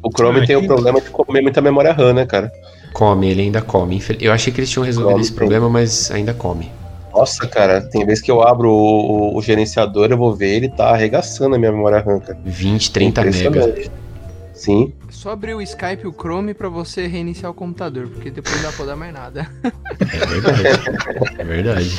O 0.02 0.10
Chrome 0.10 0.40
ah, 0.40 0.46
tem 0.46 0.56
o 0.56 0.66
problema 0.66 1.00
de 1.00 1.10
comer 1.10 1.42
muita 1.42 1.60
memória 1.60 1.92
RAM, 1.92 2.12
né, 2.12 2.26
cara? 2.26 2.50
Come, 2.92 3.30
ele 3.30 3.42
ainda 3.42 3.62
come. 3.62 4.02
Eu 4.20 4.32
achei 4.32 4.52
que 4.52 4.60
eles 4.60 4.70
tinham 4.70 4.84
resolvido 4.84 5.12
come, 5.12 5.22
esse 5.22 5.32
problema, 5.32 5.68
mas 5.68 6.10
ainda 6.10 6.34
come. 6.34 6.70
Nossa, 7.12 7.46
cara, 7.46 7.80
tem 7.80 8.04
vezes 8.04 8.22
que 8.22 8.30
eu 8.30 8.42
abro 8.42 8.70
o, 8.70 9.34
o, 9.34 9.36
o, 9.36 9.42
gerenciador, 9.42 10.08
eu 10.10 10.16
vou 10.16 10.34
ver, 10.34 10.54
ele 10.56 10.68
tá 10.68 10.88
arregaçando 10.90 11.54
a 11.54 11.58
minha 11.58 11.70
memória 11.70 12.00
RAM, 12.00 12.18
cara. 12.18 12.38
20, 12.44 12.90
30 12.90 13.24
megas. 13.24 13.90
Sim 14.62 14.92
só 15.22 15.30
abrir 15.30 15.54
o 15.54 15.62
Skype 15.62 16.02
e 16.02 16.06
o 16.08 16.12
Chrome 16.12 16.52
para 16.52 16.68
você 16.68 17.06
reiniciar 17.06 17.48
o 17.48 17.54
computador, 17.54 18.08
porque 18.08 18.28
depois 18.28 18.56
não 18.56 18.62
dá 18.64 18.72
pra 18.72 18.84
dar 18.86 18.96
mais 18.96 19.14
nada. 19.14 19.48
É 19.62 20.26
verdade. 20.26 21.38
é 21.38 21.44
verdade. 21.46 21.98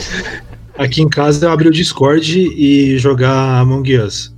Aqui 0.78 1.01
em 1.01 1.07
casa 1.07 1.45
eu 1.45 1.51
abri 1.51 1.70
o 1.70 1.72
Discord 1.72 2.38
e 2.38 2.97
jogar 2.97 3.59
Among 3.59 3.97
Us. 3.97 4.36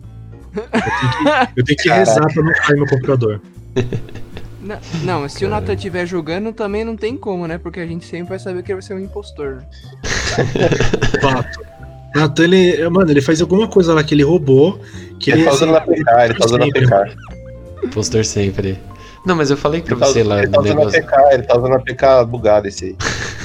Eu 0.56 0.62
tenho 0.62 0.84
que, 0.84 1.60
eu 1.60 1.66
tenho 1.66 1.78
que 1.80 1.90
rezar 1.90 2.32
pra 2.32 2.44
não 2.44 2.54
cair 2.54 2.78
no 2.78 2.86
computador. 2.86 3.42
Não, 4.62 4.78
não 5.04 5.30
se 5.30 5.44
o 5.44 5.50
Nathan 5.50 5.74
estiver 5.74 6.06
jogando, 6.06 6.54
também 6.54 6.86
não 6.86 6.96
tem 6.96 7.18
como, 7.18 7.48
né? 7.48 7.58
Porque 7.58 7.80
a 7.80 7.88
gente 7.88 8.06
sempre 8.06 8.30
vai 8.30 8.40
saber 8.40 8.62
que 8.62 8.72
ele 8.72 8.82
vai 8.82 8.88
ser 8.88 8.94
um 8.94 9.00
impostor. 9.00 9.64
Fato. 11.22 11.60
Nathan, 12.14 12.44
ele, 12.44 12.90
mano, 12.90 13.10
ele 13.10 13.22
faz 13.22 13.42
alguma 13.42 13.68
coisa 13.68 13.96
lá 13.96 14.04
que 14.04 14.14
ele 14.14 14.24
roubou. 14.24 14.80
Que 15.20 15.32
ele, 15.32 15.42
ele 15.42 15.50
tá 15.50 15.56
usando 15.56 15.72
na 15.72 15.82
PK, 15.82 16.24
ele 16.24 16.34
tá 16.36 16.46
usando 16.46 16.60
na 16.60 16.68
PK. 16.68 17.16
Postor 17.94 18.26
sempre. 18.26 18.80
Não, 19.26 19.36
mas 19.36 19.50
eu 19.50 19.58
falei 19.58 19.82
pra 19.82 19.96
ele 19.96 20.06
você 20.06 20.24
tá, 20.24 20.30
lá 20.30 20.44
ele 20.44 20.52
tá 20.52 20.60
usando 20.60 20.78
negócio. 20.78 21.00
APK, 21.00 21.34
ele 21.34 21.44
tá 21.44 21.58
usando 21.58 21.74
a 21.74 21.80
PK 21.80 22.26
bugado 22.26 22.68
esse 22.68 22.86
aí. 22.86 22.96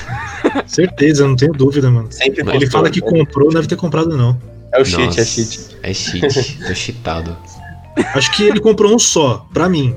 Certeza, 0.66 1.26
não 1.26 1.37
tenho 1.37 1.53
dúvida, 1.53 1.91
mano. 1.91 2.09
Sempre 2.11 2.43
ele 2.55 2.68
fala 2.68 2.91
que 2.91 3.01
comprou, 3.01 3.47
não 3.47 3.55
deve 3.55 3.68
ter 3.68 3.76
comprado, 3.76 4.16
não. 4.16 4.39
É 4.72 4.81
o 4.81 4.85
cheat, 4.85 5.07
Nossa, 5.07 5.20
é 5.20 5.24
cheat. 5.24 5.76
É 5.83 5.95
cheat, 5.95 6.59
tô 6.66 6.74
cheatado. 6.74 7.37
Acho 8.14 8.31
que 8.33 8.45
ele 8.45 8.61
comprou 8.61 8.95
um 8.95 8.99
só, 8.99 9.47
pra 9.53 9.68
mim. 9.68 9.97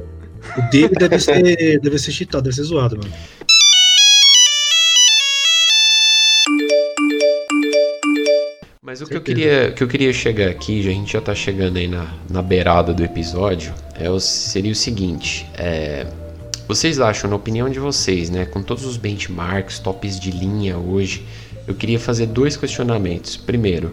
O 0.57 0.61
dele 0.69 0.95
deve 0.95 1.19
ser, 1.19 1.79
deve 1.79 1.97
ser 1.99 2.11
cheatado, 2.11 2.43
deve 2.43 2.55
ser 2.55 2.63
zoado, 2.63 2.97
mano. 2.97 3.13
Mas 8.93 9.01
o 9.01 9.07
que 9.07 9.17
eu, 9.17 9.21
queria, 9.21 9.71
que 9.71 9.81
eu 9.81 9.87
queria 9.87 10.13
chegar 10.13 10.49
aqui, 10.49 10.87
a 10.87 10.93
gente 10.93 11.13
já 11.13 11.19
tá 11.19 11.33
chegando 11.33 11.77
aí 11.77 11.87
na, 11.87 12.13
na 12.29 12.43
beirada 12.43 12.93
do 12.93 13.03
episódio, 13.03 13.73
é 13.99 14.07
o, 14.07 14.19
seria 14.19 14.71
o 14.71 14.75
seguinte: 14.75 15.49
é, 15.57 16.05
vocês 16.67 16.99
acham, 16.99 17.27
na 17.27 17.35
opinião 17.35 17.67
de 17.67 17.79
vocês, 17.79 18.29
né, 18.29 18.45
com 18.45 18.61
todos 18.61 18.85
os 18.85 18.95
benchmarks, 18.95 19.79
tops 19.79 20.19
de 20.19 20.29
linha 20.29 20.77
hoje, 20.77 21.25
eu 21.67 21.73
queria 21.73 21.99
fazer 21.99 22.27
dois 22.27 22.55
questionamentos. 22.55 23.35
Primeiro, 23.35 23.91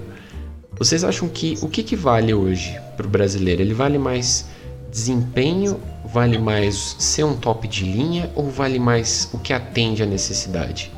vocês 0.78 1.02
acham 1.02 1.30
que 1.30 1.56
o 1.62 1.68
que, 1.70 1.82
que 1.82 1.96
vale 1.96 2.34
hoje 2.34 2.78
para 2.94 3.06
o 3.06 3.08
brasileiro? 3.08 3.62
Ele 3.62 3.72
vale 3.72 3.96
mais 3.96 4.50
desempenho, 4.90 5.80
vale 6.12 6.36
mais 6.36 6.94
ser 6.98 7.24
um 7.24 7.38
top 7.38 7.66
de 7.66 7.84
linha 7.84 8.30
ou 8.34 8.50
vale 8.50 8.78
mais 8.78 9.30
o 9.32 9.38
que 9.38 9.54
atende 9.54 10.02
à 10.02 10.06
necessidade? 10.06 10.92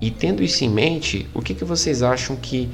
E 0.00 0.10
tendo 0.10 0.42
isso 0.42 0.64
em 0.64 0.68
mente, 0.68 1.28
o 1.32 1.40
que, 1.40 1.54
que 1.54 1.64
vocês 1.64 2.02
acham 2.02 2.34
que 2.34 2.68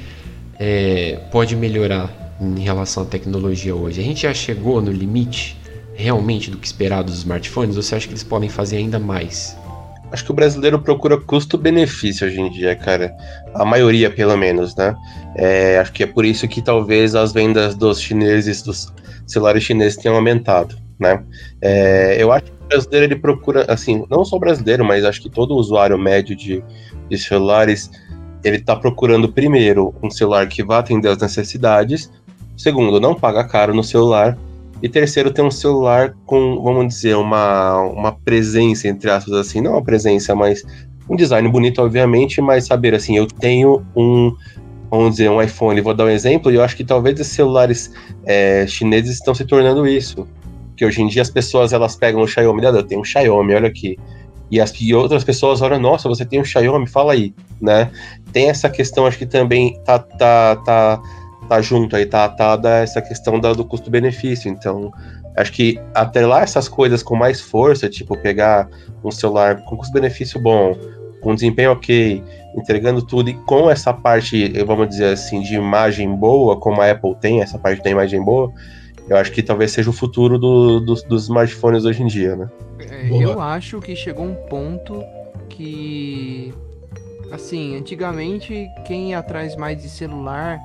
é, 0.60 1.18
pode 1.32 1.56
melhorar 1.56 2.10
em 2.38 2.60
relação 2.60 3.02
à 3.02 3.06
tecnologia 3.06 3.74
hoje? 3.74 3.98
A 3.98 4.04
gente 4.04 4.22
já 4.22 4.34
chegou 4.34 4.82
no 4.82 4.92
limite 4.92 5.58
realmente 5.94 6.50
do 6.50 6.58
que 6.58 6.66
esperar 6.66 7.02
dos 7.02 7.16
smartphones 7.18 7.76
ou 7.76 7.82
você 7.82 7.94
acha 7.94 8.06
que 8.06 8.12
eles 8.12 8.22
podem 8.22 8.50
fazer 8.50 8.76
ainda 8.76 8.98
mais? 8.98 9.56
Acho 10.12 10.24
que 10.24 10.30
o 10.32 10.34
brasileiro 10.34 10.78
procura 10.78 11.18
custo-benefício 11.18 12.26
hoje 12.26 12.40
em 12.40 12.50
dia, 12.50 12.76
cara. 12.76 13.14
A 13.54 13.64
maioria, 13.64 14.10
pelo 14.10 14.36
menos, 14.36 14.76
né? 14.76 14.94
É, 15.36 15.78
acho 15.78 15.92
que 15.92 16.02
é 16.02 16.06
por 16.06 16.24
isso 16.24 16.46
que 16.46 16.60
talvez 16.60 17.14
as 17.14 17.32
vendas 17.32 17.74
dos 17.74 18.00
chineses, 18.00 18.60
dos 18.60 18.92
celulares 19.26 19.62
chineses 19.62 19.96
tenham 19.96 20.16
aumentado, 20.16 20.76
né? 20.98 21.22
É, 21.62 22.16
eu 22.20 22.32
acho 22.32 22.46
que 22.46 22.50
o 22.50 22.68
brasileiro 22.68 23.06
ele 23.06 23.16
procura, 23.16 23.64
assim, 23.68 24.04
não 24.10 24.24
só 24.24 24.36
o 24.36 24.40
brasileiro, 24.40 24.84
mas 24.84 25.04
acho 25.04 25.22
que 25.22 25.30
todo 25.30 25.54
usuário 25.54 25.96
médio 25.96 26.34
de, 26.34 26.62
de 27.08 27.16
celulares 27.16 27.88
ele 28.42 28.56
está 28.56 28.76
procurando 28.76 29.28
primeiro 29.28 29.94
um 30.02 30.10
celular 30.10 30.46
que 30.48 30.62
vá 30.62 30.78
atender 30.78 31.08
as 31.08 31.18
necessidades, 31.18 32.10
segundo, 32.56 33.00
não 33.00 33.14
paga 33.14 33.44
caro 33.44 33.74
no 33.74 33.84
celular, 33.84 34.38
e 34.82 34.88
terceiro, 34.88 35.30
ter 35.30 35.42
um 35.42 35.50
celular 35.50 36.14
com, 36.24 36.62
vamos 36.62 36.94
dizer, 36.94 37.14
uma, 37.14 37.80
uma 37.82 38.12
presença, 38.12 38.88
entre 38.88 39.10
aspas, 39.10 39.34
assim, 39.34 39.60
não 39.60 39.72
uma 39.72 39.82
presença, 39.82 40.34
mas 40.34 40.64
um 41.08 41.16
design 41.16 41.46
bonito, 41.48 41.82
obviamente, 41.82 42.40
mas 42.40 42.66
saber 42.66 42.94
assim, 42.94 43.16
eu 43.16 43.26
tenho 43.26 43.84
um, 43.94 44.34
vamos 44.90 45.12
dizer, 45.12 45.28
um 45.28 45.40
iPhone, 45.40 45.80
vou 45.82 45.92
dar 45.92 46.04
um 46.04 46.08
exemplo, 46.08 46.50
e 46.50 46.54
eu 46.54 46.62
acho 46.62 46.76
que 46.76 46.84
talvez 46.84 47.20
esses 47.20 47.34
celulares 47.34 47.92
é, 48.24 48.66
chineses 48.66 49.16
estão 49.16 49.34
se 49.34 49.44
tornando 49.44 49.86
isso. 49.86 50.26
Que 50.76 50.86
hoje 50.86 51.02
em 51.02 51.08
dia 51.08 51.20
as 51.20 51.28
pessoas 51.28 51.74
elas 51.74 51.94
pegam 51.94 52.22
o 52.22 52.26
Xiaomi, 52.26 52.64
eu 52.64 52.82
tenho 52.82 53.02
um 53.02 53.04
Xiaomi, 53.04 53.54
olha 53.54 53.68
aqui. 53.68 53.98
E, 54.50 54.60
as, 54.60 54.72
outras 54.92 55.22
pessoas 55.22 55.62
olham, 55.62 55.78
nossa, 55.78 56.08
você 56.08 56.24
tem 56.24 56.40
um 56.40 56.44
Xiaomi, 56.44 56.86
fala 56.88 57.12
aí, 57.12 57.32
né? 57.60 57.90
Tem 58.32 58.50
essa 58.50 58.68
questão, 58.68 59.06
acho 59.06 59.18
que 59.18 59.26
também 59.26 59.80
tá, 59.84 59.98
tá, 59.98 60.56
tá, 60.56 61.02
tá 61.48 61.62
junto 61.62 61.94
aí, 61.94 62.04
tá 62.04 62.24
atada 62.24 62.78
essa 62.78 63.00
questão 63.00 63.38
da, 63.38 63.52
do 63.52 63.64
custo-benefício. 63.64 64.50
Então, 64.50 64.92
acho 65.36 65.52
que 65.52 65.80
até 65.94 66.26
lá 66.26 66.42
essas 66.42 66.68
coisas 66.68 67.02
com 67.02 67.14
mais 67.14 67.40
força, 67.40 67.88
tipo 67.88 68.16
pegar 68.16 68.68
um 69.04 69.10
celular 69.10 69.62
com 69.64 69.76
custo-benefício 69.76 70.40
bom, 70.40 70.76
com 71.20 71.34
desempenho 71.34 71.72
ok, 71.72 72.22
entregando 72.56 73.02
tudo 73.02 73.30
e 73.30 73.34
com 73.34 73.70
essa 73.70 73.92
parte, 73.92 74.52
vamos 74.64 74.88
dizer 74.88 75.12
assim, 75.12 75.42
de 75.42 75.54
imagem 75.54 76.14
boa, 76.14 76.58
como 76.58 76.80
a 76.80 76.90
Apple 76.90 77.14
tem, 77.20 77.40
essa 77.40 77.58
parte 77.58 77.82
da 77.82 77.90
imagem 77.90 78.22
boa, 78.22 78.52
eu 79.10 79.16
acho 79.16 79.32
que 79.32 79.42
talvez 79.42 79.72
seja 79.72 79.90
o 79.90 79.92
futuro 79.92 80.38
do, 80.38 80.80
do, 80.80 80.94
dos 80.94 81.24
smartphones 81.24 81.84
hoje 81.84 82.02
em 82.02 82.06
dia, 82.06 82.34
né? 82.36 82.48
É, 82.78 83.08
eu 83.10 83.40
acho 83.40 83.80
que 83.80 83.94
chegou 83.94 84.24
um 84.24 84.34
ponto 84.34 85.04
que 85.48 86.54
Assim, 87.30 87.76
antigamente 87.76 88.68
quem 88.84 89.10
ia 89.10 89.18
atrás 89.18 89.54
mais 89.54 89.80
de 89.80 89.88
celular 89.88 90.58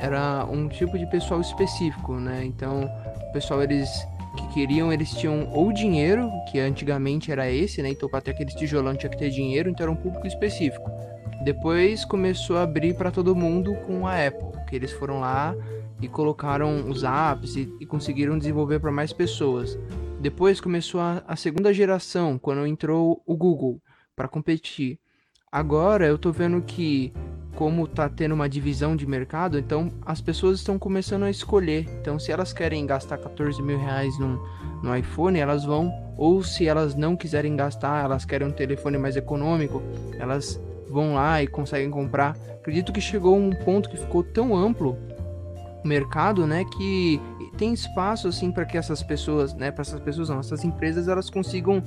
era 0.00 0.44
um 0.44 0.66
tipo 0.66 0.98
de 0.98 1.06
pessoal 1.06 1.40
específico, 1.40 2.14
né? 2.14 2.42
Então, 2.44 2.90
o 3.28 3.32
pessoal 3.32 3.62
eles 3.62 3.88
que 4.36 4.48
queriam, 4.54 4.92
eles 4.92 5.10
tinham 5.10 5.48
ou 5.52 5.72
dinheiro, 5.72 6.30
que 6.50 6.58
antigamente 6.58 7.30
era 7.30 7.50
esse, 7.50 7.80
né? 7.80 7.90
Então, 7.90 8.08
para 8.08 8.20
ter 8.20 8.32
aqueles 8.32 8.54
tijolão 8.54 8.96
tinha 8.96 9.10
que 9.10 9.18
ter 9.18 9.30
dinheiro, 9.30 9.70
então 9.70 9.84
era 9.84 9.92
um 9.92 9.96
público 9.96 10.26
específico. 10.26 10.90
Depois 11.44 12.04
começou 12.04 12.56
a 12.56 12.62
abrir 12.62 12.94
para 12.94 13.10
todo 13.10 13.34
mundo 13.36 13.74
com 13.86 14.06
a 14.06 14.26
Apple, 14.26 14.50
que 14.68 14.74
eles 14.74 14.90
foram 14.92 15.20
lá 15.20 15.54
e 16.00 16.08
colocaram 16.08 16.88
os 16.88 17.02
apps 17.04 17.56
e, 17.56 17.72
e 17.80 17.86
conseguiram 17.86 18.38
desenvolver 18.38 18.80
para 18.80 18.92
mais 18.92 19.12
pessoas. 19.12 19.78
Depois 20.20 20.60
começou 20.60 21.00
a, 21.00 21.22
a 21.26 21.36
segunda 21.36 21.72
geração, 21.72 22.38
quando 22.38 22.66
entrou 22.66 23.22
o 23.26 23.36
Google 23.36 23.80
para 24.14 24.28
competir. 24.28 24.98
Agora 25.50 26.06
eu 26.06 26.18
tô 26.18 26.30
vendo 26.30 26.60
que 26.62 27.12
como 27.54 27.86
tá 27.86 28.08
tendo 28.08 28.34
uma 28.34 28.48
divisão 28.48 28.94
de 28.96 29.06
mercado, 29.06 29.58
então 29.58 29.92
as 30.06 30.20
pessoas 30.20 30.58
estão 30.58 30.78
começando 30.78 31.24
a 31.24 31.30
escolher. 31.30 31.86
Então, 32.00 32.18
se 32.18 32.32
elas 32.32 32.52
querem 32.52 32.86
gastar 32.86 33.18
14 33.18 33.60
mil 33.60 33.78
reais 33.78 34.18
num, 34.18 34.38
no 34.82 34.96
iPhone, 34.96 35.38
elas 35.38 35.64
vão. 35.64 35.92
Ou 36.16 36.42
se 36.42 36.66
elas 36.66 36.94
não 36.94 37.16
quiserem 37.16 37.56
gastar, 37.56 38.04
elas 38.04 38.24
querem 38.24 38.48
um 38.48 38.52
telefone 38.52 38.98
mais 38.98 39.16
econômico, 39.16 39.82
elas 40.18 40.60
vão 40.88 41.14
lá 41.14 41.42
e 41.42 41.46
conseguem 41.46 41.90
comprar. 41.90 42.36
Acredito 42.60 42.92
que 42.92 43.00
chegou 43.00 43.36
um 43.36 43.50
ponto 43.50 43.88
que 43.88 43.96
ficou 43.96 44.22
tão 44.22 44.54
amplo 44.56 44.96
mercado, 45.84 46.46
né, 46.46 46.64
que 46.76 47.20
tem 47.56 47.72
espaço 47.72 48.28
assim 48.28 48.50
para 48.50 48.64
que 48.64 48.76
essas 48.76 49.02
pessoas, 49.02 49.54
né, 49.54 49.70
para 49.70 49.82
essas 49.82 50.00
pessoas 50.00 50.28
não, 50.28 50.40
essas 50.40 50.64
empresas 50.64 51.08
elas 51.08 51.30
consigam 51.30 51.82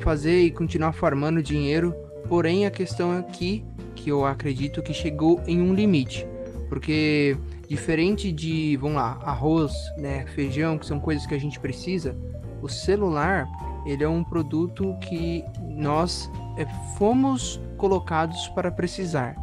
fazer 0.00 0.42
e 0.42 0.50
continuar 0.50 0.92
farmando 0.92 1.42
dinheiro. 1.42 1.94
Porém, 2.28 2.66
a 2.66 2.70
questão 2.70 3.22
que 3.22 3.64
que 4.04 4.10
eu 4.10 4.26
acredito 4.26 4.82
que 4.82 4.92
chegou 4.92 5.40
em 5.46 5.62
um 5.62 5.72
limite. 5.72 6.26
Porque 6.68 7.36
diferente 7.68 8.30
de, 8.30 8.76
vamos 8.76 8.96
lá, 8.96 9.18
arroz, 9.22 9.72
né, 9.96 10.26
feijão, 10.26 10.76
que 10.76 10.84
são 10.84 11.00
coisas 11.00 11.26
que 11.26 11.34
a 11.34 11.40
gente 11.40 11.58
precisa, 11.58 12.14
o 12.60 12.68
celular, 12.68 13.48
ele 13.86 14.04
é 14.04 14.08
um 14.08 14.22
produto 14.22 14.96
que 15.00 15.42
nós 15.70 16.30
é, 16.56 16.66
fomos 16.96 17.60
colocados 17.78 18.48
para 18.48 18.70
precisar. 18.70 19.36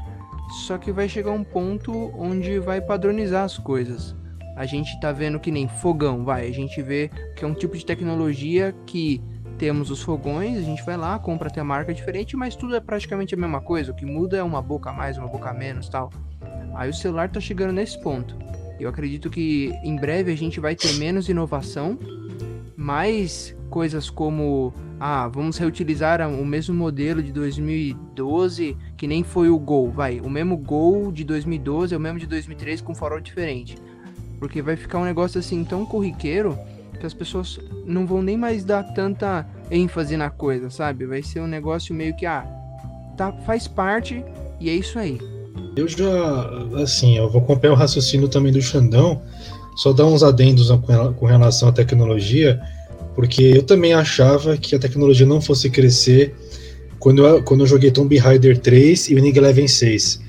Só 0.51 0.77
que 0.77 0.91
vai 0.91 1.07
chegar 1.07 1.31
um 1.31 1.43
ponto 1.43 2.11
onde 2.17 2.59
vai 2.59 2.81
padronizar 2.81 3.45
as 3.45 3.57
coisas. 3.57 4.15
A 4.55 4.65
gente 4.65 4.99
tá 4.99 5.11
vendo 5.11 5.39
que 5.39 5.49
nem 5.49 5.67
fogão, 5.67 6.25
vai, 6.25 6.47
a 6.47 6.51
gente 6.51 6.81
vê 6.81 7.09
que 7.35 7.43
é 7.45 7.47
um 7.47 7.53
tipo 7.53 7.77
de 7.77 7.85
tecnologia 7.85 8.75
que 8.85 9.23
temos 9.57 9.89
os 9.89 10.01
fogões, 10.01 10.57
a 10.57 10.61
gente 10.61 10.83
vai 10.83 10.97
lá, 10.97 11.17
compra 11.19 11.47
até 11.47 11.61
marca 11.63 11.93
diferente, 11.93 12.35
mas 12.35 12.55
tudo 12.55 12.75
é 12.75 12.79
praticamente 12.79 13.33
a 13.33 13.37
mesma 13.37 13.61
coisa. 13.61 13.91
O 13.91 13.95
que 13.95 14.05
muda 14.05 14.35
é 14.35 14.43
uma 14.43 14.61
boca 14.61 14.89
a 14.89 14.93
mais, 14.93 15.17
uma 15.17 15.27
boca 15.27 15.51
a 15.51 15.53
menos 15.53 15.87
tal. 15.87 16.11
Aí 16.75 16.89
o 16.89 16.93
celular 16.93 17.29
tá 17.29 17.39
chegando 17.39 17.71
nesse 17.71 18.01
ponto. 18.01 18.35
Eu 18.79 18.89
acredito 18.89 19.29
que 19.29 19.71
em 19.83 19.95
breve 19.95 20.31
a 20.31 20.35
gente 20.35 20.59
vai 20.59 20.75
ter 20.75 20.93
menos 20.93 21.29
inovação, 21.29 21.97
mais 22.75 23.55
coisas 23.71 24.09
como 24.09 24.73
ah, 24.99 25.29
vamos 25.29 25.57
reutilizar 25.57 26.21
o 26.29 26.45
mesmo 26.45 26.75
modelo 26.75 27.23
de 27.23 27.31
2012, 27.31 28.77
que 28.97 29.07
nem 29.07 29.23
foi 29.23 29.49
o 29.49 29.57
Gol, 29.57 29.89
vai, 29.89 30.19
o 30.19 30.29
mesmo 30.29 30.57
Gol 30.57 31.11
de 31.11 31.23
2012 31.23 31.95
é 31.95 31.97
o 31.97 31.99
mesmo 31.99 32.19
de 32.19 32.27
2013 32.27 32.83
com 32.83 32.93
farol 32.93 33.21
diferente. 33.21 33.77
Porque 34.37 34.61
vai 34.61 34.75
ficar 34.75 34.99
um 34.99 35.05
negócio 35.05 35.39
assim 35.39 35.63
tão 35.63 35.85
corriqueiro 35.85 36.57
que 36.99 37.05
as 37.05 37.13
pessoas 37.13 37.59
não 37.85 38.05
vão 38.05 38.21
nem 38.21 38.37
mais 38.37 38.63
dar 38.63 38.83
tanta 38.93 39.47
ênfase 39.71 40.17
na 40.17 40.29
coisa, 40.29 40.69
sabe? 40.69 41.05
Vai 41.05 41.23
ser 41.23 41.39
um 41.39 41.47
negócio 41.47 41.95
meio 41.95 42.15
que, 42.15 42.25
ah, 42.25 42.45
tá, 43.15 43.31
faz 43.45 43.67
parte 43.67 44.23
e 44.59 44.69
é 44.69 44.73
isso 44.73 44.99
aí. 44.99 45.17
Eu 45.75 45.87
já, 45.87 46.03
assim, 46.83 47.17
eu 47.17 47.29
vou 47.29 47.41
acompanhar 47.41 47.73
o 47.73 47.77
raciocínio 47.77 48.27
também 48.27 48.51
do 48.51 48.61
Xandão, 48.61 49.21
só 49.77 49.93
dar 49.93 50.05
uns 50.05 50.21
adendos 50.21 50.69
com 51.17 51.25
relação 51.25 51.69
à 51.69 51.71
tecnologia, 51.71 52.61
porque 53.15 53.43
eu 53.43 53.63
também 53.63 53.93
achava 53.93 54.57
que 54.57 54.75
a 54.75 54.79
tecnologia 54.79 55.25
não 55.25 55.41
fosse 55.41 55.69
crescer 55.69 56.33
quando 56.99 57.25
eu, 57.25 57.43
quando 57.43 57.61
eu 57.61 57.67
joguei 57.67 57.91
Tomb 57.91 58.17
Raider 58.17 58.57
3 58.59 59.09
e 59.09 59.15
Winning 59.15 59.37
Eleven 59.37 59.67
6. 59.67 60.21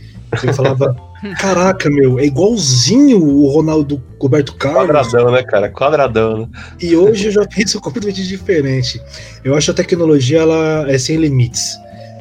Eu 0.42 0.54
falava, 0.54 0.96
Caraca, 1.38 1.88
meu, 1.88 2.18
é 2.18 2.24
igualzinho 2.24 3.22
o 3.22 3.46
Ronaldo 3.48 4.02
Roberto 4.20 4.54
Carlos. 4.56 4.88
Quadradão, 4.88 5.30
né, 5.30 5.42
cara? 5.44 5.70
Quadradão, 5.70 6.36
né? 6.38 6.48
E 6.80 6.96
hoje 6.96 7.26
eu 7.26 7.32
já 7.32 7.46
penso 7.54 7.80
completamente 7.80 8.26
diferente. 8.26 9.00
Eu 9.44 9.54
acho 9.54 9.70
a 9.70 9.74
tecnologia 9.74 10.40
ela 10.40 10.90
é 10.90 10.98
sem 10.98 11.16
limites. 11.16 11.78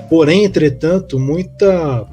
Porém, 0.08 0.46
entretanto, 0.46 1.18
muita 1.18 2.08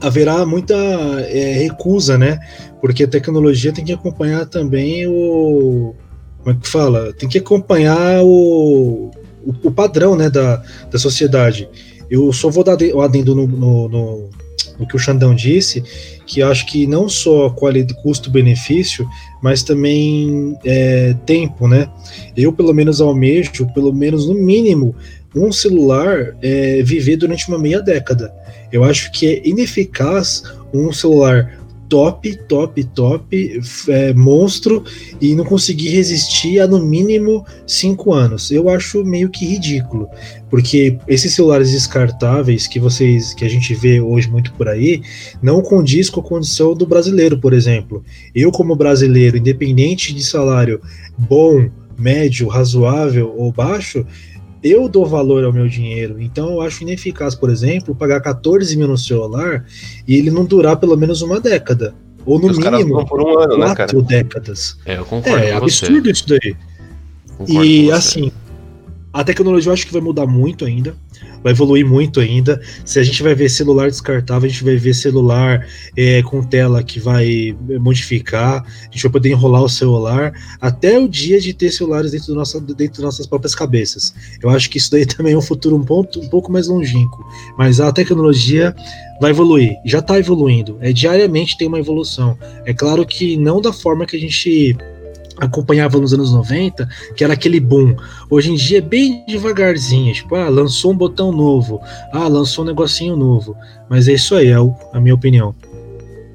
haverá 0.00 0.46
muita 0.46 0.74
é, 0.74 1.52
recusa, 1.52 2.16
né? 2.16 2.38
Porque 2.80 3.04
a 3.04 3.08
tecnologia 3.08 3.72
tem 3.72 3.84
que 3.84 3.92
acompanhar 3.92 4.46
também 4.46 5.06
o 5.06 5.94
como 6.42 6.56
é 6.56 6.58
que 6.60 6.68
fala? 6.68 7.12
Tem 7.12 7.28
que 7.28 7.38
acompanhar 7.38 8.22
o, 8.22 9.10
o, 9.44 9.54
o 9.62 9.70
padrão, 9.70 10.16
né, 10.16 10.28
da, 10.30 10.62
da 10.90 10.98
sociedade. 10.98 11.68
Eu 12.10 12.32
só 12.32 12.50
vou 12.50 12.64
dar 12.64 12.76
o 12.94 13.00
adendo 13.00 13.34
no, 13.34 13.46
no, 13.46 13.88
no 13.88 14.30
o 14.78 14.86
que 14.86 14.96
o 14.96 14.98
Xandão 14.98 15.34
disse, 15.34 15.84
que 16.26 16.42
acho 16.42 16.66
que 16.66 16.86
não 16.86 17.08
só 17.08 17.50
qualidade, 17.50 18.00
custo-benefício, 18.02 19.06
mas 19.42 19.62
também 19.62 20.56
é, 20.64 21.14
tempo, 21.26 21.68
né? 21.68 21.88
Eu, 22.34 22.50
pelo 22.50 22.72
menos, 22.72 23.00
almejo, 23.00 23.66
pelo 23.74 23.92
menos 23.92 24.26
no 24.26 24.34
mínimo, 24.34 24.96
um 25.34 25.52
celular 25.52 26.34
é, 26.40 26.82
viver 26.82 27.16
durante 27.16 27.46
uma 27.48 27.58
meia 27.58 27.80
década. 27.80 28.32
Eu 28.72 28.82
acho 28.82 29.12
que 29.12 29.26
é 29.26 29.46
ineficaz 29.46 30.42
um 30.72 30.92
celular 30.92 31.59
top, 31.90 32.36
top, 32.46 32.84
top, 32.84 33.60
é, 33.88 34.14
monstro, 34.14 34.84
e 35.20 35.34
não 35.34 35.44
conseguir 35.44 35.88
resistir 35.88 36.60
a 36.60 36.66
no 36.66 36.78
mínimo 36.78 37.44
cinco 37.66 38.14
anos. 38.14 38.50
Eu 38.52 38.68
acho 38.68 39.04
meio 39.04 39.28
que 39.28 39.44
ridículo, 39.44 40.08
porque 40.48 40.96
esses 41.08 41.34
celulares 41.34 41.72
descartáveis 41.72 42.68
que 42.68 42.78
vocês, 42.78 43.34
que 43.34 43.44
a 43.44 43.48
gente 43.48 43.74
vê 43.74 44.00
hoje 44.00 44.30
muito 44.30 44.52
por 44.54 44.68
aí, 44.68 45.02
não 45.42 45.60
condiz 45.60 46.08
com 46.08 46.20
a 46.20 46.24
condição 46.24 46.74
do 46.74 46.86
brasileiro, 46.86 47.38
por 47.38 47.52
exemplo. 47.52 48.04
Eu, 48.32 48.52
como 48.52 48.76
brasileiro, 48.76 49.36
independente 49.36 50.14
de 50.14 50.22
salário 50.22 50.80
bom, 51.18 51.68
médio, 51.98 52.46
razoável 52.46 53.34
ou 53.36 53.52
baixo, 53.52 54.06
eu 54.62 54.88
dou 54.88 55.06
valor 55.06 55.44
ao 55.44 55.52
meu 55.52 55.68
dinheiro. 55.68 56.20
Então 56.20 56.50
eu 56.50 56.60
acho 56.60 56.82
ineficaz, 56.82 57.34
por 57.34 57.50
exemplo, 57.50 57.94
pagar 57.94 58.20
14 58.20 58.76
mil 58.76 58.88
no 58.88 58.98
celular 58.98 59.64
e 60.06 60.14
ele 60.14 60.30
não 60.30 60.44
durar 60.44 60.76
pelo 60.76 60.96
menos 60.96 61.22
uma 61.22 61.40
década. 61.40 61.94
Ou 62.26 62.38
no 62.38 62.48
Os 62.48 62.58
mínimo 62.58 63.04
por 63.06 63.22
um 63.22 63.38
ano, 63.38 63.56
né, 63.56 63.74
quatro 63.74 64.00
né, 64.02 64.06
décadas. 64.06 64.76
É, 64.84 64.98
eu 64.98 65.04
concordo. 65.04 65.38
É 65.38 65.52
absurdo 65.52 66.04
você. 66.04 66.10
isso 66.10 66.28
daí. 66.28 66.56
Concordo 67.38 67.64
e 67.64 67.90
assim, 67.90 68.30
a 69.12 69.24
tecnologia 69.24 69.70
eu 69.70 69.74
acho 69.74 69.86
que 69.86 69.92
vai 69.92 70.02
mudar 70.02 70.26
muito 70.26 70.64
ainda 70.64 70.94
vai 71.42 71.52
evoluir 71.52 71.86
muito 71.86 72.20
ainda. 72.20 72.60
Se 72.84 72.98
a 72.98 73.02
gente 73.02 73.22
vai 73.22 73.34
ver 73.34 73.48
celular 73.48 73.88
descartável, 73.88 74.46
a 74.46 74.50
gente 74.50 74.64
vai 74.64 74.76
ver 74.76 74.94
celular 74.94 75.66
é, 75.96 76.22
com 76.22 76.42
tela 76.42 76.82
que 76.82 77.00
vai 77.00 77.56
modificar, 77.80 78.64
a 78.64 78.90
gente 78.90 79.02
vai 79.02 79.12
poder 79.12 79.30
enrolar 79.30 79.62
o 79.62 79.68
celular 79.68 80.32
até 80.60 80.98
o 80.98 81.08
dia 81.08 81.40
de 81.40 81.52
ter 81.52 81.70
celulares 81.70 82.12
dentro, 82.12 82.28
do 82.28 82.34
nossa, 82.34 82.60
dentro 82.60 83.02
das 83.02 83.04
nossas 83.04 83.26
próprias 83.26 83.54
cabeças. 83.54 84.14
Eu 84.42 84.50
acho 84.50 84.70
que 84.70 84.78
isso 84.78 84.90
daí 84.90 85.04
também 85.06 85.32
é 85.32 85.38
um 85.38 85.42
futuro 85.42 85.76
um, 85.76 85.84
ponto, 85.84 86.20
um 86.20 86.28
pouco 86.28 86.50
mais 86.52 86.68
longínquo, 86.68 87.24
mas 87.56 87.80
a 87.80 87.92
tecnologia 87.92 88.74
vai 89.20 89.30
evoluir, 89.30 89.76
já 89.84 89.98
está 89.98 90.18
evoluindo, 90.18 90.78
é 90.80 90.92
diariamente 90.92 91.56
tem 91.56 91.68
uma 91.68 91.78
evolução. 91.78 92.38
É 92.64 92.72
claro 92.72 93.04
que 93.06 93.36
não 93.36 93.60
da 93.60 93.72
forma 93.72 94.06
que 94.06 94.16
a 94.16 94.20
gente 94.20 94.76
acompanhava 95.40 95.98
nos 95.98 96.12
anos 96.12 96.32
90, 96.32 96.88
que 97.16 97.24
era 97.24 97.32
aquele 97.32 97.58
boom. 97.58 97.96
Hoje 98.28 98.52
em 98.52 98.54
dia 98.54 98.78
é 98.78 98.82
bem 98.82 99.24
devagarzinho, 99.26 100.12
tipo, 100.12 100.34
ah, 100.34 100.48
lançou 100.48 100.92
um 100.92 100.96
botão 100.96 101.32
novo, 101.32 101.80
ah, 102.12 102.28
lançou 102.28 102.64
um 102.64 102.68
negocinho 102.68 103.16
novo. 103.16 103.56
Mas 103.88 104.06
é 104.06 104.12
isso 104.12 104.34
aí, 104.34 104.48
é 104.48 104.56
a 104.92 105.00
minha 105.00 105.14
opinião. 105.14 105.54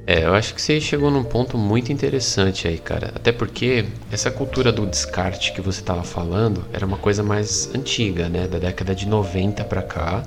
É, 0.08 0.24
eu 0.24 0.36
acho 0.36 0.54
que 0.54 0.62
você 0.62 0.80
chegou 0.80 1.10
num 1.10 1.24
ponto 1.24 1.58
muito 1.58 1.92
interessante 1.92 2.68
aí, 2.68 2.78
cara. 2.78 3.12
Até 3.16 3.32
porque 3.32 3.86
essa 4.12 4.30
cultura 4.30 4.72
do 4.72 4.86
descarte 4.86 5.52
que 5.52 5.62
você 5.62 5.80
estava 5.80 6.04
falando 6.04 6.64
era 6.72 6.86
uma 6.86 6.98
coisa 6.98 7.24
mais 7.24 7.72
antiga, 7.74 8.30
né? 8.30 8.48
Da 8.48 8.60
década 8.60 8.94
de 8.94 9.08
90 9.08 9.64
para 9.64 9.82
cá 9.82 10.24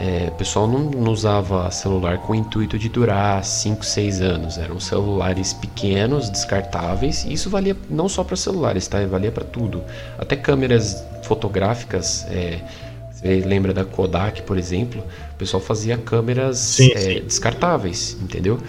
é, 0.00 0.28
o 0.28 0.32
pessoal 0.32 0.68
não, 0.68 0.78
não, 0.78 1.10
usava 1.10 1.68
celular 1.72 2.18
com 2.18 2.32
o 2.32 2.34
intuito 2.36 2.78
de 2.78 2.88
durar 2.88 3.44
5, 3.44 3.84
6 3.84 4.20
anos. 4.20 4.56
Eram 4.56 4.78
celulares 4.78 5.52
pequenos, 5.52 6.30
descartáveis, 6.30 7.24
e 7.24 7.32
isso 7.32 7.50
valia 7.50 7.76
não 7.90 8.08
só 8.08 8.22
para 8.22 8.36
celulares, 8.36 8.86
tá? 8.86 9.04
Valia 9.06 9.32
para 9.32 9.44
tudo. 9.44 9.82
Até 10.16 10.36
câmeras 10.36 11.04
fotográficas. 11.24 12.24
É, 12.30 12.60
você 13.10 13.40
lembra 13.40 13.74
da 13.74 13.84
Kodak, 13.84 14.42
por 14.42 14.56
exemplo? 14.56 15.02
O 15.32 15.36
pessoal 15.36 15.60
fazia 15.60 15.98
câmeras 15.98 16.58
sim, 16.58 16.92
é, 16.92 16.98
sim. 16.98 17.20
descartáveis, 17.24 18.16
entendeu? 18.22 18.60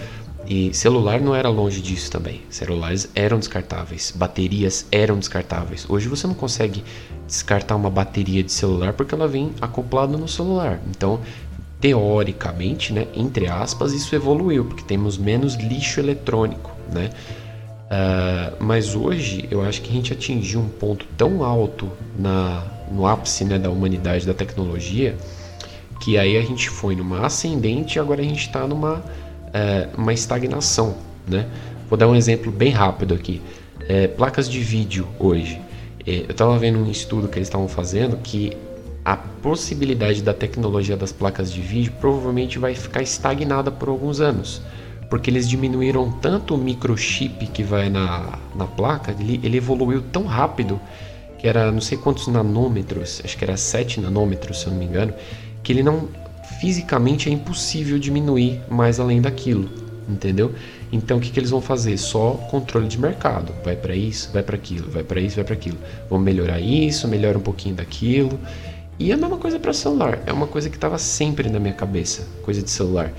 E 0.47 0.73
celular 0.73 1.21
não 1.21 1.35
era 1.35 1.47
longe 1.47 1.79
disso 1.79 2.09
também. 2.09 2.41
Celulares 2.49 3.07
eram 3.13 3.37
descartáveis, 3.37 4.11
baterias 4.15 4.87
eram 4.91 5.19
descartáveis. 5.19 5.85
Hoje 5.87 6.07
você 6.07 6.25
não 6.25 6.33
consegue 6.33 6.83
descartar 7.29 7.75
uma 7.75 7.89
bateria 7.89 8.43
de 8.43 8.51
celular 8.51 8.93
porque 8.93 9.13
ela 9.13 9.27
vem 9.27 9.53
acoplada 9.61 10.17
no 10.17 10.27
celular. 10.27 10.81
Então, 10.89 11.19
teoricamente, 11.79 12.91
né, 12.91 13.07
entre 13.15 13.47
aspas, 13.47 13.93
isso 13.93 14.13
evoluiu, 14.13 14.65
porque 14.65 14.83
temos 14.83 15.17
menos 15.17 15.55
lixo 15.55 15.99
eletrônico, 15.99 16.71
né? 16.91 17.09
Uh, 17.89 18.63
mas 18.63 18.93
hoje 18.93 19.47
eu 19.49 19.63
acho 19.63 19.81
que 19.81 19.89
a 19.89 19.93
gente 19.93 20.13
atingiu 20.13 20.59
um 20.59 20.69
ponto 20.69 21.07
tão 21.17 21.43
alto 21.43 21.89
na, 22.17 22.63
no 22.91 23.07
ápice 23.07 23.43
né, 23.43 23.57
da 23.57 23.71
humanidade, 23.71 24.27
da 24.27 24.33
tecnologia, 24.33 25.15
que 25.99 26.15
aí 26.17 26.37
a 26.37 26.41
gente 26.41 26.69
foi 26.69 26.95
numa 26.95 27.25
ascendente 27.25 27.97
e 27.97 27.99
agora 27.99 28.21
a 28.21 28.23
gente 28.23 28.41
está 28.41 28.67
numa 28.67 28.97
uh, 28.97 29.97
uma 29.97 30.13
estagnação. 30.13 30.97
Né? 31.27 31.47
Vou 31.89 31.97
dar 31.97 32.07
um 32.07 32.15
exemplo 32.15 32.51
bem 32.51 32.71
rápido 32.71 33.13
aqui. 33.13 33.41
É, 33.87 34.07
placas 34.07 34.47
de 34.47 34.59
vídeo 34.59 35.07
hoje. 35.17 35.59
É, 36.09 36.21
eu 36.21 36.31
estava 36.31 36.57
vendo 36.57 36.79
um 36.79 36.89
estudo 36.89 37.27
que 37.27 37.37
eles 37.37 37.47
estavam 37.47 37.67
fazendo 37.67 38.17
que 38.17 38.57
a 39.05 39.15
possibilidade 39.15 40.23
da 40.23 40.33
tecnologia 40.33 40.97
das 40.97 41.11
placas 41.11 41.51
de 41.53 41.61
vídeo 41.61 41.93
provavelmente 41.99 42.57
vai 42.57 42.73
ficar 42.73 43.01
estagnada 43.01 43.71
por 43.71 43.89
alguns 43.89 44.19
anos 44.19 44.61
porque 45.09 45.29
eles 45.29 45.49
diminuíram 45.49 46.11
tanto 46.11 46.53
o 46.53 46.57
microchip 46.57 47.47
que 47.47 47.63
vai 47.63 47.89
na, 47.89 48.37
na 48.55 48.65
placa, 48.65 49.15
ele, 49.19 49.39
ele 49.43 49.57
evoluiu 49.57 50.03
tão 50.11 50.25
rápido, 50.25 50.79
que 51.39 51.47
era 51.47 51.71
não 51.71 51.81
sei 51.81 51.97
quantos 51.97 52.27
nanômetros, 52.27 53.21
acho 53.23 53.35
que 53.35 53.43
era 53.43 53.57
7 53.57 53.99
nanômetros, 54.01 54.59
se 54.59 54.67
eu 54.67 54.71
não 54.71 54.79
me 54.79 54.85
engano, 54.85 55.13
que 55.63 55.73
ele 55.73 55.81
não 55.81 56.07
fisicamente 56.59 57.29
é 57.29 57.31
impossível 57.31 57.97
diminuir 57.97 58.61
mais 58.69 58.99
além 58.99 59.21
daquilo, 59.21 59.69
entendeu? 60.09 60.53
Então 60.91 61.17
o 61.17 61.21
que, 61.21 61.29
que 61.29 61.39
eles 61.39 61.49
vão 61.49 61.61
fazer? 61.61 61.97
Só 61.97 62.31
controle 62.49 62.87
de 62.87 62.99
mercado. 62.99 63.53
Vai 63.63 63.75
para 63.75 63.95
isso, 63.95 64.31
vai 64.33 64.43
para 64.43 64.55
aquilo, 64.55 64.89
vai 64.89 65.03
para 65.03 65.21
isso, 65.21 65.35
vai 65.35 65.45
para 65.45 65.53
aquilo. 65.53 65.77
Vamos 66.09 66.25
melhorar 66.25 66.59
isso, 66.59 67.07
melhora 67.07 67.37
um 67.37 67.41
pouquinho 67.41 67.75
daquilo. 67.75 68.39
E 68.97 69.11
é 69.11 69.13
a 69.13 69.17
mesma 69.17 69.37
coisa 69.37 69.59
para 69.59 69.71
celular. 69.71 70.19
É 70.25 70.33
uma 70.33 70.47
coisa 70.47 70.69
que 70.69 70.75
estava 70.75 70.97
sempre 70.97 71.49
na 71.49 71.59
minha 71.59 71.73
cabeça, 71.73 72.27
coisa 72.43 72.61
de 72.61 72.69
celular. 72.69 73.13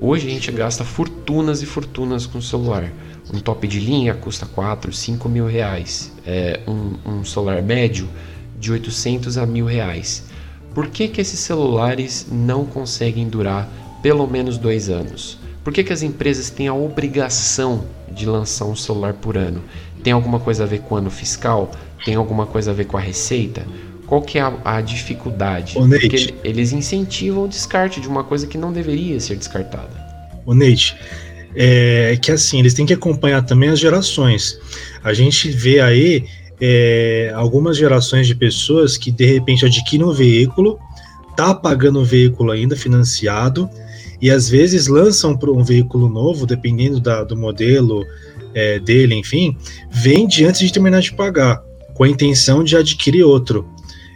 Hoje 0.00 0.26
a 0.26 0.30
gente 0.30 0.50
gasta 0.52 0.84
fortunas 0.84 1.62
e 1.62 1.66
fortunas 1.66 2.26
com 2.26 2.40
celular. 2.40 2.90
Um 3.32 3.40
top 3.40 3.66
de 3.66 3.80
linha 3.80 4.14
custa 4.14 4.46
4, 4.46 4.92
5 4.92 5.28
mil 5.28 5.46
reais. 5.46 6.12
É, 6.24 6.60
um, 6.66 6.94
um 7.04 7.24
celular 7.24 7.62
médio 7.62 8.08
de 8.58 8.72
800 8.72 9.36
a 9.36 9.44
mil 9.44 9.66
reais. 9.66 10.24
Por 10.74 10.88
que, 10.88 11.08
que 11.08 11.20
esses 11.20 11.40
celulares 11.40 12.26
não 12.30 12.66
conseguem 12.66 13.28
durar 13.28 13.68
pelo 14.02 14.26
menos 14.26 14.58
dois 14.58 14.90
anos? 14.90 15.38
Por 15.66 15.72
que, 15.72 15.82
que 15.82 15.92
as 15.92 16.00
empresas 16.00 16.48
têm 16.48 16.68
a 16.68 16.74
obrigação 16.74 17.86
de 18.08 18.24
lançar 18.24 18.66
um 18.66 18.76
celular 18.76 19.14
por 19.14 19.36
ano? 19.36 19.64
Tem 20.00 20.12
alguma 20.12 20.38
coisa 20.38 20.62
a 20.62 20.66
ver 20.66 20.78
com 20.82 20.94
o 20.94 20.98
ano 20.98 21.10
fiscal? 21.10 21.72
Tem 22.04 22.14
alguma 22.14 22.46
coisa 22.46 22.70
a 22.70 22.74
ver 22.74 22.84
com 22.84 22.96
a 22.96 23.00
receita? 23.00 23.66
Qual 24.06 24.22
que 24.22 24.38
é 24.38 24.42
a, 24.42 24.56
a 24.64 24.80
dificuldade? 24.80 25.76
Ô, 25.76 25.84
Nate, 25.84 26.08
Porque 26.08 26.34
eles 26.44 26.72
incentivam 26.72 27.46
o 27.46 27.48
descarte 27.48 28.00
de 28.00 28.06
uma 28.06 28.22
coisa 28.22 28.46
que 28.46 28.56
não 28.56 28.72
deveria 28.72 29.18
ser 29.18 29.34
descartada. 29.34 29.90
O 30.44 30.54
Nate, 30.54 30.96
é 31.56 32.16
que 32.22 32.30
assim, 32.30 32.60
eles 32.60 32.72
têm 32.72 32.86
que 32.86 32.94
acompanhar 32.94 33.42
também 33.42 33.68
as 33.68 33.80
gerações. 33.80 34.56
A 35.02 35.12
gente 35.12 35.50
vê 35.50 35.80
aí 35.80 36.26
é, 36.60 37.32
algumas 37.34 37.76
gerações 37.76 38.28
de 38.28 38.36
pessoas 38.36 38.96
que 38.96 39.10
de 39.10 39.26
repente 39.26 39.66
adquirem 39.66 40.06
um 40.06 40.12
veículo, 40.12 40.78
tá 41.36 41.52
pagando 41.52 41.98
o 41.98 42.04
veículo 42.04 42.52
ainda 42.52 42.76
financiado, 42.76 43.68
e 44.20 44.30
às 44.30 44.48
vezes 44.48 44.86
lançam 44.86 45.38
um 45.48 45.64
veículo 45.64 46.08
novo, 46.08 46.46
dependendo 46.46 47.00
da, 47.00 47.22
do 47.24 47.36
modelo 47.36 48.04
é, 48.54 48.78
dele, 48.78 49.14
enfim, 49.14 49.56
vende 49.90 50.44
antes 50.44 50.60
de 50.60 50.72
terminar 50.72 51.00
de 51.00 51.12
pagar, 51.12 51.62
com 51.94 52.04
a 52.04 52.08
intenção 52.08 52.64
de 52.64 52.76
adquirir 52.76 53.24
outro. 53.24 53.68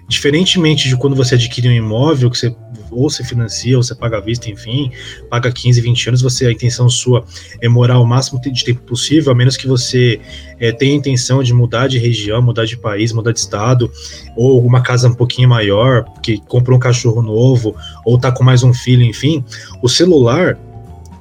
Diferentemente 0.09 0.89
de 0.89 0.97
quando 0.97 1.15
você 1.15 1.37
adquire 1.37 1.69
um 1.69 1.73
imóvel, 1.73 2.31
que 2.31 2.39
você 2.39 2.55
ou 2.91 3.11
você 3.11 3.25
financia, 3.25 3.77
ou 3.77 3.83
você 3.83 3.95
paga 3.95 4.19
à 4.19 4.21
vista, 4.21 4.51
enfim, 4.51 4.91
paga 5.29 5.51
15, 5.51 5.81
20 5.81 6.09
anos, 6.09 6.23
você 6.23 6.47
a 6.47 6.53
intenção 6.53 6.89
sua 6.89 7.25
é 7.61 7.69
morar 7.69 7.99
o 7.99 8.07
máximo 8.07 8.41
de 8.41 8.65
tempo 8.65 8.81
possível, 8.83 9.33
a 9.33 9.35
menos 9.35 9.57
que 9.57 9.67
você 9.67 10.21
é, 10.59 10.73
tenha 10.73 10.93
a 10.93 10.97
intenção 10.97 11.43
de 11.43 11.53
mudar 11.53 11.89
de 11.89 11.99
região, 11.99 12.41
mudar 12.43 12.65
de 12.65 12.77
país, 12.77 13.13
mudar 13.13 13.33
de 13.33 13.41
estado, 13.41 13.91
ou 14.37 14.65
uma 14.65 14.81
casa 14.81 15.09
um 15.09 15.15
pouquinho 15.15 15.49
maior, 15.49 16.05
que 16.23 16.39
comprou 16.47 16.77
um 16.77 16.81
cachorro 16.81 17.23
novo, 17.23 17.75
ou 18.05 18.19
tá 18.19 18.33
com 18.33 18.45
mais 18.45 18.63
um 18.63 18.75
filho, 18.75 19.03
enfim, 19.03 19.45
o 19.83 19.89
celular 19.89 20.59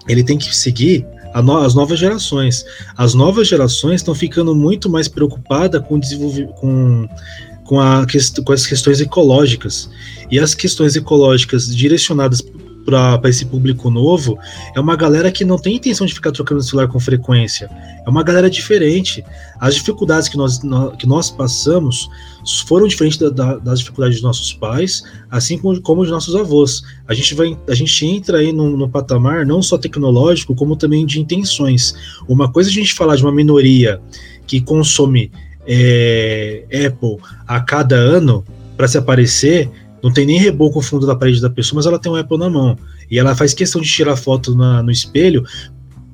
ele 0.07 0.23
tem 0.23 0.37
que 0.37 0.55
seguir 0.55 1.05
as 1.33 1.75
novas 1.75 1.99
gerações. 1.99 2.65
As 2.97 3.13
novas 3.13 3.47
gerações 3.47 4.01
estão 4.01 4.15
ficando 4.15 4.55
muito 4.55 4.89
mais 4.89 5.07
preocupadas 5.07 5.81
com, 5.83 5.99
com 6.59 7.07
com, 7.69 7.79
a, 7.79 8.03
com 8.43 8.51
as 8.51 8.65
questões 8.65 8.99
ecológicas. 8.99 9.91
E 10.31 10.39
as 10.39 10.55
questões 10.55 10.95
ecológicas 10.95 11.67
direcionadas 11.67 12.43
para 12.83 13.29
esse 13.29 13.45
público 13.45 13.91
novo 13.91 14.39
é 14.75 14.79
uma 14.79 14.95
galera 14.95 15.31
que 15.31 15.45
não 15.45 15.59
tem 15.59 15.75
intenção 15.75 16.07
de 16.07 16.15
ficar 16.15 16.31
trocando 16.31 16.63
celular 16.63 16.87
com 16.87 16.99
frequência. 16.99 17.69
É 18.03 18.09
uma 18.09 18.23
galera 18.23 18.49
diferente. 18.49 19.23
As 19.59 19.75
dificuldades 19.75 20.27
que 20.27 20.35
nós, 20.35 20.59
que 20.97 21.05
nós 21.05 21.29
passamos 21.29 22.09
foram 22.65 22.87
diferentes 22.87 23.19
da, 23.19 23.29
da, 23.29 23.57
das 23.57 23.81
dificuldades 23.81 24.17
dos 24.17 24.23
nossos 24.23 24.51
pais, 24.51 25.03
assim 25.29 25.59
como, 25.59 25.79
como 25.79 26.01
os 26.01 26.09
nossos 26.09 26.35
avós. 26.35 26.81
A 27.07 27.13
gente, 27.13 27.35
vai, 27.35 27.55
a 27.67 27.75
gente 27.75 28.03
entra 28.03 28.39
aí 28.39 28.51
no, 28.51 28.75
no 28.75 28.89
patamar 28.89 29.45
não 29.45 29.61
só 29.61 29.77
tecnológico, 29.77 30.55
como 30.55 30.75
também 30.75 31.05
de 31.05 31.19
intenções. 31.19 31.93
Uma 32.27 32.51
coisa 32.51 32.71
é 32.71 32.71
a 32.71 32.73
gente 32.73 32.95
falar 32.95 33.15
de 33.15 33.21
uma 33.21 33.31
minoria 33.31 34.01
que 34.47 34.59
consome 34.59 35.31
é, 35.71 36.63
Apple 36.87 37.17
a 37.47 37.61
cada 37.61 37.95
ano 37.95 38.43
para 38.75 38.87
se 38.87 38.97
aparecer, 38.97 39.69
não 40.01 40.11
tem 40.11 40.25
nem 40.25 40.39
reboco 40.39 40.77
no 40.77 40.81
fundo 40.81 41.05
da 41.05 41.15
parede 41.15 41.39
da 41.39 41.49
pessoa, 41.49 41.77
mas 41.77 41.85
ela 41.85 41.99
tem 41.99 42.11
um 42.11 42.15
Apple 42.15 42.37
na 42.39 42.49
mão. 42.49 42.75
E 43.11 43.19
ela 43.19 43.35
faz 43.35 43.53
questão 43.53 43.79
de 43.79 43.87
tirar 43.87 44.15
foto 44.15 44.55
na, 44.55 44.81
no 44.81 44.89
espelho 44.89 45.45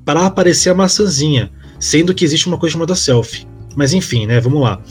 para 0.03 0.25
aparecer 0.25 0.69
a 0.69 0.75
maçãzinha, 0.75 1.49
sendo 1.79 2.13
que 2.13 2.25
existe 2.25 2.47
uma 2.47 2.57
coisa 2.57 2.73
chamada 2.73 2.95
selfie. 2.95 3.47
Mas 3.75 3.93
enfim, 3.93 4.25
né? 4.25 4.39
Vamos 4.41 4.61
lá. 4.61 4.81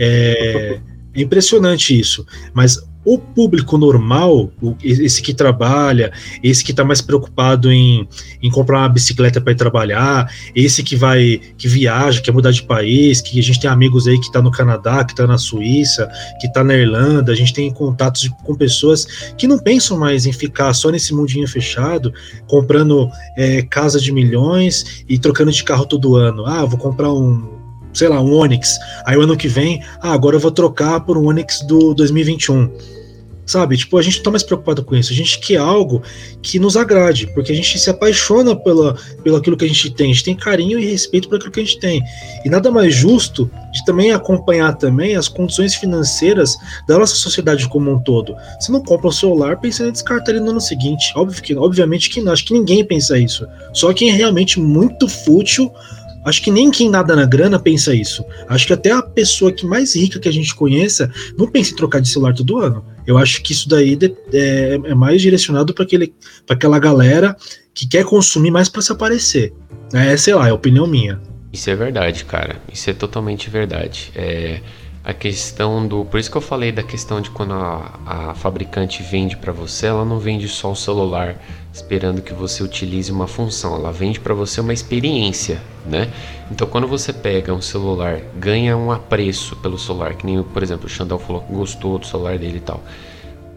É, 0.00 0.80
é 1.14 1.20
impressionante 1.20 1.98
isso. 1.98 2.26
Mas 2.52 2.78
o 3.04 3.18
público 3.18 3.76
normal, 3.76 4.50
esse 4.82 5.20
que 5.20 5.34
trabalha, 5.34 6.12
esse 6.42 6.64
que 6.64 6.70
está 6.70 6.84
mais 6.84 7.00
preocupado 7.00 7.70
em, 7.70 8.08
em 8.42 8.50
comprar 8.50 8.78
uma 8.78 8.88
bicicleta 8.88 9.40
para 9.40 9.52
ir 9.52 9.56
trabalhar, 9.56 10.30
esse 10.54 10.82
que 10.82 10.96
vai, 10.96 11.40
que 11.58 11.68
viaja, 11.68 12.22
quer 12.22 12.32
mudar 12.32 12.50
de 12.50 12.62
país, 12.62 13.20
que 13.20 13.38
a 13.38 13.42
gente 13.42 13.60
tem 13.60 13.68
amigos 13.68 14.08
aí 14.08 14.18
que 14.18 14.26
está 14.26 14.40
no 14.40 14.50
Canadá, 14.50 15.04
que 15.04 15.12
está 15.12 15.26
na 15.26 15.36
Suíça, 15.36 16.08
que 16.40 16.46
está 16.46 16.64
na 16.64 16.74
Irlanda, 16.74 17.32
a 17.32 17.36
gente 17.36 17.52
tem 17.52 17.70
contatos 17.70 18.28
com 18.44 18.54
pessoas 18.54 19.04
que 19.36 19.46
não 19.46 19.58
pensam 19.58 19.98
mais 19.98 20.24
em 20.26 20.32
ficar 20.32 20.72
só 20.72 20.90
nesse 20.90 21.14
mundinho 21.14 21.46
fechado, 21.46 22.12
comprando 22.46 23.10
é, 23.36 23.62
casa 23.62 24.00
de 24.00 24.12
milhões 24.12 25.04
e 25.08 25.18
trocando 25.18 25.52
de 25.52 25.62
carro 25.62 25.84
todo 25.84 26.16
ano. 26.16 26.46
Ah, 26.46 26.64
vou 26.64 26.78
comprar 26.78 27.12
um 27.12 27.63
sei 27.94 28.08
lá, 28.08 28.20
um 28.20 28.34
Onix. 28.34 28.76
Aí 29.06 29.16
o 29.16 29.22
ano 29.22 29.36
que 29.36 29.48
vem, 29.48 29.82
ah, 30.00 30.12
agora 30.12 30.36
eu 30.36 30.40
vou 30.40 30.50
trocar 30.50 31.00
por 31.00 31.16
um 31.16 31.26
Onix 31.26 31.60
do 31.62 31.94
2021. 31.94 32.70
Sabe? 33.46 33.76
Tipo, 33.76 33.98
a 33.98 34.02
gente 34.02 34.22
tá 34.22 34.30
mais 34.30 34.42
preocupado 34.42 34.82
com 34.82 34.96
isso. 34.96 35.12
A 35.12 35.16
gente 35.16 35.38
quer 35.38 35.58
algo 35.58 36.02
que 36.42 36.58
nos 36.58 36.76
agrade, 36.78 37.26
porque 37.34 37.52
a 37.52 37.54
gente 37.54 37.78
se 37.78 37.90
apaixona 37.90 38.56
pela, 38.56 38.96
pelo 39.22 39.36
aquilo 39.36 39.56
que 39.56 39.66
a 39.66 39.68
gente 39.68 39.90
tem. 39.90 40.10
A 40.10 40.14
gente 40.14 40.24
tem 40.24 40.34
carinho 40.34 40.78
e 40.78 40.86
respeito 40.86 41.28
por 41.28 41.36
aquilo 41.36 41.52
que 41.52 41.60
a 41.60 41.64
gente 41.64 41.78
tem. 41.78 42.02
E 42.42 42.48
nada 42.48 42.70
mais 42.70 42.94
justo 42.94 43.50
de 43.70 43.84
também 43.84 44.12
acompanhar 44.12 44.74
também 44.76 45.14
as 45.14 45.28
condições 45.28 45.74
financeiras 45.74 46.56
da 46.88 46.98
nossa 46.98 47.16
sociedade 47.16 47.68
como 47.68 47.92
um 47.92 48.02
todo. 48.02 48.34
Você 48.58 48.72
não 48.72 48.82
compra 48.82 49.08
um 49.08 49.12
celular 49.12 49.60
pensando 49.60 49.90
em 49.90 49.92
descartar 49.92 50.30
ele 50.30 50.40
no 50.40 50.52
ano 50.52 50.60
seguinte. 50.60 51.12
Óbvio 51.14 51.42
que, 51.42 51.54
obviamente 51.54 52.08
que 52.08 52.22
não. 52.22 52.32
Acho 52.32 52.46
que 52.46 52.54
ninguém 52.54 52.82
pensa 52.82 53.18
isso. 53.18 53.46
Só 53.74 53.92
quem 53.92 54.08
é 54.08 54.12
realmente 54.12 54.58
muito 54.58 55.06
fútil 55.06 55.70
Acho 56.24 56.42
que 56.42 56.50
nem 56.50 56.70
quem 56.70 56.88
nada 56.88 57.14
na 57.14 57.26
grana 57.26 57.58
pensa 57.58 57.94
isso. 57.94 58.24
Acho 58.48 58.66
que 58.66 58.72
até 58.72 58.90
a 58.90 59.02
pessoa 59.02 59.52
que 59.52 59.66
mais 59.66 59.94
rica 59.94 60.18
que 60.18 60.28
a 60.28 60.32
gente 60.32 60.54
conheça 60.54 61.10
não 61.36 61.46
pensa 61.46 61.72
em 61.72 61.76
trocar 61.76 62.00
de 62.00 62.08
celular 62.08 62.34
todo 62.34 62.58
ano. 62.58 62.84
Eu 63.06 63.18
acho 63.18 63.42
que 63.42 63.52
isso 63.52 63.68
daí 63.68 63.98
é, 64.32 64.80
é 64.82 64.94
mais 64.94 65.20
direcionado 65.20 65.74
para 65.74 65.86
aquela 66.48 66.78
galera 66.78 67.36
que 67.74 67.86
quer 67.86 68.04
consumir 68.04 68.50
mais 68.50 68.68
para 68.68 68.80
se 68.80 68.92
aparecer. 68.92 69.52
É, 69.92 70.16
sei 70.16 70.34
lá, 70.34 70.48
é 70.48 70.52
opinião 70.52 70.86
minha. 70.86 71.20
Isso 71.52 71.68
é 71.70 71.76
verdade, 71.76 72.24
cara. 72.24 72.56
Isso 72.72 72.88
é 72.88 72.92
totalmente 72.92 73.50
verdade. 73.50 74.10
É 74.14 74.60
a 75.04 75.12
questão 75.12 75.86
do. 75.86 76.04
Por 76.06 76.18
isso 76.18 76.30
que 76.30 76.36
eu 76.36 76.40
falei 76.40 76.72
da 76.72 76.82
questão 76.82 77.20
de 77.20 77.30
quando 77.30 77.52
a, 77.52 78.00
a 78.06 78.34
fabricante 78.34 79.02
vende 79.02 79.36
para 79.36 79.52
você, 79.52 79.86
ela 79.86 80.04
não 80.04 80.18
vende 80.18 80.48
só 80.48 80.72
o 80.72 80.76
celular 80.76 81.36
esperando 81.72 82.22
que 82.22 82.32
você 82.32 82.62
utilize 82.62 83.12
uma 83.12 83.26
função, 83.26 83.74
ela 83.74 83.92
vende 83.92 84.20
para 84.20 84.32
você 84.32 84.60
uma 84.60 84.72
experiência, 84.72 85.60
né? 85.84 86.10
Então 86.50 86.66
quando 86.66 86.86
você 86.86 87.12
pega 87.12 87.52
um 87.52 87.60
celular, 87.60 88.20
ganha 88.36 88.76
um 88.76 88.90
apreço 88.90 89.56
pelo 89.56 89.78
celular, 89.78 90.14
que 90.14 90.24
nem, 90.24 90.42
por 90.42 90.62
exemplo, 90.62 90.86
o 90.86 90.88
Xandão 90.88 91.18
falou 91.18 91.42
que 91.42 91.52
gostou 91.52 91.98
do 91.98 92.06
celular 92.06 92.38
dele 92.38 92.58
e 92.58 92.60
tal. 92.60 92.80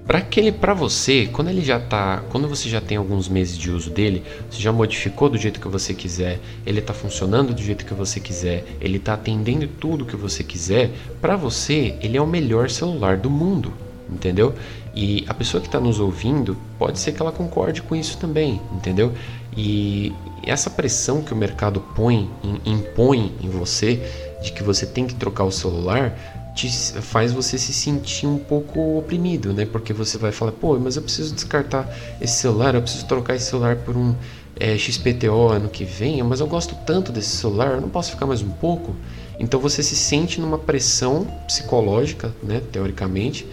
Para 0.08 0.20
aquele, 0.20 0.54
para 0.54 0.74
você, 0.74 1.28
quando 1.34 1.50
ele 1.50 1.62
já 1.62 1.82
tá, 1.82 2.24
quando 2.30 2.48
você 2.48 2.70
já 2.70 2.80
tem 2.80 2.98
alguns 2.98 3.28
meses 3.28 3.58
de 3.58 3.70
uso 3.70 3.90
dele, 3.90 4.24
você 4.50 4.62
já 4.62 4.72
modificou 4.72 5.28
do 5.30 5.38
jeito 5.38 5.60
que 5.60 5.68
você 5.68 5.94
quiser, 5.94 6.40
ele 6.66 6.80
tá 6.80 6.94
funcionando 6.94 7.54
do 7.54 7.62
jeito 7.62 7.86
que 7.86 7.94
você 7.94 8.18
quiser, 8.22 8.64
ele 8.80 9.00
tá 9.00 9.16
atendendo 9.16 9.68
tudo 9.68 10.06
que 10.06 10.16
você 10.16 10.46
quiser, 10.46 10.92
para 11.20 11.36
você, 11.36 11.96
ele 12.00 12.16
é 12.16 12.22
o 12.22 12.26
melhor 12.26 12.70
celular 12.70 13.18
do 13.18 13.30
mundo, 13.30 13.74
entendeu? 14.10 14.56
E 14.96 15.26
a 15.28 15.34
pessoa 15.34 15.60
que 15.60 15.68
está 15.68 15.80
nos 15.80 16.00
ouvindo 16.00 16.56
pode 16.80 17.00
ser 17.00 17.12
que 17.12 17.22
ela 17.22 17.34
concorde 17.34 17.82
com 17.82 17.94
isso 17.94 18.18
também, 18.18 18.62
entendeu? 18.72 19.12
E 19.58 20.14
essa 20.42 20.70
pressão 20.70 21.22
que 21.22 21.34
o 21.34 21.36
mercado 21.36 21.82
põe, 21.96 22.30
impõe 22.66 23.34
em 23.42 23.50
você, 23.50 24.02
de 24.42 24.54
que 24.54 24.64
você 24.64 24.86
tem 24.86 25.06
que 25.06 25.16
trocar 25.16 25.44
o 25.44 25.52
celular, 25.52 26.18
te 26.58 26.70
faz 27.02 27.32
você 27.32 27.58
se 27.58 27.72
sentir 27.72 28.26
um 28.26 28.40
pouco 28.40 28.98
oprimido, 28.98 29.54
né? 29.54 29.66
Porque 29.66 29.94
você 29.94 30.18
vai 30.18 30.32
falar, 30.32 30.52
pô, 30.54 30.78
mas 30.80 30.96
eu 30.96 31.04
preciso 31.04 31.36
descartar 31.36 31.88
esse 32.20 32.40
celular, 32.40 32.74
eu 32.74 32.82
preciso 32.82 33.06
trocar 33.06 33.36
esse 33.36 33.46
celular 33.46 33.76
por 33.76 33.96
um 33.96 34.16
é, 34.60 34.76
XPTO 34.76 35.50
ano 35.50 35.70
que 35.70 35.86
vem, 35.86 36.22
mas 36.24 36.40
eu 36.40 36.48
gosto 36.48 36.76
tanto 36.86 37.12
desse 37.12 37.38
celular, 37.38 37.74
eu 37.74 37.82
não 37.82 37.90
posso 37.90 38.12
ficar 38.12 38.26
mais 38.26 38.42
um 38.42 38.50
pouco. 38.50 38.96
Então 39.40 39.60
você 39.60 39.84
se 39.84 39.96
sente 39.96 40.42
numa 40.42 40.58
pressão 40.58 41.28
psicológica, 41.46 42.34
né, 42.42 42.60
teoricamente, 42.72 43.46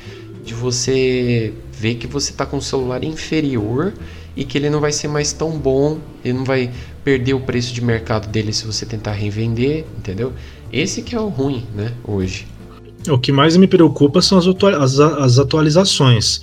de 0.43 0.55
você 0.55 1.53
ver 1.71 1.97
que 1.97 2.07
você 2.07 2.31
está 2.31 2.47
com 2.47 2.57
um 2.57 2.61
celular 2.61 3.05
inferior 3.05 3.93
e 4.35 4.45
que 4.45 4.57
ele 4.57 4.71
não 4.71 4.81
vai 4.81 4.93
ser 4.93 5.09
mais 5.09 5.33
tão 5.33 5.59
bom, 5.59 5.99
ele 6.25 6.39
não 6.39 6.45
vai 6.45 6.73
perder 7.05 7.35
o 7.35 7.41
preço 7.41 7.75
de 7.75 7.85
mercado 7.85 8.29
dele 8.29 8.53
se 8.53 8.65
você 8.65 8.87
tentar 8.87 9.13
revender, 9.13 9.85
entendeu? 9.99 10.33
Esse 10.73 11.03
que 11.03 11.15
é 11.15 11.21
o 11.21 11.29
ruim, 11.29 11.67
né, 11.75 11.93
hoje. 12.03 12.47
O 13.09 13.19
que 13.19 13.31
mais 13.31 13.57
me 13.57 13.67
preocupa 13.67 14.23
são 14.23 14.39
as, 14.39 14.47
atua 14.47 14.77
as, 14.79 14.99
as 14.99 15.39
atualizações. 15.39 16.43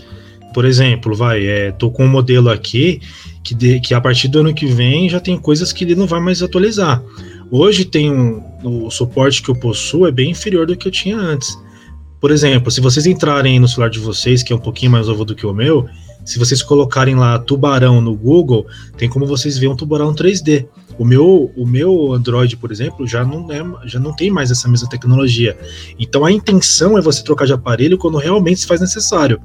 Por 0.54 0.66
exemplo, 0.66 1.16
vai, 1.16 1.46
é, 1.46 1.72
tô 1.72 1.90
com 1.90 2.06
um 2.06 2.10
modelo 2.10 2.50
aqui 2.50 3.02
que, 3.44 3.56
de, 3.56 3.80
que 3.80 3.94
a 3.94 4.02
partir 4.02 4.28
do 4.28 4.40
ano 4.40 4.54
que 4.54 4.66
vem 4.66 5.10
já 5.10 5.20
tem 5.20 5.38
coisas 5.38 5.72
que 5.72 5.84
ele 5.84 5.96
não 5.96 6.06
vai 6.06 6.20
mais 6.20 6.44
atualizar. 6.44 7.02
Hoje 7.50 7.86
tem 7.86 8.12
um, 8.12 8.44
o 8.64 8.92
suporte 8.92 9.42
que 9.42 9.50
eu 9.50 9.56
possuo 9.56 10.08
é 10.08 10.12
bem 10.12 10.32
inferior 10.32 10.68
do 10.68 10.76
que 10.76 10.88
eu 10.88 10.92
tinha 10.92 11.18
antes. 11.18 11.58
Por 12.20 12.32
exemplo, 12.32 12.70
se 12.70 12.80
vocês 12.80 13.08
entrarem 13.08 13.60
no 13.60 13.68
celular 13.68 13.90
de 13.90 14.00
vocês, 14.00 14.44
que 14.44 14.54
é 14.54 14.56
um 14.56 14.60
pouquinho 14.60 14.92
mais 14.92 15.08
novo 15.08 15.26
do 15.26 15.36
que 15.36 15.46
o 15.46 15.54
meu, 15.54 15.88
se 16.26 16.38
vocês 16.38 16.62
colocarem 16.62 17.16
lá 17.16 17.40
tubarão 17.40 18.02
no 18.02 18.16
Google, 18.16 18.66
tem 18.98 19.10
como 19.10 19.26
vocês 19.26 19.58
verem 19.58 19.74
um 19.74 19.78
tubarão 19.78 20.14
3D. 20.14 20.68
O 20.98 21.06
meu, 21.06 21.52
o 21.56 21.66
meu 21.66 22.14
Android, 22.14 22.56
por 22.58 22.72
exemplo, 22.72 23.08
já 23.08 23.24
não, 23.24 23.52
é, 23.52 23.88
já 23.88 24.00
não 24.00 24.16
tem 24.16 24.30
mais 24.30 24.52
essa 24.52 24.68
mesma 24.68 24.90
tecnologia. 24.90 25.58
Então 25.98 26.24
a 26.24 26.32
intenção 26.32 26.98
é 26.98 27.02
você 27.02 27.24
trocar 27.24 27.46
de 27.46 27.54
aparelho 27.54 27.98
quando 27.98 28.18
realmente 28.18 28.62
se 28.62 28.68
faz 28.68 28.82
necessário 28.82 29.42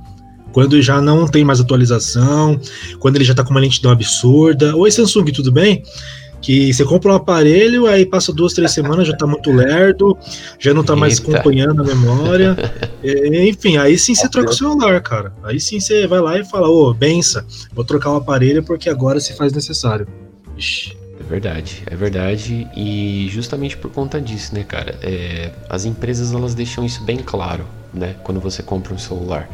quando 0.56 0.80
já 0.80 1.02
não 1.02 1.28
tem 1.28 1.44
mais 1.44 1.60
atualização, 1.60 2.58
quando 2.98 3.16
ele 3.16 3.26
já 3.26 3.34
está 3.34 3.44
com 3.44 3.50
uma 3.50 3.60
lentidão 3.60 3.92
absurda. 3.92 4.74
Oi, 4.74 4.90
Samsung, 4.90 5.26
tudo 5.26 5.52
bem? 5.52 5.82
Que 6.46 6.72
você 6.72 6.84
compra 6.84 7.10
um 7.10 7.16
aparelho, 7.16 7.88
aí 7.88 8.06
passa 8.06 8.32
duas, 8.32 8.52
três 8.52 8.70
semanas, 8.70 9.08
já 9.08 9.14
está 9.14 9.26
muito 9.26 9.50
lerdo, 9.50 10.16
já 10.60 10.72
não 10.72 10.82
está 10.82 10.94
mais 10.94 11.18
acompanhando 11.18 11.82
a 11.82 11.84
memória. 11.84 12.56
É, 13.02 13.26
enfim, 13.50 13.78
aí 13.78 13.98
sim 13.98 14.14
você 14.14 14.28
troca 14.28 14.50
o 14.50 14.54
celular, 14.54 15.02
cara. 15.02 15.32
Aí 15.42 15.58
sim 15.58 15.80
você 15.80 16.06
vai 16.06 16.20
lá 16.20 16.38
e 16.38 16.44
fala, 16.44 16.68
ô, 16.68 16.90
oh, 16.90 16.94
bença, 16.94 17.44
vou 17.72 17.84
trocar 17.84 18.12
o 18.12 18.16
aparelho 18.18 18.62
porque 18.62 18.88
agora 18.88 19.18
se 19.18 19.36
faz 19.36 19.52
necessário. 19.52 20.06
Ixi. 20.56 20.96
É 21.18 21.24
verdade, 21.24 21.82
é 21.84 21.96
verdade. 21.96 22.68
E 22.76 23.26
justamente 23.28 23.76
por 23.76 23.90
conta 23.90 24.20
disso, 24.20 24.54
né, 24.54 24.62
cara? 24.62 24.96
É, 25.02 25.50
as 25.68 25.84
empresas 25.84 26.32
elas 26.32 26.54
deixam 26.54 26.84
isso 26.84 27.02
bem 27.02 27.16
claro, 27.16 27.66
né? 27.92 28.14
Quando 28.22 28.38
você 28.38 28.62
compra 28.62 28.94
um 28.94 28.98
celular. 28.98 29.50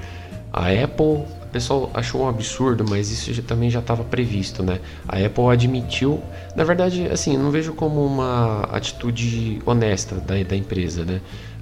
A 0.53 0.69
Apple, 0.69 1.23
o 1.53 1.61
pessoal 1.61 1.91
achou 1.93 2.23
um 2.23 2.29
absurdo, 2.31 2.83
mas 2.89 3.11
isso 3.11 3.31
já, 3.31 3.43
também 3.43 3.69
já 3.69 3.81
estava 3.81 4.03
previsto, 4.03 4.63
né? 4.63 4.81
A 5.07 5.19
Apple 5.19 5.49
admitiu, 5.51 6.19
na 6.57 6.65
verdade, 6.65 7.07
assim, 7.13 7.35
eu 7.35 7.41
não 7.41 7.51
vejo 7.51 7.75
como 7.75 8.03
uma 8.07 8.63
atitude 8.73 9.61
honesta 9.67 10.15
da, 10.15 10.43
da 10.43 10.57
empresa, 10.57 11.05
né? 11.05 11.21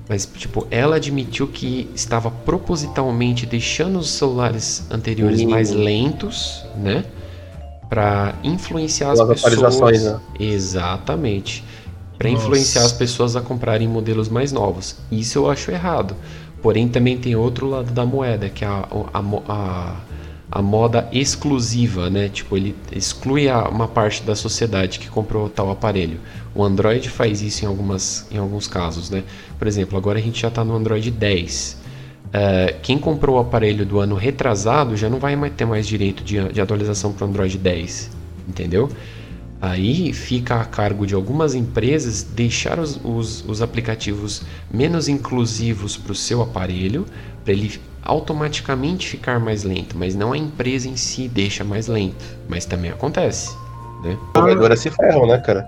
Mas, 0.09 0.27
tipo, 0.27 0.65
ela 0.71 0.95
admitiu 0.95 1.49
que 1.49 1.91
estava 1.93 2.31
propositalmente 2.31 3.47
deixando 3.47 3.99
os 3.99 4.11
celulares 4.11 4.87
anteriores 4.93 5.43
mais 5.43 5.71
lentos, 5.71 6.65
né? 6.77 7.05
Para 7.89 8.37
influenciar 8.45 9.11
as, 9.11 9.19
as 9.19 9.43
pessoas. 9.43 10.05
Né? 10.05 10.21
Exatamente. 10.39 11.65
Para 12.17 12.31
influenciar 12.31 12.85
as 12.85 12.93
pessoas 12.93 13.35
a 13.35 13.41
comprarem 13.41 13.89
modelos 13.89 14.29
mais 14.29 14.53
novos. 14.53 14.95
Isso 15.11 15.37
eu 15.37 15.51
acho 15.51 15.73
errado. 15.73 16.15
Porém, 16.63 16.89
também 16.89 17.17
tem 17.17 17.35
outro 17.35 17.69
lado 17.69 17.93
da 17.93 18.05
moeda, 18.05 18.49
que 18.49 18.65
é 18.65 18.69
a, 18.69 18.87
a, 19.13 19.23
a, 19.49 19.97
a 20.51 20.63
moda 20.63 21.09
exclusiva, 21.13 22.11
né? 22.11 22.29
Tipo, 22.29 22.57
ele 22.57 22.75
exclui 22.93 23.49
a, 23.49 23.69
uma 23.69 23.89
parte 23.89 24.23
da 24.23 24.35
sociedade 24.35 24.99
que 24.99 25.09
comprou 25.09 25.49
tal 25.49 25.71
aparelho. 25.71 26.21
O 26.55 26.65
Android 26.65 27.09
faz 27.09 27.41
isso 27.41 27.65
em, 27.65 27.69
algumas, 27.69 28.27
em 28.31 28.39
alguns 28.39 28.67
casos, 28.67 29.09
né? 29.09 29.23
Por 29.59 29.67
exemplo, 29.67 29.97
agora 29.97 30.19
a 30.19 30.23
gente 30.23 30.41
já 30.41 30.49
está 30.49 30.65
no 30.65 30.75
Android 30.75 31.11
10. 31.11 31.73
Uh, 31.73 31.81
é, 32.33 32.77
quem 32.83 32.99
comprou 32.99 33.37
o 33.37 33.39
aparelho 33.41 33.85
do 33.85 33.99
ano 33.99 34.15
retrasado 34.15 34.97
já 34.97 35.09
não 35.09 35.19
vai 35.19 35.35
mais 35.35 35.53
ter 35.55 35.65
mais 35.65 35.87
direito 35.87 36.23
de, 36.23 36.53
de 36.53 36.61
atualização 36.61 37.13
para 37.13 37.27
o 37.27 37.29
Android 37.29 37.57
10, 37.59 38.11
entendeu? 38.49 38.89
Aí 39.61 40.13
fica 40.13 40.57
a 40.57 40.65
cargo 40.65 41.07
de 41.07 41.15
algumas 41.15 41.55
empresas 41.55 42.23
deixar 42.23 42.79
os, 42.79 42.99
os, 43.05 43.45
os 43.47 43.61
aplicativos 43.61 44.43
menos 44.73 45.07
inclusivos 45.07 45.99
para 45.99 46.13
o 46.13 46.15
seu 46.15 46.41
aparelho, 46.41 47.05
para 47.45 47.53
ele 47.53 47.79
automaticamente 48.03 49.07
ficar 49.07 49.39
mais 49.39 49.63
lento, 49.63 49.97
mas 49.99 50.15
não 50.15 50.33
a 50.33 50.39
empresa 50.39 50.89
em 50.89 50.97
si 50.97 51.29
deixa 51.29 51.63
mais 51.63 51.87
lento, 51.87 52.25
mas 52.49 52.65
também 52.65 52.91
acontece. 52.91 53.55
Né? 54.03 54.17
Agora 54.35 54.75
se 54.77 54.91
ferram, 54.91 55.27
né, 55.27 55.37
cara? 55.39 55.67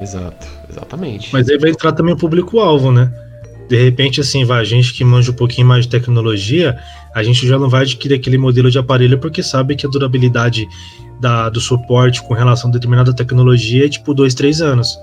Exato, 0.00 0.46
exatamente. 0.70 1.30
Mas 1.32 1.48
aí 1.48 1.58
vai 1.58 1.70
entrar 1.70 1.92
também 1.92 2.14
o 2.14 2.16
público-alvo, 2.16 2.90
né? 2.90 3.12
De 3.68 3.82
repente, 3.82 4.20
assim, 4.20 4.44
vai, 4.44 4.60
a 4.60 4.64
gente 4.64 4.92
que 4.92 5.04
manja 5.04 5.30
um 5.30 5.34
pouquinho 5.34 5.66
mais 5.66 5.84
de 5.84 5.90
tecnologia, 5.90 6.78
a 7.14 7.22
gente 7.22 7.46
já 7.46 7.58
não 7.58 7.68
vai 7.68 7.82
adquirir 7.82 8.16
aquele 8.16 8.36
modelo 8.36 8.70
de 8.70 8.78
aparelho 8.78 9.18
porque 9.18 9.42
sabe 9.42 9.76
que 9.76 9.86
a 9.86 9.88
durabilidade 9.88 10.66
da, 11.20 11.48
do 11.48 11.60
suporte 11.60 12.22
com 12.22 12.34
relação 12.34 12.68
a 12.68 12.72
determinada 12.72 13.14
tecnologia 13.14 13.86
é 13.86 13.88
tipo 13.88 14.12
dois, 14.12 14.34
três 14.34 14.60
anos. 14.60 14.98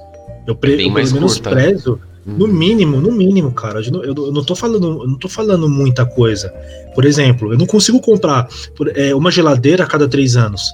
Eu, 0.45 0.55
pre, 0.55 0.71
é 0.71 0.75
eu 0.75 0.93
pelo 0.93 1.11
menos 1.13 1.33
curta. 1.35 1.49
prezo, 1.51 1.99
hum. 2.27 2.35
no 2.37 2.47
mínimo, 2.47 2.99
no 2.99 3.11
mínimo, 3.11 3.51
cara. 3.51 3.81
Eu 3.81 3.91
não, 3.91 4.03
eu 4.03 4.31
não 4.31 4.43
tô 4.43 4.55
falando, 4.55 5.03
eu 5.03 5.07
não 5.07 5.17
tô 5.17 5.29
falando 5.29 5.69
muita 5.69 6.05
coisa. 6.05 6.53
Por 6.93 7.05
exemplo, 7.05 7.53
eu 7.53 7.57
não 7.57 7.65
consigo 7.65 7.99
comprar 8.01 8.47
por, 8.75 8.91
é, 8.97 9.15
uma 9.15 9.31
geladeira 9.31 9.83
a 9.83 9.87
cada 9.87 10.07
três 10.07 10.35
anos. 10.35 10.73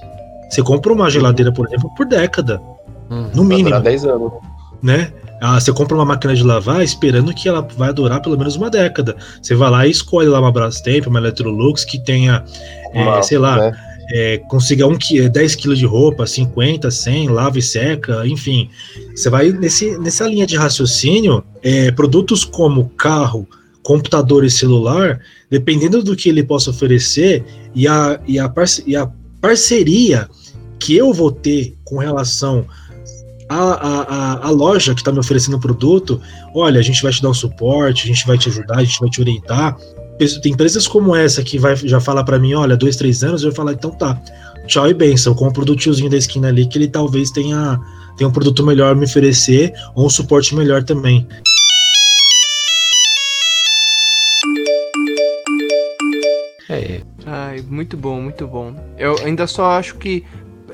Você 0.50 0.62
compra 0.62 0.92
uma 0.92 1.10
geladeira, 1.10 1.52
por 1.52 1.66
exemplo, 1.66 1.90
por 1.96 2.06
década. 2.06 2.60
Hum, 3.10 3.30
no 3.34 3.44
mínimo. 3.44 3.80
10 3.80 4.04
anos. 4.06 4.32
Né? 4.82 5.12
Ah, 5.40 5.60
você 5.60 5.72
compra 5.72 5.94
uma 5.94 6.04
máquina 6.04 6.34
de 6.34 6.42
lavar 6.42 6.82
esperando 6.82 7.32
que 7.34 7.48
ela 7.48 7.60
vai 7.76 7.92
durar 7.92 8.20
pelo 8.20 8.36
menos 8.36 8.56
uma 8.56 8.70
década. 8.70 9.16
Você 9.40 9.54
vai 9.54 9.70
lá 9.70 9.86
e 9.86 9.90
escolhe 9.90 10.28
lá 10.28 10.40
uma 10.40 10.50
Brastemp, 10.50 11.06
uma 11.06 11.18
Electrolux 11.18 11.84
que 11.84 11.98
tenha, 11.98 12.44
é, 12.92 13.22
sei 13.22 13.38
lá, 13.38 13.56
né? 13.56 13.88
é, 14.10 14.38
consiga 14.48 14.86
um, 14.86 14.96
10 14.96 15.54
quilos 15.54 15.78
de 15.78 15.86
roupa, 15.86 16.26
50, 16.26 16.90
100, 16.90 17.28
lava 17.28 17.58
e 17.58 17.62
seca, 17.62 18.26
enfim. 18.26 18.70
Você 19.14 19.28
vai 19.28 19.50
nesse, 19.50 19.98
nessa 19.98 20.26
linha 20.26 20.46
de 20.46 20.56
raciocínio, 20.56 21.44
é, 21.62 21.90
produtos 21.90 22.44
como 22.44 22.88
carro, 22.90 23.46
computador 23.82 24.44
e 24.44 24.50
celular, 24.50 25.20
dependendo 25.50 26.02
do 26.02 26.16
que 26.16 26.28
ele 26.28 26.42
possa 26.42 26.70
oferecer 26.70 27.44
e 27.74 27.86
a, 27.86 28.20
e 28.26 28.38
a, 28.38 28.48
parce, 28.48 28.82
e 28.86 28.96
a 28.96 29.10
parceria 29.40 30.28
que 30.78 30.96
eu 30.96 31.12
vou 31.12 31.30
ter 31.30 31.74
com 31.84 31.98
relação 31.98 32.66
a, 33.48 33.56
a, 33.56 34.46
a, 34.46 34.50
loja 34.50 34.94
que 34.94 35.00
está 35.00 35.10
me 35.10 35.18
oferecendo 35.18 35.56
o 35.56 35.60
produto, 35.60 36.20
olha, 36.54 36.78
a 36.78 36.82
gente 36.82 37.02
vai 37.02 37.12
te 37.12 37.22
dar 37.22 37.30
um 37.30 37.34
suporte, 37.34 38.04
a 38.04 38.06
gente 38.06 38.26
vai 38.26 38.36
te 38.36 38.48
ajudar, 38.48 38.78
a 38.78 38.84
gente 38.84 39.00
vai 39.00 39.08
te 39.08 39.20
orientar. 39.20 39.76
Tem 40.42 40.52
empresas 40.52 40.86
como 40.86 41.14
essa 41.14 41.42
que 41.42 41.58
vai 41.58 41.76
já 41.76 42.00
falar 42.00 42.24
para 42.24 42.38
mim, 42.38 42.54
olha, 42.54 42.76
dois, 42.76 42.96
três 42.96 43.22
anos, 43.22 43.42
eu 43.42 43.50
vou 43.50 43.56
falar, 43.56 43.72
então 43.72 43.90
tá, 43.90 44.20
tchau 44.66 44.88
e 44.88 44.94
benção, 44.94 45.32
eu 45.32 45.36
compro 45.36 45.64
do 45.64 45.76
tiozinho 45.76 46.10
da 46.10 46.16
esquina 46.16 46.48
ali 46.48 46.66
que 46.66 46.76
ele 46.76 46.88
talvez 46.88 47.30
tenha, 47.30 47.80
tenha 48.16 48.28
um 48.28 48.32
produto 48.32 48.64
melhor 48.64 48.92
a 48.92 48.94
me 48.94 49.04
oferecer 49.04 49.72
ou 49.94 50.06
um 50.06 50.10
suporte 50.10 50.54
melhor 50.54 50.82
também. 50.82 51.26
É. 56.68 57.00
Ai, 57.24 57.62
muito 57.66 57.96
bom, 57.96 58.20
muito 58.20 58.46
bom. 58.46 58.74
Eu 58.98 59.16
ainda 59.24 59.46
só 59.46 59.70
acho 59.72 59.96
que 59.96 60.24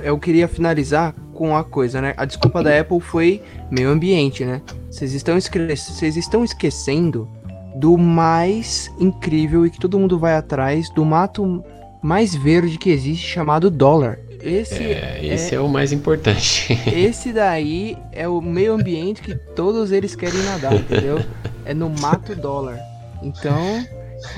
eu 0.03 0.19
queria 0.19 0.49
finalizar 0.49 1.15
com 1.35 1.57
a 1.57 1.65
coisa, 1.65 2.01
né? 2.01 2.15
A 2.17 2.25
desculpa 2.25 2.63
da 2.63 2.81
Apple 2.81 3.01
foi 3.01 3.43
meio 3.71 3.91
ambiente, 3.91 4.45
né? 4.45 4.63
Vocês 4.91 5.13
estão, 5.13 5.37
Vocês 5.39 6.17
estão 6.17 6.45
esquecendo 6.45 7.29
do 7.75 7.99
mais 7.99 8.91
incrível 8.99 9.67
e 9.67 9.71
que 9.71 9.81
todo 9.81 9.99
mundo 9.99 10.19
vai 10.19 10.35
atrás, 10.35 10.89
do 10.91 11.05
mato 11.05 11.63
mais 12.03 12.35
verde 12.35 12.79
que 12.79 12.91
existe, 12.91 13.27
chamado 13.27 13.71
dólar. 13.71 14.19
Esse 14.41 14.75
é, 14.75 15.21
esse 15.23 15.55
é, 15.55 15.57
é 15.57 15.61
o 15.61 15.69
mais 15.69 15.91
importante. 15.91 16.79
Esse 16.95 17.33
daí 17.33 17.97
é 18.13 18.29
o 18.29 18.43
meio 18.43 18.75
ambiente 18.75 19.23
que 19.23 19.35
todos 19.35 19.91
eles 19.91 20.15
querem 20.15 20.43
nadar, 20.43 20.75
entendeu? 20.75 21.19
É 21.65 21.73
no 21.73 21.89
mato 21.89 22.37
dólar. 22.37 22.79
Então, 23.23 23.83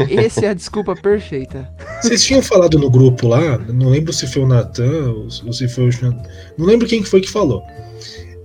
essa 0.08 0.46
é 0.46 0.48
a 0.50 0.54
desculpa 0.54 0.94
perfeita. 0.94 1.68
Vocês 2.02 2.24
tinham 2.24 2.42
falado 2.42 2.78
no 2.78 2.90
grupo 2.90 3.26
lá, 3.28 3.58
não 3.58 3.90
lembro 3.90 4.12
se 4.12 4.26
foi 4.26 4.42
o 4.42 4.46
Natan 4.46 5.12
ou 5.12 5.52
se 5.52 5.68
foi 5.68 5.88
o. 5.88 5.90
Não 6.58 6.66
lembro 6.66 6.86
quem 6.86 7.02
foi 7.02 7.20
que 7.20 7.30
falou. 7.30 7.62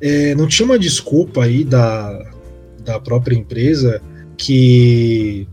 É, 0.02 0.34
não 0.36 0.48
tinha 0.48 0.65
uma 0.65 0.80
desculpa 0.80 1.44
aí 1.44 1.64
da, 1.64 2.32
da 2.84 2.99
própria 2.99 3.36
empresa 3.36 4.02
que 4.38 5.48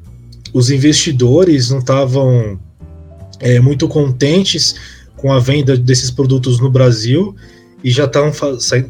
os 0.52 0.70
investidores 0.70 1.70
não 1.70 1.80
estavam 1.80 2.58
é, 3.40 3.60
muito 3.60 3.86
contentes 3.86 4.74
com 5.16 5.32
a 5.32 5.38
venda 5.38 5.76
desses 5.76 6.10
produtos 6.10 6.60
no 6.60 6.70
Brasil 6.70 7.34
e 7.82 7.90
já 7.90 8.04
estão 8.04 8.32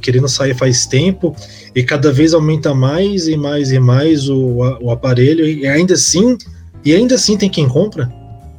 querendo 0.00 0.28
sair 0.28 0.54
faz 0.54 0.86
tempo 0.86 1.34
e 1.74 1.82
cada 1.82 2.12
vez 2.12 2.32
aumenta 2.32 2.74
mais 2.74 3.26
e 3.28 3.36
mais 3.36 3.72
e 3.72 3.78
mais 3.78 4.28
o, 4.28 4.58
o 4.80 4.90
aparelho 4.90 5.46
e 5.46 5.66
ainda 5.66 5.94
assim 5.94 6.38
e 6.84 6.94
ainda 6.94 7.16
assim 7.16 7.36
tem 7.36 7.50
quem 7.50 7.68
compra. 7.68 8.10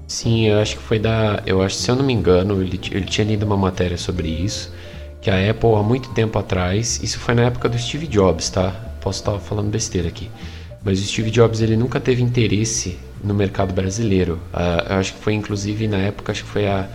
Sim, 0.10 0.48
eu 0.48 0.60
acho 0.60 0.76
que 0.76 0.82
foi 0.82 0.98
da, 1.00 1.42
eu 1.46 1.62
acho 1.62 1.76
se 1.76 1.90
eu 1.90 1.96
não 1.96 2.04
me 2.04 2.12
engano 2.12 2.62
ele, 2.62 2.80
ele 2.92 3.06
tinha 3.06 3.26
lido 3.26 3.46
uma 3.46 3.56
matéria 3.56 3.96
sobre 3.98 4.28
isso 4.28 4.74
que 5.22 5.30
a 5.30 5.52
Apple 5.52 5.76
há 5.76 5.84
muito 5.84 6.10
tempo 6.14 6.40
atrás, 6.40 7.00
isso 7.04 7.20
foi 7.20 7.36
na 7.36 7.44
época 7.44 7.70
do 7.70 7.78
Steve 7.78 8.08
Jobs, 8.08 8.50
tá? 8.50 8.72
Posso 9.02 9.20
estar 9.20 9.38
falando 9.40 9.70
besteira 9.70 10.08
aqui, 10.08 10.32
mas 10.84 11.00
o 11.00 11.04
Steve 11.04 11.30
Jobs 11.30 11.62
ele 11.62 11.78
nunca 11.78 12.00
teve 12.00 12.24
interesse 12.24 12.98
no 13.24 13.34
mercado 13.34 13.74
brasileiro. 13.74 14.40
Uh, 14.54 14.94
eu 14.94 14.96
acho 14.96 15.14
que 15.14 15.20
foi 15.20 15.34
inclusive 15.34 15.88
na 15.88 15.98
época 15.98 16.32
acho 16.32 16.44
que 16.44 16.50
foi 16.50 16.68
a 16.68 16.88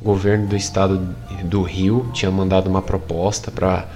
o 0.00 0.04
governo 0.04 0.48
do 0.48 0.56
estado 0.56 0.98
do 1.44 1.62
Rio 1.62 2.10
tinha 2.12 2.30
mandado 2.30 2.68
uma 2.68 2.82
proposta 2.82 3.50
para 3.50 3.86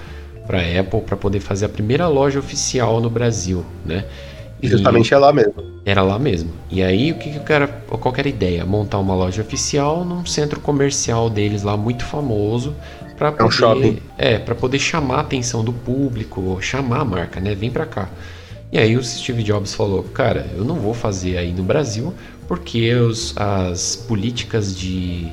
para 0.47 0.61
Apple 0.61 1.01
para 1.01 1.17
poder 1.17 1.41
fazer 1.41 1.65
a 1.67 1.69
primeira 1.69 2.07
loja 2.07 2.39
oficial 2.39 3.01
no 3.01 3.11
Brasil, 3.11 3.65
né? 3.85 4.05
E 4.63 4.69
justamente 4.69 5.13
é 5.13 5.19
lá 5.19 5.33
mesmo. 5.33 5.55
Era 5.85 6.03
lá 6.03 6.19
mesmo. 6.19 6.51
E 6.71 6.83
aí 6.83 7.13
o 7.13 7.17
que, 7.17 7.31
que 7.31 7.39
o 7.39 7.43
cara, 7.43 7.69
qual 7.69 8.15
era 8.17 8.27
a 8.27 8.31
ideia? 8.31 8.65
Montar 8.65 8.99
uma 8.99 9.15
loja 9.15 9.43
oficial 9.43 10.05
num 10.05 10.25
centro 10.25 10.61
comercial 10.61 11.29
deles 11.29 11.63
lá 11.63 11.77
muito 11.77 12.05
famoso 12.05 12.75
para 13.17 13.33
poder, 13.33 13.43
é, 13.43 13.47
um 13.47 13.51
shopping. 13.51 13.99
é 14.19 14.39
para 14.39 14.55
poder 14.55 14.79
chamar 14.79 15.17
a 15.17 15.21
atenção 15.21 15.65
do 15.65 15.73
público, 15.73 16.59
chamar 16.61 17.01
a 17.01 17.05
marca, 17.05 17.41
né? 17.41 17.55
Vem 17.55 17.71
para 17.71 17.87
cá. 17.87 18.09
E 18.73 18.79
aí 18.79 18.97
o 18.97 19.03
Steve 19.03 19.43
Jobs 19.43 19.75
falou, 19.75 20.03
cara, 20.03 20.51
eu 20.57 20.65
não 20.65 20.77
vou 20.77 20.93
fazer 20.93 21.39
aí 21.39 21.53
no 21.53 21.63
Brasil 21.63 22.13
porque 22.49 22.93
os, 22.95 23.35
as 23.37 23.97
políticas 23.97 24.77
de 24.77 25.29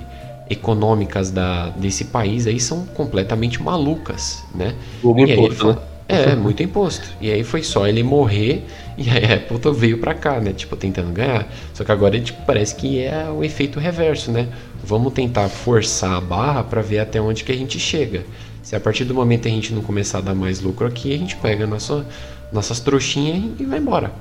econômicas 0.49 1.31
da, 1.31 1.69
desse 1.69 2.05
país 2.05 2.47
aí 2.47 2.59
são 2.59 2.85
completamente 2.85 3.61
malucas, 3.61 4.43
né? 4.53 4.75
O 5.01 5.17
imposto, 5.17 5.67
né? 5.67 5.77
É, 6.07 6.35
muito 6.35 6.61
imposto. 6.61 7.07
E 7.21 7.31
aí 7.31 7.43
foi 7.43 7.63
só 7.63 7.87
ele 7.87 8.03
morrer 8.03 8.65
e 8.97 9.09
a 9.09 9.35
Apple 9.35 9.73
veio 9.73 9.97
para 9.97 10.13
cá, 10.13 10.39
né? 10.39 10.53
Tipo, 10.53 10.75
tentando 10.75 11.11
ganhar. 11.11 11.47
Só 11.73 11.83
que 11.83 11.91
agora 11.91 12.19
tipo, 12.19 12.41
parece 12.45 12.75
que 12.75 12.99
é 12.99 13.29
o 13.29 13.43
efeito 13.43 13.79
reverso, 13.79 14.31
né? 14.31 14.47
Vamos 14.83 15.13
tentar 15.13 15.49
forçar 15.49 16.13
a 16.13 16.21
barra 16.21 16.63
para 16.63 16.81
ver 16.81 16.99
até 16.99 17.19
onde 17.19 17.43
que 17.43 17.51
a 17.51 17.55
gente 17.55 17.79
chega. 17.79 18.25
Se 18.61 18.75
a 18.75 18.79
partir 18.79 19.03
do 19.03 19.13
momento 19.13 19.47
a 19.47 19.51
gente 19.51 19.73
não 19.73 19.81
começar 19.81 20.19
a 20.19 20.21
dar 20.21 20.35
mais 20.35 20.61
lucro 20.61 20.87
aqui, 20.87 21.13
a 21.13 21.17
gente 21.17 21.35
pega 21.37 21.67
nossa, 21.67 22.05
nossas 22.51 22.79
trouxinhas 22.79 23.43
e 23.59 23.65
vai 23.65 23.79
embora. 23.79 24.11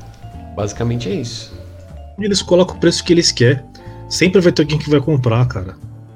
Basicamente 0.57 1.09
é 1.09 1.15
isso. 1.15 1.53
Eles 2.19 2.43
colocam 2.43 2.77
o 2.77 2.81
preço 2.81 3.05
que 3.05 3.13
eles 3.13 3.33
querem. 3.33 3.63
Sempre 4.09 4.41
vai 4.41 4.53
ter 4.53 4.63
alguém 4.63 4.79
que 4.79 4.91
vai 4.91 5.01
comprar, 5.01 5.47
cara. 5.47 5.75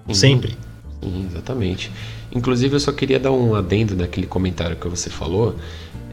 Sim, 0.08 0.14
Sempre. 0.14 0.56
Sim, 1.02 1.26
exatamente. 1.30 1.90
Inclusive, 2.32 2.74
eu 2.74 2.80
só 2.80 2.92
queria 2.92 3.18
dar 3.18 3.32
um 3.32 3.54
adendo 3.54 3.96
naquele 3.96 4.26
comentário 4.26 4.76
que 4.76 4.86
você 4.88 5.08
falou. 5.08 5.56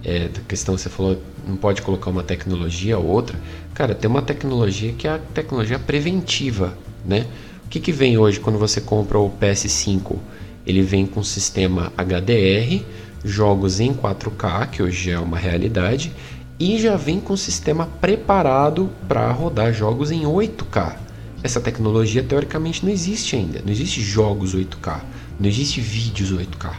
É, 0.03 0.27
da 0.27 0.41
questão 0.41 0.77
você 0.77 0.89
falou, 0.89 1.21
não 1.47 1.55
pode 1.55 1.81
colocar 1.81 2.09
uma 2.09 2.23
tecnologia 2.23 2.97
ou 2.97 3.05
outra. 3.05 3.39
Cara, 3.73 3.95
tem 3.95 4.09
uma 4.09 4.21
tecnologia 4.21 4.91
que 4.93 5.07
é 5.07 5.11
a 5.11 5.17
tecnologia 5.17 5.80
preventiva, 5.80 6.77
né? 7.05 7.25
O 7.65 7.69
que, 7.69 7.80
que 7.80 7.91
vem 7.91 8.17
hoje 8.17 8.39
quando 8.39 8.59
você 8.59 8.81
compra 8.81 9.17
o 9.17 9.30
PS5? 9.30 10.17
Ele 10.65 10.81
vem 10.81 11.05
com 11.05 11.23
sistema 11.23 11.91
HDR, 11.97 12.84
jogos 13.23 13.80
em 13.80 13.93
4K, 13.93 14.69
que 14.69 14.84
hoje 14.84 15.11
é 15.11 15.19
uma 15.19 15.38
realidade, 15.38 16.11
e 16.59 16.80
já 16.80 16.95
vem 16.95 17.19
com 17.19 17.35
sistema 17.35 17.88
preparado 17.99 18.89
para 19.07 19.31
rodar 19.31 19.73
jogos 19.73 20.11
em 20.11 20.23
8K. 20.23 20.95
Essa 21.41 21.59
tecnologia 21.59 22.23
teoricamente 22.23 22.85
não 22.85 22.91
existe 22.91 23.35
ainda. 23.35 23.61
Não 23.65 23.71
existe 23.71 24.01
jogos 24.01 24.55
8K, 24.55 25.01
não 25.39 25.49
existe 25.49 25.81
vídeos 25.81 26.31
8K. 26.31 26.73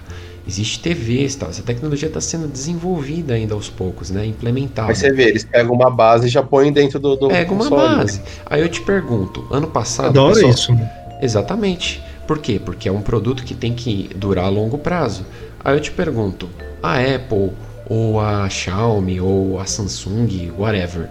Existe 0.47 0.81
TVs, 0.81 1.37
tal. 1.37 1.49
Essa 1.49 1.63
tecnologia 1.63 2.09
está 2.09 2.21
sendo 2.21 2.47
desenvolvida 2.47 3.35
ainda 3.35 3.55
aos 3.55 3.71
poucos, 3.71 4.11
né? 4.11 4.27
Implementada. 4.27 4.91
Aí 4.91 4.95
você 4.95 5.11
vê, 5.11 5.29
eles 5.29 5.45
pegam 5.45 5.75
uma 5.75 5.91
base 5.91 6.27
e 6.27 6.31
já 6.31 6.43
põem 6.43 6.71
dentro 6.71 6.99
do, 6.99 7.17
do 7.17 7.29
Pega 7.29 7.51
uma 7.51 7.65
console, 7.65 7.97
base. 7.97 8.19
Né? 8.19 8.27
Aí 8.47 8.61
eu 8.61 8.69
te 8.69 8.83
pergunto, 8.83 9.47
ano 9.51 9.67
passado. 9.69 10.09
Adoro 10.09 10.35
pessoal... 10.35 10.53
isso. 10.53 10.79
Exatamente. 11.23 12.03
Por 12.27 12.39
quê? 12.39 12.61
Porque 12.63 12.89
é 12.89 12.93
um 12.93 13.01
produto 13.01 13.43
que 13.43 13.55
tem 13.55 13.75
que 13.75 14.11
durar 14.15 14.45
a 14.45 14.49
longo 14.49 14.77
prazo. 14.77 15.25
Aí 15.65 15.75
eu 15.75 15.81
te 15.81 15.91
pergunto, 15.91 16.49
a 16.83 16.99
Apple 16.99 17.53
ou 17.89 18.21
a 18.21 18.49
Xiaomi 18.49 19.21
ou 19.21 19.59
a 19.59 19.65
Samsung, 19.65 20.53
whatever, 20.59 21.09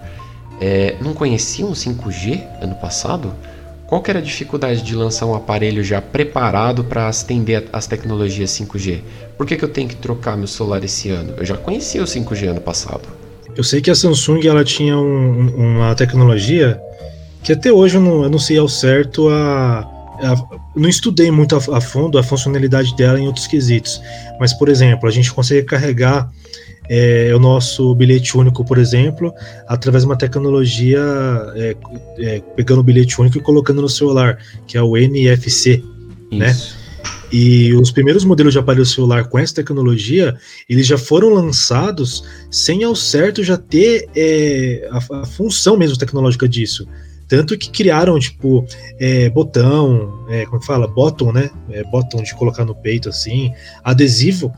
é, 0.62 0.96
não 1.02 1.14
conheciam 1.14 1.72
5G 1.72 2.44
ano 2.62 2.76
passado? 2.76 3.34
Qual 3.88 4.02
que 4.02 4.10
era 4.10 4.20
a 4.20 4.22
dificuldade 4.22 4.82
de 4.82 4.96
lançar 4.96 5.26
um 5.26 5.36
aparelho 5.36 5.84
já 5.84 6.02
preparado 6.02 6.84
para 6.84 7.08
atender 7.08 7.68
as 7.72 7.86
tecnologias 7.86 8.50
5G? 8.52 9.02
Por 9.38 9.46
que, 9.46 9.56
que 9.56 9.64
eu 9.64 9.70
tenho 9.70 9.88
que 9.88 9.96
trocar 9.96 10.38
meu 10.38 10.48
celular 10.48 10.84
esse 10.84 11.10
ano? 11.10 11.34
Eu 11.38 11.46
já 11.46 11.58
conhecia 11.58 12.02
o 12.02 12.06
5G 12.06 12.48
ano 12.48 12.62
passado. 12.62 13.08
Eu 13.56 13.64
sei 13.64 13.82
que 13.82 13.92
a 13.92 13.96
Samsung 13.96 14.48
ela 14.48 14.64
tinha 14.64 14.98
um, 14.98 15.76
uma 15.76 15.94
tecnologia 15.96 16.82
que 17.44 17.52
até 17.52 17.72
hoje 17.72 17.98
eu 17.98 18.02
não, 18.02 18.24
eu 18.24 18.30
não 18.30 18.40
sei 18.40 18.58
ao 18.58 18.70
certo 18.70 19.30
a, 19.30 19.80
a 20.20 20.36
não 20.76 20.90
estudei 20.90 21.30
muito 21.30 21.56
a, 21.56 21.78
a, 21.78 21.82
fundo 21.82 22.18
a 22.18 22.24
funcionalidade 22.24 22.96
dela 22.96 23.20
em 23.20 23.28
outros 23.28 23.46
quesitos, 23.46 24.02
mas 24.40 24.54
por 24.54 24.70
exemplo, 24.70 25.08
a 25.08 25.12
gente 25.12 25.32
consegue 25.32 25.68
carregar 25.68 26.32
é, 26.90 27.32
o 27.36 27.40
nosso 27.40 27.94
bilhete 27.96 28.38
único, 28.38 28.64
por 28.66 28.78
exemplo, 28.78 29.34
através 29.68 30.04
de 30.04 30.10
uma 30.10 30.18
tecnologia 30.18 31.02
é, 31.56 31.76
é, 32.18 32.42
pegando 32.56 32.82
o 32.82 32.84
bilhete 32.84 33.20
único 33.20 33.38
e 33.38 33.42
colocando 33.42 33.82
no 33.82 33.90
celular, 33.90 34.38
que 34.68 34.78
é 34.78 34.82
o 34.82 34.98
NFC, 34.98 35.84
né? 36.32 36.52
Isso. 36.52 36.76
né? 36.78 36.84
E 37.34 37.74
os 37.74 37.90
primeiros 37.90 38.24
modelos 38.24 38.54
de 38.54 38.60
aparelho 38.60 38.86
celular 38.86 39.28
com 39.28 39.40
essa 39.40 39.56
tecnologia, 39.56 40.38
eles 40.70 40.86
já 40.86 41.00
foram 41.00 41.30
lançados 41.30 42.24
sem 42.52 42.84
ao 42.84 42.96
certo 42.96 43.44
já 43.44 43.58
ter 43.58 44.08
é, 44.16 44.88
a, 44.92 45.22
a, 45.22 45.26
função 45.26 45.76
mesmo 45.76 45.98
tecnológica 45.98 46.48
disso. 46.48 46.88
Tanto 47.28 47.58
que 47.58 47.72
criaram, 47.72 48.20
tipo, 48.20 48.64
é, 49.00 49.32
botão, 49.32 50.24
é, 50.30 50.46
como 50.46 50.62
fala? 50.62 50.88
Bottom, 50.88 51.32
né? 51.32 51.50
É, 51.72 51.84
botão 51.86 52.22
de 52.22 52.36
colocar 52.36 52.66
no 52.66 52.76
peito, 52.76 53.10
assim, 53.10 53.52
adesivo, 53.84 54.54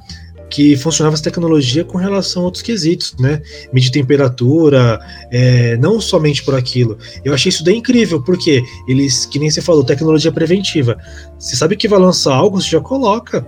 que 0.49 0.75
funcionava 0.75 1.15
essa 1.15 1.23
tecnologia 1.23 1.83
com 1.83 1.97
relação 1.97 2.43
a 2.43 2.45
outros 2.45 2.61
quesitos, 2.61 3.15
né? 3.19 3.41
Medir 3.73 3.91
temperatura, 3.91 4.99
é, 5.31 5.75
não 5.77 5.99
somente 5.99 6.43
por 6.43 6.55
aquilo. 6.55 6.97
Eu 7.23 7.33
achei 7.33 7.49
isso 7.49 7.63
bem 7.63 7.79
incrível, 7.79 8.21
porque 8.21 8.63
eles, 8.87 9.25
que 9.25 9.39
nem 9.39 9.49
você 9.49 9.61
falou, 9.61 9.83
tecnologia 9.83 10.31
preventiva. 10.31 10.97
Você 11.37 11.55
sabe 11.55 11.75
que 11.75 11.87
vai 11.87 11.99
lançar 11.99 12.33
algo, 12.33 12.61
você 12.61 12.69
já 12.69 12.79
coloca. 12.79 13.45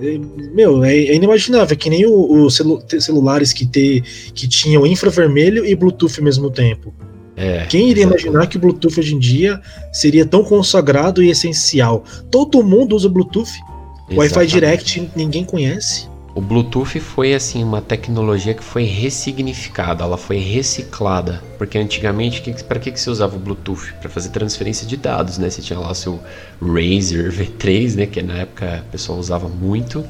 É, 0.00 0.18
meu, 0.54 0.84
é, 0.84 0.96
é 0.96 1.14
inimaginável, 1.14 1.74
é 1.74 1.76
que 1.76 1.90
nem 1.90 2.06
os 2.06 2.54
celu 2.54 2.82
celulares 2.98 3.52
que, 3.52 3.66
te, 3.66 4.02
que 4.34 4.48
tinham 4.48 4.86
infravermelho 4.86 5.64
e 5.66 5.74
Bluetooth 5.74 6.18
ao 6.18 6.24
mesmo 6.24 6.50
tempo. 6.50 6.94
É, 7.36 7.64
Quem 7.66 7.88
iria 7.88 8.02
exatamente. 8.02 8.26
imaginar 8.26 8.46
que 8.48 8.56
o 8.58 8.60
Bluetooth 8.60 9.00
hoje 9.00 9.14
em 9.14 9.18
dia 9.18 9.60
seria 9.92 10.26
tão 10.26 10.44
consagrado 10.44 11.22
e 11.22 11.30
essencial? 11.30 12.04
Todo 12.30 12.62
mundo 12.62 12.94
usa 12.94 13.08
Bluetooth. 13.08 13.50
Wi-Fi 14.12 14.46
Direct 14.46 15.10
ninguém 15.14 15.44
conhece. 15.44 16.09
O 16.32 16.40
Bluetooth 16.40 17.00
foi 17.00 17.34
assim 17.34 17.64
uma 17.64 17.82
tecnologia 17.82 18.54
que 18.54 18.62
foi 18.62 18.84
ressignificada, 18.84 20.04
ela 20.04 20.16
foi 20.16 20.38
reciclada, 20.38 21.42
porque 21.58 21.76
antigamente 21.76 22.40
para 22.62 22.78
que, 22.78 22.92
que 22.92 23.00
você 23.00 23.10
usava 23.10 23.34
o 23.36 23.38
Bluetooth? 23.38 23.94
Para 24.00 24.08
fazer 24.08 24.28
transferência 24.28 24.86
de 24.86 24.96
dados, 24.96 25.38
né? 25.38 25.50
Você 25.50 25.60
tinha 25.60 25.78
lá 25.78 25.92
seu 25.92 26.20
Razer 26.62 27.32
V3, 27.32 27.96
né? 27.96 28.06
Que 28.06 28.22
na 28.22 28.38
época 28.38 28.84
o 28.86 28.92
pessoal 28.92 29.18
usava 29.18 29.48
muito. 29.48 30.04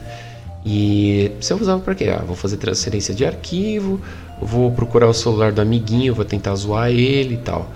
E 0.64 1.32
você 1.40 1.54
usava 1.54 1.80
para 1.80 1.94
quê? 1.94 2.10
Ah, 2.10 2.22
vou 2.22 2.36
fazer 2.36 2.58
transferência 2.58 3.14
de 3.14 3.24
arquivo, 3.24 3.98
vou 4.42 4.70
procurar 4.70 5.08
o 5.08 5.14
celular 5.14 5.52
do 5.52 5.62
amiguinho, 5.62 6.14
vou 6.14 6.24
tentar 6.24 6.54
zoar 6.54 6.90
ele 6.90 7.34
e 7.34 7.38
tal. 7.38 7.72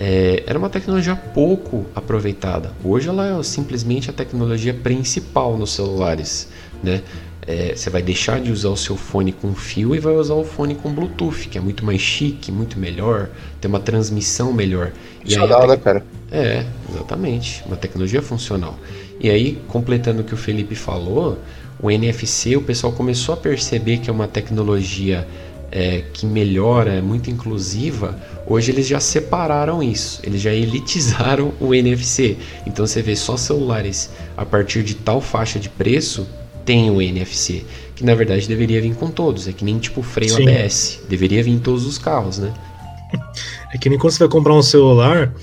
É, 0.00 0.44
era 0.46 0.56
uma 0.56 0.70
tecnologia 0.70 1.16
pouco 1.16 1.84
aproveitada. 1.96 2.70
Hoje 2.84 3.08
ela 3.08 3.40
é 3.40 3.42
simplesmente 3.42 4.08
a 4.08 4.12
tecnologia 4.12 4.72
principal 4.72 5.58
nos 5.58 5.72
celulares, 5.72 6.48
né? 6.80 7.02
É, 7.50 7.74
você 7.74 7.88
vai 7.88 8.02
deixar 8.02 8.42
de 8.42 8.52
usar 8.52 8.68
o 8.68 8.76
seu 8.76 8.94
fone 8.94 9.32
com 9.32 9.54
fio 9.54 9.94
e 9.96 9.98
vai 9.98 10.12
usar 10.12 10.34
o 10.34 10.44
fone 10.44 10.74
com 10.74 10.92
Bluetooth, 10.92 11.48
que 11.48 11.56
é 11.56 11.60
muito 11.62 11.82
mais 11.82 11.98
chique, 11.98 12.52
muito 12.52 12.78
melhor, 12.78 13.30
tem 13.58 13.70
uma 13.70 13.80
transmissão 13.80 14.52
melhor. 14.52 14.92
Funcional, 15.22 15.66
né, 15.66 15.78
cara? 15.78 16.04
É, 16.30 16.66
exatamente. 16.90 17.64
Uma 17.64 17.76
tecnologia 17.76 18.20
funcional. 18.20 18.78
E 19.18 19.30
aí, 19.30 19.58
completando 19.66 20.20
o 20.20 20.24
que 20.24 20.34
o 20.34 20.36
Felipe 20.36 20.74
falou, 20.74 21.38
o 21.80 21.90
NFC, 21.90 22.54
o 22.54 22.60
pessoal 22.60 22.92
começou 22.92 23.32
a 23.32 23.36
perceber 23.38 23.96
que 23.96 24.10
é 24.10 24.12
uma 24.12 24.28
tecnologia 24.28 25.26
é, 25.72 26.04
que 26.12 26.26
melhora, 26.26 26.92
é 26.92 27.00
muito 27.00 27.30
inclusiva. 27.30 28.14
Hoje 28.46 28.72
eles 28.72 28.86
já 28.86 29.00
separaram 29.00 29.82
isso, 29.82 30.20
eles 30.22 30.42
já 30.42 30.52
elitizaram 30.54 31.54
o 31.58 31.74
NFC. 31.74 32.36
Então 32.66 32.86
você 32.86 33.00
vê 33.00 33.16
só 33.16 33.38
celulares 33.38 34.10
a 34.36 34.44
partir 34.44 34.82
de 34.82 34.94
tal 34.94 35.22
faixa 35.22 35.58
de 35.58 35.70
preço 35.70 36.26
tem 36.68 36.90
o 36.90 37.00
NFC, 37.00 37.64
que 37.96 38.04
na 38.04 38.14
verdade 38.14 38.46
deveria 38.46 38.78
vir 38.82 38.94
com 38.94 39.10
todos, 39.10 39.48
é 39.48 39.54
que 39.54 39.64
nem 39.64 39.78
tipo 39.78 40.02
freio 40.02 40.34
Sim. 40.34 40.46
ABS, 40.46 41.00
deveria 41.08 41.42
vir 41.42 41.52
em 41.52 41.58
todos 41.58 41.86
os 41.86 41.96
carros, 41.96 42.36
né? 42.38 42.52
É 43.72 43.76
que 43.76 43.90
nem 43.90 43.98
quando 43.98 44.12
você 44.12 44.20
vai 44.20 44.28
comprar 44.28 44.54
um 44.54 44.62
celular, 44.62 45.34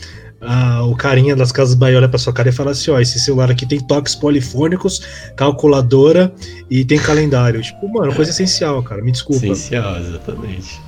ah, 0.41 0.83
o 0.83 0.95
carinha 0.95 1.35
das 1.35 1.51
Casas 1.51 1.75
Bahia 1.75 1.97
olha 1.97 2.09
pra 2.09 2.17
sua 2.17 2.33
cara 2.33 2.49
e 2.49 2.51
fala 2.51 2.71
assim: 2.71 2.89
ó, 2.89 2.99
esse 2.99 3.19
celular 3.19 3.51
aqui 3.51 3.67
tem 3.67 3.79
toques 3.79 4.15
polifônicos, 4.15 4.99
calculadora 5.35 6.33
e 6.67 6.83
tem 6.83 6.97
calendário. 6.97 7.61
Tipo, 7.61 7.87
mano, 7.87 8.15
coisa 8.15 8.31
essencial, 8.31 8.81
cara. 8.81 9.03
Me 9.03 9.11
desculpa. 9.11 9.45
Essencial, 9.45 9.99
exatamente. 9.99 10.81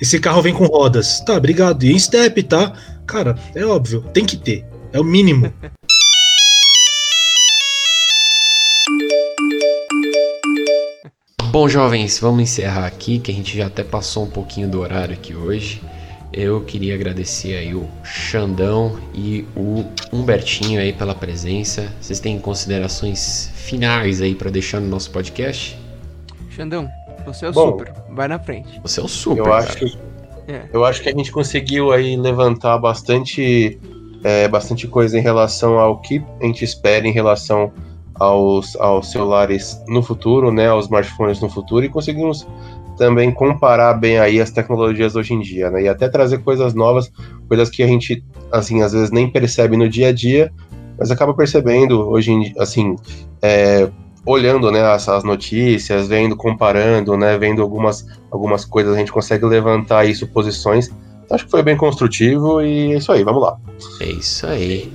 Esse 0.00 0.18
carro 0.18 0.40
vem 0.40 0.54
com 0.54 0.64
rodas. 0.64 1.20
Tá, 1.20 1.36
obrigado. 1.36 1.84
E 1.84 1.92
em 1.92 1.98
step, 1.98 2.42
tá? 2.44 2.72
Cara, 3.06 3.34
é 3.54 3.64
óbvio, 3.66 4.00
tem 4.14 4.24
que 4.24 4.38
ter. 4.38 4.64
É 4.90 4.98
o 4.98 5.04
mínimo. 5.04 5.52
Bom, 11.50 11.66
jovens, 11.66 12.18
vamos 12.18 12.42
encerrar 12.42 12.86
aqui, 12.86 13.18
que 13.18 13.30
a 13.30 13.34
gente 13.34 13.56
já 13.56 13.66
até 13.66 13.82
passou 13.82 14.24
um 14.24 14.30
pouquinho 14.30 14.68
do 14.68 14.80
horário 14.80 15.14
aqui 15.14 15.34
hoje. 15.34 15.80
Eu 16.30 16.60
queria 16.60 16.94
agradecer 16.94 17.56
aí 17.56 17.74
o 17.74 17.88
Xandão 18.04 18.98
e 19.14 19.46
o 19.56 19.82
Humbertinho 20.12 20.78
aí 20.78 20.92
pela 20.92 21.14
presença. 21.14 21.90
Vocês 22.00 22.20
têm 22.20 22.38
considerações 22.38 23.50
finais 23.54 24.20
aí 24.20 24.34
para 24.34 24.50
deixar 24.50 24.78
no 24.78 24.88
nosso 24.88 25.10
podcast? 25.10 25.78
Xandão, 26.50 26.86
você 27.24 27.46
é 27.46 27.48
o 27.48 27.52
Bom, 27.52 27.70
super. 27.70 27.94
Vai 28.10 28.28
na 28.28 28.38
frente. 28.38 28.78
Você 28.82 29.00
é 29.00 29.02
o 29.02 29.08
super, 29.08 29.46
Eu 29.46 29.54
acho, 29.54 29.76
que, 29.78 29.98
É. 30.46 30.64
eu 30.70 30.84
acho 30.84 31.02
que 31.02 31.08
a 31.08 31.12
gente 31.12 31.32
conseguiu 31.32 31.92
aí 31.92 32.14
levantar 32.14 32.76
bastante, 32.76 33.80
é, 34.22 34.46
bastante 34.48 34.86
coisa 34.86 35.18
em 35.18 35.22
relação 35.22 35.78
ao 35.78 35.98
que 35.98 36.22
a 36.42 36.44
gente 36.44 36.62
espera 36.62 37.08
em 37.08 37.12
relação 37.12 37.72
aos, 38.18 38.76
aos 38.76 39.10
celulares 39.10 39.80
no 39.88 40.02
futuro, 40.02 40.50
né, 40.50 40.68
aos 40.68 40.86
smartphones 40.86 41.40
no 41.40 41.48
futuro, 41.48 41.84
e 41.84 41.88
conseguimos 41.88 42.46
também 42.96 43.30
comparar 43.30 43.94
bem 43.94 44.18
aí 44.18 44.40
as 44.40 44.50
tecnologias 44.50 45.14
hoje 45.14 45.34
em 45.34 45.40
dia, 45.40 45.70
né, 45.70 45.82
e 45.82 45.88
até 45.88 46.08
trazer 46.08 46.38
coisas 46.38 46.74
novas, 46.74 47.10
coisas 47.46 47.70
que 47.70 47.82
a 47.82 47.86
gente, 47.86 48.24
assim, 48.52 48.82
às 48.82 48.92
vezes 48.92 49.10
nem 49.10 49.30
percebe 49.30 49.76
no 49.76 49.88
dia 49.88 50.08
a 50.08 50.12
dia, 50.12 50.52
mas 50.98 51.10
acaba 51.10 51.32
percebendo 51.32 52.08
hoje 52.08 52.32
em 52.32 52.40
dia, 52.40 52.54
assim, 52.58 52.96
é, 53.40 53.88
olhando, 54.28 54.70
né, 54.70 54.82
as, 54.82 55.08
as 55.08 55.24
notícias, 55.24 56.06
vendo, 56.06 56.36
comparando, 56.36 57.16
né, 57.16 57.38
vendo 57.38 57.62
algumas, 57.62 58.06
algumas 58.30 58.64
coisas, 58.64 58.94
a 58.94 58.98
gente 58.98 59.10
consegue 59.10 59.46
levantar 59.46 60.00
aí 60.00 60.14
suposições. 60.14 60.90
Acho 61.30 61.44
que 61.44 61.50
foi 61.50 61.62
bem 61.62 61.76
construtivo 61.76 62.60
e 62.60 62.92
é 62.92 62.98
isso 62.98 63.10
aí, 63.10 63.24
vamos 63.24 63.42
lá. 63.42 63.58
É 64.00 64.06
isso 64.06 64.46
aí. 64.46 64.92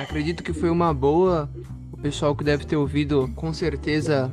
Acredito 0.00 0.42
que 0.42 0.52
foi 0.52 0.68
uma 0.68 0.92
boa. 0.92 1.48
O 1.98 2.02
pessoal 2.02 2.36
que 2.36 2.44
deve 2.44 2.64
ter 2.64 2.76
ouvido, 2.76 3.30
com 3.34 3.52
certeza, 3.52 4.32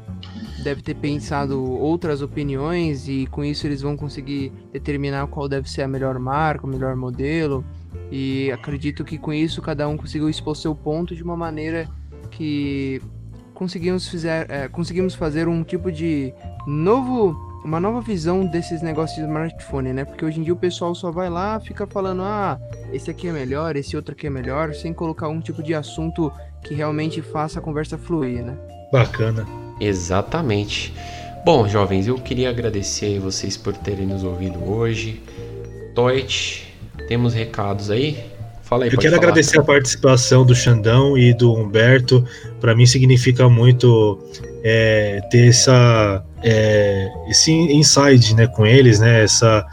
deve 0.64 0.82
ter 0.82 0.96
pensado 0.96 1.64
outras 1.64 2.22
opiniões 2.22 3.08
e 3.08 3.26
com 3.28 3.44
isso 3.44 3.66
eles 3.66 3.82
vão 3.82 3.96
conseguir 3.96 4.52
determinar 4.72 5.28
qual 5.28 5.48
deve 5.48 5.70
ser 5.70 5.82
a 5.82 5.88
melhor 5.88 6.20
marca, 6.20 6.66
o 6.66 6.70
melhor 6.70 6.96
modelo. 6.96 7.64
E 8.12 8.52
acredito 8.52 9.04
que 9.04 9.18
com 9.18 9.34
isso 9.34 9.62
cada 9.62 9.88
um 9.88 9.98
conseguiu 9.98 10.30
expor 10.30 10.56
seu 10.56 10.76
ponto 10.76 11.16
de 11.16 11.24
uma 11.24 11.36
maneira 11.36 11.90
que 12.32 13.02
conseguimos, 13.54 14.08
fizer, 14.08 14.50
é, 14.50 14.68
conseguimos 14.68 15.16
fazer 15.16 15.48
um 15.48 15.64
tipo 15.64 15.92
de 15.92 16.34
novo. 16.68 17.52
Uma 17.64 17.80
nova 17.80 18.02
visão 18.02 18.46
desses 18.46 18.82
negócios 18.82 19.18
de 19.18 19.24
smartphone, 19.24 19.94
né? 19.94 20.04
Porque 20.04 20.26
hoje 20.26 20.38
em 20.38 20.44
dia 20.44 20.52
o 20.52 20.58
pessoal 20.58 20.94
só 20.94 21.12
vai 21.12 21.30
lá, 21.30 21.58
fica 21.62 21.88
falando, 21.88 22.22
ah, 22.22 22.60
esse 22.92 23.10
aqui 23.10 23.30
é 23.30 23.32
melhor, 23.32 23.78
esse 23.78 23.96
outro 23.96 24.12
aqui 24.12 24.28
é 24.28 24.30
melhor, 24.30 24.74
sem 24.74 24.94
colocar 24.94 25.30
um 25.30 25.40
tipo 25.40 25.64
de 25.64 25.74
assunto 25.74 26.30
que 26.64 26.74
realmente 26.74 27.22
faça 27.22 27.60
a 27.60 27.62
conversa 27.62 27.98
fluir, 27.98 28.44
né? 28.44 28.56
Bacana. 28.92 29.46
Exatamente. 29.80 30.94
Bom, 31.46 31.68
jovens, 31.68 32.08
eu 32.08 32.16
queria 32.16 32.50
agradecer 32.50 33.20
vocês 33.20 33.58
por 33.58 33.76
terem 33.76 34.06
nos 34.06 34.24
ouvido 34.24 34.64
hoje. 34.64 35.22
Toit, 35.94 36.74
temos 37.08 37.34
recados 37.34 37.92
aí? 37.92 38.24
Fala 38.62 38.86
aí, 38.86 38.92
Eu 38.92 38.98
quero 38.98 39.16
falar, 39.16 39.28
agradecer 39.28 39.60
a 39.60 39.64
participação 39.64 40.46
do 40.46 40.56
Xandão 40.56 41.18
e 41.18 41.34
do 41.34 41.54
Humberto. 41.54 42.26
Para 42.62 42.74
mim 42.74 42.86
significa 42.86 43.50
muito 43.50 44.18
é, 44.64 45.22
ter 45.30 45.50
essa, 45.50 46.24
é, 46.42 47.12
esse 47.28 47.52
insight 47.52 48.34
né, 48.34 48.48
com 48.48 48.66
eles, 48.66 49.00
né, 49.00 49.24
essa, 49.24 49.66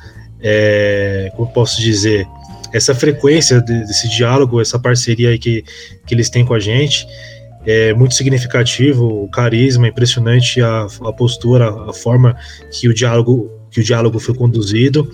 é, 0.42 1.32
como 1.36 1.52
posso 1.52 1.80
dizer, 1.80 2.26
essa 2.72 2.94
frequência 2.94 3.60
de- 3.60 3.84
desse 3.84 4.08
diálogo, 4.08 4.60
essa 4.60 4.78
parceria 4.78 5.30
aí 5.30 5.38
que, 5.38 5.64
que 6.06 6.14
eles 6.14 6.28
têm 6.30 6.44
com 6.44 6.54
a 6.54 6.60
gente. 6.60 7.06
É 7.66 7.92
muito 7.92 8.14
significativo, 8.14 9.24
o 9.24 9.28
carisma, 9.28 9.86
impressionante 9.86 10.62
a, 10.62 10.86
a 11.04 11.12
postura, 11.12 11.68
a 11.88 11.92
forma 11.92 12.34
que 12.72 12.88
o 12.88 12.94
diálogo 12.94 13.50
que 13.70 13.80
o 13.80 13.84
diálogo 13.84 14.18
foi 14.18 14.34
conduzido. 14.34 15.08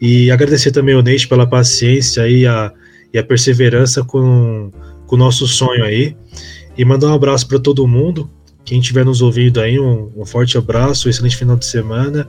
E 0.00 0.30
agradecer 0.30 0.72
também 0.72 0.94
ao 0.94 1.02
Nate 1.02 1.28
pela 1.28 1.46
paciência 1.46 2.28
e 2.28 2.44
a, 2.44 2.72
e 3.12 3.18
a 3.18 3.22
perseverança 3.22 4.02
com, 4.02 4.72
com 5.06 5.14
o 5.14 5.18
nosso 5.18 5.46
sonho 5.46 5.84
aí. 5.84 6.16
E 6.76 6.84
mandar 6.84 7.08
um 7.08 7.14
abraço 7.14 7.46
para 7.46 7.60
todo 7.60 7.86
mundo. 7.86 8.28
Quem 8.64 8.78
estiver 8.78 9.04
nos 9.04 9.20
ouvindo 9.20 9.60
aí, 9.60 9.78
um, 9.78 10.10
um 10.16 10.24
forte 10.24 10.56
abraço, 10.56 11.08
um 11.08 11.10
excelente 11.10 11.36
final 11.36 11.56
de 11.56 11.66
semana. 11.66 12.28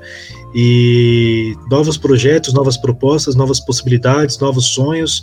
E 0.55 1.53
novos 1.69 1.97
projetos, 1.97 2.53
novas 2.53 2.75
propostas, 2.75 3.35
novas 3.35 3.59
possibilidades, 3.59 4.39
novos 4.39 4.65
sonhos. 4.65 5.21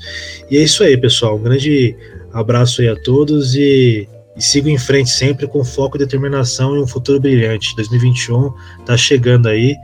E 0.50 0.56
é 0.56 0.62
isso 0.62 0.84
aí, 0.84 0.96
pessoal. 0.96 1.36
Um 1.36 1.42
grande 1.42 1.96
abraço 2.32 2.80
aí 2.80 2.88
a 2.88 2.96
todos 3.02 3.56
e, 3.56 4.08
e 4.36 4.42
sigo 4.42 4.68
em 4.68 4.78
frente 4.78 5.10
sempre 5.10 5.48
com 5.48 5.64
foco 5.64 5.96
e 5.96 5.98
determinação 5.98 6.76
e 6.76 6.80
um 6.80 6.86
futuro 6.86 7.20
brilhante. 7.20 7.74
2021 7.76 8.52
tá 8.86 8.96
chegando 8.96 9.48
aí 9.48 9.74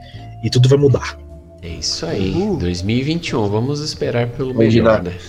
e 0.43 0.49
tudo 0.49 0.69
vai 0.69 0.77
mudar. 0.77 1.19
É 1.61 1.69
isso 1.69 2.05
aí. 2.05 2.31
Uhul. 2.31 2.57
2021, 2.57 3.49
vamos 3.49 3.81
esperar 3.81 4.29
pelo 4.29 4.53
Vamos 4.53 4.73
melhor, 4.73 5.03
né? 5.03 5.13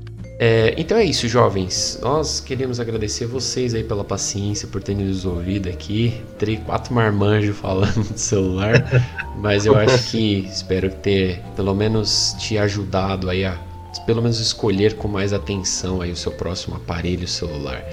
É, 0.42 0.72
então 0.78 0.96
é 0.96 1.04
isso, 1.04 1.28
jovens. 1.28 1.98
Nós 2.00 2.40
queremos 2.40 2.80
agradecer 2.80 3.26
vocês 3.26 3.74
aí 3.74 3.84
pela 3.84 4.02
paciência, 4.02 4.66
por 4.66 4.82
terem 4.82 5.04
nos 5.04 5.26
ouvido 5.26 5.68
aqui. 5.68 6.18
Três, 6.38 6.58
quatro 6.60 6.94
marmanjos 6.94 7.58
falando 7.58 8.10
de 8.10 8.18
celular. 8.18 8.72
mas 9.36 9.66
eu 9.66 9.76
acho 9.76 10.10
que 10.10 10.46
espero 10.50 10.90
ter 10.90 11.42
pelo 11.54 11.74
menos 11.74 12.34
te 12.38 12.56
ajudado 12.56 13.28
aí 13.28 13.44
a 13.44 13.60
pelo 14.06 14.22
menos 14.22 14.40
escolher 14.40 14.94
com 14.94 15.08
mais 15.08 15.34
atenção 15.34 16.00
aí 16.00 16.10
o 16.10 16.16
seu 16.16 16.32
próximo 16.32 16.74
aparelho 16.74 17.28
celular. 17.28 17.84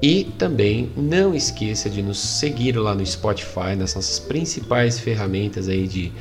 E 0.00 0.24
também 0.38 0.92
não 0.96 1.34
esqueça 1.34 1.90
de 1.90 2.02
nos 2.02 2.20
seguir 2.20 2.78
lá 2.78 2.94
no 2.94 3.04
Spotify, 3.04 3.74
nas 3.76 3.96
nossas 3.96 4.20
principais 4.20 5.00
ferramentas 5.00 5.68
aí 5.68 5.88
de, 5.88 6.12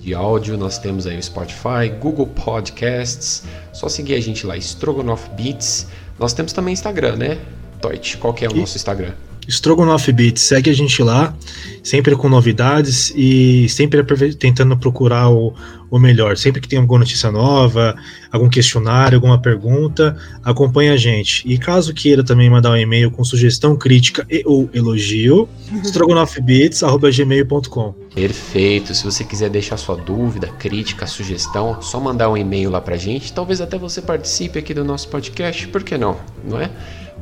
de 0.00 0.14
áudio. 0.14 0.56
Nós 0.56 0.78
temos 0.78 1.06
aí 1.06 1.18
o 1.18 1.22
Spotify, 1.22 1.88
Google 2.00 2.26
Podcasts. 2.26 3.44
Só 3.72 3.88
seguir 3.88 4.14
a 4.14 4.20
gente 4.20 4.46
lá, 4.46 4.56
Strogonoff 4.56 5.28
Beats. 5.30 5.86
Nós 6.18 6.32
temos 6.32 6.52
também 6.52 6.72
Instagram, 6.72 7.16
né? 7.16 7.38
Toit, 7.80 8.18
qual 8.18 8.34
que 8.34 8.44
é 8.44 8.48
o 8.48 8.52
E- 8.56 8.60
nosso 8.60 8.76
Instagram? 8.76 9.12
Strogonoff 9.50 10.12
Beats, 10.12 10.42
segue 10.42 10.70
a 10.70 10.72
gente 10.72 11.02
lá, 11.02 11.34
sempre 11.82 12.14
com 12.14 12.28
novidades 12.28 13.12
e 13.16 13.68
sempre 13.68 14.00
tentando 14.34 14.76
procurar 14.76 15.28
o, 15.28 15.52
o 15.90 15.98
melhor. 15.98 16.36
Sempre 16.36 16.60
que 16.60 16.68
tem 16.68 16.78
alguma 16.78 17.00
notícia 17.00 17.32
nova, 17.32 17.96
algum 18.30 18.48
questionário, 18.48 19.16
alguma 19.16 19.40
pergunta, 19.40 20.16
acompanha 20.44 20.92
a 20.92 20.96
gente. 20.96 21.42
E 21.50 21.58
caso 21.58 21.92
queira 21.92 22.22
também 22.22 22.48
mandar 22.48 22.70
um 22.70 22.76
e-mail 22.76 23.10
com 23.10 23.24
sugestão, 23.24 23.76
crítica 23.76 24.24
e 24.30 24.44
ou 24.46 24.70
elogio, 24.72 25.48
strogonoffbeats.gmail.com. 25.82 27.94
Perfeito. 28.14 28.94
Se 28.94 29.04
você 29.04 29.24
quiser 29.24 29.50
deixar 29.50 29.76
sua 29.76 29.96
dúvida, 29.96 30.46
crítica, 30.46 31.04
sugestão, 31.06 31.82
só 31.82 31.98
mandar 31.98 32.30
um 32.30 32.36
e-mail 32.36 32.70
lá 32.70 32.80
pra 32.80 32.96
gente. 32.96 33.32
Talvez 33.32 33.60
até 33.60 33.76
você 33.76 34.00
participe 34.00 34.60
aqui 34.60 34.72
do 34.72 34.84
nosso 34.84 35.08
podcast, 35.08 35.66
por 35.68 35.82
que 35.82 35.98
não? 35.98 36.16
Não 36.44 36.60
é? 36.60 36.70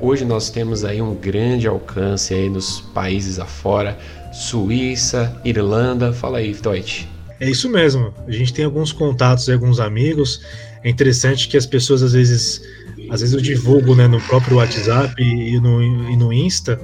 Hoje 0.00 0.24
nós 0.24 0.48
temos 0.48 0.84
aí 0.84 1.02
um 1.02 1.12
grande 1.12 1.66
alcance 1.66 2.32
aí 2.32 2.48
nos 2.48 2.80
países 2.80 3.40
afora, 3.40 3.98
Suíça, 4.32 5.34
Irlanda. 5.44 6.12
Fala 6.12 6.38
aí, 6.38 6.54
Toit. 6.54 7.08
É 7.40 7.50
isso 7.50 7.68
mesmo. 7.68 8.14
A 8.26 8.30
gente 8.30 8.52
tem 8.52 8.64
alguns 8.64 8.92
contatos 8.92 9.48
e 9.48 9.52
alguns 9.52 9.80
amigos. 9.80 10.40
É 10.84 10.88
interessante 10.88 11.48
que 11.48 11.56
as 11.56 11.66
pessoas 11.66 12.02
às 12.04 12.12
vezes, 12.12 12.62
às 13.10 13.22
vezes 13.22 13.34
eu 13.34 13.40
divulgo 13.40 13.96
né, 13.96 14.06
no 14.06 14.20
próprio 14.20 14.58
WhatsApp 14.58 15.20
e 15.20 15.60
no, 15.60 15.82
e 15.82 16.16
no 16.16 16.32
Insta. 16.32 16.80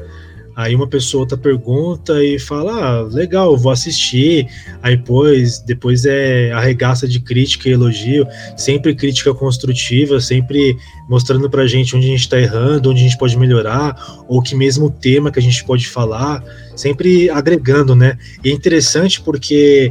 Aí 0.57 0.75
uma 0.75 0.87
pessoa 0.87 1.23
outra 1.23 1.37
pergunta 1.37 2.23
e 2.23 2.39
fala: 2.39 2.73
ah, 2.73 3.03
legal, 3.03 3.57
vou 3.57 3.73
assistir. 3.73 4.47
Aí 4.83 4.97
depois, 4.97 5.59
depois 5.59 6.05
é 6.05 6.53
arregaça 6.53 7.09
de 7.09 7.19
crítica 7.19 7.69
e 7.69 7.73
elogio, 7.73 8.27
sempre 8.57 8.95
crítica 8.95 9.35
construtiva, 9.35 10.21
sempre 10.21 10.77
mostrando 11.09 11.51
pra 11.51 11.67
gente 11.67 11.97
onde 11.97 12.07
a 12.07 12.11
gente 12.11 12.29
tá 12.29 12.39
errando, 12.39 12.91
onde 12.91 13.01
a 13.01 13.03
gente 13.03 13.19
pode 13.19 13.37
melhorar, 13.37 14.25
ou 14.29 14.41
que 14.41 14.55
mesmo 14.55 14.91
tema 14.91 15.31
que 15.31 15.39
a 15.39 15.43
gente 15.43 15.65
pode 15.65 15.89
falar, 15.89 16.43
sempre 16.77 17.29
agregando, 17.29 17.97
né? 17.97 18.17
E 18.45 18.51
é 18.51 18.53
interessante 18.53 19.21
porque 19.21 19.91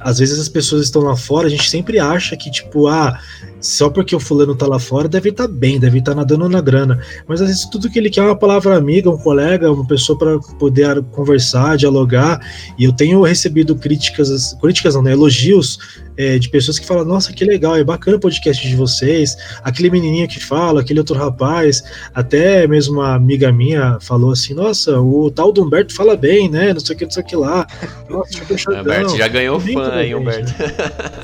às 0.00 0.18
vezes 0.18 0.38
as 0.38 0.48
pessoas 0.48 0.84
estão 0.84 1.02
lá 1.02 1.16
fora, 1.16 1.46
a 1.46 1.50
gente 1.50 1.68
sempre 1.68 1.98
acha 1.98 2.36
que, 2.36 2.50
tipo, 2.50 2.86
ah, 2.86 3.18
só 3.60 3.90
porque 3.90 4.14
o 4.14 4.20
fulano 4.20 4.54
tá 4.54 4.66
lá 4.66 4.78
fora, 4.78 5.08
deve 5.08 5.30
estar 5.30 5.48
tá 5.48 5.52
bem, 5.52 5.78
deve 5.78 5.98
estar 5.98 6.12
tá 6.12 6.16
nadando 6.16 6.48
na 6.48 6.60
grana. 6.60 7.00
Mas 7.26 7.40
às 7.40 7.48
vezes 7.48 7.66
tudo 7.66 7.90
que 7.90 7.98
ele 7.98 8.10
quer 8.10 8.20
é 8.20 8.24
uma 8.24 8.36
palavra 8.36 8.76
amiga, 8.76 9.10
um 9.10 9.18
colega, 9.18 9.70
uma 9.70 9.86
pessoa 9.86 10.18
para 10.18 10.38
poder 10.58 11.02
conversar, 11.12 11.76
dialogar. 11.76 12.40
E 12.78 12.84
eu 12.84 12.92
tenho 12.92 13.22
recebido 13.22 13.74
críticas, 13.74 14.56
críticas 14.60 14.94
não, 14.94 15.02
né, 15.02 15.12
elogios 15.12 15.78
é, 16.16 16.38
de 16.38 16.48
pessoas 16.48 16.78
que 16.78 16.86
falam: 16.86 17.04
Nossa, 17.04 17.32
que 17.32 17.44
legal, 17.44 17.76
é 17.76 17.84
bacana 17.84 18.16
o 18.16 18.20
podcast 18.20 18.66
de 18.66 18.74
vocês. 18.76 19.36
Aquele 19.62 19.90
menininho 19.90 20.28
que 20.28 20.40
fala, 20.40 20.80
aquele 20.80 21.00
outro 21.00 21.16
rapaz, 21.16 21.82
até 22.14 22.66
mesmo 22.66 22.94
uma 22.94 23.14
amiga 23.14 23.52
minha 23.52 23.98
falou 24.00 24.32
assim: 24.32 24.54
Nossa, 24.54 25.00
o 25.00 25.30
tal 25.30 25.52
do 25.52 25.62
Humberto 25.62 25.94
fala 25.94 26.16
bem, 26.16 26.50
né? 26.50 26.72
Não 26.72 26.80
sei 26.80 26.94
o 26.94 26.98
que, 26.98 27.04
não 27.04 27.10
sei 27.10 27.22
o 27.22 27.26
que 27.26 27.36
lá. 27.36 27.66
Nossa, 28.08 28.80
Humberto 28.80 29.16
já 29.16 29.28
ganhou 29.28 29.60
fã, 29.60 30.02
hein, 30.02 30.14
Humberto? 30.14 30.52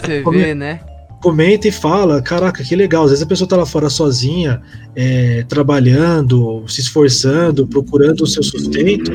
Você 0.01 0.23
vê, 0.23 0.55
né? 0.55 0.81
Comenta 1.25 1.67
e 1.67 1.73
fala, 1.73 2.21
caraca, 2.21 2.63
que 2.63 2.77
legal. 2.77 3.05
Às 3.05 3.11
vezes 3.13 3.25
a 3.25 3.27
pessoa 3.27 3.49
tá 3.49 3.57
lá 3.57 3.65
fora 3.65 3.89
sozinha, 3.89 4.61
é, 4.95 5.43
trabalhando, 5.49 6.63
se 6.69 6.83
esforçando, 6.83 7.67
procurando 7.67 8.25
o 8.25 8.27
seu 8.27 8.43
sustento, 8.43 9.11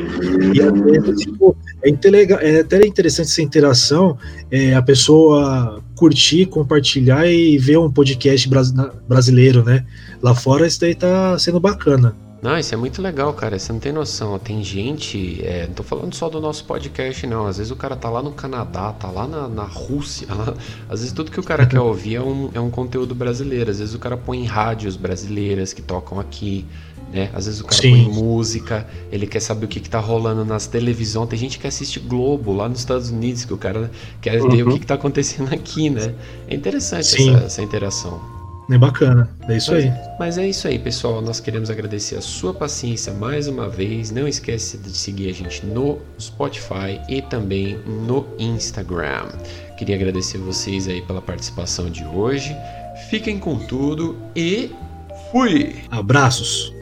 e 0.52 0.60
às 0.60 0.72
vezes, 0.80 1.20
tipo, 1.20 1.56
é, 1.84 1.90
é 2.56 2.60
até 2.62 2.84
interessante 2.84 3.28
essa 3.28 3.40
interação, 3.40 4.18
é, 4.50 4.74
a 4.74 4.82
pessoa 4.82 5.80
curtir, 5.94 6.46
compartilhar 6.46 7.28
e 7.28 7.56
ver 7.58 7.78
um 7.78 7.92
podcast 7.92 8.50
brasileiro, 9.06 9.62
né? 9.62 9.86
Lá 10.20 10.34
fora 10.34 10.66
isso 10.66 10.80
daí 10.80 10.96
tá 10.96 11.38
sendo 11.38 11.60
bacana. 11.60 12.16
Não, 12.42 12.58
isso 12.58 12.72
é 12.72 12.76
muito 12.76 13.02
legal, 13.02 13.34
cara. 13.34 13.58
Você 13.58 13.70
não 13.70 13.78
tem 13.78 13.92
noção. 13.92 14.38
Tem 14.38 14.64
gente. 14.64 15.40
É, 15.44 15.66
não 15.66 15.74
tô 15.74 15.82
falando 15.82 16.14
só 16.14 16.28
do 16.28 16.40
nosso 16.40 16.64
podcast, 16.64 17.26
não. 17.26 17.46
Às 17.46 17.58
vezes 17.58 17.70
o 17.70 17.76
cara 17.76 17.94
tá 17.94 18.08
lá 18.08 18.22
no 18.22 18.32
Canadá, 18.32 18.92
tá 18.92 19.10
lá 19.10 19.26
na, 19.26 19.46
na 19.46 19.64
Rússia. 19.64 20.26
Lá... 20.32 20.54
Às 20.88 21.00
vezes 21.00 21.12
tudo 21.12 21.30
que 21.30 21.38
o 21.38 21.42
cara 21.42 21.66
quer 21.66 21.80
ouvir 21.80 22.16
é 22.16 22.22
um, 22.22 22.50
é 22.54 22.60
um 22.60 22.70
conteúdo 22.70 23.14
brasileiro. 23.14 23.70
Às 23.70 23.78
vezes 23.78 23.94
o 23.94 23.98
cara 23.98 24.16
põe 24.16 24.44
rádios 24.44 24.96
brasileiras 24.96 25.74
que 25.74 25.82
tocam 25.82 26.18
aqui. 26.18 26.64
Né? 27.12 27.28
Às 27.34 27.46
vezes 27.46 27.60
o 27.60 27.64
cara 27.64 27.82
Sim. 27.82 28.04
põe 28.04 28.14
música, 28.14 28.86
ele 29.10 29.26
quer 29.26 29.40
saber 29.40 29.66
o 29.66 29.68
que, 29.68 29.80
que 29.80 29.90
tá 29.90 29.98
rolando 29.98 30.44
nas 30.44 30.66
televisões. 30.66 31.28
Tem 31.28 31.38
gente 31.38 31.58
que 31.58 31.66
assiste 31.66 32.00
Globo 32.00 32.54
lá 32.54 32.68
nos 32.68 32.78
Estados 32.78 33.10
Unidos, 33.10 33.44
que 33.44 33.52
o 33.52 33.58
cara 33.58 33.90
quer 34.20 34.40
uhum. 34.40 34.48
ver 34.48 34.62
o 34.62 34.72
que, 34.72 34.78
que 34.80 34.86
tá 34.86 34.94
acontecendo 34.94 35.52
aqui, 35.52 35.90
né? 35.90 36.14
É 36.48 36.54
interessante 36.54 37.30
essa, 37.30 37.44
essa 37.44 37.62
interação. 37.62 38.39
É 38.70 38.78
bacana, 38.78 39.28
é 39.48 39.56
isso 39.56 39.72
mas, 39.72 39.84
aí. 39.84 39.92
Mas 40.18 40.38
é 40.38 40.48
isso 40.48 40.68
aí, 40.68 40.78
pessoal. 40.78 41.20
Nós 41.20 41.40
queremos 41.40 41.70
agradecer 41.70 42.16
a 42.16 42.20
sua 42.20 42.54
paciência 42.54 43.12
mais 43.12 43.48
uma 43.48 43.68
vez. 43.68 44.12
Não 44.12 44.28
esquece 44.28 44.78
de 44.78 44.90
seguir 44.90 45.28
a 45.28 45.32
gente 45.32 45.66
no 45.66 45.98
Spotify 46.20 47.00
e 47.08 47.20
também 47.20 47.78
no 47.84 48.26
Instagram. 48.38 49.28
Queria 49.76 49.96
agradecer 49.96 50.38
vocês 50.38 50.86
aí 50.86 51.02
pela 51.02 51.20
participação 51.20 51.90
de 51.90 52.04
hoje. 52.04 52.56
Fiquem 53.08 53.38
com 53.38 53.58
tudo 53.58 54.16
e 54.36 54.70
fui! 55.32 55.74
Abraços! 55.90 56.79